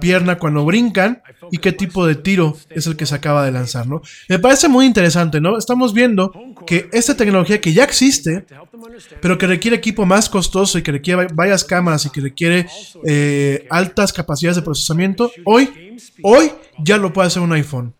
pierna 0.00 0.38
cuando 0.38 0.64
brincan 0.64 1.22
y 1.50 1.58
qué 1.58 1.72
tipo 1.72 2.06
de 2.06 2.14
tiro 2.14 2.56
es 2.68 2.86
el 2.86 2.96
que 2.96 3.06
se 3.06 3.14
acaba 3.14 3.44
de 3.44 3.52
lanzar, 3.52 3.86
¿no? 3.86 4.02
Me 4.28 4.38
parece 4.38 4.68
muy 4.68 4.86
interesante, 4.86 5.40
¿no? 5.40 5.58
Estamos 5.58 5.92
viendo 5.92 6.32
que 6.66 6.88
esta 6.92 7.16
tecnología 7.16 7.60
que 7.60 7.72
ya 7.72 7.84
existe, 7.84 8.46
pero 9.20 9.38
que 9.38 9.46
requiere 9.46 9.76
equipo 9.76 10.06
más 10.06 10.28
costoso 10.28 10.78
y 10.78 10.82
que 10.82 10.92
requiere 10.92 11.28
varias 11.32 11.64
cámaras 11.64 12.06
y 12.06 12.10
que 12.10 12.20
requiere 12.20 12.66
eh, 13.04 13.66
altas 13.70 14.12
capacidades 14.12 14.56
de 14.56 14.62
procesamiento, 14.62 15.30
hoy, 15.44 15.98
hoy 16.22 16.52
ya 16.78 16.96
lo 16.96 17.12
puede 17.12 17.28
hacer 17.28 17.42
un 17.42 17.52
iPhone. 17.52 17.94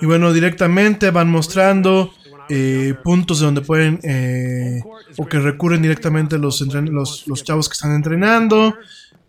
Y 0.00 0.06
bueno, 0.06 0.32
directamente 0.32 1.10
van 1.10 1.30
mostrando 1.30 2.12
eh, 2.48 2.94
puntos 3.04 3.38
donde 3.38 3.60
pueden 3.60 4.00
eh, 4.02 4.82
o 5.16 5.26
que 5.26 5.38
recurren 5.38 5.82
directamente 5.82 6.36
los, 6.36 6.60
los, 6.62 7.28
los 7.28 7.44
chavos 7.44 7.68
que 7.68 7.74
están 7.74 7.94
entrenando. 7.94 8.76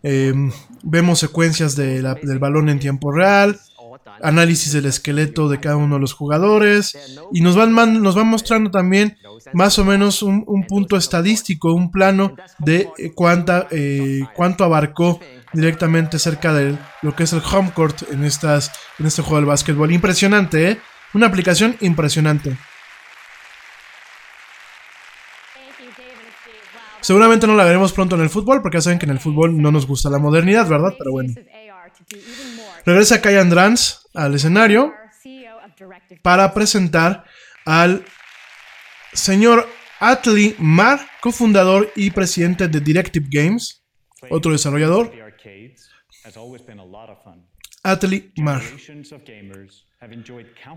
Eh, 0.02 0.32
vemos 0.82 1.20
secuencias 1.20 1.76
del 1.76 2.38
balón 2.40 2.68
en 2.68 2.80
tiempo 2.80 3.12
real 3.12 3.56
análisis 4.22 4.72
del 4.72 4.86
esqueleto 4.86 5.48
de 5.48 5.60
cada 5.60 5.76
uno 5.76 5.96
de 5.96 6.00
los 6.00 6.12
jugadores 6.12 6.96
y 7.32 7.40
nos 7.40 7.56
van, 7.56 8.02
nos 8.02 8.14
van 8.14 8.26
mostrando 8.26 8.70
también 8.70 9.18
más 9.52 9.78
o 9.78 9.84
menos 9.84 10.22
un, 10.22 10.66
punto 10.68 10.96
estadístico, 10.96 11.72
un 11.72 11.90
plano 11.90 12.34
de 12.58 12.88
eh, 12.98 13.12
cuánta, 13.14 13.66
eh, 13.70 14.20
cuánto 14.34 14.64
abarcó 14.64 15.20
directamente 15.52 16.18
cerca 16.18 16.52
de 16.54 16.78
lo 17.02 17.14
que 17.14 17.24
es 17.24 17.32
el 17.32 17.42
home 17.42 17.72
court 17.72 18.02
en, 18.10 18.24
estas, 18.24 18.72
en 18.98 19.06
este 19.06 19.22
juego 19.22 19.36
del 19.36 19.46
básquetbol. 19.46 19.92
Impresionante, 19.92 20.70
¿eh? 20.70 20.80
Una 21.14 21.26
aplicación 21.26 21.76
impresionante. 21.80 22.56
Seguramente 27.02 27.48
no 27.48 27.56
la 27.56 27.64
veremos 27.64 27.92
pronto 27.92 28.14
en 28.14 28.22
el 28.22 28.30
fútbol, 28.30 28.62
porque 28.62 28.76
ya 28.76 28.82
saben 28.82 28.98
que 28.98 29.06
en 29.06 29.10
el 29.10 29.18
fútbol 29.18 29.60
no 29.60 29.72
nos 29.72 29.86
gusta 29.86 30.08
la 30.08 30.18
modernidad, 30.18 30.68
¿verdad? 30.68 30.94
Pero 30.96 31.10
bueno. 31.10 31.34
Regresa 32.84 33.20
Kai 33.20 33.36
Andrans 33.36 34.08
al 34.14 34.34
escenario 34.34 34.92
para 36.22 36.52
presentar 36.52 37.24
al 37.64 38.04
señor 39.12 39.68
Atli 40.00 40.56
Mar, 40.58 41.00
cofundador 41.20 41.92
y 41.94 42.10
presidente 42.10 42.66
de 42.66 42.80
Directive 42.80 43.26
Games, 43.30 43.84
otro 44.30 44.52
desarrollador. 44.52 45.12
Atli 47.84 48.32
Mar. 48.36 48.62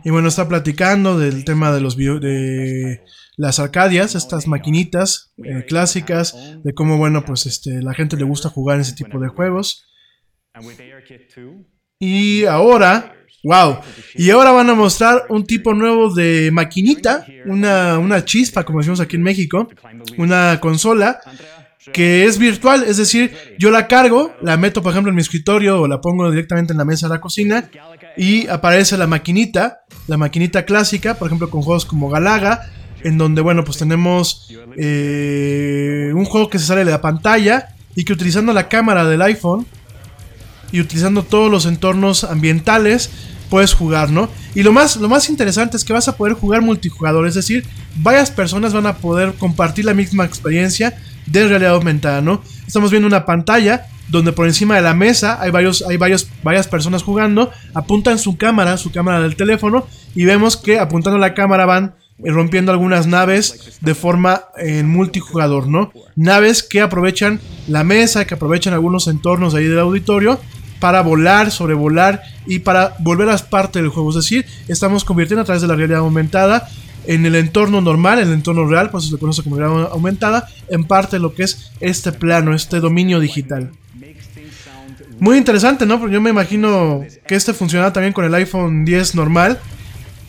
Y 0.03 0.09
bueno, 0.11 0.27
está 0.27 0.47
platicando 0.47 1.17
del 1.17 1.43
tema 1.43 1.71
de 1.71 1.81
los 1.81 1.97
de 1.97 3.03
las 3.37 3.59
arcadias, 3.59 4.13
estas 4.13 4.47
maquinitas 4.47 5.33
eh, 5.43 5.65
clásicas, 5.67 6.35
de 6.63 6.73
cómo 6.73 6.97
bueno, 6.97 7.25
pues 7.25 7.47
este 7.47 7.81
la 7.81 7.95
gente 7.95 8.15
le 8.17 8.23
gusta 8.23 8.49
jugar 8.49 8.79
ese 8.79 8.93
tipo 8.93 9.19
de 9.19 9.29
juegos. 9.29 9.87
Y 12.05 12.45
ahora, 12.45 13.15
wow, 13.43 13.79
y 14.13 14.29
ahora 14.29 14.51
van 14.51 14.69
a 14.69 14.75
mostrar 14.75 15.23
un 15.29 15.43
tipo 15.43 15.73
nuevo 15.73 16.13
de 16.13 16.51
maquinita, 16.51 17.25
una, 17.45 17.97
una 17.97 18.23
chispa, 18.23 18.63
como 18.63 18.79
decimos 18.79 18.99
aquí 18.99 19.15
en 19.15 19.23
México, 19.23 19.67
una 20.17 20.59
consola 20.59 21.19
que 21.93 22.25
es 22.25 22.37
virtual, 22.37 22.83
es 22.83 22.97
decir, 22.97 23.35
yo 23.57 23.71
la 23.71 23.87
cargo, 23.87 24.33
la 24.41 24.55
meto 24.57 24.83
por 24.83 24.91
ejemplo 24.91 25.09
en 25.09 25.15
mi 25.15 25.21
escritorio 25.21 25.81
o 25.81 25.87
la 25.87 25.99
pongo 25.99 26.29
directamente 26.29 26.73
en 26.73 26.77
la 26.77 26.85
mesa 26.85 27.07
de 27.07 27.15
la 27.15 27.21
cocina 27.21 27.69
y 28.17 28.47
aparece 28.47 28.97
la 28.97 29.07
maquinita, 29.07 29.81
la 30.07 30.17
maquinita 30.17 30.65
clásica, 30.65 31.15
por 31.15 31.27
ejemplo 31.27 31.49
con 31.49 31.63
juegos 31.63 31.85
como 31.85 32.09
Galaga, 32.09 32.69
en 33.03 33.17
donde 33.17 33.41
bueno 33.41 33.63
pues 33.63 33.77
tenemos 33.77 34.51
eh, 34.77 36.11
un 36.13 36.25
juego 36.25 36.49
que 36.49 36.59
se 36.59 36.65
sale 36.65 36.85
de 36.85 36.91
la 36.91 37.01
pantalla 37.01 37.69
y 37.95 38.03
que 38.03 38.13
utilizando 38.13 38.51
la 38.53 38.67
cámara 38.67 39.05
del 39.05 39.21
iPhone 39.21 39.65
y 40.75 40.81
utilizando 40.81 41.23
todos 41.23 41.49
los 41.49 41.65
entornos 41.65 42.25
ambientales 42.25 43.09
puedes 43.49 43.73
jugar, 43.73 44.11
¿no? 44.11 44.27
Y 44.53 44.63
lo 44.63 44.73
más, 44.73 44.97
lo 44.97 45.07
más 45.07 45.29
interesante 45.29 45.77
es 45.77 45.85
que 45.85 45.93
vas 45.93 46.09
a 46.09 46.17
poder 46.17 46.33
jugar 46.33 46.61
multijugador, 46.61 47.25
es 47.27 47.35
decir, 47.35 47.65
varias 47.95 48.29
personas 48.29 48.73
van 48.73 48.85
a 48.85 48.97
poder 48.97 49.35
compartir 49.35 49.85
la 49.85 49.93
misma 49.93 50.25
experiencia 50.25 50.97
de 51.27 51.47
realidad 51.47 51.75
aumentada, 51.75 52.19
¿no? 52.19 52.41
Estamos 52.67 52.91
viendo 52.91 53.07
una 53.07 53.25
pantalla 53.25 53.87
donde 54.09 54.33
por 54.33 54.47
encima 54.47 54.75
de 54.75 54.81
la 54.81 54.93
mesa 54.93 55.37
hay, 55.41 55.49
varios, 55.49 55.81
hay 55.87 55.95
varios, 55.95 56.27
varias 56.43 56.67
personas 56.67 57.03
jugando, 57.03 57.51
apuntan 57.73 58.19
su 58.19 58.35
cámara, 58.35 58.77
su 58.77 58.91
cámara 58.91 59.21
del 59.21 59.37
teléfono, 59.37 59.87
y 60.13 60.25
vemos 60.25 60.57
que 60.57 60.77
apuntando 60.77 61.17
la 61.17 61.33
cámara 61.33 61.65
van 61.65 61.95
eh, 62.21 62.31
rompiendo 62.31 62.73
algunas 62.73 63.07
naves 63.07 63.77
de 63.79 63.95
forma 63.95 64.43
en 64.57 64.89
multijugador, 64.89 65.67
¿no? 65.67 65.93
Naves 66.17 66.63
que 66.63 66.81
aprovechan 66.81 67.39
la 67.69 67.85
mesa, 67.85 68.25
que 68.25 68.33
aprovechan 68.33 68.73
algunos 68.73 69.07
entornos 69.07 69.55
ahí 69.55 69.63
del 69.63 69.79
auditorio 69.79 70.41
para 70.79 71.01
volar, 71.01 71.51
sobrevolar 71.51 72.21
y 72.45 72.59
para 72.59 72.95
volver 72.99 73.29
a 73.29 73.37
parte 73.37 73.81
del 73.81 73.89
juego. 73.89 74.09
Es 74.09 74.15
decir, 74.15 74.45
estamos 74.67 75.03
convirtiendo 75.03 75.41
a 75.41 75.45
través 75.45 75.61
de 75.61 75.67
la 75.67 75.75
realidad 75.75 75.99
aumentada 75.99 76.67
en 77.07 77.25
el 77.25 77.35
entorno 77.35 77.81
normal, 77.81 78.19
en 78.19 78.27
el 78.27 78.33
entorno 78.33 78.65
real, 78.67 78.89
pues 78.89 79.09
se 79.09 79.17
conoce 79.17 79.43
como 79.43 79.57
realidad 79.57 79.89
aumentada, 79.91 80.47
en 80.69 80.85
parte 80.85 81.19
lo 81.19 81.33
que 81.33 81.43
es 81.43 81.71
este 81.79 82.11
plano, 82.11 82.53
este 82.53 82.79
dominio 82.79 83.19
digital. 83.19 83.71
Muy 85.19 85.37
interesante, 85.37 85.85
¿no? 85.85 85.99
Porque 85.99 86.13
yo 86.13 86.21
me 86.21 86.29
imagino 86.29 87.03
que 87.25 87.35
este 87.35 87.53
funcionará 87.53 87.93
también 87.93 88.13
con 88.13 88.25
el 88.25 88.33
iPhone 88.35 88.83
10 88.83 89.15
normal. 89.15 89.59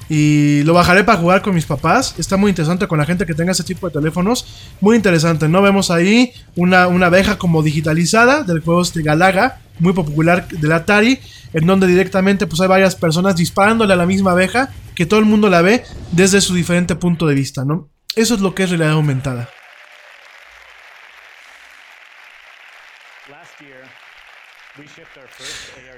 Y 0.08 0.62
lo 0.62 0.72
bajaré 0.72 1.02
para 1.02 1.18
jugar 1.18 1.42
con 1.42 1.52
mis 1.52 1.64
papás. 1.64 2.14
Está 2.16 2.36
muy 2.36 2.50
interesante 2.50 2.86
con 2.86 2.98
la 2.98 3.04
gente 3.04 3.26
que 3.26 3.34
tenga 3.34 3.50
ese 3.50 3.64
tipo 3.64 3.88
de 3.88 3.92
teléfonos. 3.92 4.46
Muy 4.80 4.94
interesante, 4.94 5.48
¿no? 5.48 5.60
Vemos 5.62 5.90
ahí 5.90 6.32
una, 6.54 6.86
una 6.86 7.06
abeja 7.06 7.38
como 7.38 7.62
digitalizada 7.64 8.44
del 8.44 8.60
juego 8.60 8.82
este 8.82 9.02
Galaga, 9.02 9.58
muy 9.78 9.92
popular 9.92 10.48
del 10.48 10.72
Atari, 10.72 11.18
en 11.52 11.66
donde 11.66 11.86
directamente 11.86 12.46
pues 12.46 12.60
hay 12.60 12.68
varias 12.68 12.94
personas 12.94 13.36
disparándole 13.36 13.92
a 13.92 13.96
la 13.96 14.06
misma 14.06 14.32
abeja, 14.32 14.70
que 14.94 15.06
todo 15.06 15.20
el 15.20 15.26
mundo 15.26 15.48
la 15.48 15.62
ve 15.62 15.84
desde 16.12 16.40
su 16.40 16.54
diferente 16.54 16.96
punto 16.96 17.26
de 17.26 17.34
vista, 17.34 17.64
¿no? 17.64 17.88
Eso 18.14 18.34
es 18.34 18.40
lo 18.40 18.54
que 18.54 18.62
es 18.62 18.70
realidad 18.70 18.92
aumentada. 18.92 19.48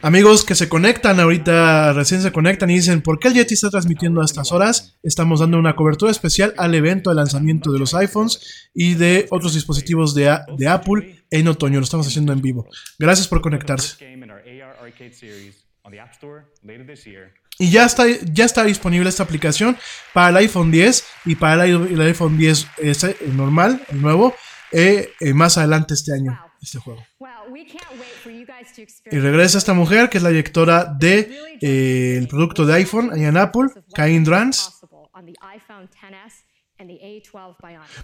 Amigos 0.03 0.45
que 0.45 0.55
se 0.55 0.69
conectan 0.69 1.19
ahorita, 1.19 1.93
recién 1.93 2.23
se 2.23 2.33
conectan 2.33 2.70
y 2.70 2.75
dicen, 2.75 3.03
¿por 3.03 3.19
qué 3.19 3.29
el 3.29 3.35
Yeti 3.35 3.55
está 3.55 3.70
transmitiendo 3.70 4.20
a 4.20 4.25
estas 4.25 4.53
horas? 4.53 4.99
Estamos 5.03 5.41
dando 5.41 5.59
una 5.59 5.75
cobertura 5.75 6.11
especial 6.11 6.55
al 6.57 6.75
evento 6.75 7.11
de 7.11 7.16
lanzamiento 7.16 7.73
de 7.73 7.79
los 7.79 7.95
iPhones 7.95 8.70
y 8.75 8.95
de 8.95 9.27
otros 9.31 9.55
dispositivos 9.55 10.15
de, 10.15 10.39
de 10.57 10.69
Apple 10.69 11.25
en 11.31 11.49
otoño. 11.49 11.79
Lo 11.79 11.85
estamos 11.85 12.07
haciendo 12.07 12.33
en 12.33 12.41
vivo. 12.41 12.69
Gracias 12.99 13.27
por 13.27 13.41
conectarse. 13.41 13.97
Y 17.59 17.70
ya 17.70 17.85
está, 17.85 18.05
ya 18.07 18.45
está 18.45 18.62
disponible 18.62 19.09
esta 19.09 19.25
aplicación 19.25 19.77
para 20.12 20.29
el 20.29 20.37
iPhone 20.37 20.70
10 20.70 21.05
y 21.25 21.35
para 21.35 21.65
el, 21.65 22.01
iPhone 22.01 22.39
10 22.39 22.66
normal, 23.33 23.83
el 23.89 24.01
nuevo, 24.01 24.35
eh, 24.70 25.11
eh, 25.19 25.35
más 25.35 25.59
adelante 25.59 25.95
este 25.95 26.15
año, 26.15 26.39
este 26.62 26.79
juego. 26.79 27.05
Y 29.10 29.18
regresa 29.18 29.59
esta 29.59 29.74
mujer, 29.74 30.09
que 30.09 30.18
es 30.18 30.24
la 30.24 30.30
directora 30.30 30.84
de 30.84 31.30
eh, 31.60 32.16
el 32.18 32.28
producto 32.28 32.66
de 32.66 32.74
iPhone 32.74 33.10
allá 33.12 33.28
en 33.28 33.36
Apple, 33.36 33.68
Kain 33.94 34.24
Drans. 34.24 34.80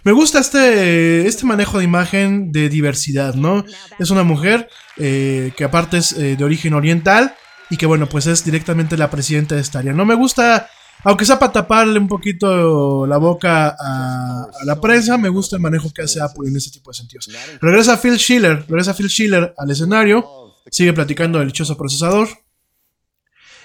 Me 0.03 0.11
gusta 0.11 0.39
este, 0.39 1.25
este 1.25 1.45
manejo 1.45 1.77
de 1.77 1.85
imagen 1.85 2.51
de 2.51 2.67
diversidad, 2.69 3.33
¿no? 3.35 3.63
Es 3.99 4.09
una 4.11 4.23
mujer 4.23 4.69
eh, 4.97 5.53
que 5.55 5.63
aparte 5.63 5.97
es 5.97 6.11
eh, 6.13 6.35
de 6.35 6.43
origen 6.43 6.73
oriental 6.73 7.35
y 7.69 7.77
que 7.77 7.85
bueno, 7.85 8.07
pues 8.07 8.27
es 8.27 8.43
directamente 8.43 8.97
la 8.97 9.09
presidenta 9.09 9.55
de 9.55 9.61
esta 9.61 9.79
área. 9.79 9.93
No 9.93 10.05
me 10.05 10.15
gusta 10.15 10.69
aunque 11.05 11.23
sea 11.23 11.37
para 11.37 11.53
taparle 11.53 11.99
un 11.99 12.07
poquito 12.07 13.05
la 13.05 13.17
boca 13.17 13.75
a, 13.79 14.47
la 14.65 14.81
prensa, 14.81 15.19
me 15.19 15.29
gusta 15.29 15.55
el 15.55 15.61
manejo 15.61 15.93
que 15.93 16.01
hace 16.01 16.19
Apple 16.19 16.49
en 16.49 16.57
ese 16.57 16.71
tipo 16.71 16.89
de 16.89 16.95
sentidos. 16.95 17.29
Regresa 17.61 17.95
Phil 17.97 18.17
Schiller, 18.17 18.65
regresa 18.67 18.95
Phil 18.95 19.07
Schiller 19.07 19.53
al 19.55 19.69
escenario, 19.69 20.25
sigue 20.71 20.93
platicando 20.93 21.37
del 21.37 21.49
dichoso 21.49 21.77
procesador. 21.77 22.27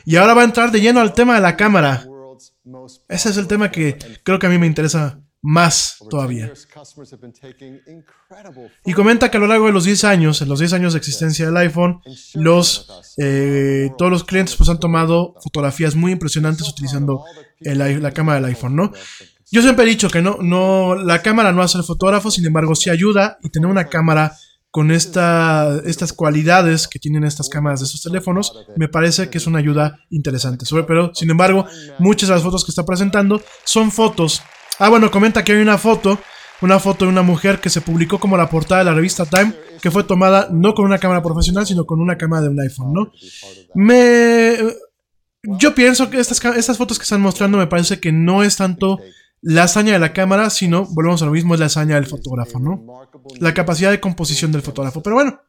Y 0.05 0.17
ahora 0.17 0.35
va 0.35 0.43
a 0.43 0.45
entrar 0.45 0.71
de 0.71 0.83
lleno 0.83 1.01
al 1.01 1.15
tema 1.15 1.35
de 1.35 1.41
la 1.41 1.57
cámara. 1.57 2.07
Ese 3.09 3.31
es 3.31 3.37
el 3.39 3.47
tema 3.47 3.71
que 3.71 3.97
creo 4.23 4.39
que 4.39 4.47
a 4.47 4.51
mí 4.51 4.59
me 4.59 4.67
interesa 4.67 5.19
más 5.43 5.97
todavía. 6.11 6.53
Y 8.85 8.93
comenta 8.93 9.31
que 9.31 9.37
a 9.37 9.41
lo 9.41 9.47
largo 9.47 9.67
de 9.67 9.73
los 9.73 9.85
10 9.85 10.05
años, 10.05 10.43
en 10.43 10.49
los 10.49 10.59
10 10.59 10.75
años 10.75 10.93
de 10.93 10.99
existencia 10.99 11.47
del 11.47 11.57
iPhone, 11.57 12.01
los, 12.35 13.15
eh, 13.19 13.91
todos 13.97 14.11
los 14.11 14.25
clientes 14.25 14.57
pues, 14.57 14.69
han 14.69 14.81
tomado 14.81 15.35
fotografías 15.43 15.95
muy 15.95 16.13
impresionantes 16.13 16.69
utilizando 16.69 17.25
la 17.61 18.13
cámara 18.13 18.41
del 18.41 18.51
iPhone, 18.51 18.77
¿no? 18.77 18.93
Yo 19.53 19.63
siempre 19.63 19.85
he 19.85 19.89
dicho 19.89 20.09
que 20.09 20.23
no, 20.23 20.39
no, 20.41 20.95
la 20.95 21.23
cámara 21.23 21.53
no 21.53 21.63
hace 21.63 21.77
el 21.77 21.83
fotógrafo, 21.83 22.31
sin 22.31 22.47
embargo 22.47 22.77
sí 22.77 22.89
ayuda 22.89 23.39
y 23.43 23.51
tener 23.51 23.69
una 23.69 23.89
cámara 23.89 24.37
con 24.71 24.93
esta, 24.93 25.81
estas 25.85 26.13
cualidades 26.13 26.87
que 26.87 27.01
tienen 27.01 27.25
estas 27.25 27.49
cámaras 27.49 27.81
de 27.81 27.87
estos 27.87 28.03
teléfonos, 28.03 28.67
me 28.77 28.89
parece 28.89 29.29
que 29.29 29.39
es 29.39 29.49
una 29.49 29.59
ayuda 29.59 29.99
interesante. 30.11 30.65
pero, 30.87 31.13
sin 31.15 31.31
embargo, 31.31 31.67
muchas 31.99 32.29
de 32.29 32.37
las 32.37 32.45
fotos 32.45 32.65
que 32.65 32.71
está 32.71 32.87
presentando 32.87 33.43
son 33.65 33.91
fotos 33.91 34.41
Ah, 34.81 34.89
bueno, 34.89 35.11
comenta 35.11 35.45
que 35.45 35.53
hay 35.53 35.61
una 35.61 35.77
foto, 35.77 36.19
una 36.63 36.81
foto 36.81 37.05
de 37.05 37.11
una 37.11 37.21
mujer 37.21 37.61
que 37.61 37.69
se 37.69 37.83
publicó 37.83 38.19
como 38.19 38.39
la 38.39 38.49
portada 38.49 38.79
de 38.79 38.87
la 38.87 38.95
revista 38.95 39.27
Time, 39.27 39.53
que 39.83 39.91
fue 39.91 40.05
tomada 40.05 40.49
no 40.51 40.73
con 40.73 40.87
una 40.87 40.99
cámara 40.99 41.23
profesional, 41.23 41.67
sino 41.67 41.85
con 41.85 42.01
una 42.01 42.17
cámara 42.17 42.45
de 42.45 42.49
un 42.49 42.61
iPhone, 42.61 42.95
¿no? 42.95 43.13
Me... 43.75 44.57
Yo 45.43 45.75
pienso 45.75 46.09
que 46.09 46.19
estas, 46.19 46.43
estas 46.57 46.79
fotos 46.79 46.99
que 46.99 47.03
están 47.03 47.21
mostrando 47.21 47.59
me 47.59 47.67
parece 47.67 48.01
que 48.01 48.11
no 48.11 48.43
es 48.43 48.57
tanto 48.57 48.99
la 49.43 49.65
hazaña 49.65 49.93
de 49.93 49.99
la 49.99 50.15
cámara, 50.15 50.49
sino, 50.49 50.87
volvemos 50.87 51.21
a 51.21 51.27
lo 51.27 51.33
mismo, 51.33 51.53
es 51.53 51.61
la 51.61 51.67
hazaña 51.67 51.97
del 51.97 52.07
fotógrafo, 52.07 52.59
¿no? 52.59 52.83
La 53.39 53.53
capacidad 53.53 53.91
de 53.91 54.01
composición 54.01 54.51
del 54.51 54.63
fotógrafo. 54.63 55.03
Pero 55.03 55.17
bueno, 55.17 55.43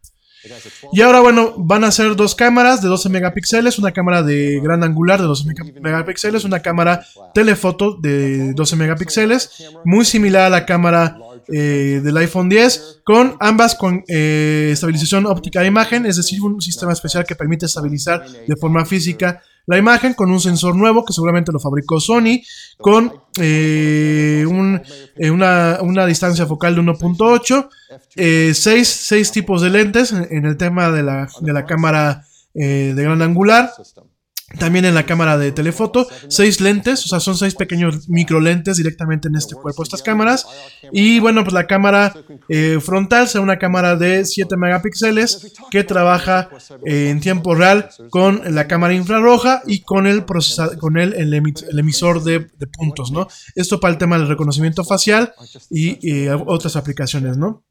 y 0.91 1.01
ahora, 1.01 1.19
bueno, 1.19 1.53
van 1.57 1.83
a 1.83 1.91
ser 1.91 2.15
dos 2.15 2.35
cámaras 2.35 2.81
de 2.81 2.87
12 2.87 3.09
megapíxeles, 3.09 3.77
una 3.77 3.91
cámara 3.91 4.23
de 4.23 4.59
gran 4.61 4.83
angular 4.83 5.21
de 5.21 5.27
12 5.27 5.45
megapíxeles, 5.81 6.43
una 6.43 6.61
cámara 6.61 7.05
telefoto 7.33 7.97
de 8.01 8.53
12 8.53 8.75
megapíxeles, 8.75 9.67
muy 9.85 10.05
similar 10.05 10.43
a 10.43 10.49
la 10.49 10.65
cámara 10.65 11.17
eh, 11.47 12.01
del 12.03 12.17
iPhone 12.17 12.49
10, 12.49 13.01
con 13.03 13.35
ambas 13.39 13.75
con 13.75 14.03
eh, 14.07 14.69
estabilización 14.71 15.25
óptica 15.25 15.61
de 15.61 15.67
imagen, 15.67 16.05
es 16.05 16.17
decir, 16.17 16.41
un 16.41 16.61
sistema 16.61 16.93
especial 16.93 17.25
que 17.25 17.35
permite 17.35 17.65
estabilizar 17.65 18.25
de 18.47 18.55
forma 18.55 18.85
física 18.85 19.41
la 19.67 19.77
imagen 19.77 20.13
con 20.13 20.31
un 20.31 20.39
sensor 20.39 20.75
nuevo 20.75 21.05
que 21.05 21.13
seguramente 21.13 21.51
lo 21.51 21.59
fabricó 21.59 21.99
Sony, 21.99 22.41
con 22.77 23.13
eh, 23.39 24.43
una, 25.17 26.05
distancia 26.05 26.45
focal 26.45 26.75
de 26.75 26.81
1.8, 26.81 27.69
eh, 28.15 28.53
seis, 28.53 29.31
tipos 29.31 29.61
de 29.61 29.69
lentes 29.69 30.11
en, 30.11 30.45
el 30.45 30.57
tema 30.57 30.91
de 30.91 31.03
la, 31.03 31.27
de 31.41 31.53
la 31.53 31.65
cámara 31.65 32.25
de 32.53 32.93
gran 32.95 33.21
angular. 33.21 33.71
También 34.59 34.85
en 34.85 34.95
la 34.95 35.05
cámara 35.05 35.37
de 35.37 35.51
telefoto, 35.51 36.07
seis 36.27 36.61
lentes, 36.61 37.05
o 37.05 37.07
sea, 37.07 37.19
son 37.19 37.37
seis 37.37 37.55
pequeños 37.55 38.09
micro 38.09 38.39
lentes 38.39 38.77
directamente 38.77 39.27
en 39.27 39.35
este 39.35 39.55
cuerpo 39.55 39.83
estas 39.83 40.01
cámaras. 40.01 40.45
Y 40.91 41.19
bueno, 41.19 41.43
pues 41.43 41.53
la 41.53 41.67
cámara 41.67 42.13
eh, 42.49 42.79
frontal 42.81 43.27
será 43.27 43.43
una 43.43 43.57
cámara 43.57 43.95
de 43.95 44.25
7 44.25 44.57
megapíxeles 44.57 45.53
que 45.69 45.83
trabaja 45.83 46.49
eh, 46.85 47.09
en 47.09 47.19
tiempo 47.19 47.55
real 47.55 47.89
con 48.09 48.41
la 48.53 48.67
cámara 48.67 48.93
infrarroja 48.93 49.61
y 49.65 49.81
con 49.81 50.07
el, 50.07 50.25
con 50.79 50.97
el, 50.97 51.13
el, 51.13 51.33
emisor 51.33 52.23
de, 52.23 52.41
puntos, 52.77 53.11
¿no? 53.11 53.27
Esto 53.55 53.79
para 53.79 53.93
el 53.93 53.97
tema 53.97 54.17
del 54.17 54.27
reconocimiento 54.27 54.83
facial 54.83 55.33
y, 55.69 56.27
otras 56.27 56.75
aplicaciones, 56.75 57.37
¿no? 57.37 57.63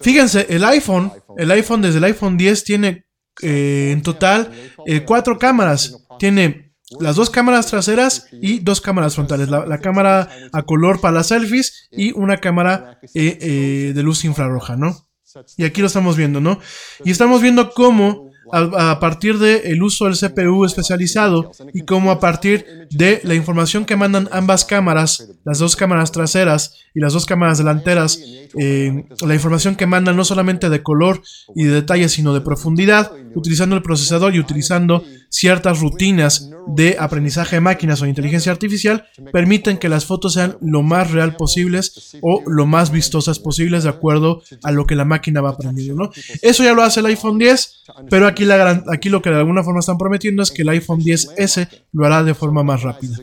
Fíjense, 0.00 0.46
el 0.48 0.64
iPhone, 0.64 1.12
el 1.36 1.50
iPhone 1.50 1.82
desde 1.82 1.98
el 1.98 2.04
iPhone 2.04 2.36
10 2.36 2.64
tiene 2.64 3.07
eh, 3.42 3.90
en 3.92 4.02
total 4.02 4.52
eh, 4.86 5.04
cuatro 5.04 5.38
cámaras. 5.38 6.06
Tiene 6.18 6.72
las 7.00 7.16
dos 7.16 7.30
cámaras 7.30 7.66
traseras 7.66 8.28
y 8.32 8.60
dos 8.60 8.80
cámaras 8.80 9.14
frontales. 9.14 9.48
La, 9.48 9.78
cámara 9.78 10.28
a 10.52 10.62
color 10.62 11.00
para 11.00 11.14
las 11.14 11.28
selfies 11.28 11.88
y 11.90 12.12
una 12.12 12.38
cámara 12.38 12.98
eh, 13.14 13.92
de 13.94 14.02
luz 14.02 14.24
infrarroja, 14.24 14.76
¿no? 14.76 15.08
Y 15.56 15.64
aquí 15.64 15.80
lo 15.80 15.86
estamos 15.86 16.16
viendo, 16.16 16.40
¿no? 16.40 16.58
Y 17.04 17.10
estamos 17.10 17.42
viendo 17.42 17.70
cómo 17.70 18.27
a, 18.52 18.98
partir 19.00 19.38
del 19.38 19.82
uso 19.82 20.06
del 20.06 20.16
CPU 20.16 20.64
especializado 20.64 21.50
y 21.72 21.82
cómo 21.82 22.10
a 22.10 22.20
partir 22.20 22.88
de 22.90 23.20
la 23.24 23.34
información 23.34 23.84
que 23.84 23.96
mandan 23.96 24.28
ambas 24.32 24.64
cámaras, 24.64 25.28
las 25.44 25.58
dos 25.58 25.76
cámaras 25.76 26.12
traseras 26.12 26.74
y 26.94 27.00
las 27.00 27.12
dos 27.12 27.26
cámaras 27.26 27.58
delanteras, 27.58 28.20
eh, 28.58 29.04
la 29.24 29.34
información 29.34 29.76
que 29.76 29.86
mandan 29.86 30.16
no 30.16 30.24
solamente 30.24 30.68
de 30.68 30.82
color 30.82 31.22
y 31.54 31.64
de 31.64 31.72
detalle, 31.72 32.08
sino 32.08 32.34
de 32.34 32.40
profundidad, 32.40 33.12
utilizando 33.34 33.76
el 33.76 33.82
procesador 33.82 34.34
y 34.34 34.40
utilizando 34.40 35.04
ciertas 35.30 35.80
rutinas 35.80 36.50
de 36.66 36.96
aprendizaje 36.98 37.56
de 37.56 37.60
máquinas 37.60 38.02
o 38.02 38.06
inteligencia 38.06 38.52
artificial, 38.52 39.06
permiten 39.32 39.78
que 39.78 39.88
las 39.88 40.04
fotos 40.04 40.34
sean 40.34 40.58
lo 40.60 40.82
más 40.82 41.10
real 41.10 41.36
posibles 41.36 42.16
o 42.20 42.42
lo 42.46 42.66
más 42.66 42.90
vistosas 42.90 43.38
posibles 43.38 43.84
de 43.84 43.90
acuerdo 43.90 44.42
a 44.62 44.70
lo 44.70 44.86
que 44.86 44.94
la 44.94 45.04
máquina 45.04 45.40
va 45.40 45.50
aprendiendo. 45.50 46.04
¿no? 46.04 46.10
Eso 46.42 46.64
ya 46.64 46.74
lo 46.74 46.82
hace 46.82 47.00
el 47.00 47.06
iPhone 47.06 47.38
10, 47.38 47.84
pero 48.10 48.26
aquí, 48.26 48.44
la, 48.44 48.84
aquí 48.92 49.08
lo 49.08 49.22
que 49.22 49.30
de 49.30 49.36
alguna 49.36 49.62
forma 49.62 49.80
están 49.80 49.98
prometiendo 49.98 50.42
es 50.42 50.50
que 50.50 50.62
el 50.62 50.68
iPhone 50.68 51.00
10S 51.00 51.68
lo 51.92 52.06
hará 52.06 52.22
de 52.22 52.34
forma 52.34 52.62
más 52.62 52.82
rápida. 52.82 53.16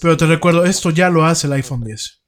Pero 0.00 0.16
te 0.16 0.26
recuerdo, 0.26 0.64
esto 0.64 0.90
ya 0.90 1.10
lo 1.10 1.24
hace 1.24 1.46
el 1.46 1.54
iPhone 1.54 1.84
10. 1.84 2.27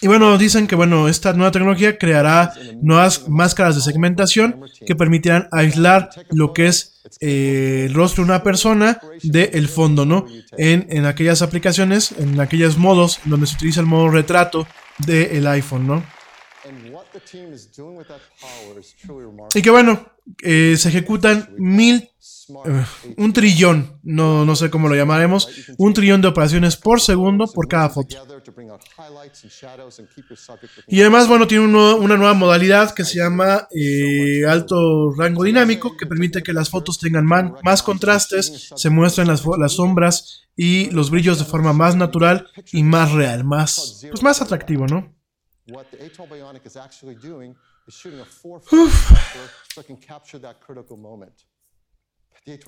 Y 0.00 0.08
bueno, 0.08 0.36
dicen 0.36 0.66
que 0.66 0.74
bueno, 0.74 1.08
esta 1.08 1.32
nueva 1.32 1.52
tecnología 1.52 1.96
creará 1.96 2.52
nuevas 2.82 3.28
máscaras 3.28 3.76
de 3.76 3.82
segmentación 3.82 4.60
que 4.84 4.96
permitirán 4.96 5.48
aislar 5.52 6.10
lo 6.30 6.52
que 6.52 6.66
es 6.66 7.02
eh, 7.20 7.84
el 7.86 7.94
rostro 7.94 8.24
de 8.24 8.30
una 8.30 8.42
persona 8.42 9.00
del 9.22 9.68
fondo, 9.68 10.04
¿no? 10.04 10.26
En, 10.58 10.86
en, 10.90 11.06
aquellas 11.06 11.40
aplicaciones, 11.40 12.12
en 12.12 12.40
aquellos 12.40 12.76
modos 12.76 13.20
donde 13.24 13.46
se 13.46 13.54
utiliza 13.54 13.80
el 13.80 13.86
modo 13.86 14.10
retrato 14.10 14.66
del 14.98 15.46
iPhone, 15.46 15.86
¿no? 15.86 16.04
Y 19.54 19.62
que 19.62 19.70
bueno, 19.70 20.06
eh, 20.42 20.76
se 20.76 20.88
ejecutan 20.88 21.54
mil, 21.58 22.10
un 23.16 23.32
trillón, 23.32 23.98
no, 24.02 24.44
no 24.44 24.56
sé 24.56 24.70
cómo 24.70 24.88
lo 24.88 24.94
llamaremos, 24.94 25.48
un 25.78 25.94
trillón 25.94 26.20
de 26.20 26.28
operaciones 26.28 26.76
por 26.76 27.00
segundo 27.00 27.46
por 27.46 27.68
cada 27.68 27.88
foto. 27.88 28.16
Y 30.86 31.00
además, 31.00 31.28
bueno, 31.28 31.46
tiene 31.46 31.66
una 31.66 32.16
nueva 32.16 32.34
modalidad 32.34 32.94
que 32.94 33.04
se 33.04 33.18
llama 33.18 33.68
eh, 33.74 34.44
alto 34.46 35.12
rango 35.16 35.44
dinámico, 35.44 35.96
que 35.96 36.06
permite 36.06 36.42
que 36.42 36.52
las 36.52 36.70
fotos 36.70 36.98
tengan 36.98 37.24
más 37.26 37.82
contrastes, 37.82 38.72
se 38.74 38.90
muestren 38.90 39.28
las, 39.28 39.44
las 39.58 39.72
sombras 39.72 40.42
y 40.56 40.90
los 40.90 41.10
brillos 41.10 41.38
de 41.38 41.44
forma 41.44 41.72
más 41.72 41.96
natural 41.96 42.48
y 42.72 42.82
más 42.82 43.12
real, 43.12 43.44
más, 43.44 44.04
pues 44.10 44.22
más 44.22 44.42
atractivo, 44.42 44.86
¿no? 44.86 45.14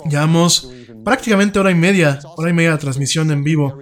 Llevamos 0.08 0.70
prácticamente 1.04 1.58
hora 1.58 1.70
y 1.70 1.74
media, 1.74 2.20
hora 2.36 2.50
y 2.50 2.52
media 2.52 2.72
de 2.72 2.78
transmisión 2.78 3.30
en 3.30 3.42
vivo 3.42 3.78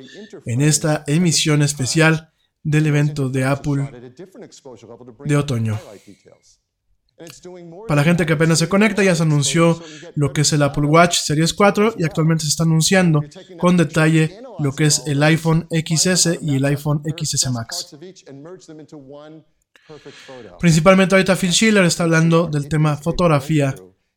en 0.47 0.62
esta 0.62 1.05
emisión 1.06 1.62
especial 1.62 2.32
del 2.62 2.86
evento 2.86 3.28
de 3.28 3.44
Apple 3.44 4.14
de 5.24 5.36
otoño. 5.36 5.78
Para 7.86 8.01
la 8.01 8.05
gente 8.05 8.27
que 8.27 8.32
apenas 8.32 8.59
se 8.59 8.69
conecta, 8.69 9.05
ya 9.05 9.14
se 9.14 9.23
anunció 9.23 9.81
lo 10.14 10.32
que 10.32 10.40
es 10.40 10.52
el 10.52 10.62
Apple 10.62 10.86
Watch 10.86 11.19
Series 11.19 11.52
4 11.52 11.94
y 11.98 12.05
actualmente 12.05 12.44
se 12.44 12.48
está 12.48 12.64
anunciando 12.64 13.23
con 13.59 13.77
detalle 13.77 14.39
lo 14.59 14.73
que 14.73 14.85
es 14.86 15.02
el 15.06 15.23
iPhone 15.23 15.69
XS 15.70 16.39
y 16.40 16.56
el 16.56 16.64
iPhone 16.64 17.02
XS 17.05 17.51
Max. 17.51 17.97
Principalmente 20.59 21.14
ahorita 21.14 21.36
Phil 21.36 21.52
Schiller 21.52 21.85
está 21.85 22.05
hablando 22.05 22.47
del 22.47 22.69
tema 22.69 22.97
fotografía 22.97 23.74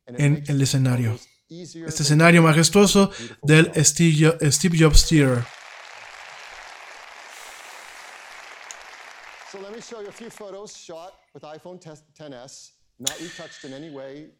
en 0.07 0.43
el 0.47 0.61
escenario. 0.61 1.19
Este 1.47 2.03
escenario 2.03 2.41
majestuoso 2.41 3.11
del 3.43 3.71
Steve 3.83 4.77
Jobs 4.79 5.07
Theater. 5.07 5.45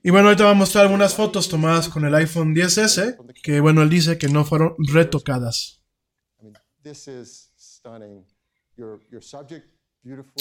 Y 0.03 0.09
bueno, 0.09 0.27
ahorita 0.29 0.43
vamos 0.45 0.55
a 0.55 0.59
mostrar 0.59 0.85
algunas 0.85 1.13
fotos 1.13 1.47
tomadas 1.47 1.89
con 1.89 2.05
el 2.05 2.15
iPhone 2.15 2.55
10S, 2.55 3.17
que 3.41 3.59
bueno, 3.59 3.81
él 3.81 3.89
dice 3.89 4.17
que 4.17 4.27
no 4.27 4.43
fueron 4.43 4.75
retocadas. 4.77 5.81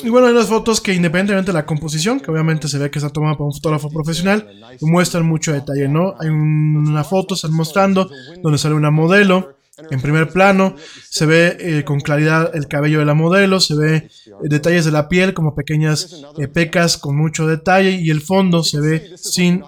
Y 0.02 0.10
bueno, 0.10 0.26
hay 0.26 0.34
unas 0.34 0.48
fotos 0.48 0.80
que 0.80 0.92
independientemente 0.92 1.50
de 1.50 1.58
la 1.58 1.64
composición, 1.64 2.20
que 2.20 2.30
obviamente 2.30 2.68
se 2.68 2.78
ve 2.78 2.90
que 2.90 2.98
está 2.98 3.08
tomada 3.08 3.36
por 3.36 3.46
un 3.46 3.54
fotógrafo 3.54 3.88
profesional, 3.88 4.46
muestran 4.82 5.24
mucho 5.24 5.52
detalle, 5.52 5.88
¿no? 5.88 6.14
Hay 6.20 6.28
una 6.28 7.02
foto, 7.02 7.34
están 7.34 7.54
mostrando, 7.54 8.10
donde 8.42 8.58
sale 8.58 8.74
una 8.74 8.90
modelo 8.90 9.56
en 9.90 10.00
primer 10.00 10.28
plano, 10.28 10.76
se 11.08 11.26
ve 11.26 11.56
eh, 11.58 11.84
con 11.84 11.98
claridad 12.00 12.54
el 12.54 12.68
cabello 12.68 13.00
de 13.00 13.06
la 13.06 13.14
modelo, 13.14 13.58
se 13.58 13.74
ve 13.74 13.96
eh, 13.96 14.10
detalles 14.42 14.84
de 14.84 14.92
la 14.92 15.08
piel 15.08 15.34
como 15.34 15.56
pequeñas 15.56 16.22
eh, 16.38 16.46
pecas 16.46 16.96
con 16.96 17.16
mucho 17.16 17.46
detalle 17.46 17.90
y 17.90 18.10
el 18.10 18.20
fondo 18.20 18.62
se 18.62 18.80
ve 18.80 19.12
sin 19.16 19.64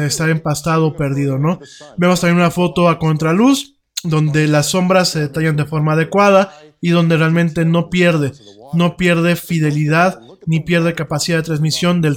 estar 0.00 0.30
empastado 0.30 0.86
o 0.86 0.96
perdido, 0.96 1.38
¿no? 1.38 1.60
Vemos 1.98 2.20
también 2.20 2.38
una 2.38 2.50
foto 2.50 2.88
a 2.88 2.98
contraluz, 2.98 3.76
donde 4.02 4.48
las 4.48 4.66
sombras 4.66 5.10
se 5.10 5.20
detallan 5.20 5.56
de 5.56 5.66
forma 5.66 5.92
adecuada 5.92 6.54
y 6.80 6.90
donde 6.90 7.18
realmente 7.18 7.66
no 7.66 7.90
pierde 7.90 8.32
no 8.74 8.96
pierde 8.96 9.36
fidelidad 9.36 10.20
ni 10.46 10.60
pierde 10.60 10.94
capacidad 10.94 11.38
de 11.38 11.42
transmisión 11.44 12.00
del, 12.00 12.16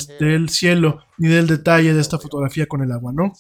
cielo 0.50 1.00
ni 1.18 1.30
del 1.30 1.48
detalle 1.48 1.94
de 1.94 2.02
esta 2.02 2.20
fotografía 2.20 2.66
con 2.66 2.82
el 2.82 2.92
agua, 2.92 3.12
¿no? 3.14 3.34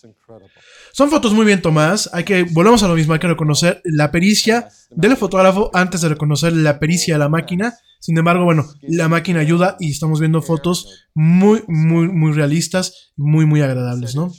Son 0.91 1.10
fotos 1.10 1.34
muy 1.34 1.45
bien 1.45 1.61
tomadas, 1.61 2.10
hay 2.14 2.23
que, 2.23 2.44
volvemos 2.44 2.84
a 2.84 2.88
lo 2.88 2.95
mismo, 2.95 3.14
hay 3.14 3.19
que 3.19 3.27
reconocer 3.27 3.81
la 3.84 4.11
pericia 4.11 4.69
del 4.91 5.18
fotógrafo 5.18 5.72
antes 5.73 6.02
de 6.02 6.10
reconocer 6.10 6.53
la 6.53 6.77
pericia 6.80 7.15
de 7.15 7.19
la 7.19 7.30
máquina. 7.30 7.73
Sin 7.99 8.18
embargo, 8.18 8.44
bueno, 8.44 8.65
la 8.81 9.07
máquina 9.07 9.40
ayuda 9.40 9.77
y 9.80 9.91
estamos 9.91 10.19
viendo 10.19 10.41
fotos 10.41 11.07
muy, 11.15 11.64
muy, 11.68 12.10
muy 12.10 12.34
realistas, 12.34 13.14
muy, 13.15 13.45
muy 13.45 13.61
agradables, 13.61 14.14
¿no? 14.15 14.31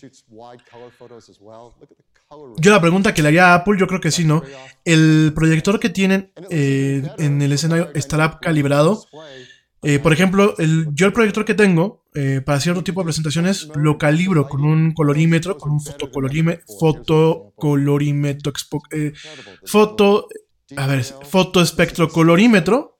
Yo 2.59 2.71
la 2.71 2.81
pregunta 2.81 3.13
que 3.15 3.23
le 3.23 3.29
haría 3.29 3.53
a 3.53 3.55
Apple, 3.55 3.77
yo 3.79 3.87
creo 3.87 4.01
que 4.01 4.11
sí, 4.11 4.25
¿no? 4.25 4.43
El 4.85 5.33
proyector 5.35 5.81
que 5.81 5.91
tienen 5.91 6.33
eh, 6.51 7.03
en 7.19 7.43
el 7.43 7.53
escenario 7.53 7.91
estará 7.95 8.39
calibrado. 8.41 9.07
Eh, 9.83 9.99
por 9.99 10.13
ejemplo, 10.13 10.55
yo 10.93 11.07
el 11.07 11.13
proyector 11.13 11.45
que 11.45 11.55
tengo 11.55 12.05
eh, 12.15 12.41
para 12.45 12.61
cierto 12.61 12.83
tipo 12.83 13.01
de 13.01 13.05
presentaciones 13.05 13.69
lo 13.75 13.99
calibro 13.99 14.49
con 14.49 14.65
un 14.65 14.93
colorímetro, 14.93 15.59
con 15.59 15.73
un 15.73 15.81
fotocolorímetro, 15.81 16.65
fotocolorímetro, 16.79 18.53
foto, 19.67 20.29
a 20.77 20.87
ver, 20.87 21.05
fotoespectrocolorímetro 21.05 22.99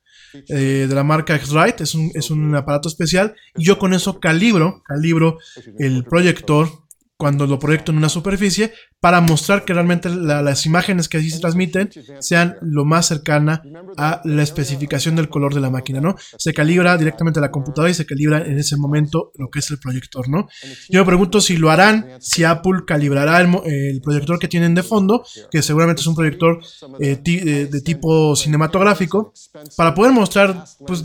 de 0.49 0.89
la 0.89 1.05
marca 1.05 1.37
X-Rite, 1.37 1.85
es 1.85 1.95
un, 1.95 2.11
es 2.15 2.31
un 2.31 2.55
aparato 2.55 2.89
especial, 2.89 3.35
y 3.57 3.65
yo 3.65 3.79
con 3.79 3.95
eso 3.95 4.19
calibro, 4.19 4.83
calibro 4.85 5.39
el 5.79 6.05
proyector 6.05 6.84
cuando 7.17 7.47
lo 7.47 7.59
proyecto 7.59 7.93
en 7.93 7.99
una 7.99 8.09
superficie 8.09 8.73
para 9.01 9.21
mostrar 9.21 9.65
que 9.65 9.73
realmente 9.73 10.09
las 10.09 10.67
imágenes 10.67 11.09
que 11.09 11.19
allí 11.19 11.31
se 11.31 11.39
transmiten 11.39 11.91
sean 12.21 12.57
lo 12.63 12.85
más 12.85 13.07
cercana 13.07 13.63
a 13.97 14.21
la 14.25 14.43
especificación 14.43 15.15
del 15.15 15.29
color 15.29 15.55
de 15.55 15.61
la 15.61 15.71
máquina, 15.71 16.01
¿no? 16.01 16.17
Se 16.39 16.53
calibra 16.53 16.97
directamente 16.97 17.41
la 17.41 17.51
computadora 17.51 17.91
y 17.91 17.95
se 17.95 18.07
calibra 18.07 18.39
en 18.39 18.59
ese 18.59 18.77
momento 18.77 19.31
lo 19.37 19.49
que 19.49 19.61
es 19.61 19.71
el 19.71 19.79
proyector, 19.79 20.29
¿no? 20.29 20.49
Yo 20.89 21.01
me 21.01 21.07
pregunto 21.07 21.41
si 21.41 21.57
lo 21.57 21.71
harán, 21.71 22.17
si 22.21 22.45
Apple 22.45 22.81
calibrará 22.87 23.41
el, 23.41 24.01
proyector 24.03 24.39
que 24.39 24.49
tienen 24.49 24.75
de 24.75 24.83
fondo, 24.83 25.25
que 25.51 25.63
seguramente 25.63 26.01
es 26.01 26.07
un 26.07 26.17
proyector 26.17 26.61
eh, 26.99 27.19
de, 27.23 27.67
de 27.67 27.81
tipo 27.83 28.35
cinematográfico, 28.35 29.33
para 29.77 29.95
poder 29.95 30.13
mostrar, 30.13 30.65
pues, 30.87 31.05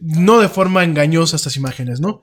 no 0.00 0.40
de 0.40 0.48
forma 0.48 0.84
engañosa 0.84 1.36
estas 1.36 1.56
imágenes, 1.56 2.00
¿no? 2.00 2.22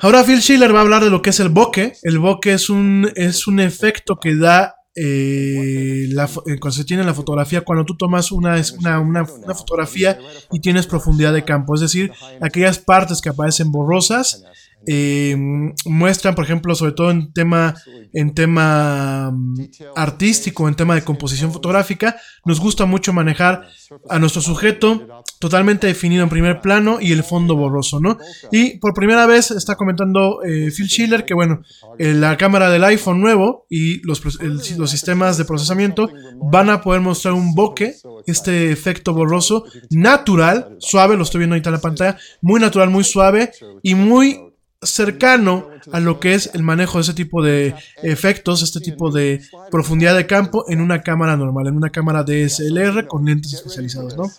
Ahora 0.00 0.24
Phil 0.24 0.40
Schiller 0.40 0.74
va 0.74 0.80
a 0.80 0.82
hablar 0.82 1.04
de 1.04 1.10
lo 1.10 1.22
que 1.22 1.30
es 1.30 1.40
el 1.40 1.48
bokeh. 1.48 1.94
El 2.02 2.18
bokeh 2.18 2.54
es 2.54 2.70
un, 2.70 3.10
es 3.16 3.46
un 3.46 3.60
efecto 3.60 4.16
que 4.16 4.34
da 4.34 4.76
eh, 4.94 6.06
la, 6.10 6.24
eh, 6.24 6.58
cuando 6.58 6.72
se 6.72 6.84
tiene 6.84 7.04
la 7.04 7.12
fotografía, 7.12 7.60
cuando 7.60 7.84
tú 7.84 7.96
tomas 7.96 8.32
una, 8.32 8.56
una, 8.80 9.00
una, 9.00 9.54
fotografía 9.54 10.18
y 10.50 10.60
tienes 10.60 10.86
profundidad 10.86 11.34
de 11.34 11.44
campo, 11.44 11.74
es 11.74 11.82
decir, 11.82 12.12
aquellas 12.40 12.78
partes 12.78 13.20
que 13.20 13.28
aparecen 13.28 13.70
borrosas 13.70 14.42
eh, 14.86 15.36
muestran, 15.84 16.34
por 16.34 16.44
ejemplo, 16.44 16.74
sobre 16.74 16.92
todo 16.92 17.10
en 17.10 17.32
tema, 17.32 17.74
en 18.12 18.34
tema 18.34 19.32
mm, 19.32 19.60
artístico, 19.96 20.68
en 20.68 20.74
tema 20.74 20.94
de 20.94 21.02
composición 21.02 21.52
fotográfica, 21.52 22.16
nos 22.44 22.60
gusta 22.60 22.86
mucho 22.86 23.12
manejar 23.12 23.66
a 24.08 24.18
nuestro 24.18 24.40
sujeto 24.42 25.24
totalmente 25.40 25.86
definido 25.86 26.22
en 26.22 26.28
primer 26.28 26.60
plano 26.60 26.98
y 27.00 27.12
el 27.12 27.24
fondo 27.24 27.56
borroso, 27.56 28.00
¿no? 28.00 28.16
Y 28.52 28.78
por 28.78 28.94
primera 28.94 29.26
vez 29.26 29.50
está 29.50 29.74
comentando 29.74 30.42
eh, 30.44 30.70
Phil 30.70 30.88
Schiller 30.88 31.24
que, 31.24 31.34
bueno, 31.34 31.62
eh, 31.98 32.14
la 32.14 32.36
cámara 32.36 32.70
del 32.70 32.84
iPhone 32.84 33.20
nuevo 33.20 33.66
y 33.68 34.00
los, 34.06 34.22
los 34.40 34.90
sistemas 34.90 35.36
de 35.36 35.44
procesamiento 35.44 36.08
van 36.50 36.70
a 36.70 36.80
poder 36.80 37.00
mostrar 37.00 37.34
un 37.34 37.54
bokeh, 37.54 37.96
este 38.26 38.70
efecto 38.70 39.12
borroso, 39.12 39.64
natural, 39.90 40.76
suave, 40.78 41.16
lo 41.16 41.24
estoy 41.24 41.40
viendo 41.40 41.54
ahorita 41.54 41.70
en 41.70 41.74
la 41.74 41.80
pantalla, 41.80 42.18
muy 42.40 42.60
natural, 42.60 42.90
muy 42.90 43.04
suave 43.04 43.50
y 43.82 43.94
muy 43.94 44.45
cercano 44.82 45.70
a 45.92 46.00
lo 46.00 46.20
que 46.20 46.34
es 46.34 46.50
el 46.54 46.62
manejo 46.62 46.98
de 46.98 47.02
ese 47.02 47.14
tipo 47.14 47.42
de 47.42 47.74
efectos, 48.02 48.62
este 48.62 48.80
tipo 48.80 49.10
de 49.10 49.40
profundidad 49.70 50.16
de 50.16 50.26
campo 50.26 50.64
en 50.68 50.80
una 50.80 51.02
cámara 51.02 51.36
normal, 51.36 51.68
en 51.68 51.76
una 51.76 51.90
cámara 51.90 52.24
DSLR 52.24 53.06
con 53.06 53.24
lentes 53.24 53.52
especializados, 53.54 54.16
¿no? 54.16 54.30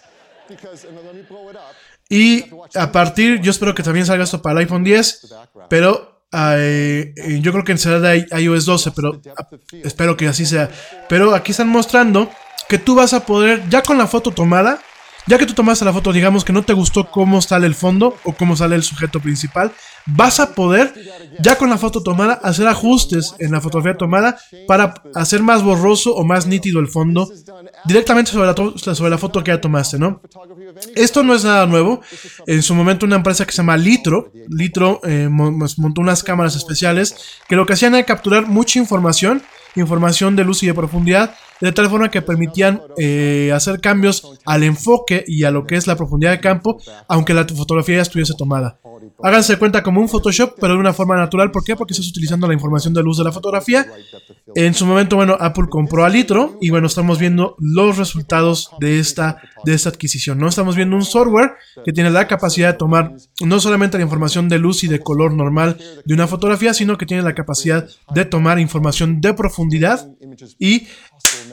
Y 2.10 2.46
a 2.76 2.92
partir, 2.92 3.42
yo 3.42 3.52
espero 3.52 3.76
que 3.76 3.84
también 3.84 4.06
salga 4.06 4.24
esto 4.24 4.42
para 4.42 4.54
el 4.54 4.66
iPhone 4.66 4.84
10, 4.84 5.36
pero 5.70 6.22
eh, 6.32 7.14
yo 7.42 7.52
creo 7.52 7.64
que 7.64 7.78
será 7.78 8.00
de 8.00 8.26
iOS 8.40 8.66
12, 8.66 8.92
pero 8.92 9.22
espero 9.84 10.16
que 10.16 10.28
así 10.28 10.46
sea. 10.46 10.70
Pero 11.10 11.36
aquí 11.36 11.52
están 11.52 11.68
mostrando 11.68 12.30
que 12.70 12.78
tú 12.78 12.96
vas 12.96 13.14
a 13.14 13.26
poder, 13.26 13.68
ya 13.70 13.82
con 13.82 13.98
la 13.98 14.08
foto 14.08 14.32
tomada, 14.32 14.80
ya 15.26 15.38
que 15.38 15.46
tú 15.46 15.54
tomaste 15.54 15.84
la 15.84 15.94
foto, 15.94 16.14
digamos 16.14 16.46
que 16.46 16.54
no 16.54 16.64
te 16.64 16.74
gustó 16.74 17.10
cómo 17.12 17.42
sale 17.42 17.68
el 17.68 17.76
fondo 17.76 18.18
o 18.24 18.34
cómo 18.34 18.56
sale 18.56 18.76
el 18.76 18.84
sujeto 18.84 19.20
principal, 19.20 19.74
vas 20.08 20.40
a 20.40 20.56
poder, 20.56 20.94
ya 21.40 21.58
con 21.58 21.70
la 21.70 21.78
foto 21.78 22.02
tomada, 22.02 22.34
hacer 22.34 22.68
ajustes 22.68 23.36
en 23.40 23.52
la 23.52 23.62
fotografía 23.62 23.98
tomada 23.98 24.38
para 24.68 24.94
hacer 25.14 25.42
más 25.44 25.64
borroso 25.64 26.16
o 26.16 26.24
más 26.24 26.48
nítido 26.48 26.80
el 26.80 26.88
fondo 26.88 27.30
directamente 27.86 28.32
sobre 28.32 28.48
la, 28.48 28.96
sobre 28.96 29.10
la 29.10 29.18
foto 29.18 29.44
que 29.44 29.52
ya 29.52 29.62
tomaste, 29.62 30.00
¿no? 30.00 30.22
Esto 30.96 31.24
no 31.24 31.36
es 31.36 31.44
nada 31.44 31.66
nuevo. 31.66 32.02
En 32.46 32.62
su 32.64 32.74
momento 32.74 33.06
una 33.06 33.18
empresa 33.18 33.46
que 33.46 33.52
se 33.52 33.58
llama 33.58 33.78
Litro, 33.78 34.32
Litro 34.50 35.02
eh, 35.04 35.28
montó 35.30 36.02
unas 36.02 36.24
cámaras 36.24 36.56
especiales 36.56 37.16
que 37.48 37.56
lo 37.56 37.66
que 37.66 37.74
hacían 37.74 37.96
era 37.96 38.06
capturar 38.06 38.48
mucha 38.48 38.80
información, 38.80 39.44
información 39.76 40.36
de 40.36 40.44
luz 40.44 40.64
y 40.64 40.68
de 40.68 40.74
profundidad, 40.74 41.36
de 41.60 41.72
tal 41.72 41.90
forma 41.90 42.10
que 42.10 42.22
permitían 42.22 42.82
eh, 42.98 43.52
hacer 43.54 43.82
cambios 43.82 44.38
al 44.46 44.64
enfoque 44.64 45.24
y 45.28 45.44
a 45.44 45.52
lo 45.52 45.66
que 45.66 45.76
es 45.76 45.88
la 45.88 45.96
profundidad 45.96 46.32
de 46.32 46.40
campo, 46.40 46.78
aunque 47.08 47.34
la 47.34 47.46
fotografía 47.46 47.98
ya 47.98 48.02
estuviese 48.04 48.34
tomada. 48.38 48.80
Háganse 49.24 49.58
cuenta 49.58 49.84
como 49.84 50.02
un 50.02 50.10
Photoshop, 50.10 50.56
pero 50.60 50.74
de 50.74 50.80
una 50.80 50.94
forma 50.94 51.16
natural. 51.16 51.52
¿Por 51.52 51.64
qué? 51.64 51.76
Porque 51.76 51.94
estás 51.94 52.08
utilizando 52.10 52.48
la 52.48 52.54
información 52.54 52.94
de 52.94 53.04
luz 53.04 53.18
de 53.18 53.24
la 53.24 53.32
fotografía. 53.32 53.86
En 54.56 54.74
su 54.74 54.86
momento, 54.86 55.16
bueno, 55.16 55.38
Apple 55.40 55.66
compró 55.70 56.06
a 56.06 56.10
Litro 56.10 56.58
y 56.62 56.70
bueno, 56.70 56.88
estamos 56.88 57.20
viendo 57.20 57.56
los 57.60 57.98
resultados 57.98 58.70
de 58.80 59.00
esta, 59.00 59.42
de 59.66 59.74
esta 59.74 59.90
adquisición. 59.90 60.38
¿no? 60.38 60.48
Estamos 60.48 60.76
viendo 60.76 60.96
un 60.96 61.04
software 61.04 61.54
que 61.84 61.94
tiene 61.94 62.10
la 62.10 62.28
capacidad 62.28 62.72
de 62.72 62.78
tomar 62.78 63.14
no 63.42 63.60
solamente 63.60 63.98
la 63.98 64.04
información 64.04 64.50
de 64.50 64.60
luz 64.60 64.84
y 64.84 64.88
de 64.88 65.00
color 65.00 65.34
normal 65.34 65.78
de 66.06 66.14
una 66.14 66.28
fotografía, 66.28 66.74
sino 66.74 66.98
que 66.98 67.06
tiene 67.06 67.24
la 67.24 67.36
capacidad 67.36 67.88
de 68.14 68.26
tomar 68.26 68.60
información 68.60 69.22
de 69.22 69.34
profundidad 69.34 70.10
y 70.60 70.88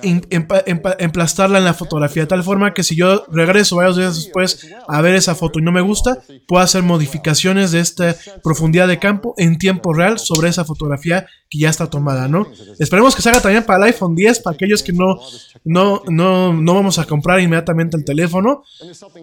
emplastarla 0.02 1.58
en 1.58 1.64
la 1.64 1.74
fotografía, 1.74 2.22
de 2.22 2.26
tal 2.26 2.42
forma 2.42 2.74
que 2.74 2.82
si 2.82 2.96
yo 2.96 3.24
regreso 3.30 3.76
varios 3.76 3.96
días 3.96 4.16
después 4.16 4.68
a 4.86 5.00
ver 5.00 5.14
esa 5.14 5.34
foto 5.34 5.58
y 5.58 5.62
no 5.62 5.72
me 5.72 5.80
gusta, 5.80 6.18
puedo 6.46 6.62
hacer 6.62 6.82
modificaciones 6.82 7.72
de 7.72 7.80
esta 7.80 8.16
profundidad 8.42 8.88
de 8.88 8.98
campo 8.98 9.34
en 9.36 9.58
tiempo 9.58 9.92
real 9.92 10.18
sobre 10.18 10.48
esa 10.48 10.64
fotografía 10.64 11.26
que 11.48 11.58
ya 11.58 11.70
está 11.70 11.88
tomada, 11.88 12.28
¿no? 12.28 12.46
Esperemos 12.78 13.14
que 13.14 13.22
se 13.22 13.30
haga 13.30 13.40
también 13.40 13.64
para 13.64 13.78
el 13.78 13.92
iPhone 13.92 14.14
10, 14.14 14.40
para 14.40 14.54
aquellos 14.54 14.82
que 14.82 14.92
no, 14.92 15.20
no, 15.64 16.02
no, 16.08 16.52
no 16.52 16.74
vamos 16.74 16.98
a 16.98 17.04
comprar 17.04 17.40
inmediatamente 17.40 17.96
el 17.96 18.04
teléfono. 18.04 18.62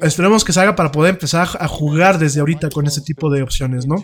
Esperemos 0.01 0.43
que 0.43 0.53
se 0.53 0.59
haga 0.61 0.75
para 0.75 0.91
poder 0.91 1.11
empezar 1.11 1.47
a 1.59 1.67
jugar 1.67 2.17
desde 2.19 2.39
ahorita 2.39 2.69
con 2.69 2.87
este 2.87 3.01
tipo 3.01 3.29
de 3.29 3.43
opciones, 3.43 3.85
¿no? 3.85 3.97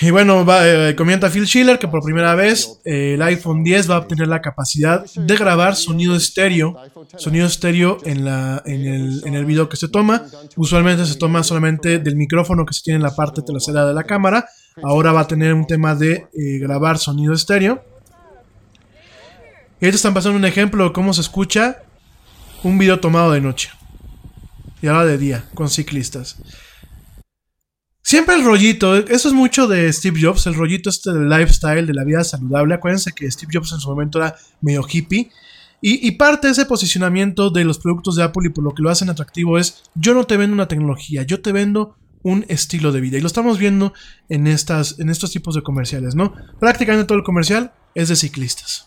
Y 0.00 0.10
bueno, 0.10 0.44
va, 0.44 0.66
eh, 0.66 0.96
comenta 0.96 1.28
Phil 1.30 1.46
Schiller 1.46 1.78
que 1.78 1.88
por 1.88 2.02
primera 2.02 2.34
vez 2.34 2.80
eh, 2.84 3.14
el 3.14 3.22
iPhone 3.22 3.62
10 3.62 3.90
va 3.90 3.96
a 3.96 3.98
obtener 3.98 4.28
la 4.28 4.40
capacidad 4.40 5.04
de 5.14 5.36
grabar 5.36 5.76
sonido 5.76 6.16
estéreo, 6.16 6.76
sonido 7.16 7.46
estéreo 7.46 7.98
en, 8.04 8.24
la, 8.24 8.62
en, 8.64 8.86
el, 8.86 9.22
en 9.26 9.34
el 9.34 9.44
video 9.44 9.68
que 9.68 9.76
se 9.76 9.88
toma. 9.88 10.24
Usualmente 10.56 11.04
se 11.04 11.16
toma 11.16 11.42
solamente 11.42 11.98
del 11.98 12.16
micrófono 12.16 12.64
que 12.64 12.72
se 12.72 12.82
tiene 12.82 12.96
en 12.96 13.02
la 13.02 13.14
parte 13.14 13.42
trasera 13.42 13.84
de 13.86 13.94
la 13.94 14.04
cámara. 14.04 14.46
Ahora 14.82 15.12
va 15.12 15.20
a 15.20 15.26
tener 15.28 15.52
un 15.52 15.66
tema 15.66 15.94
de 15.94 16.26
eh, 16.32 16.58
grabar 16.58 16.98
sonido 16.98 17.34
estéreo. 17.34 17.84
Y 19.80 19.84
ahorita 19.84 19.96
están 19.96 20.14
pasando 20.14 20.38
un 20.38 20.44
ejemplo 20.44 20.84
de 20.84 20.92
cómo 20.92 21.12
se 21.12 21.20
escucha 21.20 21.82
un 22.62 22.78
video 22.78 23.00
tomado 23.00 23.32
de 23.32 23.40
noche. 23.40 23.70
Y 24.80 24.86
ahora 24.86 25.04
de 25.04 25.18
día, 25.18 25.44
con 25.54 25.68
ciclistas. 25.68 26.36
Siempre 28.12 28.34
el 28.34 28.44
rollito, 28.44 28.94
eso 28.94 29.28
es 29.28 29.32
mucho 29.32 29.66
de 29.66 29.90
Steve 29.90 30.20
Jobs, 30.20 30.46
el 30.46 30.52
rollito 30.52 30.90
este 30.90 31.14
del 31.14 31.30
lifestyle, 31.30 31.86
de 31.86 31.94
la 31.94 32.04
vida 32.04 32.22
saludable. 32.22 32.74
Acuérdense 32.74 33.12
que 33.12 33.30
Steve 33.30 33.52
Jobs 33.54 33.72
en 33.72 33.80
su 33.80 33.88
momento 33.88 34.18
era 34.18 34.36
medio 34.60 34.84
hippie. 34.86 35.30
Y, 35.80 36.10
parte 36.10 36.46
de 36.46 36.52
ese 36.52 36.66
posicionamiento 36.66 37.48
de 37.48 37.64
los 37.64 37.78
productos 37.78 38.16
de 38.16 38.24
Apple 38.24 38.48
y 38.48 38.50
por 38.50 38.64
lo 38.64 38.74
que 38.74 38.82
lo 38.82 38.90
hacen 38.90 39.08
atractivo 39.08 39.56
es, 39.56 39.84
yo 39.94 40.12
no 40.12 40.24
te 40.24 40.36
vendo 40.36 40.52
una 40.52 40.68
tecnología, 40.68 41.22
yo 41.22 41.40
te 41.40 41.52
vendo 41.52 41.96
un 42.22 42.44
estilo 42.48 42.92
de 42.92 43.00
vida. 43.00 43.16
Y 43.16 43.22
lo 43.22 43.28
estamos 43.28 43.56
viendo 43.56 43.94
en, 44.28 44.46
estas, 44.46 44.98
en 44.98 45.08
estos 45.08 45.30
tipos 45.32 45.54
de 45.54 45.62
comerciales, 45.62 46.14
¿no? 46.14 46.34
Prácticamente 46.60 47.06
todo 47.06 47.16
el 47.16 47.24
comercial 47.24 47.72
es 47.94 48.10
de 48.10 48.16
ciclistas. 48.16 48.84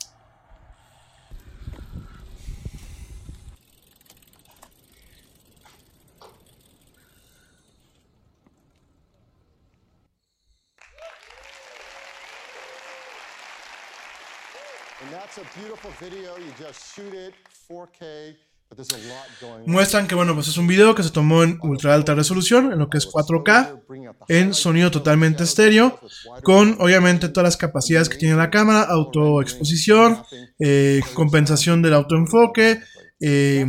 Muestran 19.65 20.07
que 20.07 20.15
bueno, 20.15 20.33
pues 20.33 20.47
es 20.47 20.57
un 20.57 20.67
video 20.67 20.95
que 20.95 21.03
se 21.03 21.11
tomó 21.11 21.43
en 21.43 21.59
ultra 21.61 21.93
alta 21.93 22.15
resolución, 22.15 22.71
en 22.71 22.79
lo 22.79 22.89
que 22.89 22.97
es 22.97 23.07
4K, 23.07 23.81
en 24.27 24.53
sonido 24.53 24.91
totalmente 24.91 25.43
estéreo, 25.43 25.99
con 26.43 26.77
obviamente 26.79 27.29
todas 27.29 27.45
las 27.45 27.57
capacidades 27.57 28.09
que 28.09 28.17
tiene 28.17 28.35
la 28.35 28.49
cámara, 28.49 28.81
autoexposición, 28.83 30.23
eh, 30.59 31.01
compensación 31.13 31.81
del 31.81 31.93
autoenfoque, 31.93 32.81
eh, 33.19 33.67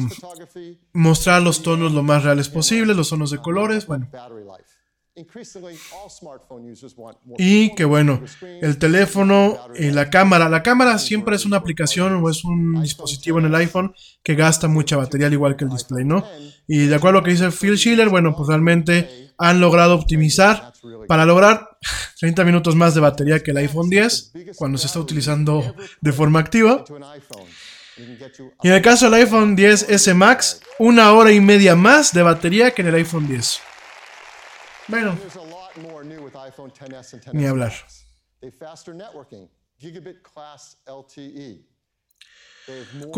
mostrar 0.93 1.43
los 1.43 1.63
tonos 1.63 1.93
lo 1.93 2.03
más 2.03 2.25
reales 2.25 2.49
posible, 2.49 2.95
los 2.95 3.11
tonos 3.11 3.31
de 3.31 3.39
colores, 3.39 3.87
bueno. 3.87 4.09
Y 7.39 7.75
que 7.75 7.85
bueno, 7.87 8.23
el 8.61 8.77
teléfono 8.79 9.59
y 9.75 9.91
la 9.91 10.11
cámara. 10.11 10.49
La 10.51 10.63
cámara 10.63 10.99
siempre 10.99 11.37
es 11.37 11.47
una 11.47 11.57
aplicación 11.57 12.23
o 12.23 12.29
es 12.29 12.45
un 12.45 12.83
dispositivo 12.83 13.39
en 13.39 13.47
el 13.47 13.55
iPhone 13.55 13.95
que 14.23 14.35
gasta 14.35 14.69
mucha 14.69 14.97
batería, 14.97 15.29
al 15.29 15.33
igual 15.33 15.57
que 15.57 15.65
el 15.65 15.71
display, 15.71 16.05
¿no? 16.05 16.23
Y 16.69 16.87
de 16.87 16.95
acuerdo 16.95 17.19
a 17.19 17.21
lo 17.21 17.25
que 17.25 17.31
dice 17.31 17.51
Phil 17.51 17.79
Schiller, 17.79 18.09
bueno, 18.11 18.35
pues 18.37 18.49
realmente 18.49 19.33
han 19.39 19.61
logrado 19.61 19.95
optimizar 19.95 20.73
para 21.09 21.25
lograr 21.25 21.67
30 22.21 22.45
minutos 22.45 22.75
más 22.75 22.95
de 22.95 23.01
batería 23.01 23.43
que 23.43 23.53
el 23.53 23.57
iPhone 23.59 23.89
10 23.89 24.33
cuando 24.57 24.77
se 24.77 24.87
está 24.87 25.01
utilizando 25.01 25.75
de 26.01 26.13
forma 26.13 26.41
activa. 26.41 26.85
Y 28.63 28.69
en 28.69 28.75
el 28.75 28.83
caso 28.83 29.07
del 29.07 29.15
iPhone 29.23 29.57
10S 29.57 30.15
Max, 30.15 30.61
una 30.79 31.13
hora 31.13 31.33
y 31.33 31.41
media 31.41 31.75
más 31.75 32.13
de 32.13 32.23
batería 32.23 32.71
que 32.73 32.83
en 32.83 32.89
el 32.89 32.95
iPhone 32.97 33.27
10. 33.27 33.61
Bueno, 34.89 35.17
ni 37.33 37.47
hablar. 37.47 37.73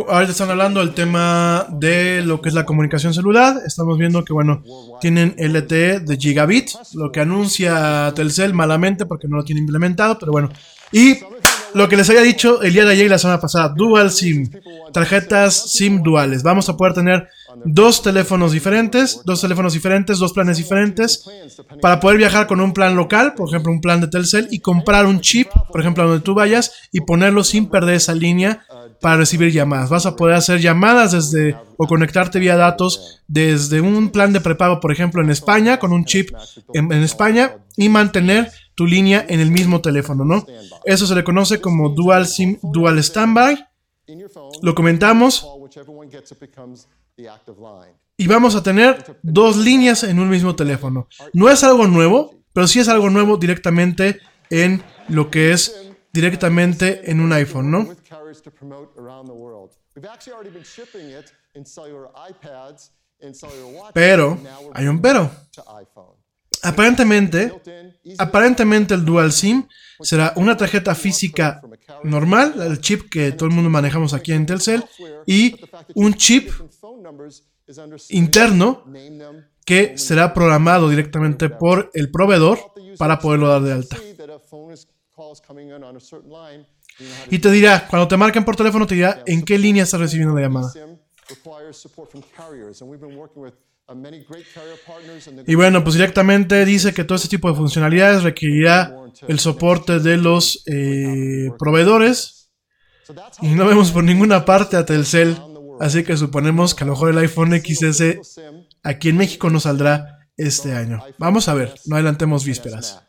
Ahorita 0.09 0.33
están 0.33 0.51
hablando 0.51 0.81
del 0.81 0.95
tema 0.95 1.67
de 1.71 2.23
lo 2.23 2.41
que 2.41 2.49
es 2.51 2.55
la 2.55 2.67
comunicación 2.67 3.15
celular. 3.15 3.57
Estamos 3.67 3.99
viendo 3.99 4.25
que, 4.25 4.33
bueno, 4.33 4.63
tienen 5.01 5.35
LTE 5.39 6.01
de 6.01 6.17
gigabit, 6.17 6.71
lo 6.95 7.11
que 7.13 7.21
anuncia 7.21 8.13
Telcel 8.15 8.53
malamente 8.53 9.07
porque 9.07 9.29
no 9.29 9.37
lo 9.37 9.45
tiene 9.45 9.61
implementado, 9.61 10.19
pero 10.19 10.33
bueno. 10.33 10.51
Y 10.93 11.19
lo 11.75 11.89
que 11.89 11.97
les 11.97 12.09
había 12.09 12.23
dicho 12.23 12.63
el 12.63 12.73
día 12.73 12.85
de 12.85 12.93
ayer 12.93 13.07
y 13.07 13.09
la 13.09 13.19
semana 13.19 13.41
pasada, 13.41 13.73
Dual 13.75 14.11
SIM, 14.11 14.51
tarjetas 14.93 15.71
SIM 15.73 16.03
duales. 16.03 16.43
Vamos 16.43 16.69
a 16.69 16.77
poder 16.77 16.95
tener 16.95 17.29
dos 17.65 18.03
teléfonos 18.03 18.53
diferentes, 18.53 19.21
dos 19.25 19.41
teléfonos 19.41 19.73
diferentes, 19.73 20.19
dos 20.19 20.33
planes 20.33 20.57
diferentes, 20.57 21.25
para 21.81 22.01
poder 22.01 22.19
viajar 22.19 22.47
con 22.47 22.61
un 22.61 22.73
plan 22.73 22.97
local, 22.97 23.35
por 23.35 23.49
ejemplo, 23.49 23.73
un 23.73 23.81
plan 23.81 24.01
de 24.01 24.09
Telcel, 24.09 24.49
y 24.51 24.61
comprar 24.61 25.07
un 25.07 25.21
chip, 25.21 25.49
por 25.71 25.81
ejemplo, 25.81 26.07
donde 26.07 26.25
tú 26.25 26.35
vayas, 26.35 26.73
y 26.93 27.01
ponerlo 27.01 27.45
sin 27.45 27.69
perder 27.69 27.97
esa 27.97 28.15
línea 28.15 28.65
para 29.01 29.17
recibir 29.17 29.53
llamadas. 29.53 29.91
Vas 29.91 30.07
a 30.07 30.17
poder 30.17 30.35
hacer 30.35 30.61
llamadas 30.61 31.13
desde 31.13 31.57
o 31.77 31.87
conectarte 31.87 32.39
vía 32.39 32.57
datos 32.57 33.23
desde 33.29 33.81
un 33.81 34.11
plan 34.11 34.33
de 34.33 34.41
prepago, 34.41 34.81
por 34.81 34.93
ejemplo, 34.93 35.23
en 35.23 35.31
España, 35.31 35.79
con 35.79 35.93
un 35.93 36.05
chip 36.05 36.31
en, 36.75 36.93
España 36.93 37.57
y 37.77 37.89
mantener 37.89 38.51
tu 38.75 38.87
línea 38.87 39.25
en 39.29 39.41
el 39.41 39.51
mismo 39.51 39.81
teléfono, 39.81 40.25
¿no? 40.25 40.47
Eso 40.85 41.07
se 41.07 41.15
le 41.15 41.25
conoce 41.25 41.61
como 41.61 41.91
Dual 41.91 42.27
SIM 42.27 42.59
Dual 42.63 43.03
Standby. 43.03 43.65
Lo 44.63 44.75
comentamos. 44.75 45.47
Y 48.17 48.27
vamos 48.27 48.55
a 48.55 48.63
tener 48.63 49.19
dos 49.23 49.57
líneas 49.57 50.03
en 50.03 50.19
un 50.19 50.29
mismo 50.29 50.57
teléfono. 50.57 51.09
No 51.33 51.49
es 51.49 51.63
algo 51.63 51.87
nuevo, 51.87 52.35
pero 52.53 52.67
sí 52.67 52.81
es 52.81 52.89
algo 52.89 53.11
nuevo 53.11 53.37
directamente 53.37 54.21
en 54.51 54.83
lo 55.09 55.31
que 55.31 55.53
es 55.53 55.89
directamente 56.13 57.11
en 57.11 57.21
un 57.21 57.33
iPhone, 57.33 57.71
¿no? 57.71 57.89
Pero, 63.93 64.39
hay 64.73 64.87
un 64.87 65.01
pero. 65.01 65.31
Aparentemente, 66.63 67.53
aparentemente 68.19 68.95
el 68.95 69.05
Dual 69.05 69.33
SIM 69.33 69.67
será 70.01 70.33
una 70.37 70.57
tarjeta 70.57 70.95
física 70.95 71.61
normal, 72.03 72.55
el 72.61 72.81
chip 72.81 73.09
que 73.09 73.33
todo 73.33 73.49
el 73.49 73.55
mundo 73.55 73.71
manejamos 73.71 74.13
aquí 74.13 74.33
en 74.33 74.47
Telcel, 74.47 74.85
y 75.27 75.61
un 75.95 76.15
chip 76.15 76.51
interno 78.09 78.85
que 79.65 79.99
será 79.99 80.33
programado 80.33 80.89
directamente 80.89 81.49
por 81.49 81.91
el 81.95 82.11
proveedor 82.11 82.59
para 82.97 83.19
poderlo 83.19 83.49
dar 83.49 83.63
de 83.63 83.73
alta. 83.73 83.97
Y 87.31 87.39
te 87.39 87.51
dirá, 87.51 87.87
cuando 87.89 88.09
te 88.09 88.17
marquen 88.17 88.45
por 88.45 88.57
teléfono, 88.57 88.87
te 88.87 88.95
dirá 88.95 89.23
en 89.27 89.45
qué 89.45 89.59
línea 89.59 89.85
estás 89.85 90.01
recibiendo 90.01 90.35
la 90.35 90.43
llamada. 90.43 90.73
Y 95.47 95.55
bueno, 95.55 95.83
pues 95.83 95.95
directamente 95.95 96.65
dice 96.65 96.93
que 96.93 97.05
todo 97.05 97.17
este 97.17 97.29
tipo 97.29 97.49
de 97.49 97.57
funcionalidades 97.57 98.23
requerirá 98.23 98.95
el 99.27 99.39
soporte 99.39 99.99
de 99.99 100.17
los 100.17 100.63
eh, 100.67 101.51
proveedores. 101.59 102.51
Y 103.41 103.49
no 103.49 103.67
vemos 103.67 103.91
por 103.91 104.05
ninguna 104.05 104.45
parte 104.45 104.77
a 104.77 104.85
Telcel. 104.85 105.37
Así 105.81 106.05
que 106.05 106.17
suponemos 106.17 106.75
que 106.75 106.85
a 106.85 106.87
lo 106.87 106.93
mejor 106.93 107.11
el 107.11 107.19
iPhone 107.19 107.53
XS 107.53 108.43
aquí 108.83 109.09
en 109.11 109.17
México 109.17 109.49
no 109.49 109.61
saldrá 109.61 110.19
este 110.37 110.73
año. 110.73 111.03
Vamos 111.19 111.49
a 111.49 111.55
ver, 111.55 111.75
no 111.87 111.97
adelantemos 111.97 112.45
vísperas. 112.45 113.03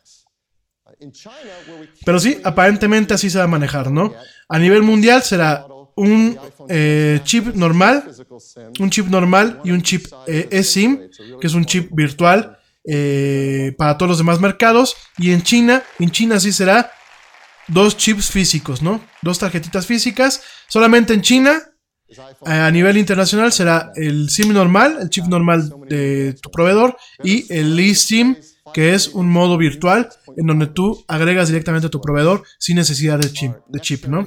Pero 2.04 2.20
sí, 2.20 2.38
aparentemente 2.44 3.14
así 3.14 3.30
se 3.30 3.38
va 3.38 3.44
a 3.44 3.48
manejar, 3.48 3.90
¿no? 3.90 4.12
A 4.48 4.58
nivel 4.58 4.82
mundial 4.82 5.22
será 5.22 5.66
un 5.96 6.38
eh, 6.68 7.20
chip 7.24 7.54
normal, 7.54 8.04
un 8.78 8.90
chip 8.90 9.06
normal 9.06 9.60
y 9.64 9.70
un 9.70 9.82
chip 9.82 10.06
eh, 10.26 10.48
eSIM, 10.50 11.10
que 11.40 11.46
es 11.46 11.54
un 11.54 11.64
chip 11.64 11.90
virtual 11.92 12.58
eh, 12.84 13.74
para 13.76 13.98
todos 13.98 14.10
los 14.10 14.18
demás 14.18 14.40
mercados. 14.40 14.96
Y 15.18 15.32
en 15.32 15.42
China, 15.42 15.82
en 15.98 16.10
China 16.10 16.40
sí 16.40 16.52
será 16.52 16.90
dos 17.68 17.96
chips 17.96 18.30
físicos, 18.30 18.82
¿no? 18.82 19.00
Dos 19.22 19.38
tarjetitas 19.38 19.86
físicas. 19.86 20.42
Solamente 20.68 21.12
en 21.12 21.22
China, 21.22 21.60
a 22.44 22.70
nivel 22.70 22.96
internacional, 22.96 23.52
será 23.52 23.92
el 23.94 24.30
SIM 24.30 24.52
normal, 24.52 24.98
el 25.00 25.10
chip 25.10 25.26
normal 25.26 25.70
de 25.88 26.34
tu 26.40 26.50
proveedor, 26.50 26.96
y 27.22 27.52
el 27.52 27.78
eSIM 27.78 28.36
que 28.72 28.94
es 28.94 29.08
un 29.08 29.28
modo 29.28 29.56
virtual 29.56 30.08
en 30.36 30.46
donde 30.46 30.66
tú 30.66 31.04
agregas 31.08 31.48
directamente 31.48 31.86
a 31.86 31.90
tu 31.90 32.00
proveedor 32.00 32.42
sin 32.58 32.76
necesidad 32.76 33.18
de 33.18 33.32
chip, 33.32 33.52
de 33.68 33.80
chip 33.80 34.06
¿no? 34.06 34.26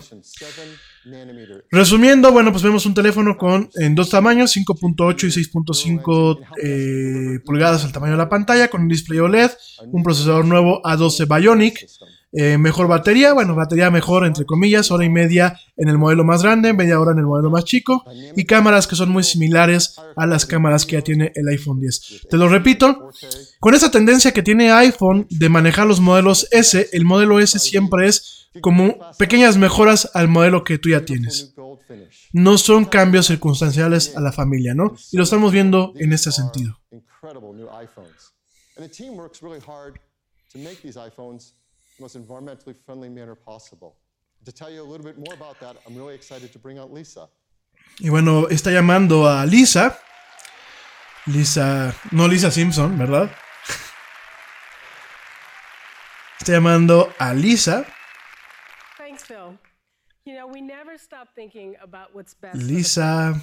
Resumiendo, 1.70 2.32
bueno, 2.32 2.52
pues 2.52 2.64
vemos 2.64 2.86
un 2.86 2.94
teléfono 2.94 3.38
con 3.38 3.70
en 3.76 3.94
dos 3.94 4.10
tamaños, 4.10 4.56
5.8 4.56 5.24
y 5.26 5.44
6.5 5.44 6.40
eh, 6.62 7.40
pulgadas 7.46 7.84
el 7.84 7.92
tamaño 7.92 8.14
de 8.14 8.20
la 8.20 8.30
pantalla, 8.30 8.70
con 8.70 8.84
un 8.84 8.88
display 8.88 9.20
OLED, 9.20 9.52
un 9.88 10.02
procesador 10.02 10.46
nuevo 10.46 10.82
A12 10.84 11.28
Bionic, 11.28 11.86
eh, 12.36 12.58
mejor 12.58 12.88
batería, 12.88 13.34
bueno, 13.34 13.56
batería 13.56 13.92
mejor 13.92 14.26
entre 14.26 14.46
comillas, 14.46 14.90
hora 14.90 15.06
y 15.06 15.10
media 15.10 15.60
en 15.78 15.88
el 15.88 15.98
modelo 15.98 16.24
más 16.24 16.42
grande, 16.42 16.74
media 16.74 17.00
hora 17.00 17.12
en 17.12 17.20
el 17.20 17.26
modelo 17.26 17.52
más 17.52 17.64
chico, 17.64 18.04
y 18.36 18.46
cámaras 18.46 18.88
que 18.88 18.96
son 18.96 19.10
muy 19.10 19.24
similares 19.24 19.96
a 20.16 20.26
las 20.26 20.46
cámaras 20.46 20.86
que 20.86 20.94
ya 20.94 21.02
tiene 21.02 21.32
el 21.36 21.48
iPhone 21.48 21.80
10. 21.80 22.28
Te 22.30 22.38
lo 22.38 22.50
repito, 22.50 23.12
con 23.60 23.76
esa 23.76 23.92
tendencia 23.92 24.32
que 24.32 24.42
tiene 24.42 24.72
iPhone 24.72 25.28
de 25.30 25.50
manejar 25.50 25.86
los 25.86 26.00
modelos 26.00 26.48
S, 26.52 26.90
el 26.92 27.06
modelo 27.06 27.40
S 27.40 27.60
siempre 27.60 28.08
es 28.08 28.50
como 28.62 28.98
pequeñas 29.18 29.58
mejoras 29.58 30.10
al 30.14 30.28
modelo 30.28 30.64
que 30.64 30.78
tú 30.78 30.90
ya 30.90 31.06
tienes. 31.06 31.54
No 32.32 32.58
son 32.58 32.86
cambios 32.86 33.28
circunstanciales 33.28 34.16
a 34.16 34.22
la 34.22 34.32
familia, 34.32 34.74
¿no? 34.74 34.96
Y 35.12 35.18
lo 35.18 35.24
estamos 35.24 35.52
viendo 35.52 35.94
en 35.98 36.14
este 36.14 36.32
sentido. 36.32 36.80
Most 42.00 42.18
environmentally 42.18 42.76
friendly 42.86 43.10
manner 43.10 43.36
possible. 43.36 43.96
To 44.46 44.52
tell 44.52 44.70
you 44.70 44.82
a 44.82 44.88
little 44.88 45.06
bit 45.06 45.18
more 45.18 45.34
about 45.34 45.60
that, 45.62 45.78
I'm 45.88 45.96
really 45.96 46.16
excited 46.16 46.52
to 46.52 46.60
bring 46.60 46.78
out 46.78 46.92
Lisa. 46.92 47.30
Y 48.00 48.10
bueno, 48.10 48.48
está 48.50 48.72
llamando 48.72 49.28
a 49.28 49.46
Lisa. 49.46 49.98
Lisa, 51.28 51.96
no 52.12 52.28
Lisa 52.28 52.52
Simpson, 52.52 52.98
¿verdad? 52.98 53.30
Está 56.40 56.54
llamando 56.54 57.14
a 57.18 57.34
Lisa. 57.34 57.86
Thanks, 58.98 59.24
Phil. 59.24 59.58
You 60.26 60.36
know, 60.36 60.48
we 60.48 60.62
never 60.62 60.98
stop 60.98 61.30
thinking 61.36 61.76
about 61.82 62.14
what's 62.14 62.34
best 62.34 62.58
Lisa. 62.58 63.36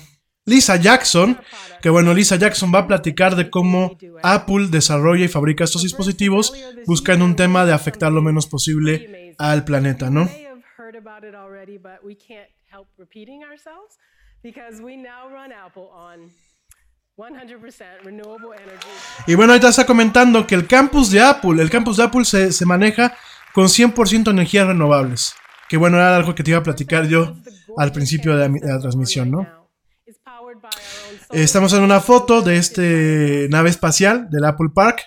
Lisa 0.51 0.74
Jackson, 0.77 1.39
que 1.81 1.90
bueno, 1.90 2.12
Lisa 2.12 2.35
Jackson 2.35 2.72
va 2.74 2.81
a 2.81 2.86
platicar 2.89 3.36
de 3.36 3.48
cómo 3.48 3.97
Apple 4.22 4.66
desarrolla 4.68 5.24
y 5.24 5.28
fabrica 5.28 5.62
estos 5.62 5.85
dispositivos 5.85 6.52
buscando 6.86 7.24
un 7.24 7.36
tema 7.36 7.64
de 7.64 7.72
afectar 7.72 8.10
lo 8.10 8.20
menos 8.20 8.48
posible 8.48 9.36
al 9.39 9.64
planeta, 9.64 10.10
¿no? 10.10 10.28
Y 19.27 19.35
bueno, 19.36 19.52
ahorita 19.52 19.68
está 19.68 19.86
comentando 19.86 20.47
que 20.48 20.56
el 20.56 20.66
campus 20.66 21.12
de 21.12 21.20
Apple, 21.20 21.62
el 21.62 21.70
campus 21.70 21.98
de 21.98 22.05
Apple 22.05 22.24
se, 22.24 22.51
se 22.52 22.66
maneja 22.66 23.14
con 23.52 23.66
100% 23.66 24.31
energías 24.31 24.66
renovables. 24.66 25.35
Que 25.68 25.77
bueno, 25.77 25.98
era 25.98 26.16
algo 26.16 26.35
que 26.35 26.43
te 26.43 26.51
iba 26.51 26.59
a 26.59 26.64
platicar 26.64 27.06
yo 27.06 27.36
al 27.77 27.93
principio 27.93 28.36
de 28.36 28.48
la 28.48 28.81
transmisión, 28.81 29.31
¿no? 29.31 29.60
Estamos 31.31 31.73
en 31.73 31.82
una 31.82 32.01
foto 32.01 32.43
de 32.43 32.57
este 32.57 33.49
nave 33.51 33.70
espacial 33.70 34.28
del 34.31 34.45
Apple 34.45 34.70
Park, 34.74 35.01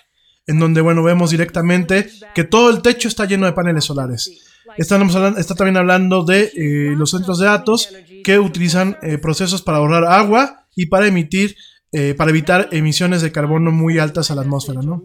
en 0.46 0.58
donde, 0.58 0.80
bueno, 0.80 1.02
vemos 1.02 1.30
directamente 1.30 2.08
que 2.34 2.44
todo 2.44 2.70
el 2.70 2.82
techo 2.82 3.08
está 3.08 3.24
lleno 3.24 3.46
de 3.46 3.52
paneles 3.52 3.84
solares. 3.84 4.30
Estamos 4.76 5.14
hablando, 5.14 5.38
está 5.38 5.54
también 5.54 5.76
hablando 5.76 6.24
de 6.24 6.50
eh, 6.54 6.94
los 6.96 7.10
centros 7.10 7.38
de 7.38 7.46
datos 7.46 7.90
que 8.24 8.38
utilizan 8.38 8.96
eh, 9.02 9.18
procesos 9.18 9.62
para 9.62 9.78
ahorrar 9.78 10.04
agua 10.04 10.66
y 10.74 10.86
para 10.86 11.06
emitir, 11.06 11.56
eh, 11.92 12.14
para 12.14 12.30
evitar 12.30 12.68
emisiones 12.72 13.22
de 13.22 13.30
carbono 13.30 13.70
muy 13.70 13.98
altas 13.98 14.30
a 14.30 14.34
la 14.34 14.42
atmósfera, 14.42 14.80
¿no? 14.82 15.02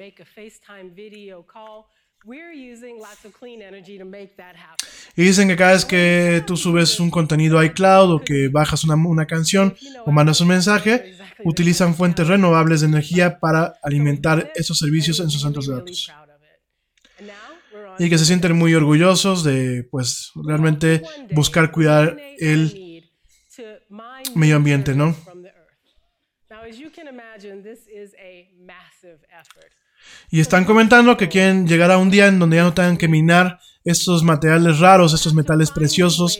Y 5.16 5.24
dicen 5.24 5.48
que 5.48 5.56
cada 5.56 5.74
vez 5.74 5.86
que 5.86 6.44
tú 6.46 6.56
subes 6.56 7.00
un 7.00 7.10
contenido 7.10 7.58
a 7.58 7.66
iCloud 7.66 8.12
o 8.12 8.22
que 8.22 8.48
bajas 8.50 8.84
una, 8.84 8.96
una 8.96 9.26
canción 9.26 9.76
o 10.06 10.12
mandas 10.12 10.40
un 10.42 10.50
mensaje, 10.50 11.16
utilizan 11.44 11.96
fuentes 11.96 12.28
renovables 12.28 12.82
de 12.82 12.88
energía 12.88 13.40
para 13.40 13.74
alimentar 13.82 14.52
esos 14.56 14.78
servicios 14.78 15.20
en 15.20 15.30
sus 15.30 15.42
centros 15.42 15.68
de 15.68 15.74
datos. 15.76 16.12
Y 17.98 18.10
que 18.10 18.18
se 18.18 18.26
sienten 18.26 18.56
muy 18.56 18.74
orgullosos 18.76 19.44
de, 19.44 19.88
pues, 19.90 20.32
realmente 20.36 21.02
buscar 21.32 21.72
cuidar 21.72 22.18
el 22.38 23.04
medio 24.36 24.56
ambiente, 24.56 24.94
¿no? 24.96 25.16
Y 30.32 30.40
están 30.40 30.66
comentando 30.66 31.18
que 31.18 31.30
quieren 31.30 31.68
llegar 31.68 31.92
a 31.92 31.98
un 31.98 32.10
día 32.10 32.28
en 32.28 32.40
donde 32.40 32.58
ya 32.58 32.64
no 32.64 32.74
tengan 32.74 32.98
que 32.98 33.08
minar 33.08 33.60
estos 33.84 34.24
materiales 34.24 34.80
raros, 34.80 35.14
estos 35.14 35.34
metales 35.34 35.72
preciosos 35.72 36.40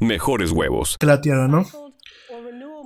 mejores 0.00 0.50
huevos. 0.50 0.96
La 1.00 1.20
tierra, 1.20 1.48
¿no? 1.48 1.66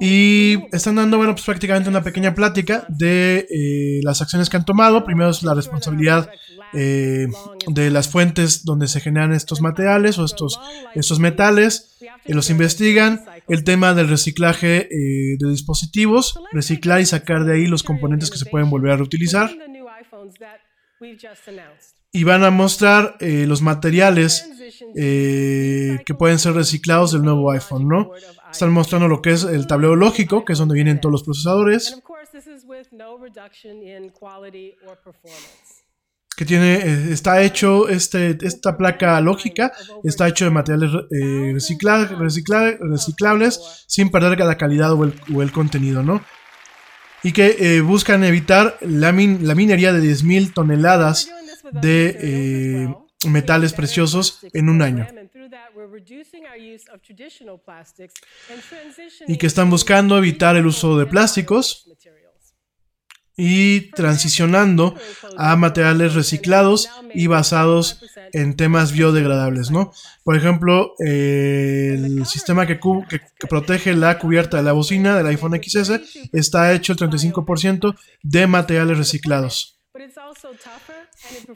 Y 0.00 0.58
están 0.72 0.96
dando, 0.96 1.16
bueno, 1.16 1.32
pues 1.34 1.44
prácticamente 1.44 1.88
una 1.88 2.02
pequeña 2.02 2.34
plática 2.34 2.84
de 2.88 3.46
eh, 3.50 4.00
las 4.02 4.20
acciones 4.20 4.50
que 4.50 4.56
han 4.56 4.64
tomado. 4.64 5.04
Primero 5.04 5.30
es 5.30 5.42
la 5.42 5.54
responsabilidad 5.54 6.30
eh, 6.74 7.28
de 7.68 7.90
las 7.90 8.08
fuentes 8.08 8.64
donde 8.64 8.88
se 8.88 9.00
generan 9.00 9.32
estos 9.32 9.62
materiales 9.62 10.18
o 10.18 10.24
estos, 10.24 10.60
estos 10.94 11.18
metales. 11.18 11.96
y 12.26 12.34
los 12.34 12.50
investigan. 12.50 13.24
El 13.48 13.64
tema 13.64 13.94
del 13.94 14.08
reciclaje 14.08 14.88
eh, 14.90 15.36
de 15.38 15.50
dispositivos, 15.50 16.38
reciclar 16.52 17.00
y 17.00 17.06
sacar 17.06 17.44
de 17.44 17.54
ahí 17.54 17.66
los 17.66 17.82
componentes 17.82 18.30
que 18.30 18.38
se 18.38 18.46
pueden 18.46 18.68
volver 18.68 18.92
a 18.92 18.96
reutilizar. 18.96 19.50
Y 22.12 22.24
van 22.24 22.44
a 22.44 22.50
mostrar 22.50 23.16
eh, 23.20 23.44
los 23.46 23.62
materiales 23.62 24.48
eh, 24.94 25.98
que 26.06 26.14
pueden 26.14 26.38
ser 26.38 26.54
reciclados 26.54 27.12
del 27.12 27.22
nuevo 27.22 27.50
iPhone, 27.50 27.88
¿no? 27.88 28.10
Están 28.50 28.72
mostrando 28.72 29.08
lo 29.08 29.20
que 29.20 29.32
es 29.32 29.44
el 29.44 29.66
tablero 29.66 29.96
lógico, 29.96 30.44
que 30.44 30.54
es 30.54 30.58
donde 30.58 30.74
vienen 30.74 31.00
todos 31.00 31.12
los 31.12 31.22
procesadores. 31.24 32.00
Que 36.36 36.44
tiene, 36.44 36.74
eh, 36.74 37.12
está 37.12 37.42
hecho, 37.42 37.88
este, 37.88 38.38
esta 38.42 38.76
placa 38.76 39.20
lógica 39.20 39.72
está 40.04 40.28
hecho 40.28 40.44
de 40.44 40.50
materiales 40.50 40.90
reciclables 42.80 43.60
sin 43.86 44.10
perder 44.10 44.38
la 44.38 44.58
calidad 44.58 44.92
o 44.92 45.04
el, 45.04 45.14
o 45.34 45.42
el 45.42 45.52
contenido, 45.52 46.02
¿no? 46.02 46.22
y 47.22 47.32
que 47.32 47.56
eh, 47.58 47.80
buscan 47.80 48.22
evitar 48.22 48.78
la, 48.82 49.10
la, 49.10 49.54
minería 49.54 49.92
de 49.92 50.00
10.000 50.00 50.52
toneladas 50.54 51.28
de 51.72 52.16
eh, 52.20 52.94
metales 53.28 53.72
preciosos 53.72 54.40
en 54.52 54.68
un 54.68 54.82
año. 54.82 55.06
Y 59.26 59.36
que 59.36 59.46
están 59.46 59.70
buscando 59.70 60.18
evitar 60.18 60.56
el 60.56 60.66
uso 60.66 60.98
de 60.98 61.06
plásticos 61.06 61.86
y 63.36 63.90
transicionando 63.90 64.94
a 65.36 65.56
materiales 65.56 66.14
reciclados 66.14 66.88
y 67.14 67.26
basados 67.26 68.02
en 68.32 68.56
temas 68.56 68.92
biodegradables, 68.92 69.70
¿no? 69.70 69.92
Por 70.24 70.36
ejemplo, 70.36 70.94
el 70.98 72.24
sistema 72.24 72.66
que, 72.66 72.80
que, 72.80 73.20
protege 73.46 73.94
la 73.94 74.18
cubierta 74.18 74.56
de 74.56 74.62
la 74.62 74.72
bocina 74.72 75.16
del 75.16 75.26
iPhone 75.26 75.60
XS 75.62 76.00
está 76.32 76.72
hecho 76.72 76.94
el 76.94 76.98
35% 76.98 77.94
de 78.22 78.46
materiales 78.46 78.96
reciclados. 78.96 79.75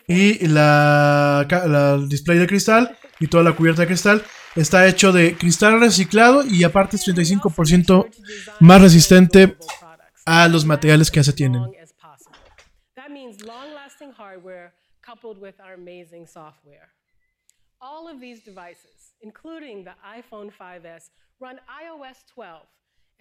Y 0.06 0.46
la, 0.48 1.46
el 1.50 2.08
display 2.08 2.38
de 2.38 2.46
cristal 2.46 2.96
y 3.18 3.26
toda 3.26 3.42
la 3.42 3.52
cubierta 3.52 3.82
de 3.82 3.88
cristal 3.88 4.24
está 4.56 4.86
hecho 4.86 5.12
de 5.12 5.36
cristal 5.36 5.80
reciclado 5.80 6.44
y 6.44 6.64
aparte 6.64 6.96
es 6.96 7.06
35% 7.06 8.10
más 8.60 8.80
resistente 8.82 9.56
a 10.24 10.48
los 10.48 10.64
materiales 10.64 11.10
que 11.10 11.20
ya 11.20 11.24
se 11.24 11.32
tienen. 11.32 11.62
coupled 15.02 15.40
with 15.40 15.54
our 15.64 15.74
amazing 15.74 16.26
software. 16.26 16.88
All 17.80 18.06
of 18.06 18.20
these 18.20 18.40
devices, 18.40 19.14
including 19.22 19.84
the 19.84 19.94
iPhone 20.06 20.52
5S, 20.52 21.10
run 21.40 21.58
iOS 21.82 22.18
12. 22.32 22.66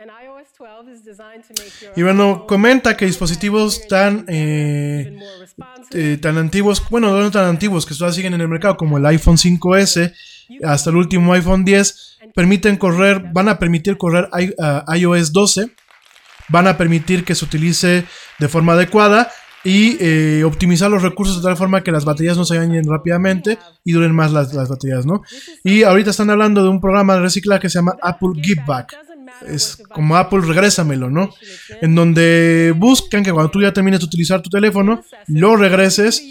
And 0.02 0.10
iOS 0.12 0.54
12 0.56 0.94
is 0.94 1.04
designed 1.04 1.44
to 1.44 1.54
make 1.62 1.74
your 1.82 1.92
y 1.94 2.02
bueno, 2.04 2.48
comenta 2.48 2.96
que 2.96 3.06
dispositivos 3.06 3.86
tan, 3.90 4.24
eh, 4.30 5.20
eh, 5.92 6.18
tan 6.22 6.38
antiguos, 6.38 6.82
bueno, 6.90 7.12
no 7.20 7.30
tan 7.32 7.44
antiguos, 7.44 7.86
que 7.86 7.94
todavía 7.94 8.16
siguen 8.16 8.34
en 8.34 8.40
el 8.40 8.48
mercado, 8.48 8.78
como 8.78 8.98
el 8.98 9.06
iPhone 9.06 9.36
5S, 9.36 10.14
hasta 10.64 10.90
el 10.90 10.96
último 10.96 11.34
iPhone 11.34 11.66
10, 11.66 12.20
permiten 12.34 12.78
correr, 12.78 13.26
van 13.34 13.50
a 13.50 13.60
permitir 13.60 13.98
correr 13.98 14.30
iOS 14.96 15.34
12, 15.34 15.70
van 16.48 16.68
a 16.68 16.78
permitir 16.78 17.26
que 17.26 17.36
se 17.36 17.44
utilice 17.44 18.06
de 18.40 18.48
forma 18.48 18.74
adecuada 18.74 19.30
y 19.64 19.98
eh, 20.00 20.44
optimizar 20.46 20.90
los 20.90 21.04
recursos 21.04 21.38
de 21.38 21.44
tal 21.44 21.58
forma 21.58 21.84
que 21.84 21.92
las 21.92 22.06
baterías 22.06 22.38
no 22.38 22.46
se 22.46 22.56
dañen 22.56 22.86
rápidamente 22.88 23.60
y 23.84 23.92
duren 23.92 24.16
más 24.16 24.32
las, 24.32 24.54
baterías, 24.70 25.06
¿no? 25.06 25.24
Y 25.64 25.84
ahorita 25.84 26.12
están 26.12 26.30
hablando 26.30 26.64
de 26.64 26.70
un 26.70 26.80
programa 26.80 27.16
de 27.16 27.22
reciclaje 27.22 27.64
que 27.64 27.70
se 27.70 27.80
llama 27.80 27.98
Apple 28.02 28.42
Give 28.42 28.64
Back. 28.66 28.96
Es 29.48 29.78
como 29.94 30.18
Apple 30.18 30.42
regrésamelo, 30.42 31.10
¿no? 31.10 31.30
En 31.82 31.96
donde 31.96 32.74
buscan 32.76 33.24
que 33.24 33.32
cuando 33.32 33.52
tú 33.52 33.62
ya 33.62 33.74
termines 33.74 34.00
de 34.00 34.06
utilizar 34.06 34.42
tu 34.42 34.50
teléfono, 34.50 35.04
lo 35.28 35.56
regreses 35.56 36.22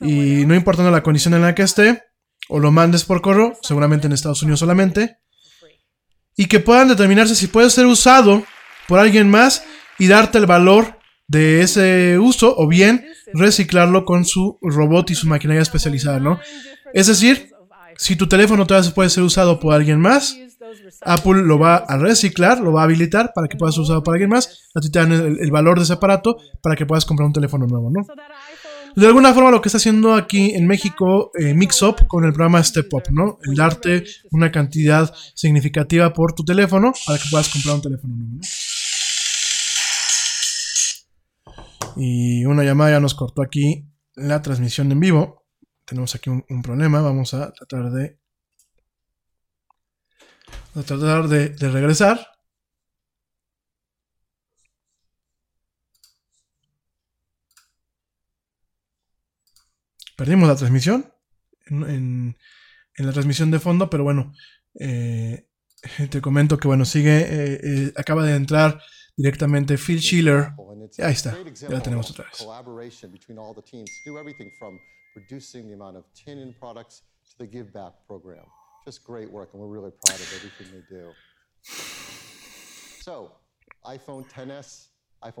y 0.00 0.46
no 0.46 0.54
importando 0.54 0.90
la 0.90 1.02
condición 1.02 1.34
en 1.34 1.42
la 1.42 1.54
que 1.54 1.62
esté, 1.62 2.02
o 2.48 2.58
lo 2.58 2.72
mandes 2.72 3.04
por 3.04 3.22
correo, 3.22 3.54
seguramente 3.62 4.06
en 4.06 4.12
Estados 4.12 4.42
Unidos 4.42 4.60
solamente, 4.60 5.18
y 6.36 6.46
que 6.46 6.60
puedan 6.60 6.88
determinarse 6.88 7.34
si 7.34 7.46
puede 7.46 7.70
ser 7.70 7.86
usado 7.86 8.44
por 8.88 8.98
alguien 8.98 9.30
más 9.30 9.64
y 9.98 10.08
darte 10.08 10.38
el 10.38 10.46
valor 10.46 10.98
de 11.28 11.62
ese 11.62 12.18
uso 12.18 12.54
o 12.56 12.68
bien 12.68 13.06
reciclarlo 13.32 14.04
con 14.04 14.24
su 14.24 14.58
robot 14.60 15.10
y 15.10 15.14
su 15.14 15.26
maquinaria 15.26 15.62
especializada, 15.62 16.20
¿no? 16.20 16.40
Es 16.92 17.06
decir, 17.06 17.51
si 17.96 18.16
tu 18.16 18.28
teléfono 18.28 18.66
todavía 18.66 18.90
puede 18.92 19.10
ser 19.10 19.22
usado 19.22 19.58
por 19.60 19.74
alguien 19.74 20.00
más, 20.00 20.36
Apple 21.02 21.42
lo 21.42 21.58
va 21.58 21.76
a 21.76 21.98
reciclar, 21.98 22.60
lo 22.60 22.72
va 22.72 22.82
a 22.82 22.84
habilitar 22.84 23.32
para 23.34 23.48
que 23.48 23.56
pueda 23.56 23.72
ser 23.72 23.82
usado 23.82 24.02
por 24.02 24.14
alguien 24.14 24.30
más, 24.30 24.70
a 24.74 24.80
ti 24.80 24.90
te 24.90 24.98
dan 24.98 25.12
el, 25.12 25.50
valor 25.50 25.78
de 25.78 25.84
ese 25.84 25.94
aparato 25.94 26.36
para 26.62 26.76
que 26.76 26.86
puedas 26.86 27.04
comprar 27.04 27.26
un 27.26 27.32
teléfono 27.32 27.66
nuevo, 27.66 27.90
¿no? 27.90 28.06
De 28.94 29.06
alguna 29.06 29.32
forma 29.32 29.50
lo 29.50 29.62
que 29.62 29.68
está 29.70 29.78
haciendo 29.78 30.14
aquí 30.14 30.50
en 30.54 30.66
México 30.66 31.30
eh, 31.38 31.54
Mixup 31.54 32.06
con 32.06 32.24
el 32.24 32.32
programa 32.32 32.62
Step 32.62 32.92
Up, 32.92 33.04
¿no? 33.10 33.38
El 33.42 33.54
darte 33.54 34.04
una 34.32 34.52
cantidad 34.52 35.12
significativa 35.34 36.12
por 36.12 36.34
tu 36.34 36.44
teléfono 36.44 36.92
para 37.06 37.18
que 37.18 37.24
puedas 37.30 37.48
comprar 37.48 37.76
un 37.76 37.82
teléfono 37.82 38.14
nuevo, 38.14 38.34
¿no? 38.34 38.40
Y 41.96 42.44
una 42.44 42.64
llamada 42.64 42.92
ya 42.92 43.00
nos 43.00 43.14
cortó 43.14 43.42
aquí 43.42 43.86
la 44.14 44.42
transmisión 44.42 44.92
en 44.92 45.00
vivo. 45.00 45.41
Tenemos 45.92 46.14
aquí 46.14 46.30
un, 46.30 46.62
problema. 46.62 47.02
Vamos 47.02 47.34
a 47.34 47.52
tratar 47.52 47.90
de. 47.90 48.18
Tratar 50.72 51.28
de, 51.28 51.68
regresar. 51.68 52.18
Perdimos 60.16 60.48
la 60.48 60.56
transmisión. 60.56 61.12
En, 61.66 61.84
en, 62.94 63.06
la 63.06 63.12
transmisión 63.12 63.50
de 63.50 63.60
fondo, 63.60 63.90
pero 63.90 64.02
bueno. 64.02 64.32
Eh, 64.80 65.46
te 66.10 66.22
comento 66.22 66.56
que 66.56 66.68
bueno, 66.68 66.86
sigue. 66.86 67.18
Eh, 67.18 67.60
eh, 67.62 67.92
acaba 67.96 68.24
de 68.24 68.34
entrar 68.34 68.80
directamente 69.14 69.76
Phil 69.76 70.00
Schiller. 70.00 70.52
Ahí 71.00 71.12
está, 71.12 71.36
ya 71.52 71.68
la 71.68 71.82
tenemos 71.82 72.10
otra 72.10 72.24
vez. 72.24 72.46
Reducing 75.14 75.68
the 75.68 75.74
amount 75.74 75.96
of 75.96 76.04
tin 76.14 76.38
in 76.38 76.54
products 76.54 77.02
to 77.30 77.38
the 77.38 77.46
give 77.46 77.72
back 77.72 77.92
program. 78.06 78.44
Just 78.84 79.04
great 79.04 79.30
work, 79.30 79.50
and 79.52 79.60
we're 79.60 79.68
really 79.68 79.92
proud 80.04 80.18
of 80.18 80.32
everything 80.34 80.66
they 80.72 80.96
do. 80.96 81.10
So, 83.00 83.32
iPhone 83.84 84.28
10s 84.30 84.88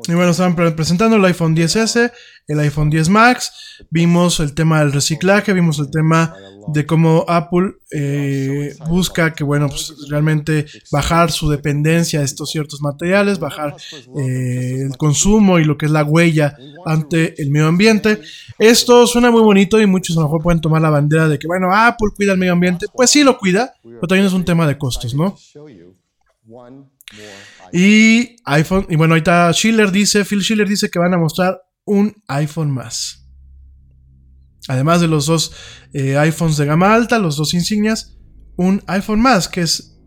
y 0.06 0.14
bueno, 0.14 0.30
estaban 0.30 0.54
presentando 0.54 1.16
el 1.16 1.24
iPhone 1.24 1.56
10S, 1.56 2.12
el 2.46 2.60
iPhone 2.60 2.88
10 2.88 3.08
Max, 3.08 3.52
vimos 3.90 4.38
el 4.38 4.54
tema 4.54 4.80
del 4.80 4.92
reciclaje, 4.92 5.52
vimos 5.52 5.78
el 5.80 5.90
tema 5.90 6.34
de 6.68 6.86
cómo 6.86 7.24
Apple 7.26 7.74
eh, 7.90 8.76
busca 8.88 9.32
que, 9.32 9.42
bueno, 9.42 9.68
pues 9.68 9.94
realmente 10.08 10.66
bajar 10.92 11.32
su 11.32 11.50
dependencia 11.50 12.20
de 12.20 12.24
estos 12.24 12.50
ciertos 12.50 12.80
materiales, 12.80 13.40
bajar 13.40 13.74
eh, 14.18 14.82
el 14.88 14.96
consumo 14.96 15.58
y 15.58 15.64
lo 15.64 15.76
que 15.76 15.86
es 15.86 15.92
la 15.92 16.04
huella 16.04 16.56
ante 16.84 17.40
el 17.42 17.50
medio 17.50 17.66
ambiente. 17.66 18.20
Esto 18.58 19.06
suena 19.08 19.32
muy 19.32 19.42
bonito 19.42 19.80
y 19.80 19.86
muchos 19.86 20.16
a 20.16 20.20
lo 20.20 20.26
mejor 20.26 20.42
pueden 20.42 20.60
tomar 20.60 20.80
la 20.80 20.90
bandera 20.90 21.28
de 21.28 21.38
que, 21.38 21.48
bueno, 21.48 21.74
Apple 21.74 22.10
cuida 22.14 22.32
el 22.32 22.38
medio 22.38 22.52
ambiente. 22.52 22.86
Pues 22.92 23.10
sí 23.10 23.24
lo 23.24 23.36
cuida, 23.36 23.74
pero 23.82 24.06
también 24.06 24.26
es 24.26 24.32
un 24.32 24.44
tema 24.44 24.66
de 24.66 24.78
costos, 24.78 25.14
¿no? 25.14 25.36
Y 27.72 28.36
iPhone, 28.44 28.86
y 28.88 28.96
bueno, 28.96 29.14
ahorita 29.14 29.52
Schiller 29.52 29.90
dice, 29.90 30.24
Phil 30.24 30.42
Schiller 30.42 30.68
dice 30.68 30.90
que 30.90 30.98
van 30.98 31.14
a 31.14 31.18
mostrar 31.18 31.60
un 31.84 32.14
iPhone 32.28 32.70
más. 32.70 33.18
además 34.68 35.00
de 35.00 35.08
los 35.08 35.26
dos 35.26 35.52
eh, 35.92 36.16
iPhones 36.16 36.56
de 36.56 36.66
gama 36.66 36.94
alta, 36.94 37.18
los 37.18 37.36
dos 37.36 37.54
insignias, 37.54 38.16
un 38.56 38.82
iPhone 38.86 39.20
más, 39.20 39.48
que 39.48 39.62
es 39.62 39.98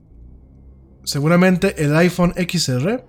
seguramente 1.03 1.84
el 1.84 1.95
iPhone 1.95 2.34
XR. 2.38 3.03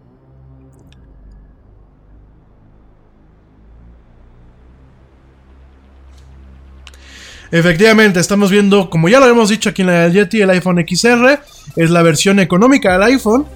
Efectivamente, 7.53 8.19
estamos 8.19 8.51
viendo, 8.51 8.91
como 8.91 9.09
ya 9.09 9.21
lo 9.21 9.27
hemos 9.27 9.49
dicho 9.51 9.71
aquí 9.71 9.83
en 9.83 9.89
la 9.89 10.09
Yeti, 10.09 10.41
el 10.41 10.51
iPhone 10.51 10.85
XR 10.87 11.41
es 11.77 11.91
la 11.91 12.03
versión 12.03 12.41
económica 12.41 12.93
del 12.93 13.03
iPhone, 13.05 13.47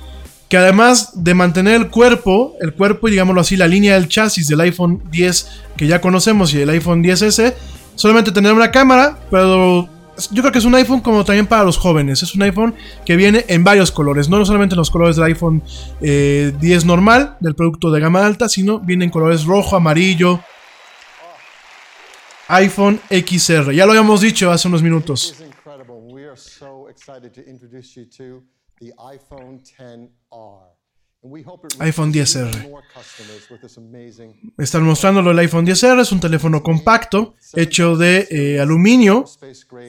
que 0.51 0.56
además 0.56 1.12
de 1.14 1.32
mantener 1.32 1.77
el 1.77 1.89
cuerpo, 1.90 2.56
el 2.60 2.74
cuerpo 2.74 3.06
y 3.06 3.12
digámoslo 3.12 3.40
así, 3.40 3.56
la 3.56 3.68
línea 3.68 3.94
del 3.94 4.09
chasis 4.09 4.48
del 4.48 4.60
iPhone 4.60 5.01
10 5.09 5.48
que 5.77 5.86
ya 5.86 6.01
conocemos 6.01 6.52
y 6.52 6.60
el 6.60 6.68
iPhone 6.70 7.05
10S, 7.05 7.55
solamente 7.94 8.32
tener 8.32 8.52
una 8.52 8.72
cámara, 8.72 9.16
pero 9.31 9.89
yo 10.32 10.43
creo 10.43 10.51
que 10.51 10.59
es 10.59 10.64
un 10.64 10.74
iPhone 10.74 11.01
como 11.02 11.24
también 11.24 11.47
para 11.47 11.62
los 11.62 11.78
jóvenes. 11.78 12.24
Es 12.24 12.35
un 12.35 12.43
iPhone 12.43 12.74
que 13.06 13.14
viene 13.14 13.44
en 13.47 13.62
varios 13.62 13.93
colores, 13.93 14.28
no 14.28 14.44
solamente 14.44 14.74
en 14.74 14.78
los 14.78 14.90
colores 14.90 15.14
del 15.14 15.27
iPhone 15.27 15.62
10 16.01 16.02
eh, 16.02 16.78
normal, 16.85 17.36
del 17.39 17.55
producto 17.55 17.93
de 17.93 18.01
gama 18.01 18.27
alta, 18.27 18.48
sino 18.48 18.81
viene 18.81 19.05
en 19.05 19.10
colores 19.12 19.44
rojo, 19.44 19.77
amarillo. 19.77 20.40
iPhone 22.48 23.01
XR, 23.09 23.72
ya 23.72 23.86
lo 23.86 23.93
habíamos 23.93 24.20
dicho 24.20 24.51
hace 24.51 24.66
unos 24.66 24.82
minutos. 24.82 25.36
iPhone 31.81 32.12
10R. 32.12 32.82
Están 34.57 34.85
mostrándolo 34.85 35.32
el 35.32 35.39
iPhone 35.40 35.66
10R, 35.66 36.01
es 36.01 36.12
un 36.12 36.20
teléfono 36.20 36.62
compacto 36.62 37.35
hecho 37.55 37.97
de 37.97 38.27
eh, 38.31 38.61
aluminio 38.61 39.27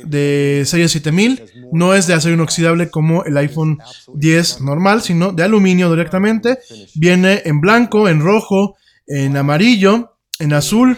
de 0.03 0.63
serie 0.65 0.89
7000. 0.89 1.69
No 1.71 1.93
es 1.93 2.07
de 2.07 2.15
acero 2.15 2.35
inoxidable 2.35 2.89
como 2.89 3.23
el 3.23 3.37
iPhone 3.37 3.79
10 4.13 4.61
normal, 4.61 5.01
sino 5.01 5.31
de 5.31 5.43
aluminio 5.43 5.89
directamente. 5.89 6.59
Viene 6.95 7.43
en 7.45 7.61
blanco, 7.61 8.09
en 8.09 8.19
rojo, 8.19 8.75
en 9.07 9.37
amarillo, 9.37 10.17
en 10.39 10.51
azul, 10.51 10.97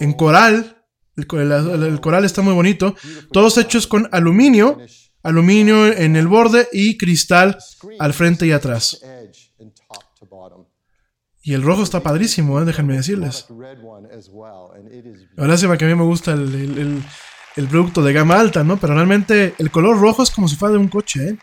en 0.00 0.14
coral. 0.14 0.84
el 1.16 2.00
coral 2.00 2.24
está 2.24 2.40
muy 2.40 2.54
bonito. 2.54 2.94
Todos 3.30 3.58
hechos 3.58 3.86
con 3.86 4.08
aluminio 4.10 4.78
aluminio 5.22 5.86
en 5.86 6.16
el 6.16 6.28
borde 6.28 6.68
y 6.72 6.96
cristal 6.96 7.58
al 7.98 8.14
frente 8.14 8.46
y 8.46 8.52
atrás. 8.52 9.00
Y 11.42 11.54
el 11.54 11.62
rojo 11.62 11.82
está 11.82 12.00
padrísimo, 12.00 12.60
¿eh? 12.60 12.64
déjenme 12.64 12.96
decirles. 12.96 13.46
Ahora 15.36 15.56
se 15.56 15.78
que 15.78 15.84
a 15.84 15.88
mí 15.88 15.94
me 15.94 16.04
gusta 16.04 16.32
el, 16.32 17.02
producto 17.68 18.02
de 18.02 18.12
gama 18.12 18.38
alta, 18.38 18.62
¿no? 18.62 18.78
Pero 18.78 18.94
realmente 18.94 19.54
el 19.58 19.70
color 19.70 19.98
rojo 19.98 20.22
es 20.22 20.30
como 20.30 20.48
si 20.48 20.56
fuera 20.56 20.72
de 20.72 20.78
un 20.78 20.88
coche, 20.88 21.28
¿eh? 21.30 21.38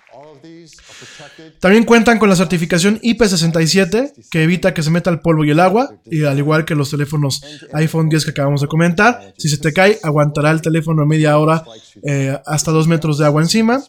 También 1.60 1.84
cuentan 1.84 2.20
con 2.20 2.30
la 2.30 2.36
certificación 2.36 3.00
IP67 3.02 4.30
que 4.30 4.44
evita 4.44 4.74
que 4.74 4.84
se 4.84 4.90
meta 4.90 5.10
el 5.10 5.20
polvo 5.20 5.44
y 5.44 5.52
el 5.52 5.60
agua, 5.60 6.00
y 6.06 6.24
al 6.24 6.38
igual 6.38 6.66
que 6.66 6.76
los 6.76 6.90
teléfonos 6.92 7.42
iPhone 7.74 8.10
10 8.10 8.26
que 8.26 8.32
acabamos 8.32 8.62
de 8.62 8.68
comentar, 8.68 9.34
si 9.38 9.50
se 9.50 9.58
te 9.58 9.74
cae 9.74 10.00
aguantará 10.04 10.52
el 10.52 10.62
teléfono 10.62 11.06
media 11.06 11.38
hora 11.38 11.64
eh, 12.04 12.38
hasta 12.46 12.72
dos 12.72 12.88
metros 12.88 13.18
de 13.18 13.26
agua 13.26 13.42
encima. 13.42 13.82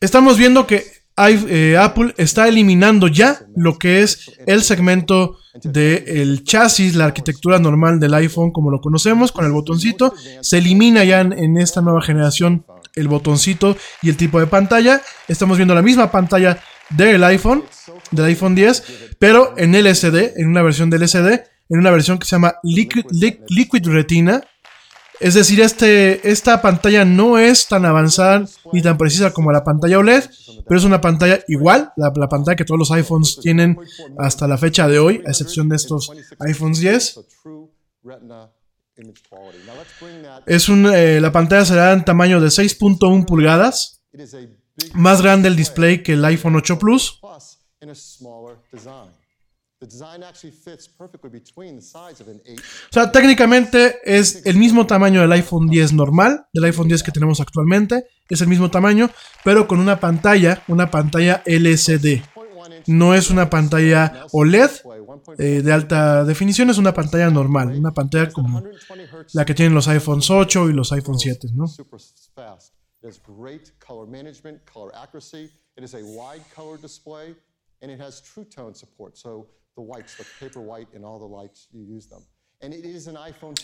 Estamos 0.00 0.38
viendo 0.38 0.66
que 0.66 0.84
eh, 1.18 1.76
Apple 1.76 2.14
está 2.16 2.46
eliminando 2.46 3.08
ya 3.08 3.40
lo 3.56 3.76
que 3.76 4.02
es 4.02 4.30
el 4.46 4.62
segmento 4.62 5.38
del 5.62 6.44
chasis, 6.44 6.94
la 6.94 7.06
arquitectura 7.06 7.58
normal 7.58 7.98
del 7.98 8.14
iPhone 8.14 8.52
como 8.52 8.70
lo 8.70 8.80
conocemos, 8.80 9.32
con 9.32 9.44
el 9.44 9.52
botoncito. 9.52 10.14
Se 10.40 10.58
elimina 10.58 11.04
ya 11.04 11.20
en 11.20 11.58
esta 11.58 11.80
nueva 11.80 12.02
generación 12.02 12.64
el 12.94 13.08
botoncito 13.08 13.76
y 14.02 14.10
el 14.10 14.16
tipo 14.16 14.40
de 14.40 14.46
pantalla. 14.46 15.00
Estamos 15.26 15.56
viendo 15.56 15.74
la 15.74 15.82
misma 15.82 16.10
pantalla 16.10 16.62
del 16.90 17.22
iPhone, 17.24 17.64
del 18.10 18.26
iPhone 18.26 18.54
10, 18.54 19.16
pero 19.18 19.54
en 19.56 19.74
LCD, 19.74 20.38
en 20.38 20.48
una 20.48 20.62
versión 20.62 20.90
de 20.90 20.98
LCD, 20.98 21.44
en 21.68 21.78
una 21.78 21.90
versión 21.90 22.18
que 22.18 22.26
se 22.26 22.32
llama 22.32 22.56
Liquid, 22.62 23.04
Liquid 23.48 23.86
Retina. 23.86 24.42
Es 25.20 25.34
decir, 25.34 25.60
este, 25.60 26.30
esta 26.30 26.62
pantalla 26.62 27.04
no 27.04 27.38
es 27.38 27.66
tan 27.66 27.84
avanzada 27.84 28.44
ni 28.72 28.82
tan 28.82 28.96
precisa 28.96 29.32
como 29.32 29.50
la 29.50 29.64
pantalla 29.64 29.98
OLED, 29.98 30.24
pero 30.66 30.78
es 30.78 30.84
una 30.84 31.00
pantalla 31.00 31.40
igual, 31.48 31.92
la, 31.96 32.12
la, 32.14 32.28
pantalla 32.28 32.54
que 32.54 32.64
todos 32.64 32.78
los 32.78 32.92
iPhones 32.92 33.40
tienen 33.40 33.76
hasta 34.16 34.46
la 34.46 34.56
fecha 34.56 34.86
de 34.86 35.00
hoy, 35.00 35.22
a 35.26 35.30
excepción 35.30 35.68
de 35.68 35.76
estos 35.76 36.12
iPhones 36.38 36.78
10. 36.78 37.20
Es 40.46 40.68
un, 40.68 40.86
eh, 40.86 41.20
la 41.20 41.30
pantalla 41.32 41.64
será 41.64 41.92
en 41.92 42.04
tamaño 42.04 42.40
de 42.40 42.48
6.1 42.48 43.24
pulgadas, 43.26 44.02
más 44.94 45.22
grande 45.22 45.48
el 45.48 45.56
display 45.56 46.02
que 46.02 46.14
el 46.14 46.24
iPhone 46.24 46.56
8 46.56 46.78
Plus. 46.78 47.20
O 52.90 52.92
sea, 52.92 53.12
técnicamente 53.12 53.98
es 54.04 54.44
el 54.44 54.56
mismo 54.56 54.86
tamaño 54.88 55.20
del 55.20 55.30
iPhone 55.32 55.68
10 55.68 55.92
normal, 55.92 56.46
del 56.52 56.64
iPhone 56.64 56.88
10 56.88 57.04
que 57.04 57.12
tenemos 57.12 57.40
actualmente, 57.40 58.04
es 58.28 58.40
el 58.40 58.48
mismo 58.48 58.70
tamaño, 58.70 59.08
pero 59.44 59.68
con 59.68 59.78
una 59.78 60.00
pantalla, 60.00 60.64
una 60.66 60.90
pantalla 60.90 61.42
LCD. 61.46 62.22
No 62.88 63.14
es 63.14 63.30
una 63.30 63.50
pantalla 63.50 64.26
OLED, 64.32 64.70
eh, 65.38 65.62
de 65.62 65.72
alta 65.72 66.24
definición 66.24 66.70
es 66.70 66.78
una 66.78 66.94
pantalla 66.94 67.30
normal, 67.30 67.68
una 67.76 67.92
pantalla 67.92 68.30
como 68.30 68.62
la 69.32 69.44
que 69.44 69.54
tienen 69.54 69.74
los 69.74 69.88
iPhones 69.88 70.30
8 70.30 70.70
y 70.70 70.72
los 70.72 70.92
iPhone 70.92 71.18
7, 71.18 71.48
¿no? 71.54 71.66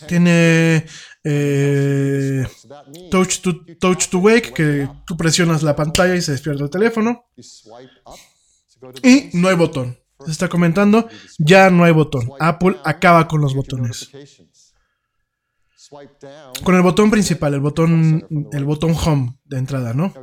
Tiene 0.07 0.85
eh, 1.23 2.47
touch, 3.11 3.41
to, 3.41 3.65
touch 3.79 4.07
to 4.07 4.19
Wake, 4.19 4.53
que 4.53 4.89
tú 5.05 5.17
presionas 5.17 5.63
la 5.63 5.75
pantalla 5.75 6.15
y 6.15 6.21
se 6.21 6.31
despierta 6.31 6.63
el 6.63 6.69
teléfono. 6.69 7.25
Y 9.03 9.29
no 9.33 9.49
hay 9.49 9.55
botón. 9.55 9.97
Se 10.23 10.31
está 10.31 10.47
comentando, 10.47 11.07
ya 11.37 11.69
no 11.69 11.83
hay 11.83 11.91
botón. 11.91 12.29
Apple 12.39 12.77
acaba 12.83 13.27
con 13.27 13.41
los 13.41 13.53
botones. 13.53 14.09
Con 16.63 16.75
el 16.75 16.81
botón 16.81 17.11
principal, 17.11 17.53
el 17.53 17.59
botón, 17.59 18.25
el 18.51 18.65
botón 18.65 18.95
home 18.95 19.37
de 19.45 19.57
entrada, 19.57 19.93
¿no? 19.93 20.13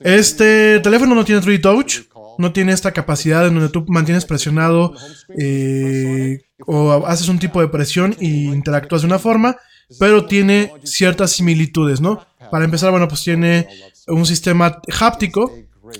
Este 0.00 0.80
teléfono 0.80 1.14
no 1.14 1.24
tiene 1.24 1.42
3D 1.42 1.60
Touch, 1.60 2.00
no 2.38 2.52
tiene 2.52 2.72
esta 2.72 2.92
capacidad 2.92 3.46
en 3.46 3.54
donde 3.54 3.68
tú 3.68 3.84
mantienes 3.88 4.24
presionado 4.24 4.94
eh, 5.38 6.38
o 6.66 7.06
haces 7.06 7.28
un 7.28 7.38
tipo 7.38 7.60
de 7.60 7.68
presión 7.68 8.16
y 8.18 8.46
interactúas 8.46 9.02
de 9.02 9.06
una 9.06 9.18
forma, 9.18 9.56
pero 9.98 10.26
tiene 10.26 10.72
ciertas 10.84 11.32
similitudes, 11.32 12.00
¿no? 12.00 12.26
Para 12.50 12.64
empezar, 12.64 12.90
bueno, 12.90 13.08
pues 13.08 13.22
tiene 13.22 13.68
un 14.06 14.24
sistema 14.24 14.80
háptico 15.00 15.52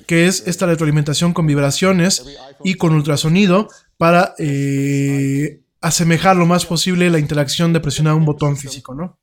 que 0.06 0.26
es 0.26 0.46
esta 0.46 0.66
retroalimentación 0.66 1.32
con 1.32 1.46
vibraciones 1.46 2.24
y 2.64 2.74
con 2.74 2.94
ultrasonido 2.94 3.68
para 3.96 4.34
eh, 4.38 5.62
asemejar 5.80 6.36
lo 6.36 6.46
más 6.46 6.66
posible 6.66 7.10
la 7.10 7.18
interacción 7.18 7.72
de 7.72 7.80
presionar 7.80 8.14
un 8.14 8.24
botón 8.24 8.56
físico, 8.56 8.94
¿no? 8.94 9.18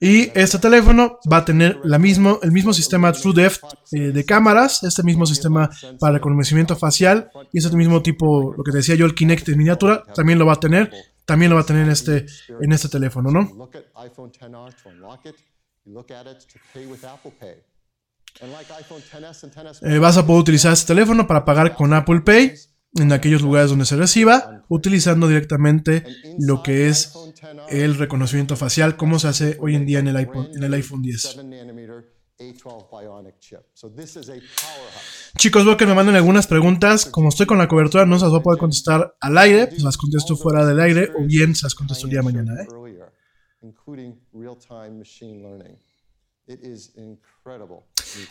Y 0.00 0.36
este 0.36 0.58
teléfono 0.58 1.20
va 1.32 1.36
a 1.36 1.44
tener 1.44 1.78
la 1.84 1.96
mismo, 1.96 2.40
el 2.42 2.50
mismo 2.50 2.72
sistema 2.72 3.12
TrueDepth 3.12 3.62
eh, 3.92 3.98
de 4.10 4.24
cámaras, 4.24 4.82
este 4.82 5.04
mismo 5.04 5.26
sistema 5.26 5.70
para 6.00 6.14
reconocimiento 6.14 6.74
facial 6.74 7.30
y 7.52 7.58
ese 7.58 7.70
mismo 7.76 8.02
tipo, 8.02 8.52
lo 8.56 8.64
que 8.64 8.72
decía 8.72 8.96
yo, 8.96 9.06
el 9.06 9.14
Kinect 9.14 9.46
de 9.46 9.54
miniatura, 9.54 10.02
también 10.12 10.40
lo 10.40 10.46
va 10.46 10.54
a 10.54 10.60
tener, 10.60 10.92
también 11.24 11.50
lo 11.50 11.54
va 11.54 11.62
a 11.62 11.66
tener 11.66 11.84
en 11.84 11.92
este, 11.92 12.26
en 12.60 12.72
este 12.72 12.88
teléfono, 12.88 13.30
¿no? 13.30 13.70
Eh, 19.82 19.98
vas 19.98 20.16
a 20.16 20.26
poder 20.26 20.40
utilizar 20.40 20.72
este 20.72 20.94
teléfono 20.94 21.26
para 21.26 21.44
pagar 21.44 21.74
con 21.74 21.92
Apple 21.92 22.22
Pay 22.22 22.54
en 22.94 23.12
aquellos 23.12 23.42
lugares 23.42 23.70
donde 23.70 23.86
se 23.86 23.96
reciba, 23.96 24.64
utilizando 24.68 25.26
directamente 25.26 26.04
lo 26.38 26.62
que 26.62 26.88
es 26.88 27.12
el 27.70 27.96
reconocimiento 27.96 28.56
facial, 28.56 28.96
como 28.96 29.18
se 29.18 29.28
hace 29.28 29.56
hoy 29.60 29.74
en 29.76 29.86
día 29.86 30.00
en 30.00 30.08
el 30.08 30.16
iPhone, 30.16 30.48
en 30.54 30.62
el 30.62 30.74
iPhone 30.74 31.02
10. 31.02 31.38
Chicos, 35.38 35.64
veo 35.64 35.76
que 35.76 35.86
me 35.86 35.94
mandan 35.94 36.16
algunas 36.16 36.46
preguntas. 36.46 37.06
Como 37.06 37.28
estoy 37.28 37.46
con 37.46 37.58
la 37.58 37.68
cobertura, 37.68 38.04
no 38.04 38.18
se 38.18 38.24
las 38.24 38.32
voy 38.32 38.40
a 38.40 38.42
poder 38.42 38.58
contestar 38.58 39.16
al 39.20 39.38
aire, 39.38 39.68
pues 39.68 39.82
las 39.82 39.96
contesto 39.96 40.36
fuera 40.36 40.66
del 40.66 40.80
aire 40.80 41.10
o 41.16 41.24
bien 41.24 41.54
se 41.54 41.66
las 41.66 41.74
contesto 41.74 42.06
el 42.06 42.10
día 42.10 42.20
de 42.20 42.24
mañana. 42.24 42.62
¿eh? 42.62 42.66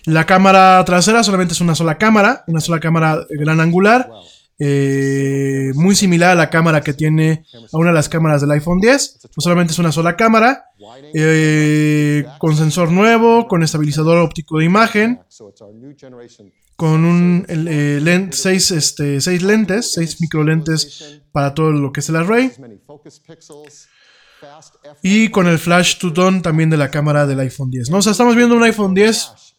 La 0.06 0.26
cámara 0.26 0.84
trasera 0.86 1.24
solamente 1.24 1.54
es 1.54 1.62
una 1.62 1.76
sola 1.76 1.98
cámara, 1.98 2.44
una 2.48 2.62
sola 2.62 2.80
cámara 2.80 3.26
gran 3.30 3.60
angular. 3.60 4.10
eh, 4.64 5.72
muy 5.74 5.96
similar 5.96 6.32
a 6.32 6.36
la 6.36 6.52
cámara 6.52 6.82
que 6.82 6.94
tiene 6.94 7.44
a 7.74 7.78
una 7.80 7.90
de 7.90 7.96
las 7.96 8.10
cámaras 8.10 8.42
del 8.42 8.52
iPhone 8.52 8.80
10. 8.80 9.20
No 9.36 9.42
solamente 9.42 9.74
es 9.74 9.80
una 9.80 9.92
sola 9.92 10.16
cámara, 10.16 10.66
eh, 11.16 12.24
con 12.38 12.56
sensor 12.56 12.92
nuevo, 12.92 13.48
con 13.48 13.64
estabilizador 13.64 14.20
óptico 14.20 14.60
de 14.60 14.66
imagen, 14.66 15.20
con 16.76 17.06
un 17.06 17.46
eh, 17.48 18.00
lent, 18.04 18.34
seis, 18.34 18.70
este, 18.70 19.20
seis 19.20 19.42
lentes, 19.42 19.94
seis 19.94 20.22
microlentes 20.22 21.22
para 21.32 21.56
todo 21.56 21.72
lo 21.72 21.92
que 21.92 22.02
es 22.02 22.10
el 22.10 22.18
array. 22.18 22.52
Y 25.02 25.30
con 25.30 25.48
el 25.48 25.60
flash 25.60 25.98
to 25.98 26.12
tone 26.14 26.42
también 26.42 26.70
de 26.70 26.78
la 26.78 26.90
cámara 26.92 27.26
del 27.26 27.40
iPhone 27.40 27.70
10. 27.70 27.90
¿no? 27.90 27.98
O 27.98 28.02
sea, 28.02 28.12
estamos 28.12 28.36
viendo 28.36 28.56
un 28.56 28.64
iPhone 28.64 28.94
10 28.94 29.58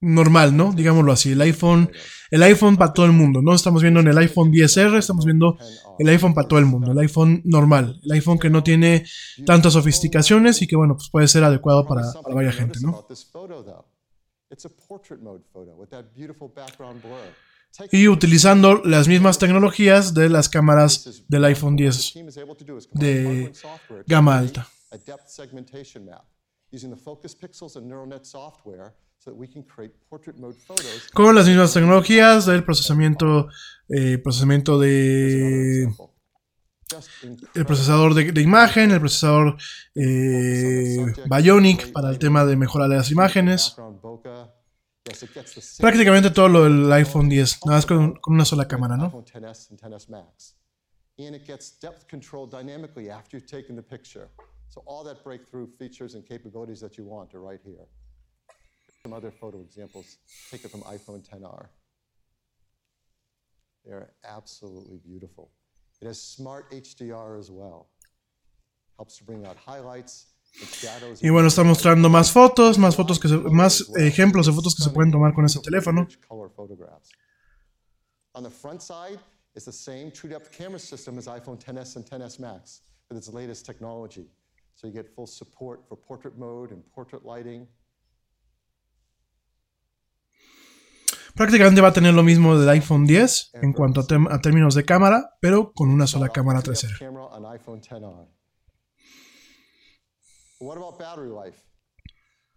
normal, 0.00 0.56
¿no? 0.56 0.72
Digámoslo 0.72 1.12
así. 1.12 1.32
El 1.32 1.40
iPhone, 1.40 1.90
el 2.30 2.42
iPhone 2.42 2.76
para 2.76 2.92
todo 2.92 3.06
el 3.06 3.12
mundo, 3.12 3.42
¿no? 3.42 3.54
Estamos 3.54 3.82
viendo 3.82 4.00
en 4.00 4.08
el 4.08 4.18
iPhone 4.18 4.52
10R, 4.52 4.98
estamos 4.98 5.24
viendo 5.24 5.56
el 5.98 6.08
iPhone 6.08 6.34
para 6.34 6.46
todo 6.46 6.58
el 6.58 6.66
mundo, 6.66 6.92
el 6.92 6.98
iPhone 6.98 7.42
normal, 7.44 8.00
el 8.04 8.12
iPhone 8.12 8.38
que 8.38 8.50
no 8.50 8.62
tiene 8.62 9.04
tantas 9.44 9.72
sofisticaciones 9.72 10.62
y 10.62 10.66
que, 10.66 10.76
bueno, 10.76 10.94
pues 10.96 11.08
puede 11.10 11.28
ser 11.28 11.44
adecuado 11.44 11.86
para, 11.86 12.12
para 12.22 12.34
varias 12.34 12.54
gente, 12.54 12.78
¿no? 12.82 13.06
Y 17.92 18.08
utilizando 18.08 18.82
las 18.84 19.08
mismas 19.08 19.38
tecnologías 19.38 20.14
de 20.14 20.28
las 20.28 20.48
cámaras 20.48 21.24
del 21.28 21.44
iPhone 21.44 21.76
10 21.76 22.14
de 22.92 23.52
gama 24.06 24.38
alta. 24.38 24.68
Con 31.12 31.34
las 31.34 31.46
mismas 31.46 31.72
tecnologías 31.72 32.46
del 32.46 32.64
procesamiento, 32.64 33.48
eh, 33.88 34.18
procesamiento 34.18 34.78
de 34.78 35.88
el 37.54 37.66
procesador 37.66 38.14
de, 38.14 38.40
imagen, 38.40 38.92
el 38.92 39.00
procesador 39.00 39.56
eh, 39.96 41.04
Bionic 41.28 41.90
para 41.92 42.10
el 42.10 42.18
tema 42.18 42.44
de 42.44 42.56
mejorar 42.56 42.88
las 42.88 43.10
imágenes. 43.10 43.74
Prácticamente 45.78 46.30
todo 46.30 46.48
lo 46.48 46.64
del 46.64 46.92
iPhone 46.92 47.28
10, 47.28 47.66
nada 47.66 47.78
más 47.78 47.86
con, 47.86 48.16
con 48.16 48.34
una 48.34 48.44
sola 48.44 48.66
cámara, 48.66 48.96
¿no? 48.96 49.10
and 51.18 51.34
it 51.34 51.46
gets 51.46 51.70
depth 51.70 52.06
control 52.08 52.46
dynamically 52.46 53.08
after 53.10 53.36
you've 53.36 53.46
taken 53.46 53.74
the 53.74 53.82
picture. 53.82 54.28
So 54.68 54.82
all 54.84 55.02
that 55.04 55.24
breakthrough 55.24 55.66
features 55.78 56.14
and 56.14 56.26
capabilities 56.26 56.80
that 56.80 56.98
you 56.98 57.04
want 57.04 57.34
are 57.34 57.40
right 57.40 57.60
here. 57.64 57.86
Some 59.02 59.12
other 59.12 59.30
photo 59.30 59.60
examples 59.60 60.18
taken 60.50 60.68
from 60.68 60.82
iPhone 60.82 61.26
10R. 61.26 61.68
They're 63.84 64.10
absolutely 64.24 64.98
beautiful. 64.98 65.52
It 66.02 66.06
has 66.06 66.20
smart 66.20 66.70
HDR 66.70 67.38
as 67.38 67.50
well. 67.50 67.88
Helps 68.96 69.16
to 69.18 69.24
bring 69.24 69.46
out 69.46 69.56
highlights 69.56 70.26
Y 71.20 71.30
bueno, 71.30 71.48
está 71.48 71.62
mostrando 71.64 72.08
más 72.08 72.32
fotos, 72.32 72.78
más 72.78 72.96
fotos 72.96 73.18
que 73.18 73.28
se, 73.28 73.36
más 73.36 73.90
ejemplos 73.96 74.46
de 74.46 74.52
fotos 74.52 74.74
que 74.74 74.82
se 74.82 74.90
pueden 74.90 75.10
tomar 75.10 75.34
con 75.34 75.44
ese 75.44 75.60
teléfono. 75.60 76.06
On 78.32 78.42
the 78.42 78.50
front 78.50 78.80
side 78.80 79.18
is 79.54 79.64
the 79.64 79.72
same 79.72 80.10
true 80.10 80.28
depth 80.28 80.50
camera 80.50 80.78
system 80.78 81.18
as 81.18 81.26
iPhone 81.26 81.58
10s 81.58 81.96
and 81.96 82.04
10s 82.04 82.38
Max 82.38 82.82
with 83.08 83.16
its 83.16 83.32
latest 83.32 83.64
technology. 83.64 84.28
So 84.74 84.86
you 84.86 84.92
get 84.92 85.08
full 85.14 85.26
support 85.26 85.88
for 85.88 85.96
portrait 85.96 86.36
mode 86.36 86.70
and 86.70 86.82
portrait 86.92 87.24
lighting. 87.24 87.66
Prácticamente 91.34 91.82
va 91.82 91.88
a 91.88 91.92
tener 91.92 92.14
lo 92.14 92.22
mismo 92.22 92.58
del 92.58 92.68
iPhone 92.70 93.06
10 93.06 93.50
en 93.62 93.72
cuanto 93.74 94.00
a, 94.00 94.34
a 94.34 94.40
términos 94.40 94.74
de 94.74 94.84
cámara, 94.84 95.36
pero 95.40 95.72
con 95.72 95.90
una 95.90 96.06
sola 96.06 96.30
cámara 96.30 96.62
trasera. 96.62 96.94
What 100.58 100.78
about 100.78 100.98
battery 100.98 101.28
life? 101.28 101.62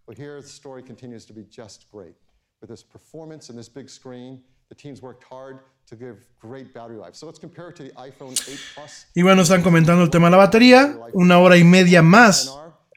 Well, 0.06 0.16
here 0.16 0.40
the 0.40 0.48
story 0.48 0.82
continues 0.82 1.26
to 1.26 1.34
be 1.34 1.44
just 1.44 1.90
great. 1.92 2.14
With 2.60 2.70
this 2.70 2.82
performance 2.82 3.50
and 3.50 3.58
this 3.58 3.68
big 3.68 3.90
screen, 3.90 4.42
the 4.70 4.74
teams 4.74 5.02
worked 5.02 5.24
hard 5.24 5.60
to 5.86 5.96
give 5.96 6.26
great 6.40 6.72
battery 6.72 6.96
life. 6.96 7.14
So 7.14 7.26
let's 7.26 7.38
compare 7.38 7.68
it 7.68 7.76
to 7.76 7.82
the 7.82 7.90
iPhone 7.90 8.32
8 8.32 8.58
Plus. 8.74 9.06
Y 9.14 9.22
bueno, 9.22 9.42
están 9.42 9.62
comentando 9.62 10.02
el 10.02 10.10
tema 10.10 10.28
de 10.28 10.30
la 10.30 10.38
batería, 10.38 10.98
una 11.12 11.38
hora 11.38 11.58
y 11.58 11.64
media 11.64 12.00
más 12.00 12.50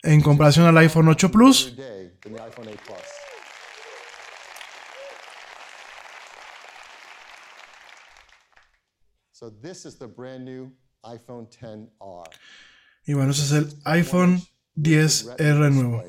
en 0.04 0.22
comparación 0.22 0.68
al 0.68 0.78
iPhone 0.78 1.10
8 1.10 1.30
Plus. 1.30 1.76
So 9.34 9.50
this 9.50 9.86
is 9.86 9.96
the 9.98 10.08
brand 10.08 10.46
new 10.46 10.72
iPhone 11.04 11.48
10R. 11.48 12.24
Y 13.06 13.14
bueno, 13.14 13.32
ese 13.32 13.44
es 13.44 13.52
el 13.52 13.68
iPhone 13.84 14.42
10R 14.76 15.72
nuevo. 15.72 16.04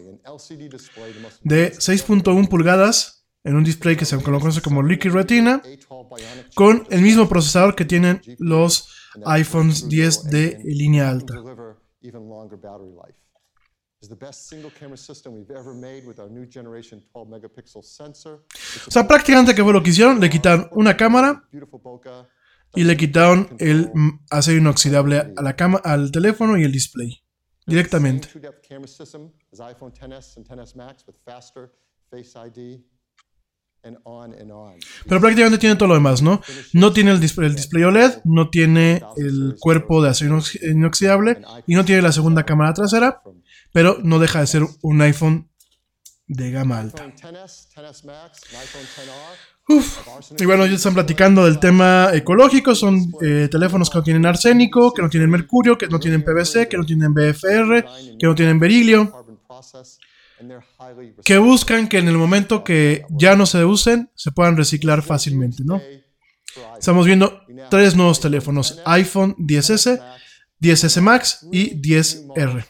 De 1.42 1.72
6.1 1.72 2.48
pulgadas 2.48 3.24
en 3.44 3.56
un 3.56 3.64
display 3.64 3.96
que 3.96 4.06
se 4.06 4.20
conoce 4.22 4.62
como 4.62 4.82
Liquid 4.82 5.12
Retina, 5.12 5.62
con 6.54 6.86
el 6.90 7.02
mismo 7.02 7.28
procesador 7.28 7.74
que 7.74 7.84
tienen 7.84 8.20
los 8.38 8.88
iPhones 9.26 9.88
10 9.88 10.24
de 10.24 10.60
línea 10.64 11.10
alta. 11.10 11.34
O 18.86 18.90
sea, 18.90 19.06
prácticamente 19.06 19.54
que 19.54 19.62
fue 19.62 19.72
lo 19.72 19.82
que 19.82 19.90
hicieron, 19.90 20.20
le 20.20 20.30
quitaron 20.30 20.68
una 20.72 20.96
cámara 20.96 21.46
y 22.74 22.84
le 22.84 22.96
quitaron 22.96 23.56
el 23.58 23.90
acero 24.30 24.58
inoxidable 24.58 25.32
a 25.36 25.42
la 25.42 25.54
cama, 25.54 25.80
al 25.84 26.10
teléfono 26.10 26.56
y 26.56 26.64
el 26.64 26.72
display 26.72 27.23
directamente. 27.66 28.28
Pero 35.06 35.20
prácticamente 35.20 35.58
tiene 35.58 35.76
todo 35.76 35.88
lo 35.88 35.94
demás, 35.94 36.22
¿no? 36.22 36.40
No 36.72 36.92
tiene 36.92 37.10
el 37.10 37.20
display, 37.20 37.48
el 37.48 37.54
display 37.54 37.84
OLED, 37.84 38.22
no 38.24 38.48
tiene 38.48 39.02
el 39.16 39.56
cuerpo 39.58 40.02
de 40.02 40.08
acero 40.08 40.38
inoxidable 40.62 41.42
y 41.66 41.74
no 41.74 41.84
tiene 41.84 42.02
la 42.02 42.12
segunda 42.12 42.44
cámara 42.44 42.72
trasera, 42.72 43.22
pero 43.72 43.98
no 44.02 44.18
deja 44.18 44.40
de 44.40 44.46
ser 44.46 44.62
un 44.82 45.02
iPhone 45.02 45.50
de 46.34 46.50
gama 46.50 46.78
alta. 46.78 47.12
Uf. 49.68 49.98
Y 50.38 50.44
bueno, 50.44 50.66
ya 50.66 50.74
están 50.74 50.94
platicando 50.94 51.44
del 51.44 51.58
tema 51.58 52.10
ecológico. 52.12 52.74
Son 52.74 52.98
eh, 53.22 53.48
teléfonos 53.50 53.88
que 53.88 53.98
no 53.98 54.04
tienen 54.04 54.26
arsénico, 54.26 54.92
que 54.92 55.02
no 55.02 55.08
tienen 55.08 55.30
mercurio, 55.30 55.78
que 55.78 55.86
no 55.86 55.98
tienen 55.98 56.22
PVC, 56.22 56.68
que 56.68 56.76
no 56.76 56.84
tienen 56.84 57.14
BFR, 57.14 57.84
que 58.18 58.26
no 58.26 58.34
tienen 58.34 58.58
berilio. 58.58 59.24
Que 61.24 61.38
buscan 61.38 61.88
que 61.88 61.98
en 61.98 62.08
el 62.08 62.18
momento 62.18 62.62
que 62.64 63.04
ya 63.08 63.36
no 63.36 63.46
se 63.46 63.64
usen, 63.64 64.10
se 64.14 64.32
puedan 64.32 64.56
reciclar 64.56 65.02
fácilmente, 65.02 65.62
¿no? 65.64 65.80
Estamos 66.78 67.06
viendo 67.06 67.40
tres 67.70 67.96
nuevos 67.96 68.20
teléfonos: 68.20 68.82
iPhone 68.84 69.34
10S, 69.36 70.02
10S 70.60 71.00
Max 71.00 71.46
y 71.50 71.80
10R. 71.80 72.64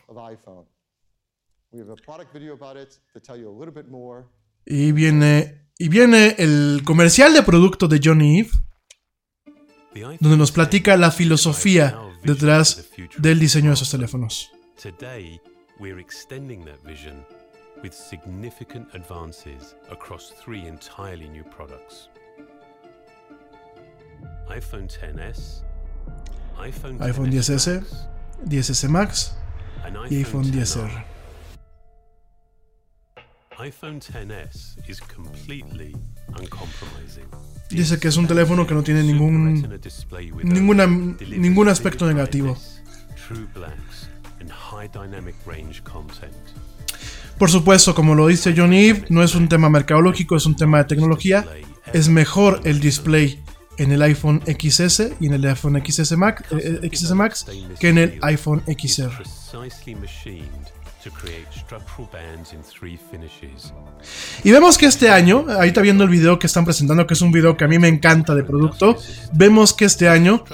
Y 4.66 4.92
viene 4.92 5.64
y 5.76 5.88
viene 5.88 6.36
el 6.38 6.82
comercial 6.84 7.34
de 7.34 7.42
producto 7.42 7.88
de 7.88 8.00
Johnny 8.02 8.40
Eve, 8.40 8.50
donde 10.20 10.36
nos 10.36 10.52
platica 10.52 10.96
la 10.96 11.10
filosofía 11.10 11.98
detrás 12.22 12.88
del 13.18 13.40
diseño 13.40 13.70
de 13.70 13.74
esos 13.74 13.90
teléfonos. 13.90 14.52
Today, 14.80 15.40
we're 15.80 16.00
extending 16.00 16.64
that 16.64 16.80
vision 16.84 17.24
with 17.82 17.92
significant 17.92 18.88
advances 18.94 19.76
across 19.90 20.32
three 20.44 20.66
entirely 20.66 21.28
new 21.28 21.44
products. 21.44 22.08
iPhone 24.48 24.88
XS, 24.88 25.64
iPhone, 26.58 26.98
iPhone 27.00 27.30
10S, 27.30 27.82
10S 28.46 28.88
Max 28.88 29.36
y 30.10 30.16
iPhone 30.16 30.50
10R 30.52 31.13
iPhone 33.58 34.00
XS 34.00 34.76
is 34.88 35.00
completely 35.00 35.94
uncompromising. 36.28 37.24
Dice 37.70 37.98
que 37.98 38.08
es 38.08 38.16
un 38.16 38.26
teléfono 38.26 38.66
que 38.66 38.74
no 38.74 38.82
tiene 38.82 39.02
ningún 39.02 39.68
ninguna, 40.42 40.86
ningún 40.86 41.68
aspecto 41.68 42.06
negativo. 42.06 42.56
Por 47.38 47.50
supuesto, 47.50 47.94
como 47.94 48.14
lo 48.14 48.26
dice 48.28 48.54
John 48.56 48.72
Eve, 48.72 49.06
no 49.08 49.22
es 49.22 49.34
un 49.34 49.48
tema 49.48 49.68
mercadológico, 49.68 50.36
es 50.36 50.46
un 50.46 50.56
tema 50.56 50.78
de 50.78 50.84
tecnología. 50.84 51.44
Es 51.92 52.08
mejor 52.08 52.60
el 52.64 52.80
display 52.80 53.42
en 53.78 53.92
el 53.92 54.02
iPhone 54.02 54.42
XS 54.46 55.14
y 55.20 55.26
en 55.26 55.34
el 55.34 55.44
iPhone 55.46 55.82
XS 55.84 56.16
Max, 56.16 56.44
eh, 56.52 56.90
XS 56.92 57.14
Max 57.14 57.46
que 57.80 57.88
en 57.88 57.98
el 57.98 58.18
iPhone 58.22 58.62
XR. 58.66 59.12
Y 64.42 64.50
vemos 64.50 64.78
que 64.78 64.86
este 64.86 65.10
año, 65.10 65.46
ahí 65.58 65.68
está 65.68 65.80
viendo 65.80 66.04
el 66.04 66.10
video 66.10 66.38
que 66.38 66.46
están 66.46 66.64
presentando, 66.64 67.06
que 67.06 67.14
es 67.14 67.20
un 67.20 67.32
video 67.32 67.56
que 67.56 67.64
a 67.64 67.68
mí 67.68 67.78
me 67.78 67.88
encanta 67.88 68.34
de 68.34 68.42
producto, 68.42 68.96
vemos 69.32 69.74
que 69.74 69.84
este 69.84 70.08
año 70.08 70.44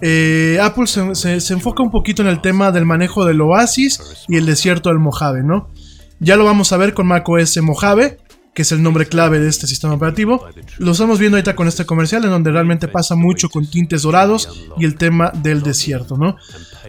eh, 0.00 0.58
Apple 0.62 0.86
se, 0.86 1.52
enfoca 1.52 1.82
un 1.82 1.90
poquito 1.90 2.22
en 2.22 2.28
el 2.28 2.40
tema 2.40 2.72
del 2.72 2.84
manejo 2.84 3.24
del 3.24 3.40
Oasis 3.40 4.24
y 4.28 4.36
el 4.36 4.46
desierto 4.46 4.88
del 4.88 4.98
Mojave, 4.98 5.42
¿no? 5.42 5.70
Ya 6.18 6.36
lo 6.36 6.44
vamos 6.44 6.72
a 6.72 6.76
ver 6.76 6.94
con 6.94 7.08
macOS 7.08 7.60
Mojave, 7.62 8.18
que 8.54 8.62
es 8.62 8.72
el 8.72 8.82
nombre 8.82 9.06
clave 9.06 9.38
de 9.38 9.48
este 9.48 9.66
sistema 9.66 9.94
operativo. 9.94 10.46
Lo 10.78 10.92
estamos 10.92 11.18
viendo 11.18 11.36
ahorita 11.36 11.56
con 11.56 11.68
este 11.68 11.86
comercial, 11.86 12.24
en 12.24 12.30
donde 12.30 12.50
realmente 12.50 12.88
pasa 12.88 13.14
mucho 13.14 13.48
con 13.48 13.66
tintes 13.66 14.02
dorados 14.02 14.66
y 14.78 14.84
el 14.84 14.96
tema 14.96 15.30
del 15.30 15.62
desierto, 15.62 16.16
¿no? 16.16 16.36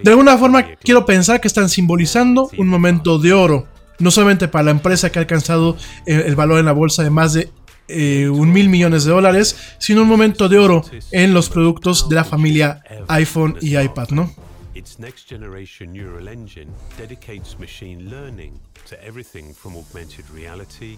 De 0.04 0.12
alguna 0.12 0.38
forma, 0.38 0.66
quiero 0.76 1.06
pensar 1.06 1.40
que 1.40 1.48
están 1.48 1.70
simbolizando 1.70 2.50
un 2.58 2.68
momento 2.68 3.18
de 3.18 3.34
oro, 3.34 3.68
no 4.00 4.12
solamente 4.12 4.48
para 4.48 4.66
la 4.66 4.72
empresa 4.72 5.12
que 5.12 5.20
ha 5.20 5.22
alcanzado 5.22 5.78
eh, 6.06 6.24
el 6.26 6.36
valor 6.36 6.60
en 6.60 6.66
la 6.66 6.74
bolsa 6.74 7.04
de 7.04 7.10
más 7.10 7.34
de 7.34 7.50
eh, 7.88 8.30
un 8.30 8.52
mil 8.52 8.70
millones 8.70 9.06
de 9.06 9.12
dólares, 9.12 9.56
sino 9.78 10.02
un 10.02 10.08
momento 10.08 10.50
de 10.50 10.58
oro 10.58 10.84
en 11.12 11.34
los 11.34 11.50
productos 11.50 12.10
de 12.10 12.16
la 12.16 12.24
familia 12.24 12.84
iPhone 13.08 13.58
y 13.62 13.78
iPad, 13.78 14.10
¿no? 14.10 14.34
Its 14.76 14.98
next 14.98 15.30
generation 15.30 15.94
neural 15.94 16.28
engine 16.28 16.72
dedicates 16.98 17.60
machine 17.60 18.10
learning 18.10 18.60
to 18.90 18.96
everything 19.06 19.54
from 19.54 19.76
augmented 19.76 20.26
reality 20.34 20.98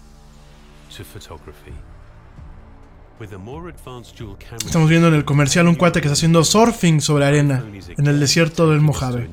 Estamos 4.66 4.90
viendo 4.90 5.08
en 5.08 5.14
el 5.14 5.24
comercial 5.24 5.68
un 5.68 5.76
cuate 5.76 6.02
que 6.02 6.08
está 6.08 6.14
haciendo 6.14 6.44
surfing 6.44 7.00
sobre 7.00 7.26
arena 7.26 7.64
en 7.98 8.08
el 8.08 8.20
desierto 8.20 8.70
del 8.70 8.82
Mojave. 8.82 9.30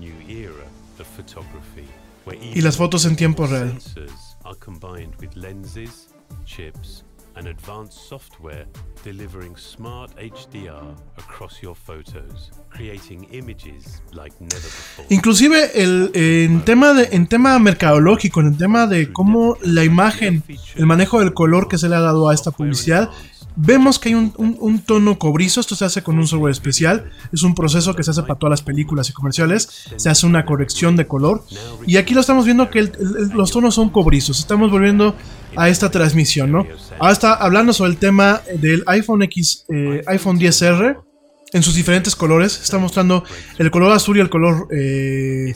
Y 2.54 2.60
las 2.60 2.76
fotos 2.76 3.04
en 3.06 3.16
tiempo 3.16 3.46
real. 3.46 3.78
Delivering 9.02 9.56
smart 9.56 10.10
HDR 10.16 10.94
across 11.16 11.60
your 11.62 11.74
photos, 11.74 12.50
creating 12.70 13.26
images 13.32 14.02
like 14.12 14.34
never 14.40 14.62
before. 14.62 15.06
Inclusive 15.10 15.70
el, 15.74 16.10
en, 16.14 16.64
tema 16.64 16.92
de, 16.92 17.08
en 17.12 17.26
tema 17.26 17.58
mercadológico, 17.58 18.40
en 18.40 18.48
el 18.48 18.56
tema 18.56 18.86
de 18.86 19.12
cómo 19.12 19.56
la 19.62 19.84
imagen, 19.84 20.42
el 20.76 20.86
manejo 20.86 21.20
del 21.20 21.34
color 21.34 21.68
que 21.68 21.78
se 21.78 21.88
le 21.88 21.96
ha 21.96 22.00
dado 22.00 22.28
a 22.28 22.34
esta 22.34 22.50
publicidad, 22.50 23.10
vemos 23.56 23.98
que 23.98 24.10
hay 24.10 24.14
un, 24.14 24.82
tono 24.86 25.18
cobrizo, 25.18 25.60
esto 25.60 25.74
se 25.74 25.84
hace 25.84 26.02
con 26.02 26.18
un 26.18 26.26
software 26.26 26.52
especial, 26.52 27.10
es 27.32 27.42
un 27.42 27.54
proceso 27.54 27.94
que 27.94 28.02
se 28.02 28.10
hace 28.10 28.22
para 28.22 28.36
todas 28.36 28.50
las 28.50 28.62
películas 28.62 29.08
y 29.10 29.12
comerciales, 29.12 29.86
se 29.96 30.08
hace 30.08 30.26
una 30.26 30.44
corrección 30.44 30.96
de 30.96 31.06
color 31.06 31.44
y 31.86 31.96
aquí 31.96 32.14
lo 32.14 32.20
estamos 32.20 32.44
viendo 32.44 32.70
que 32.70 32.90
los 33.34 33.50
tonos 33.50 33.74
son 33.74 33.90
cobrizos, 33.90 34.38
estamos 34.38 34.70
volviendo 34.70 35.14
a 35.56 35.68
esta 35.68 35.90
transmisión, 35.90 36.50
¿no? 36.50 36.66
Ahora 36.98 37.12
está 37.12 37.34
hablando 37.34 37.72
sobre 37.72 37.90
el 37.90 37.96
tema 37.98 38.42
del 38.56 38.82
iPhone 38.86 39.22
X, 39.22 39.66
eh, 39.68 40.02
iPhone 40.06 40.38
10R 40.38 40.98
en 41.52 41.62
sus 41.62 41.74
diferentes 41.74 42.16
colores, 42.16 42.60
está 42.62 42.78
mostrando 42.78 43.24
el 43.58 43.70
color 43.70 43.92
azul 43.92 44.16
y 44.16 44.20
el 44.20 44.30
color 44.30 44.68
eh, 44.70 45.54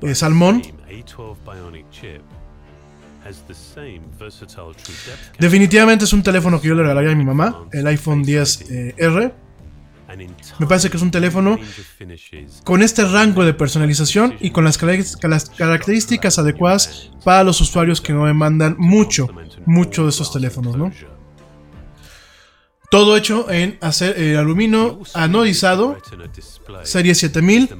eh, 0.00 0.14
salmón. 0.14 0.62
A12 3.74 3.80
Bionic 3.80 3.80
chip 3.80 3.80
has 3.80 3.80
the 3.80 3.80
same 3.80 4.00
versatile 4.18 4.74
true 4.74 4.94
depth 5.06 5.38
Definitivamente 5.38 6.04
es 6.04 6.12
un 6.12 6.22
teléfono 6.22 6.60
que 6.60 6.68
yo 6.68 6.74
le 6.74 6.82
regalaría 6.82 7.12
a 7.12 7.14
mi 7.14 7.24
mamá, 7.24 7.66
el 7.72 7.86
iPhone 7.86 8.24
10R. 8.24 9.32
Me 10.58 10.66
parece 10.66 10.90
que 10.90 10.96
es 10.96 11.02
un 11.02 11.10
teléfono 11.10 11.58
con 12.62 12.82
este 12.82 13.04
rango 13.04 13.44
de 13.44 13.52
personalización 13.54 14.36
y 14.40 14.50
con 14.50 14.64
las, 14.64 14.80
las 15.22 15.50
características 15.50 16.38
adecuadas 16.38 17.10
para 17.24 17.42
los 17.42 17.60
usuarios 17.60 18.00
que 18.00 18.12
no 18.12 18.26
demandan 18.26 18.76
mucho, 18.78 19.28
mucho 19.66 20.04
de 20.04 20.10
estos 20.10 20.32
teléfonos, 20.32 20.76
¿no? 20.76 20.92
Todo 22.90 23.16
hecho 23.16 23.50
en 23.50 23.78
hacer 23.80 24.20
eh, 24.20 24.36
aluminio 24.36 25.00
anodizado, 25.14 25.98
serie 26.84 27.14
7000 27.14 27.76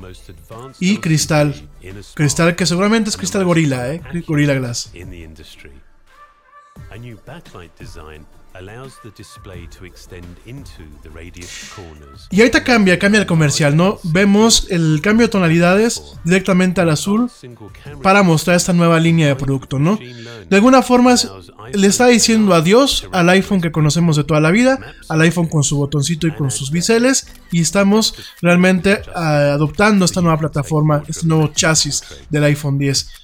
y 0.81 0.99
cristal. 0.99 1.69
Cristal 2.15 2.57
que 2.57 2.67
seguramente 2.67 3.11
es 3.11 3.17
cristal 3.17 3.45
gorila, 3.45 3.93
¿eh? 3.93 4.03
Gorilla 4.27 4.55
Glass. 4.55 4.91
In 8.55 8.67
the 8.67 8.73
industry. 8.73 8.85
A 8.85 8.85
new 8.85 8.85
backlight 8.85 8.85
design 8.85 8.85
allows 8.85 9.01
the 9.03 9.11
display 9.11 9.69
to 9.79 9.85
extend 9.85 10.27
into 10.47 10.85
the 11.03 11.11
radius 11.11 11.73
corners. 11.75 12.29
Y 12.31 12.41
ahorita 12.41 12.65
cambia, 12.65 12.99
cambia 12.99 13.21
el 13.21 13.27
comercial, 13.27 13.77
¿no? 13.77 13.99
Vemos 14.05 14.67
el 14.71 15.01
cambio 15.03 15.27
de 15.27 15.31
tonalidades 15.31 16.03
directamente 16.25 16.81
al 16.81 16.91
azul 16.91 17.31
para 18.03 18.23
mostrar 18.23 18.57
esta 18.57 18.73
nueva 18.73 19.01
línea 19.01 19.29
de 19.29 19.37
producto, 19.37 19.79
¿no? 19.79 19.99
De 20.49 20.57
alguna 20.57 20.83
forma 20.83 21.15
le 21.73 21.87
está 21.87 22.07
diciendo 22.09 22.55
adiós 22.55 23.09
al 23.13 23.29
iPhone 23.31 23.61
que 23.61 23.73
conocemos 23.73 24.17
de 24.17 24.25
toda 24.25 24.41
la 24.41 24.51
vida, 24.51 24.79
al 25.09 25.21
iPhone 25.23 25.49
con 25.49 25.63
su 25.63 25.77
botoncito 25.77 26.27
y 26.27 26.33
con 26.33 26.51
sus 26.51 26.71
biseles, 26.71 27.27
y 27.51 27.61
estamos 27.61 28.15
realmente 28.41 29.03
ah, 29.15 29.53
adoptando 29.55 30.05
esta 30.05 30.21
nueva 30.21 30.39
plataforma, 30.39 31.03
este 31.09 31.27
nuevo 31.27 31.49
chasis 31.49 32.03
del 32.31 32.45
iPhone 32.45 32.79
10. 32.79 33.24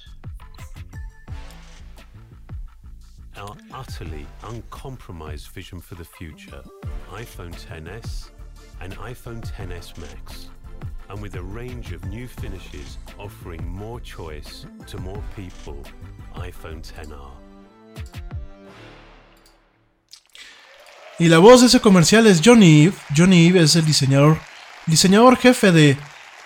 Utterly 3.81 4.27
uncompromised 4.43 5.47
vision 5.55 5.81
for 5.81 5.95
the 5.95 6.05
future 6.05 6.63
iPhone 7.11 7.51
XS 7.51 8.29
and 8.79 8.95
iPhone 8.97 9.41
XS 9.41 9.97
Max. 9.97 10.49
And 11.09 11.19
with 11.21 11.35
a 11.35 11.41
range 11.41 11.91
of 11.91 12.05
new 12.05 12.27
finishes 12.27 12.99
offering 13.17 13.67
more 13.67 13.99
choice 13.99 14.67
to 14.87 14.97
more 14.99 15.23
people, 15.35 15.77
iPhone 16.35 16.81
XR. 16.83 17.31
Y 21.19 21.27
la 21.27 21.39
voz 21.39 21.61
de 21.61 21.67
ese 21.67 21.79
comercial 21.79 22.27
es 22.27 22.41
Johnny 22.43 22.83
Ive. 22.83 22.95
Johnny 23.15 23.47
Ive 23.47 23.61
es 23.63 23.75
el 23.75 23.85
diseñador, 23.85 24.37
diseñador 24.85 25.37
jefe 25.37 25.71
de, 25.71 25.97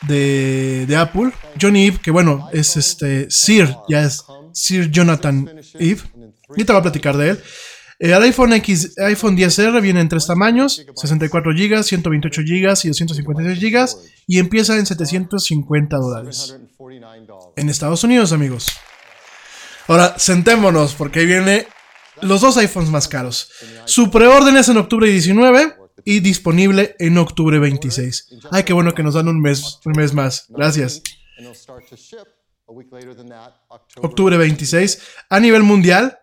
de, 0.07 0.85
de 0.87 0.95
Apple. 0.95 1.33
Johnny 1.61 1.87
Ive, 1.87 1.99
que 1.99 2.11
bueno, 2.11 2.49
es 2.53 2.77
este 2.77 3.29
Sir, 3.29 3.75
ya 3.89 4.03
es 4.03 4.25
Sir 4.53 4.89
Jonathan 4.89 5.49
Ive. 6.55 6.61
Ahorita 6.61 6.73
va 6.73 6.79
a 6.79 6.83
platicar 6.83 7.17
de 7.17 7.29
él. 7.31 7.43
Eh, 7.99 8.11
el 8.11 8.23
iPhone 8.23 8.53
X, 8.53 8.95
iPhone 8.97 9.37
10R 9.37 9.81
viene 9.81 10.01
en 10.01 10.09
tres 10.09 10.27
tamaños: 10.27 10.85
64 10.95 11.51
GB, 11.53 11.83
128 11.83 12.41
GB 12.41 12.79
y 12.83 12.87
256 12.87 13.59
GB. 13.59 13.89
Y 14.27 14.39
empieza 14.39 14.77
en 14.77 14.85
750 14.85 15.97
dólares. 15.97 16.57
En 17.55 17.69
Estados 17.69 18.03
Unidos, 18.03 18.31
amigos. 18.31 18.67
Ahora, 19.87 20.17
sentémonos, 20.17 20.95
porque 20.95 21.19
ahí 21.19 21.25
viene 21.25 21.67
los 22.21 22.41
dos 22.41 22.57
iPhones 22.57 22.89
más 22.89 23.07
caros. 23.07 23.51
Su 23.85 24.09
preorden 24.09 24.57
es 24.57 24.69
en 24.69 24.77
octubre 24.77 25.09
19 25.09 25.75
y 26.03 26.19
disponible 26.19 26.95
en 26.99 27.17
octubre 27.17 27.59
26. 27.59 28.39
Ay, 28.51 28.63
qué 28.63 28.73
bueno 28.73 28.93
que 28.93 29.03
nos 29.03 29.13
dan 29.13 29.27
un 29.27 29.41
mes, 29.41 29.79
un 29.85 29.93
mes 29.93 30.13
más. 30.13 30.45
Gracias. 30.49 31.01
Octubre 34.01 34.37
26. 34.37 35.01
A 35.29 35.39
nivel 35.39 35.63
mundial, 35.63 36.19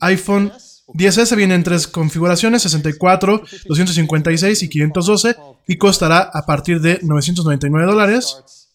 iPhone 0.00 0.52
10S 0.88 1.36
viene 1.36 1.54
en 1.54 1.64
tres 1.64 1.86
configuraciones, 1.86 2.62
64, 2.62 3.42
256 3.66 4.62
y 4.62 4.68
512, 4.68 5.36
y 5.66 5.76
costará 5.76 6.30
a 6.32 6.46
partir 6.46 6.80
de 6.80 7.00
999 7.02 7.86
dólares. 7.86 8.68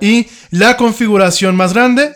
Y 0.00 0.26
la 0.50 0.76
configuración 0.76 1.56
más 1.56 1.72
grande 1.72 2.14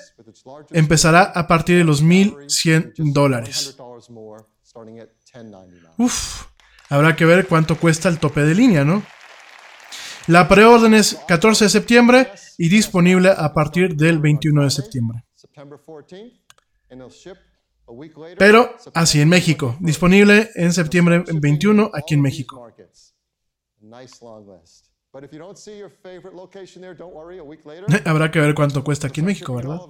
empezará 0.71 1.23
a 1.23 1.47
partir 1.47 1.79
de 1.79 1.85
los 1.85 2.03
1100 2.03 2.95
dólares. 2.97 3.77
Uf, 5.97 6.47
habrá 6.91 7.17
que 7.17 7.25
ver 7.25 7.47
cuánto 7.47 7.79
cuesta 7.79 8.09
el 8.09 8.19
tope 8.19 8.43
de 8.43 8.55
línea, 8.55 8.85
¿no? 8.85 9.03
La 10.27 10.49
preorden 10.49 10.95
es 10.95 11.17
14 11.29 11.65
de 11.65 11.71
septiembre 11.71 12.31
y 12.57 12.69
disponible 12.69 13.31
a 13.37 13.53
partir 13.53 13.95
del 13.95 14.19
21 14.19 14.65
de 14.65 14.71
septiembre. 14.71 15.25
Pero 18.39 18.75
así 18.95 19.21
en 19.21 19.29
México, 19.29 19.77
disponible 19.81 20.51
en 20.55 20.73
septiembre 20.73 21.25
21 21.31 21.91
aquí 21.93 22.15
en 22.15 22.23
México. 22.23 22.67
Habrá 28.05 28.31
que 28.31 28.41
ver 28.41 28.55
cuánto 28.55 28.83
cuesta 28.83 29.09
aquí 29.09 29.21
en 29.21 29.27
México, 29.27 29.55
¿verdad? 29.55 29.81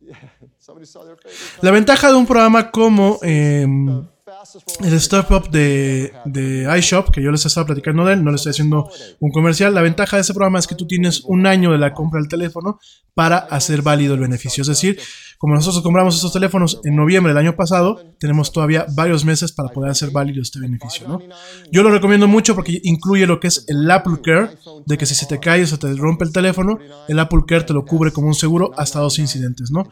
La 1.62 1.70
ventaja 1.70 2.08
de 2.08 2.14
un 2.14 2.26
programa 2.26 2.70
como 2.70 3.18
eh, 3.22 3.66
el 4.82 5.00
Step 5.00 5.30
Up 5.32 5.50
de, 5.50 6.14
de 6.24 6.78
iShop, 6.78 7.10
que 7.10 7.22
yo 7.22 7.30
les 7.30 7.44
he 7.44 7.48
estado 7.48 7.66
platicando 7.66 8.06
de 8.06 8.14
él, 8.14 8.24
no 8.24 8.30
les 8.30 8.40
estoy 8.40 8.50
haciendo 8.52 8.90
un 9.20 9.30
comercial, 9.30 9.74
la 9.74 9.82
ventaja 9.82 10.16
de 10.16 10.22
ese 10.22 10.32
programa 10.32 10.58
es 10.58 10.66
que 10.66 10.74
tú 10.74 10.86
tienes 10.86 11.22
un 11.24 11.46
año 11.46 11.72
de 11.72 11.78
la 11.78 11.92
compra 11.92 12.20
del 12.20 12.28
teléfono 12.28 12.78
para 13.12 13.36
hacer 13.36 13.82
válido 13.82 14.14
el 14.14 14.20
beneficio. 14.20 14.62
Es 14.62 14.68
decir, 14.68 14.98
como 15.44 15.56
nosotros 15.56 15.82
compramos 15.82 16.14
estos 16.14 16.32
teléfonos 16.32 16.80
en 16.84 16.96
noviembre 16.96 17.34
del 17.34 17.36
año 17.36 17.54
pasado, 17.54 18.00
tenemos 18.18 18.50
todavía 18.50 18.86
varios 18.94 19.26
meses 19.26 19.52
para 19.52 19.68
poder 19.68 19.90
hacer 19.90 20.10
válido 20.10 20.40
este 20.40 20.58
beneficio, 20.58 21.06
¿no? 21.06 21.20
Yo 21.70 21.82
lo 21.82 21.90
recomiendo 21.90 22.26
mucho 22.26 22.54
porque 22.54 22.80
incluye 22.82 23.26
lo 23.26 23.40
que 23.40 23.48
es 23.48 23.66
el 23.68 23.90
Apple 23.90 24.22
Care, 24.24 24.56
de 24.86 24.96
que 24.96 25.04
si 25.04 25.14
se 25.14 25.26
te 25.26 25.38
cae 25.40 25.64
o 25.64 25.66
se 25.66 25.76
te 25.76 25.92
rompe 25.96 26.24
el 26.24 26.32
teléfono, 26.32 26.78
el 27.08 27.18
Apple 27.18 27.42
Care 27.46 27.64
te 27.64 27.74
lo 27.74 27.84
cubre 27.84 28.10
como 28.10 28.28
un 28.28 28.34
seguro 28.34 28.70
hasta 28.78 29.00
dos 29.00 29.18
incidentes, 29.18 29.70
¿no? 29.70 29.86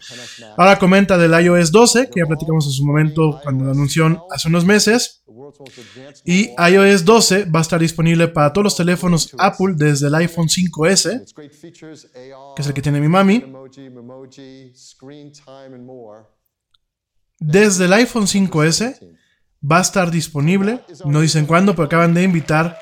Ahora 0.56 0.78
comenta 0.78 1.18
del 1.18 1.38
iOS 1.38 1.70
12, 1.70 2.08
que 2.08 2.20
ya 2.20 2.26
platicamos 2.26 2.64
en 2.64 2.72
su 2.72 2.86
momento 2.86 3.38
cuando 3.42 3.66
la 3.66 3.72
anunció 3.72 4.24
hace 4.30 4.48
unos 4.48 4.64
meses. 4.64 5.22
Y 6.24 6.50
iOS 6.58 7.04
12 7.04 7.44
va 7.46 7.58
a 7.58 7.62
estar 7.62 7.80
disponible 7.80 8.28
para 8.28 8.52
todos 8.52 8.64
los 8.64 8.76
teléfonos 8.76 9.34
Apple 9.38 9.74
desde 9.76 10.06
el 10.06 10.14
iPhone 10.14 10.48
5S, 10.48 11.34
que 11.34 12.62
es 12.62 12.66
el 12.66 12.72
que 12.72 12.82
tiene 12.82 13.00
mi 13.00 13.08
mami. 13.08 13.44
Desde 17.38 17.86
el 17.86 17.92
iPhone 17.92 18.26
5S 18.26 19.16
va 19.70 19.78
a 19.78 19.82
estar 19.82 20.10
disponible, 20.10 20.84
no 21.04 21.20
dicen 21.20 21.46
cuándo, 21.46 21.74
pero 21.74 21.86
acaban 21.86 22.14
de 22.14 22.22
invitar 22.22 22.78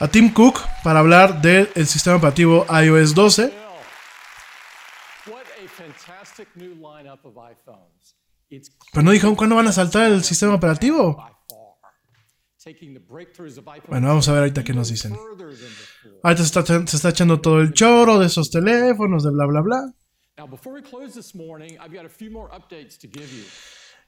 a 0.00 0.08
Tim 0.08 0.32
Cook 0.32 0.60
para 0.84 1.00
hablar 1.00 1.40
del 1.42 1.68
sistema 1.86 2.16
operativo 2.16 2.66
iOS 2.70 3.14
12. 3.14 3.52
Pero 8.92 9.02
no 9.02 9.10
dijeron 9.10 9.36
cuándo 9.36 9.56
van 9.56 9.66
a 9.66 9.72
saltar 9.72 10.10
el 10.10 10.24
sistema 10.24 10.54
operativo. 10.54 11.22
Bueno, 13.88 14.08
vamos 14.08 14.28
a 14.28 14.32
ver 14.32 14.40
ahorita 14.40 14.64
qué 14.64 14.72
nos 14.72 14.88
dicen. 14.88 15.16
Ahorita 16.22 16.44
se 16.44 16.60
está, 16.60 16.86
se 16.86 16.96
está 16.96 17.08
echando 17.10 17.40
todo 17.40 17.60
el 17.60 17.72
choro 17.72 18.18
de 18.18 18.26
esos 18.26 18.50
teléfonos, 18.50 19.24
de 19.24 19.30
bla, 19.30 19.46
bla, 19.46 19.60
bla. 19.60 19.94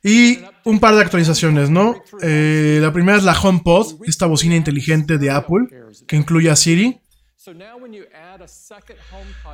Y 0.02 0.38
un 0.64 0.80
par 0.80 0.94
de 0.94 1.02
actualizaciones, 1.02 1.68
¿no? 1.68 1.94
Eh, 2.22 2.78
la 2.80 2.92
primera 2.92 3.18
es 3.18 3.24
la 3.24 3.38
HomePod, 3.38 4.02
esta 4.06 4.26
bocina 4.26 4.56
inteligente 4.56 5.18
de 5.18 5.30
Apple, 5.30 5.66
que 6.06 6.16
incluye 6.16 6.50
a 6.50 6.56
Siri. 6.56 7.00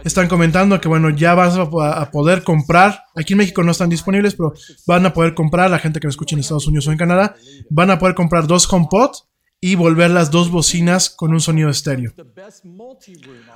Están 0.04 0.28
comentando 0.28 0.80
que, 0.80 0.88
bueno, 0.88 1.10
ya 1.10 1.34
vas 1.34 1.56
a 1.56 2.10
poder 2.10 2.44
comprar. 2.44 3.02
Aquí 3.16 3.32
en 3.32 3.38
México 3.38 3.62
no 3.62 3.72
están 3.72 3.88
disponibles, 3.88 4.34
pero 4.34 4.52
van 4.86 5.06
a 5.06 5.12
poder 5.12 5.34
comprar. 5.34 5.70
La 5.70 5.78
gente 5.78 5.98
que 5.98 6.06
me 6.06 6.10
escucha 6.10 6.36
en 6.36 6.40
Estados 6.40 6.66
Unidos 6.66 6.86
o 6.86 6.92
en 6.92 6.98
Canadá, 6.98 7.36
van 7.70 7.90
a 7.90 7.98
poder 7.98 8.14
comprar 8.14 8.46
dos 8.46 8.70
HomePod 8.72 9.16
y 9.60 9.74
volver 9.74 10.10
las 10.10 10.30
dos 10.30 10.50
bocinas 10.50 11.10
con 11.10 11.32
un 11.32 11.40
sonido 11.40 11.70
estéreo. 11.70 12.12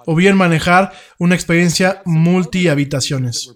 O 0.06 0.14
bien 0.14 0.36
manejar 0.36 0.92
una 1.18 1.34
experiencia 1.34 2.02
multi 2.04 2.68
habitaciones. 2.68 3.54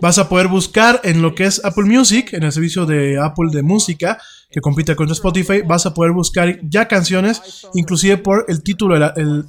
Vas 0.00 0.18
a 0.18 0.28
poder 0.28 0.48
buscar 0.48 1.00
en 1.04 1.22
lo 1.22 1.34
que 1.34 1.44
es 1.44 1.64
Apple 1.64 1.84
Music, 1.84 2.32
en 2.32 2.42
el 2.42 2.52
servicio 2.52 2.86
de 2.86 3.18
Apple 3.18 3.50
de 3.52 3.62
música 3.62 4.18
que 4.50 4.60
compite 4.60 4.94
con 4.94 5.10
Spotify, 5.10 5.62
vas 5.62 5.84
a 5.84 5.92
poder 5.92 6.12
buscar 6.12 6.60
ya 6.62 6.86
canciones, 6.86 7.66
inclusive 7.74 8.18
por 8.18 8.44
el 8.46 8.62
título, 8.62 8.94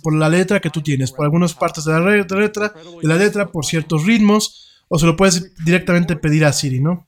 por 0.02 0.16
la 0.16 0.30
letra 0.30 0.60
que 0.60 0.72
tú 0.72 0.82
tienes, 0.82 1.12
por 1.12 1.26
algunas 1.26 1.54
partes 1.54 1.86
de 1.86 1.94
la 1.94 2.00
letra, 2.00 2.74
de 3.02 3.08
la 3.08 3.16
letra, 3.16 3.52
por 3.52 3.66
ciertos 3.66 4.04
ritmos, 4.04 4.75
o 4.88 5.00
se 5.00 5.06
lo 5.06 5.16
puedes 5.16 5.54
directamente 5.64 6.16
pedir 6.16 6.46
a 6.46 6.54
Siri, 6.54 6.80
¿no? 6.80 7.08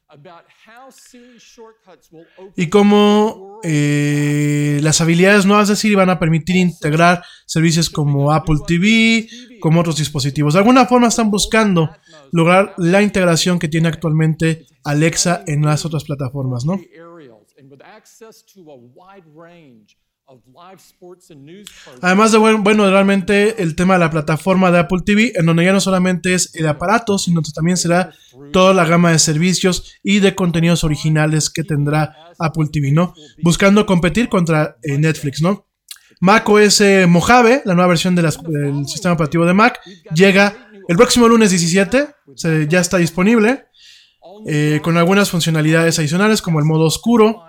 Y 2.55 2.67
cómo 2.69 3.59
eh, 3.63 4.79
las 4.81 5.01
habilidades 5.01 5.45
nuevas 5.45 5.67
de 5.67 5.75
Siri 5.75 5.95
van 5.95 6.09
a 6.09 6.19
permitir 6.19 6.55
integrar 6.55 7.23
servicios 7.45 7.89
como 7.89 8.31
Apple 8.31 8.57
TV, 8.65 9.27
como 9.59 9.81
otros 9.81 9.97
dispositivos. 9.97 10.53
De 10.53 10.59
alguna 10.59 10.85
forma 10.85 11.07
están 11.07 11.29
buscando 11.29 11.89
lograr 12.31 12.73
la 12.77 13.01
integración 13.01 13.59
que 13.59 13.67
tiene 13.67 13.89
actualmente 13.89 14.65
Alexa 14.83 15.43
en 15.47 15.63
las 15.63 15.85
otras 15.85 16.03
plataformas, 16.05 16.65
¿no? 16.65 16.79
Además 22.01 22.31
de, 22.31 22.37
bueno, 22.37 22.89
realmente 22.89 23.61
el 23.61 23.75
tema 23.75 23.93
de 23.93 24.01
la 24.01 24.11
plataforma 24.11 24.71
de 24.71 24.79
Apple 24.79 24.99
TV, 25.05 25.31
en 25.35 25.45
donde 25.45 25.63
ya 25.63 25.71
no 25.71 25.79
solamente 25.79 26.33
es 26.33 26.53
el 26.55 26.67
aparato, 26.67 27.17
sino 27.17 27.41
que 27.41 27.51
también 27.51 27.77
será 27.77 28.11
toda 28.51 28.73
la 28.73 28.85
gama 28.85 29.11
de 29.11 29.19
servicios 29.19 29.93
y 30.03 30.19
de 30.19 30.35
contenidos 30.35 30.83
originales 30.83 31.49
que 31.49 31.63
tendrá 31.63 32.15
Apple 32.39 32.67
TV, 32.71 32.91
¿no? 32.91 33.13
Buscando 33.41 33.85
competir 33.85 34.27
contra 34.29 34.77
eh, 34.83 34.97
Netflix, 34.97 35.41
¿no? 35.41 35.67
Mac 36.19 36.47
OS 36.49 36.81
Mojave, 37.07 37.61
la 37.65 37.75
nueva 37.75 37.89
versión 37.89 38.15
del 38.15 38.31
sistema 38.87 39.13
operativo 39.13 39.45
de 39.45 39.53
Mac, 39.53 39.79
llega 40.13 40.69
el 40.87 40.97
próximo 40.97 41.27
lunes 41.27 41.51
17, 41.51 42.07
ya 42.67 42.79
está 42.79 42.97
disponible, 42.97 43.65
eh, 44.45 44.79
con 44.83 44.97
algunas 44.97 45.29
funcionalidades 45.29 45.99
adicionales 45.99 46.41
como 46.41 46.59
el 46.59 46.65
modo 46.65 46.85
oscuro, 46.85 47.43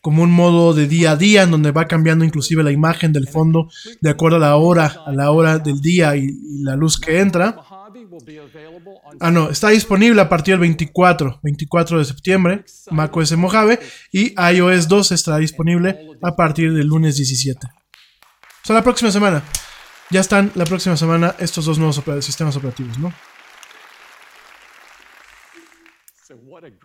como 0.00 0.22
un 0.22 0.30
modo 0.30 0.74
de 0.74 0.86
día 0.86 1.12
a 1.12 1.16
día 1.16 1.42
en 1.42 1.50
donde 1.50 1.72
va 1.72 1.86
cambiando 1.86 2.24
inclusive 2.24 2.62
la 2.62 2.72
imagen 2.72 3.12
del 3.12 3.28
fondo 3.28 3.68
de 4.00 4.10
acuerdo 4.10 4.36
a 4.36 4.40
la 4.40 4.56
hora, 4.56 5.02
a 5.06 5.12
la 5.12 5.30
hora 5.30 5.58
del 5.58 5.80
día 5.80 6.16
y, 6.16 6.30
la 6.62 6.76
luz 6.76 6.98
que 6.98 7.20
entra. 7.20 7.56
Ah, 9.20 9.30
no, 9.30 9.50
está 9.50 9.68
disponible 9.70 10.20
a 10.20 10.28
partir 10.28 10.54
del 10.54 10.60
24, 10.60 11.40
24 11.42 11.98
de 11.98 12.04
septiembre, 12.04 12.64
macOS 12.90 13.36
Mojave, 13.36 13.80
y 14.12 14.34
iOS 14.40 14.88
2 14.88 15.12
estará 15.12 15.38
disponible 15.38 15.98
a 16.22 16.36
partir 16.36 16.72
del 16.72 16.86
lunes 16.86 17.16
17. 17.16 17.66
O 17.66 18.66
sea, 18.66 18.76
la 18.76 18.82
próxima 18.82 19.10
semana. 19.10 19.42
Ya 20.10 20.20
están 20.20 20.50
la 20.56 20.64
próxima 20.64 20.96
semana 20.96 21.36
estos 21.38 21.66
dos 21.66 21.78
nuevos 21.78 22.02
sistemas 22.24 22.56
operativos, 22.56 22.98
¿no? 22.98 23.12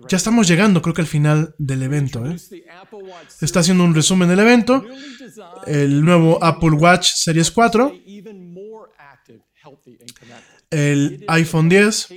Ya 0.08 0.18
estamos 0.18 0.48
llegando, 0.48 0.82
creo 0.82 0.94
que 0.94 1.02
al 1.02 1.08
final 1.08 1.56
del 1.58 1.84
evento. 1.84 2.26
¿eh? 2.26 2.36
Está 3.42 3.60
haciendo 3.60 3.84
un 3.84 3.94
resumen 3.94 4.30
del 4.30 4.40
evento. 4.40 4.84
El 5.68 6.04
nuevo 6.04 6.44
Apple 6.44 6.72
Watch 6.72 7.14
Series 7.14 7.52
4. 7.52 7.94
El 10.70 11.26
iPhone 11.28 11.70
10. 11.70 12.08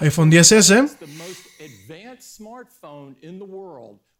iPhone 0.00 0.30
10S. 0.30 0.96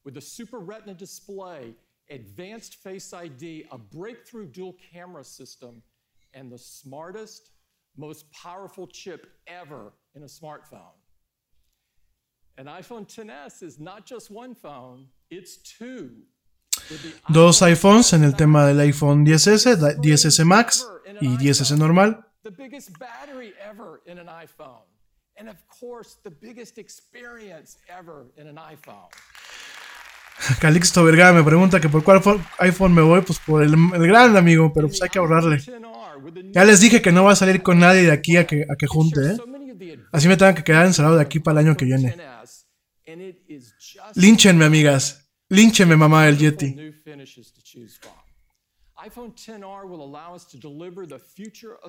with 0.04 0.16
a 0.16 0.22
Super 0.22 0.58
Retina 0.58 0.94
display, 0.94 1.74
advanced 2.08 2.76
Face 2.76 3.12
ID, 3.12 3.66
a 3.70 3.76
breakthrough 3.76 4.46
dual 4.46 4.74
camera 4.90 5.22
system, 5.22 5.82
and 6.32 6.50
the 6.50 6.56
smartest 6.56 7.50
most 7.98 8.30
powerful 8.32 8.86
chip 8.86 9.26
ever 9.46 9.92
in 10.14 10.22
a 10.22 10.26
smartphone. 10.26 10.96
An 12.56 12.66
iPhone 12.66 13.06
XS 13.06 13.62
is 13.62 13.78
not 13.78 14.06
just 14.06 14.30
one 14.30 14.54
phone, 14.54 15.08
it's 15.30 15.58
two. 15.58 16.10
Dos 17.32 17.60
iPhones 17.62 18.12
en 18.12 18.24
el 18.24 18.32
tema 18.32 18.66
del 18.66 18.78
iPhone 18.78 19.24
10S, 19.24 19.76
10S 20.00 20.44
Max 20.44 20.86
y 21.20 21.36
10S 21.36 21.76
normal. 21.76 22.24
The 22.44 22.50
biggest 22.50 22.98
battery 22.98 23.52
ever 23.60 24.00
in 24.06 24.18
an 24.18 24.26
iPhone. 24.26 24.86
And 25.36 25.48
of 25.48 25.56
course, 25.68 26.16
the 26.24 26.30
biggest 26.30 26.78
experience 26.78 27.78
ever 27.88 28.26
in 28.36 28.46
an 28.46 28.56
iPhone. 28.56 29.10
Calixto 30.60 31.04
Vergara 31.04 31.32
me 31.32 31.42
pregunta 31.42 31.80
que 31.80 31.88
por 31.88 32.02
cuál 32.04 32.20
iPhone 32.58 32.94
me 32.94 33.02
voy, 33.02 33.20
pues 33.22 33.38
por 33.40 33.62
el, 33.62 33.74
gran 33.92 34.36
amigo, 34.36 34.72
pero 34.72 34.88
pues 34.88 35.02
hay 35.02 35.08
que 35.08 35.18
ahorrarle. 35.18 35.62
Ya 36.52 36.64
les 36.64 36.80
dije 36.80 37.02
que 37.02 37.12
no 37.12 37.24
va 37.24 37.32
a 37.32 37.36
salir 37.36 37.62
con 37.62 37.78
nadie 37.78 38.02
de 38.02 38.12
aquí 38.12 38.36
a 38.36 38.46
que, 38.46 38.66
a 38.68 38.76
que 38.76 38.86
junte, 38.86 39.20
¿eh? 39.20 39.36
Así 40.12 40.28
me 40.28 40.36
tengan 40.36 40.54
que 40.54 40.64
quedar 40.64 40.86
encerrado 40.86 41.16
de 41.16 41.22
aquí 41.22 41.40
para 41.40 41.60
el 41.60 41.66
año 41.66 41.76
que 41.76 41.84
viene. 41.84 42.16
Línchenme, 44.14 44.64
amigas. 44.64 45.30
Línchenme, 45.48 45.96
mamá 45.96 46.26
del 46.26 46.38
Yeti. 46.38 46.76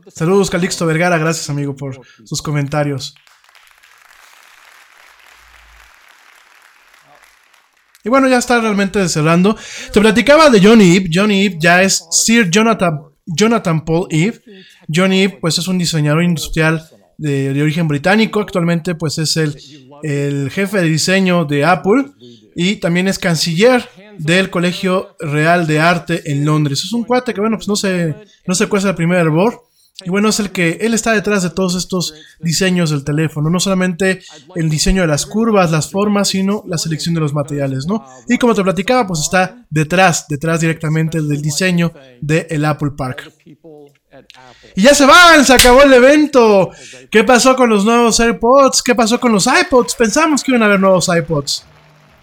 Saludos, 0.07 0.49
Calixto 0.49 0.85
Vergara. 0.85 1.17
Gracias, 1.17 1.49
amigo, 1.49 1.75
por 1.75 1.99
sus 2.23 2.41
comentarios. 2.41 3.15
Y 8.09 8.11
bueno, 8.11 8.27
ya 8.27 8.39
está 8.39 8.59
realmente 8.59 9.07
cerrando. 9.07 9.55
Te 9.93 10.01
platicaba 10.01 10.49
de 10.49 10.59
Johnny 10.59 10.95
Eve. 10.95 11.09
Johnny 11.13 11.45
Eve 11.45 11.57
ya 11.59 11.83
es 11.83 12.07
Sir 12.09 12.49
Jonathan 12.49 13.01
Jonathan 13.23 13.85
Paul 13.85 14.07
Eve. 14.09 14.41
Johnny 14.91 15.21
Eve, 15.21 15.37
pues 15.39 15.59
es 15.59 15.67
un 15.67 15.77
diseñador 15.77 16.23
industrial 16.23 16.83
de, 17.19 17.61
origen 17.61 17.87
británico. 17.87 18.39
Actualmente, 18.39 18.95
pues 18.95 19.19
es 19.19 19.37
el, 19.37 19.55
el, 20.01 20.49
jefe 20.49 20.79
de 20.79 20.89
diseño 20.89 21.45
de 21.45 21.65
Apple 21.65 22.05
y 22.55 22.77
también 22.77 23.07
es 23.07 23.19
canciller 23.19 23.87
del 24.17 24.49
Colegio 24.49 25.15
Real 25.19 25.67
de 25.67 25.79
Arte 25.79 26.31
en 26.31 26.43
Londres. 26.45 26.83
Es 26.83 26.91
un 26.91 27.03
cuate 27.03 27.31
que, 27.31 27.41
bueno, 27.41 27.57
pues 27.57 27.67
no 27.67 27.75
se, 27.75 28.15
no 28.47 28.55
se 28.55 28.65
cuesta 28.65 28.89
el 28.89 28.95
primer 28.95 29.19
hervor. 29.19 29.68
Y 30.05 30.09
bueno, 30.09 30.29
es 30.29 30.39
el 30.39 30.51
que 30.51 30.77
él 30.81 30.93
está 30.93 31.11
detrás 31.11 31.43
de 31.43 31.49
todos 31.49 31.75
estos 31.75 32.13
diseños 32.39 32.89
del 32.89 33.03
teléfono, 33.03 33.49
no 33.49 33.59
solamente 33.59 34.21
el 34.55 34.69
diseño 34.69 35.01
de 35.01 35.07
las 35.07 35.25
curvas, 35.25 35.71
las 35.71 35.91
formas, 35.91 36.29
sino 36.29 36.63
la 36.67 36.77
selección 36.77 37.13
de 37.13 37.21
los 37.21 37.33
materiales, 37.33 37.85
¿no? 37.85 38.05
Y 38.27 38.37
como 38.37 38.55
te 38.55 38.63
platicaba, 38.63 39.05
pues 39.05 39.19
está 39.21 39.65
detrás, 39.69 40.27
detrás 40.29 40.61
directamente 40.61 41.21
del 41.21 41.41
diseño 41.41 41.91
del 42.21 42.63
Apple 42.65 42.91
Park. 42.95 43.31
Y 44.75 44.83
ya 44.83 44.93
se 44.93 45.05
van, 45.05 45.45
se 45.45 45.53
acabó 45.53 45.83
el 45.83 45.93
evento. 45.93 46.71
¿Qué 47.11 47.23
pasó 47.23 47.55
con 47.55 47.69
los 47.69 47.85
nuevos 47.85 48.19
AirPods? 48.19 48.81
¿Qué 48.81 48.95
pasó 48.95 49.19
con 49.19 49.31
los 49.31 49.47
iPods? 49.47 49.95
Pensamos 49.95 50.43
que 50.43 50.51
iban 50.51 50.63
a 50.63 50.65
haber 50.65 50.79
nuevos 50.79 51.09
iPods. 51.09 51.65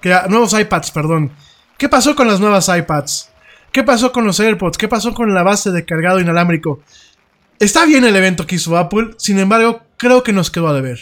Que, 0.01 0.15
nuevos 0.29 0.59
iPads, 0.59 0.91
perdón. 0.91 1.31
¿Qué 1.77 1.89
pasó 1.89 2.17
con 2.17 2.27
las 2.27 2.41
nuevas 2.41 2.69
iPads? 2.69 3.31
¿Qué 3.71 3.83
pasó 3.83 4.11
con 4.11 4.25
los 4.25 4.41
AirPods? 4.41 4.79
¿Qué 4.79 4.89
pasó 4.89 5.13
con 5.13 5.35
la 5.35 5.43
base 5.43 5.71
de 5.71 5.85
cargado 5.85 6.19
inalámbrico? 6.19 6.81
Está 7.59 7.87
bien 7.87 8.05
el 8.05 8.17
evento 8.17 8.47
que 8.47 8.57
hizo 8.57 8.77
Apple, 8.77 9.15
sin 9.19 9.39
embargo, 9.39 9.83
creo 9.97 10.23
que 10.23 10.33
nos 10.33 10.51
quedó 10.51 10.69
a 10.69 10.75
deber. 10.75 10.99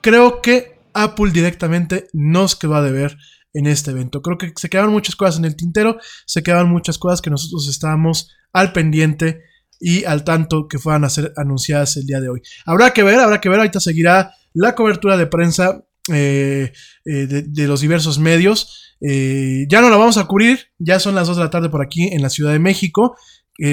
Creo 0.00 0.42
que 0.42 0.78
Apple 0.92 1.30
directamente 1.32 2.08
nos 2.12 2.56
quedó 2.56 2.74
a 2.74 2.82
deber 2.82 3.16
en 3.54 3.66
este 3.66 3.90
evento. 3.90 4.22
Creo 4.22 4.38
que 4.38 4.52
se 4.56 4.68
quedaron 4.68 4.92
muchas 4.92 5.16
cosas 5.16 5.38
en 5.38 5.44
el 5.44 5.56
tintero, 5.56 5.98
se 6.26 6.42
quedaron 6.42 6.70
muchas 6.70 6.98
cosas 6.98 7.22
que 7.22 7.30
nosotros 7.30 7.68
estábamos 7.68 8.30
al 8.52 8.72
pendiente 8.72 9.42
y 9.80 10.04
al 10.04 10.24
tanto 10.24 10.68
que 10.68 10.78
fueran 10.78 11.04
a 11.04 11.10
ser 11.10 11.32
anunciadas 11.36 11.96
el 11.96 12.06
día 12.06 12.20
de 12.20 12.28
hoy. 12.28 12.42
Habrá 12.66 12.92
que 12.92 13.02
ver, 13.02 13.18
habrá 13.18 13.40
que 13.40 13.48
ver, 13.48 13.58
ahorita 13.58 13.80
seguirá 13.80 14.34
la 14.52 14.74
cobertura 14.74 15.16
de 15.16 15.26
prensa 15.26 15.82
eh, 16.12 16.72
eh, 17.04 17.26
de, 17.26 17.66
los 17.66 17.80
diversos 17.80 18.18
medios. 18.18 18.96
Eh, 19.00 19.66
ya 19.68 19.80
no 19.80 19.88
la 19.88 19.96
vamos 19.96 20.18
a 20.18 20.26
cubrir, 20.26 20.68
ya 20.78 21.00
son 21.00 21.14
las 21.14 21.26
2 21.26 21.38
de 21.38 21.42
la 21.44 21.50
tarde 21.50 21.70
por 21.70 21.82
aquí 21.82 22.08
en 22.08 22.20
la 22.20 22.28
Ciudad 22.28 22.52
de 22.52 22.58
México. 22.58 23.16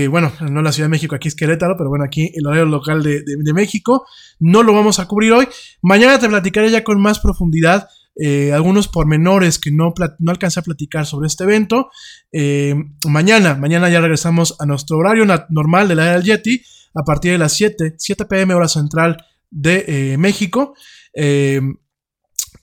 Bueno, 0.09 0.33
no 0.49 0.61
la 0.61 0.71
Ciudad 0.73 0.87
de 0.87 0.91
México, 0.91 1.15
aquí 1.15 1.29
es 1.29 1.35
Querétaro, 1.35 1.75
pero 1.77 1.89
bueno, 1.89 2.03
aquí 2.03 2.29
el 2.33 2.45
horario 2.45 2.65
local 2.65 3.01
de, 3.03 3.53
México. 3.53 4.05
No 4.39 4.61
lo 4.63 4.73
vamos 4.73 4.99
a 4.99 5.07
cubrir 5.07 5.31
hoy. 5.31 5.47
Mañana 5.81 6.19
te 6.19 6.27
platicaré 6.27 6.69
ya 6.69 6.83
con 6.83 6.99
más 6.99 7.19
profundidad 7.19 7.87
eh, 8.19 8.51
algunos 8.51 8.87
pormenores 8.87 9.59
que 9.59 9.71
no, 9.71 9.93
no 10.19 10.31
alcancé 10.31 10.59
a 10.59 10.63
platicar 10.63 11.05
sobre 11.05 11.27
este 11.27 11.43
evento. 11.43 11.89
Eh, 12.31 12.75
mañana, 13.07 13.55
mañana 13.55 13.89
ya 13.89 14.01
regresamos 14.01 14.55
a 14.59 14.65
nuestro 14.65 14.97
horario 14.97 15.25
normal 15.49 15.87
de 15.87 15.95
la 15.95 16.03
era 16.05 16.13
del 16.13 16.23
Yeti 16.23 16.61
a 16.95 17.03
partir 17.03 17.33
de 17.33 17.37
las 17.37 17.53
7, 17.53 17.95
7 17.97 18.25
pm 18.25 18.55
hora 18.55 18.67
central 18.67 19.17
de 19.51 19.85
eh, 19.87 20.17
México. 20.17 20.73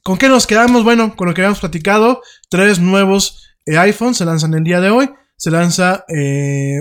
¿Con 0.03 0.19
qué 0.19 0.29
nos 0.29 0.47
quedamos? 0.47 0.85
Bueno, 0.85 1.17
con 1.17 1.29
lo 1.29 1.35
que 1.35 1.41
habíamos 1.41 1.61
platicado, 1.61 2.21
tres 2.51 2.81
nuevos 2.81 3.57
iPhones 3.67 4.19
se 4.19 4.25
lanzan 4.25 4.55
el 4.55 4.65
día 4.65 4.81
de 4.81 4.91
hoy. 4.91 5.09
Se 5.37 5.51
lanza 5.51 6.05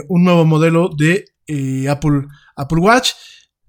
un 0.08 0.24
nuevo 0.24 0.46
modelo 0.46 0.90
de 0.90 1.26
Apple, 1.90 2.28
Apple 2.56 2.80
Watch. 2.80 3.12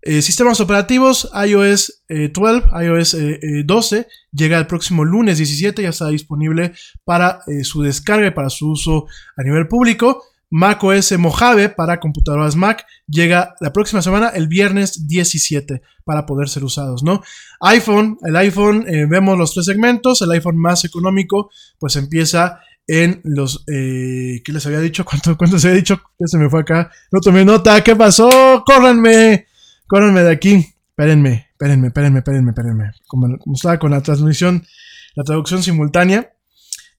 Eh, 0.06 0.20
sistemas 0.20 0.60
operativos, 0.60 1.30
iOS 1.46 2.04
12, 2.08 2.10
eh, 2.10 2.84
iOS 2.84 3.16
12, 3.64 3.96
eh, 3.96 4.06
llega 4.32 4.58
el 4.58 4.66
próximo 4.66 5.02
lunes 5.02 5.38
17, 5.38 5.82
ya 5.82 5.88
está 5.88 6.08
disponible 6.08 6.74
para 7.04 7.40
su 7.62 7.80
descarga 7.80 8.26
y 8.26 8.30
para 8.32 8.50
su 8.50 8.72
uso 8.72 9.06
a 9.34 9.42
nivel 9.42 9.66
público. 9.66 10.22
macOS 10.50 11.18
Mojave 11.18 11.70
para 11.70 12.00
computadoras 12.00 12.54
Mac 12.54 12.84
llega 13.08 13.54
la 13.60 13.72
próxima 13.72 14.02
semana, 14.02 14.28
el 14.28 14.46
viernes 14.46 15.08
17, 15.08 15.80
para 16.04 16.26
poder 16.26 16.50
ser 16.50 16.64
usados, 16.64 17.02
¿no? 17.02 17.22
iPhone, 17.62 18.18
el 18.26 18.36
iPhone, 18.36 18.84
vemos 19.08 19.38
los 19.38 19.54
tres 19.54 19.64
segmentos, 19.64 20.20
el 20.20 20.30
iPhone 20.32 20.58
más 20.58 20.84
económico, 20.84 21.50
pues 21.78 21.96
empieza 21.96 22.60
en 22.86 23.20
los... 23.24 23.64
¿Qué 23.66 24.42
les 24.46 24.66
había 24.66 24.80
dicho? 24.80 25.04
¿Cuánto, 25.08 25.36
¿Cuánto 25.36 25.58
se 25.58 25.68
había 25.68 25.78
dicho? 25.78 26.00
Ya 26.18 26.26
se 26.26 26.38
me 26.38 26.48
fue 26.48 26.60
acá. 26.60 26.90
No 27.10 27.20
tomé 27.20 27.44
nota. 27.44 27.82
¿Qué 27.82 27.96
pasó? 27.96 28.62
¡Córranme! 28.66 29.46
Córranme 29.86 30.22
de 30.22 30.30
aquí. 30.30 30.74
Espérenme, 30.96 31.48
espérenme, 31.50 31.88
espérenme, 31.88 32.18
espérenme, 32.20 32.50
espérenme. 32.52 32.90
Como, 33.08 33.36
estaba 33.52 33.80
con 33.80 33.90
la 33.90 34.00
transmisión, 34.00 34.64
la 35.16 35.24
traducción 35.24 35.60
simultánea. 35.60 36.32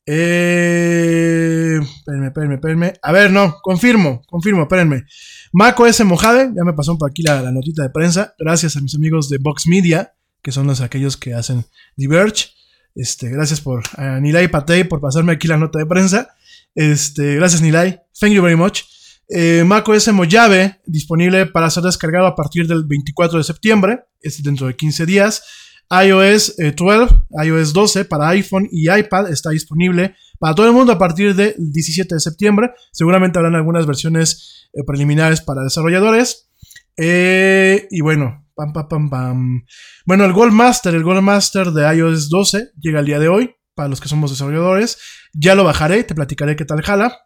Eh, 0.06 1.80
espérenme, 1.82 2.28
espérenme, 2.28 2.56
espérenme. 2.56 2.94
A 3.02 3.12
ver, 3.14 3.32
no, 3.32 3.56
confirmo, 3.62 4.22
confirmo, 4.28 4.64
espérenme. 4.64 5.06
macOS 5.54 6.04
Mojave, 6.04 6.52
ya 6.54 6.66
me 6.66 6.74
pasó 6.74 6.98
por 6.98 7.10
aquí 7.10 7.24
la, 7.24 7.50
notita 7.54 7.84
de 7.84 7.90
prensa. 7.90 8.36
Gracias 8.38 8.76
a 8.76 8.82
mis 8.82 8.94
amigos 8.96 9.30
de 9.30 9.38
Vox 9.38 9.66
Media, 9.66 10.14
que 10.42 10.52
son 10.52 10.68
los 10.68 10.82
aquellos 10.82 11.16
que 11.16 11.34
hacen 11.34 11.64
Diverge. 11.96 12.50
Este, 12.96 13.30
gracias 13.30 13.60
por 13.60 13.84
a 13.98 14.20
Nilay 14.20 14.48
Patey 14.48 14.86
por 14.86 15.02
pasarme 15.02 15.34
aquí 15.34 15.48
la 15.48 15.58
nota 15.58 15.80
de 15.80 15.86
prensa. 15.86 16.30
Este, 16.74 17.36
gracias 17.36 17.62
Nilay. 17.62 18.00
Thank 18.20 18.34
you 18.34 18.42
very 18.42 18.56
much. 18.56 18.84
Eh, 19.28 19.64
macOS 19.66 20.12
Mojave, 20.14 20.80
disponible 20.86 21.48
para 21.48 21.70
ser 21.70 21.84
descargado 21.84 22.28
a 22.28 22.36
partir 22.36 22.68
del 22.68 22.84
24 22.86 23.40
de 23.40 23.44
septiembre, 23.44 24.06
es 24.22 24.42
dentro 24.42 24.68
de 24.68 24.76
15 24.76 25.06
días. 25.06 25.44
iOS 25.90 26.56
12, 26.58 27.14
eh, 27.14 27.46
iOS 27.46 27.74
12 27.74 28.06
para 28.06 28.30
iPhone 28.30 28.68
y 28.72 28.90
iPad 28.90 29.32
está 29.32 29.52
disponible 29.52 30.16
para 30.40 30.56
todo 30.56 30.66
el 30.66 30.74
mundo 30.74 30.92
a 30.92 30.98
partir 30.98 31.36
del 31.36 31.54
17 31.58 32.16
de 32.16 32.20
septiembre. 32.20 32.72
Seguramente 32.92 33.38
habrán 33.38 33.56
algunas 33.56 33.86
versiones 33.86 34.70
eh, 34.74 34.84
preliminares 34.86 35.42
para 35.42 35.64
desarrolladores. 35.64 36.50
Y 36.98 38.02
bueno, 38.02 38.46
pam, 38.56 38.74
pam, 38.74 38.88
pam, 38.88 39.10
pam. 39.10 39.66
Bueno, 40.06 40.26
el 40.26 40.34
Goldmaster, 40.34 40.96
el 40.96 41.04
Goldmaster 41.04 41.72
de 41.72 41.96
iOS 41.96 42.30
12 42.30 42.72
llega 42.80 43.00
el 43.00 43.06
día 43.06 43.20
de 43.20 43.28
hoy 43.28 43.56
para 43.76 43.90
los 43.90 44.02
que 44.02 44.08
somos 44.08 44.32
desarrolladores. 44.32 44.98
Ya 45.34 45.56
lo 45.56 45.64
bajaré, 45.64 46.04
te 46.04 46.16
platicaré 46.16 46.56
qué 46.56 46.66
tal 46.66 46.82
jala. 46.82 47.18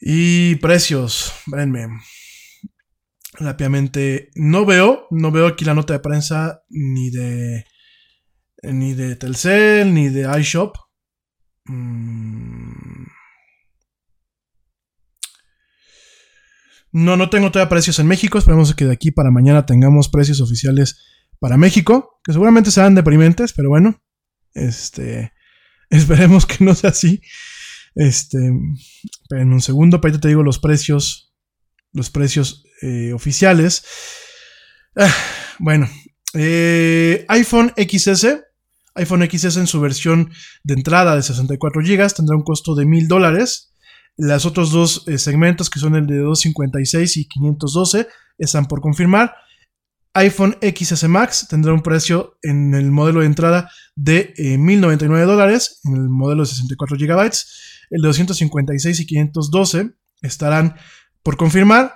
Y 0.00 0.56
precios, 0.56 1.32
espérenme. 1.46 1.88
Rápidamente, 3.34 4.30
no 4.34 4.66
veo, 4.66 5.06
no 5.10 5.30
veo 5.30 5.46
aquí 5.46 5.64
la 5.64 5.74
nota 5.74 5.94
de 5.94 6.00
prensa 6.00 6.62
ni 6.68 7.10
de 7.10 7.64
ni 8.62 8.94
de 8.94 9.16
Telcel, 9.16 9.92
ni 9.94 10.08
de 10.08 10.28
iShop. 10.40 10.76
Mm. 11.66 12.71
No, 16.92 17.16
no 17.16 17.30
tengo 17.30 17.50
todavía 17.50 17.70
precios 17.70 17.98
en 17.98 18.06
México. 18.06 18.38
Esperemos 18.38 18.74
que 18.74 18.84
de 18.84 18.92
aquí 18.92 19.10
para 19.10 19.30
mañana 19.30 19.66
tengamos 19.66 20.08
precios 20.08 20.40
oficiales 20.40 20.98
para 21.40 21.56
México, 21.56 22.20
que 22.22 22.32
seguramente 22.32 22.70
serán 22.70 22.94
deprimentes, 22.94 23.52
pero 23.52 23.68
bueno, 23.68 24.00
este, 24.54 25.32
esperemos 25.90 26.46
que 26.46 26.64
no 26.64 26.74
sea 26.74 26.90
así. 26.90 27.20
Este, 27.94 28.38
en 28.38 29.52
un 29.52 29.60
segundo, 29.60 30.00
para 30.00 30.18
te 30.20 30.28
digo 30.28 30.42
los 30.42 30.58
precios, 30.58 31.34
los 31.92 32.10
precios 32.10 32.64
eh, 32.80 33.12
oficiales. 33.12 33.84
Ah, 34.94 35.12
bueno, 35.58 35.88
eh, 36.34 37.24
iPhone 37.28 37.72
XS, 37.76 38.26
iPhone 38.94 39.28
XS 39.30 39.56
en 39.56 39.66
su 39.66 39.80
versión 39.80 40.30
de 40.62 40.74
entrada 40.74 41.16
de 41.16 41.22
64 41.22 41.82
GB 41.82 42.14
tendrá 42.14 42.36
un 42.36 42.44
costo 42.44 42.74
de 42.74 42.84
$1,000 42.84 43.06
dólares. 43.08 43.71
Los 44.16 44.46
otros 44.46 44.70
dos 44.70 45.04
eh, 45.08 45.18
segmentos, 45.18 45.70
que 45.70 45.78
son 45.78 45.96
el 45.96 46.06
de 46.06 46.18
256 46.18 47.16
y 47.16 47.28
512, 47.28 48.08
están 48.38 48.66
por 48.66 48.80
confirmar 48.80 49.34
iPhone 50.14 50.56
XS 50.60 51.08
Max 51.08 51.46
tendrá 51.48 51.72
un 51.72 51.82
precio 51.82 52.36
en 52.42 52.74
el 52.74 52.90
modelo 52.90 53.20
de 53.20 53.26
entrada 53.26 53.70
de 53.96 54.34
1.099 54.36 55.24
dólares, 55.24 55.80
en 55.84 55.94
el 55.94 56.08
modelo 56.08 56.42
de 56.42 56.48
64 56.48 56.96
GB. 56.98 57.30
El 57.90 58.02
de 58.02 58.08
256 58.08 59.00
y 59.00 59.06
512 59.06 59.90
estarán 60.22 60.76
por 61.22 61.36
confirmar. 61.36 61.94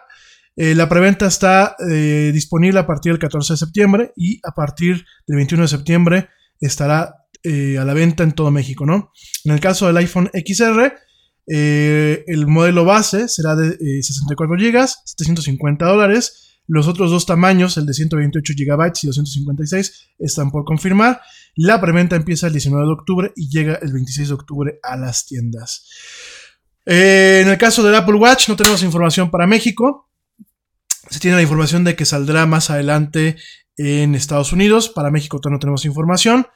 Eh, 0.57 0.75
la 0.75 0.89
preventa 0.89 1.27
está 1.27 1.77
eh, 1.91 2.31
disponible 2.33 2.81
a 2.81 2.87
partir 2.87 3.13
del 3.13 3.19
14 3.19 3.53
de 3.53 3.57
septiembre 3.59 4.13
y 4.17 4.41
a 4.43 4.53
partir 4.53 5.05
del 5.27 5.37
21 5.37 5.65
de 5.65 5.69
septiembre 5.69 6.29
estará 6.59 7.15
eh, 7.43 7.77
a 7.79 7.85
la 7.85 7.93
venta 7.93 8.23
en 8.23 8.33
todo 8.33 8.51
México, 8.51 8.87
¿no? 8.87 9.13
En 9.45 9.53
el 9.53 9.61
caso 9.61 9.87
del 9.87 9.99
iPhone 9.99 10.31
XR, 10.33 10.95
el 11.47 12.47
modelo 12.47 12.85
base 12.85 13.29
será 13.29 13.55
de 13.55 14.03
64 14.03 14.57
GB, 14.57 14.87
750 15.05 15.87
dólares 15.87 16.47
los 16.69 16.89
otros 16.89 17.11
dos 17.11 17.27
tamaños, 17.27 17.77
el 17.77 17.87
de 17.87 17.95
128 17.95 18.55
GB 18.57 18.93
y 19.03 19.07
256, 19.07 20.09
están 20.19 20.51
por 20.51 20.65
confirmar. 20.65 21.21
La 21.55 21.81
preventa 21.81 22.17
empieza 22.17 22.49
el 22.49 22.53
19 22.53 22.85
de 22.85 22.93
octubre 22.93 23.33
y 23.37 23.49
llega 23.49 23.77
el 23.77 23.93
26 23.93 24.29
de 24.29 24.35
octubre 24.35 24.81
a 24.83 24.97
las 24.97 25.27
tiendas. 25.27 25.89
Eh, 26.85 27.41
en 27.43 27.49
el 27.49 27.59
caso 27.59 27.83
del 27.83 27.95
Apple 27.95 28.17
Watch 28.17 28.49
no 28.49 28.57
tenemos 28.57 28.83
información 28.83 29.31
para 29.31 29.47
México. 29.47 30.11
Se 31.09 31.21
tiene 31.21 31.37
la 31.37 31.43
información 31.43 31.85
de 31.85 31.95
que 31.95 32.05
saldrá 32.05 32.47
más 32.47 32.71
adelante 32.71 33.37
en 33.77 34.15
Estados 34.15 34.53
Unidos. 34.53 34.89
Para 34.89 35.11
México 35.11 35.41
todavía 35.41 35.57
no 35.57 35.61
tenemos 35.61 35.85
información. 35.85 36.47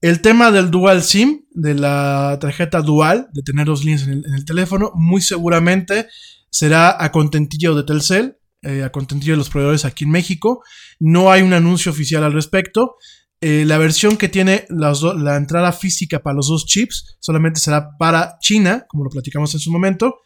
El 0.00 0.20
tema 0.22 0.52
del 0.52 0.70
dual 0.70 1.02
SIM, 1.02 1.44
de 1.50 1.74
la 1.74 2.38
tarjeta 2.40 2.82
dual, 2.82 3.28
de 3.32 3.42
tener 3.42 3.66
dos 3.66 3.84
líneas 3.84 4.06
en 4.06 4.22
el, 4.32 4.44
teléfono, 4.44 4.92
muy 4.94 5.20
seguramente 5.20 6.06
será 6.50 7.02
a 7.02 7.10
contentillo 7.10 7.74
de 7.74 7.82
Telcel 7.82 8.36
eh, 8.62 8.82
a 8.82 8.90
contentillo 8.90 9.34
de 9.34 9.38
los 9.38 9.50
proveedores 9.50 9.84
aquí 9.84 10.04
en 10.04 10.10
México. 10.10 10.62
No 10.98 11.30
hay 11.30 11.42
un 11.42 11.52
anuncio 11.52 11.92
oficial 11.92 12.24
al 12.24 12.32
respecto. 12.32 12.96
Eh, 13.40 13.64
la 13.64 13.78
versión 13.78 14.16
que 14.16 14.28
tiene 14.28 14.66
la 14.68 15.36
entrada 15.36 15.72
física 15.72 16.20
para 16.20 16.34
los 16.34 16.48
dos 16.48 16.66
chips 16.66 17.16
solamente 17.20 17.60
será 17.60 17.96
para 17.98 18.36
China, 18.40 18.84
como 18.88 19.04
lo 19.04 19.10
platicamos 19.10 19.54
en 19.54 19.60
su 19.60 19.70
momento. 19.70 20.16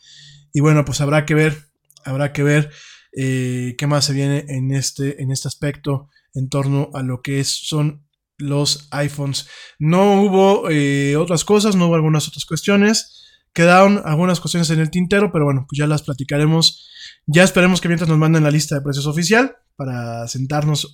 Y 0.53 0.61
bueno, 0.61 0.85
pues 0.85 1.01
habrá 1.03 1.27
que 1.27 1.35
ver, 1.35 1.57
habrá 2.05 2.33
que 2.33 2.43
ver 2.43 2.71
eh, 3.15 3.75
qué 3.77 3.87
más 3.87 4.07
se 4.07 4.15
viene 4.15 4.47
en 4.49 4.73
este, 4.73 5.23
en 5.23 5.31
este 5.31 5.49
aspecto 5.49 6.09
en 6.35 6.49
torno 6.49 6.91
a 6.95 7.03
lo 7.03 7.21
que 7.21 7.45
son 7.45 8.07
los 8.43 8.89
iPhones. 8.91 9.49
No 9.79 10.23
hubo 10.23 10.69
eh, 10.71 11.17
otras 11.17 11.45
cosas, 11.45 11.77
no 11.77 11.87
hubo 11.87 11.95
algunas 11.95 12.29
otras 12.29 12.45
cuestiones. 12.45 13.23
Quedaron 13.53 14.03
algunas 14.05 14.41
cuestiones 14.41 14.71
en 14.71 14.81
el 14.81 14.91
tintero, 14.91 15.31
pero 15.33 15.45
bueno, 15.45 15.67
pues 15.69 15.79
ya 15.79 15.87
las 15.87 16.03
platicaremos. 16.03 16.89
Ya 17.27 17.45
esperemos 17.45 17.81
que 17.81 17.89
mientras 17.89 18.09
nos 18.09 18.19
manden 18.19 18.45
la 18.45 18.51
lista 18.51 18.75
de 18.75 18.81
precios 18.81 19.07
oficial 19.07 19.57
para 19.77 20.27
sentarnos 20.29 20.93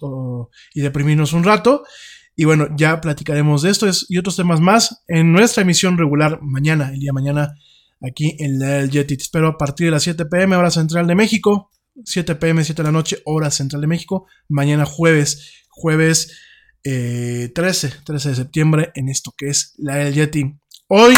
y 0.74 0.80
deprimirnos 0.80 1.32
un 1.32 1.44
rato. 1.44 1.84
Y 2.36 2.44
bueno, 2.44 2.68
ya 2.76 3.00
platicaremos 3.00 3.62
de 3.62 3.70
esto 3.70 3.86
y 4.08 4.18
otros 4.18 4.36
temas 4.36 4.60
más 4.60 5.02
en 5.08 5.32
nuestra 5.32 5.62
emisión 5.62 5.98
regular 5.98 6.38
mañana, 6.40 6.90
el 6.92 7.00
día 7.00 7.12
mañana, 7.12 7.54
aquí 8.00 8.36
en 8.38 8.60
la 8.60 8.88
Te 8.88 9.14
espero 9.14 9.48
a 9.48 9.58
partir 9.58 9.86
de 9.86 9.90
las 9.92 10.04
7 10.04 10.26
pm, 10.26 10.54
hora 10.56 10.70
central 10.70 11.06
de 11.06 11.14
México. 11.14 11.70
7 12.04 12.36
pm, 12.36 12.62
7 12.62 12.82
de 12.82 12.86
la 12.86 12.92
noche, 12.92 13.22
hora 13.24 13.50
central 13.50 13.80
de 13.80 13.88
México. 13.88 14.26
Mañana 14.48 14.84
jueves, 14.84 15.64
jueves 15.68 16.32
13, 16.32 16.47
eh, 16.84 17.50
13 17.54 17.90
de 18.06 18.18
septiembre, 18.34 18.92
en 18.94 19.08
esto 19.08 19.34
que 19.36 19.48
es 19.48 19.74
la 19.78 19.96
del 19.96 20.14
Yeti. 20.14 20.54
Hoy 20.88 21.14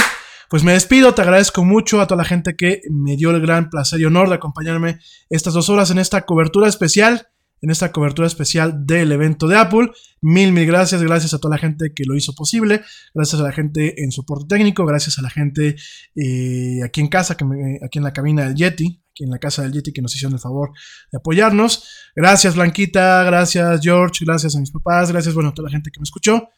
pues 0.50 0.64
me 0.64 0.72
despido, 0.72 1.14
te 1.14 1.22
agradezco 1.22 1.64
mucho 1.64 2.00
a 2.00 2.08
toda 2.08 2.22
la 2.22 2.28
gente 2.28 2.56
que 2.56 2.80
me 2.90 3.16
dio 3.16 3.30
el 3.30 3.40
gran 3.40 3.70
placer 3.70 4.00
y 4.00 4.04
honor 4.04 4.28
de 4.28 4.34
acompañarme 4.34 4.98
estas 5.28 5.54
dos 5.54 5.68
horas 5.68 5.92
en 5.92 5.98
esta 6.00 6.22
cobertura 6.22 6.66
especial, 6.66 7.28
en 7.62 7.70
esta 7.70 7.92
cobertura 7.92 8.26
especial 8.26 8.84
del 8.84 9.12
evento 9.12 9.46
de 9.46 9.56
Apple. 9.56 9.92
Mil, 10.20 10.50
mil 10.50 10.66
gracias, 10.66 11.04
gracias 11.04 11.34
a 11.34 11.38
toda 11.38 11.54
la 11.54 11.60
gente 11.60 11.92
que 11.94 12.02
lo 12.04 12.16
hizo 12.16 12.34
posible, 12.34 12.82
gracias 13.14 13.40
a 13.40 13.44
la 13.44 13.52
gente 13.52 14.02
en 14.02 14.10
soporte 14.10 14.46
técnico, 14.48 14.84
gracias 14.84 15.20
a 15.20 15.22
la 15.22 15.30
gente 15.30 15.76
eh, 16.16 16.80
aquí 16.84 17.00
en 17.00 17.06
casa, 17.06 17.36
que 17.36 17.44
aquí 17.84 17.98
en 17.98 18.04
la 18.04 18.12
cabina 18.12 18.44
del 18.44 18.56
Yeti, 18.56 19.00
en 19.24 19.30
la 19.30 19.38
casa 19.38 19.62
del 19.62 19.72
Yeti 19.72 19.92
que 19.92 20.02
nos 20.02 20.14
hicieron 20.14 20.34
el 20.34 20.40
favor 20.40 20.70
de 21.10 21.18
apoyarnos. 21.18 21.84
Gracias 22.14 22.54
Blanquita, 22.54 23.22
gracias 23.24 23.80
George, 23.82 24.24
gracias 24.24 24.56
a 24.56 24.60
mis 24.60 24.70
papás, 24.70 25.12
gracias 25.12 25.34
bueno, 25.34 25.50
a 25.50 25.54
toda 25.54 25.68
la 25.68 25.72
gente 25.72 25.90
que 25.90 26.00
me 26.00 26.04
escuchó. 26.04 26.48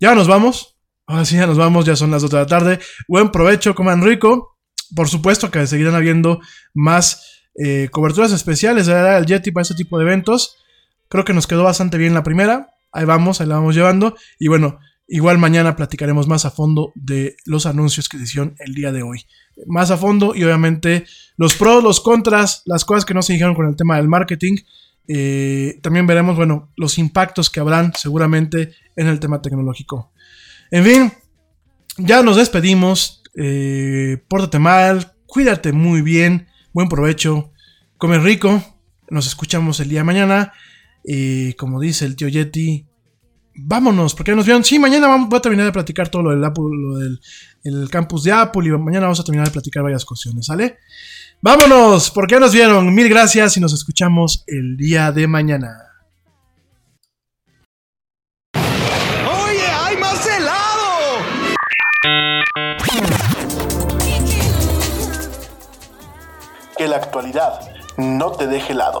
Ya 0.00 0.14
nos 0.14 0.28
vamos, 0.28 0.78
Ahora 1.08 1.24
sí, 1.24 1.36
ya 1.36 1.46
nos 1.46 1.56
vamos, 1.56 1.86
ya 1.86 1.96
son 1.96 2.10
las 2.10 2.20
2 2.20 2.30
de 2.30 2.36
la 2.36 2.46
tarde. 2.46 2.78
Buen 3.08 3.30
provecho, 3.30 3.74
coman 3.74 4.04
rico. 4.04 4.58
Por 4.94 5.08
supuesto 5.08 5.50
que 5.50 5.66
seguirán 5.66 5.94
habiendo 5.94 6.38
más 6.74 7.46
eh, 7.54 7.88
coberturas 7.90 8.30
especiales 8.30 8.88
el 8.88 9.24
Yeti 9.24 9.50
para 9.50 9.62
este 9.62 9.74
tipo 9.74 9.98
de 9.98 10.04
eventos. 10.04 10.58
Creo 11.08 11.24
que 11.24 11.32
nos 11.32 11.46
quedó 11.46 11.64
bastante 11.64 11.96
bien 11.96 12.12
la 12.12 12.22
primera. 12.22 12.68
Ahí 12.92 13.06
vamos, 13.06 13.40
ahí 13.40 13.46
la 13.46 13.54
vamos 13.54 13.74
llevando. 13.74 14.16
Y 14.38 14.48
bueno, 14.48 14.80
igual 15.08 15.38
mañana 15.38 15.74
platicaremos 15.74 16.28
más 16.28 16.44
a 16.44 16.50
fondo 16.50 16.92
de 16.94 17.36
los 17.46 17.64
anuncios 17.66 18.08
que 18.08 18.18
hicieron 18.18 18.54
el 18.58 18.74
día 18.74 18.92
de 18.92 19.02
hoy. 19.02 19.24
Más 19.66 19.90
a 19.90 19.96
fondo 19.96 20.34
y 20.34 20.44
obviamente 20.44 21.06
los 21.36 21.54
pros, 21.54 21.82
los 21.82 22.00
contras, 22.00 22.62
las 22.66 22.84
cosas 22.84 23.04
que 23.04 23.14
no 23.14 23.22
se 23.22 23.32
dijeron 23.32 23.54
con 23.54 23.66
el 23.66 23.74
tema 23.74 23.96
del 23.96 24.08
marketing. 24.08 24.58
Eh, 25.08 25.80
también 25.82 26.06
veremos, 26.06 26.36
bueno, 26.36 26.70
los 26.76 26.98
impactos 26.98 27.48
que 27.48 27.60
habrán 27.60 27.92
seguramente 27.94 28.74
en 28.94 29.06
el 29.06 29.18
tema 29.18 29.40
tecnológico. 29.40 30.12
En 30.70 30.84
fin, 30.84 31.12
ya 31.96 32.22
nos 32.22 32.36
despedimos. 32.36 33.22
Eh, 33.34 34.22
pórtate 34.28 34.58
mal, 34.58 35.14
cuídate 35.26 35.72
muy 35.72 36.02
bien, 36.02 36.48
buen 36.72 36.88
provecho, 36.88 37.52
come 37.96 38.18
rico. 38.18 38.62
Nos 39.10 39.26
escuchamos 39.26 39.80
el 39.80 39.88
día 39.88 40.00
de 40.00 40.04
mañana. 40.04 40.52
Y 41.02 41.54
como 41.54 41.80
dice 41.80 42.04
el 42.04 42.16
tío 42.16 42.28
Yeti, 42.28 42.87
vámonos, 43.58 44.14
porque 44.14 44.34
nos 44.34 44.44
vieron. 44.44 44.64
Sí, 44.64 44.78
mañana 44.78 45.08
vamos, 45.08 45.28
voy 45.28 45.38
a 45.38 45.42
terminar 45.42 45.66
de 45.66 45.72
platicar 45.72 46.08
todo 46.08 46.22
lo 46.22 46.30
del 46.30 46.44
Apple, 46.44 46.64
lo 46.70 46.98
del 46.98 47.20
el 47.64 47.90
campus 47.90 48.24
de 48.24 48.32
Apple. 48.32 48.68
Y 48.68 48.70
mañana 48.70 49.06
vamos 49.06 49.20
a 49.20 49.24
terminar 49.24 49.46
de 49.46 49.52
platicar 49.52 49.82
varias 49.82 50.04
cuestiones, 50.04 50.46
¿sale? 50.46 50.78
Vámonos, 51.40 52.10
porque 52.10 52.34
ya 52.34 52.40
nos 52.40 52.52
vieron. 52.52 52.94
Mil 52.94 53.08
gracias 53.08 53.56
y 53.56 53.60
nos 53.60 53.72
escuchamos 53.72 54.44
el 54.46 54.76
día 54.76 55.12
de 55.12 55.26
mañana. 55.26 55.84
Que 66.76 66.86
la 66.86 66.96
actualidad 66.96 67.60
no 67.96 68.30
te 68.32 68.46
deje 68.46 68.72
lado. 68.72 69.00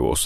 Айвус. 0.01 0.19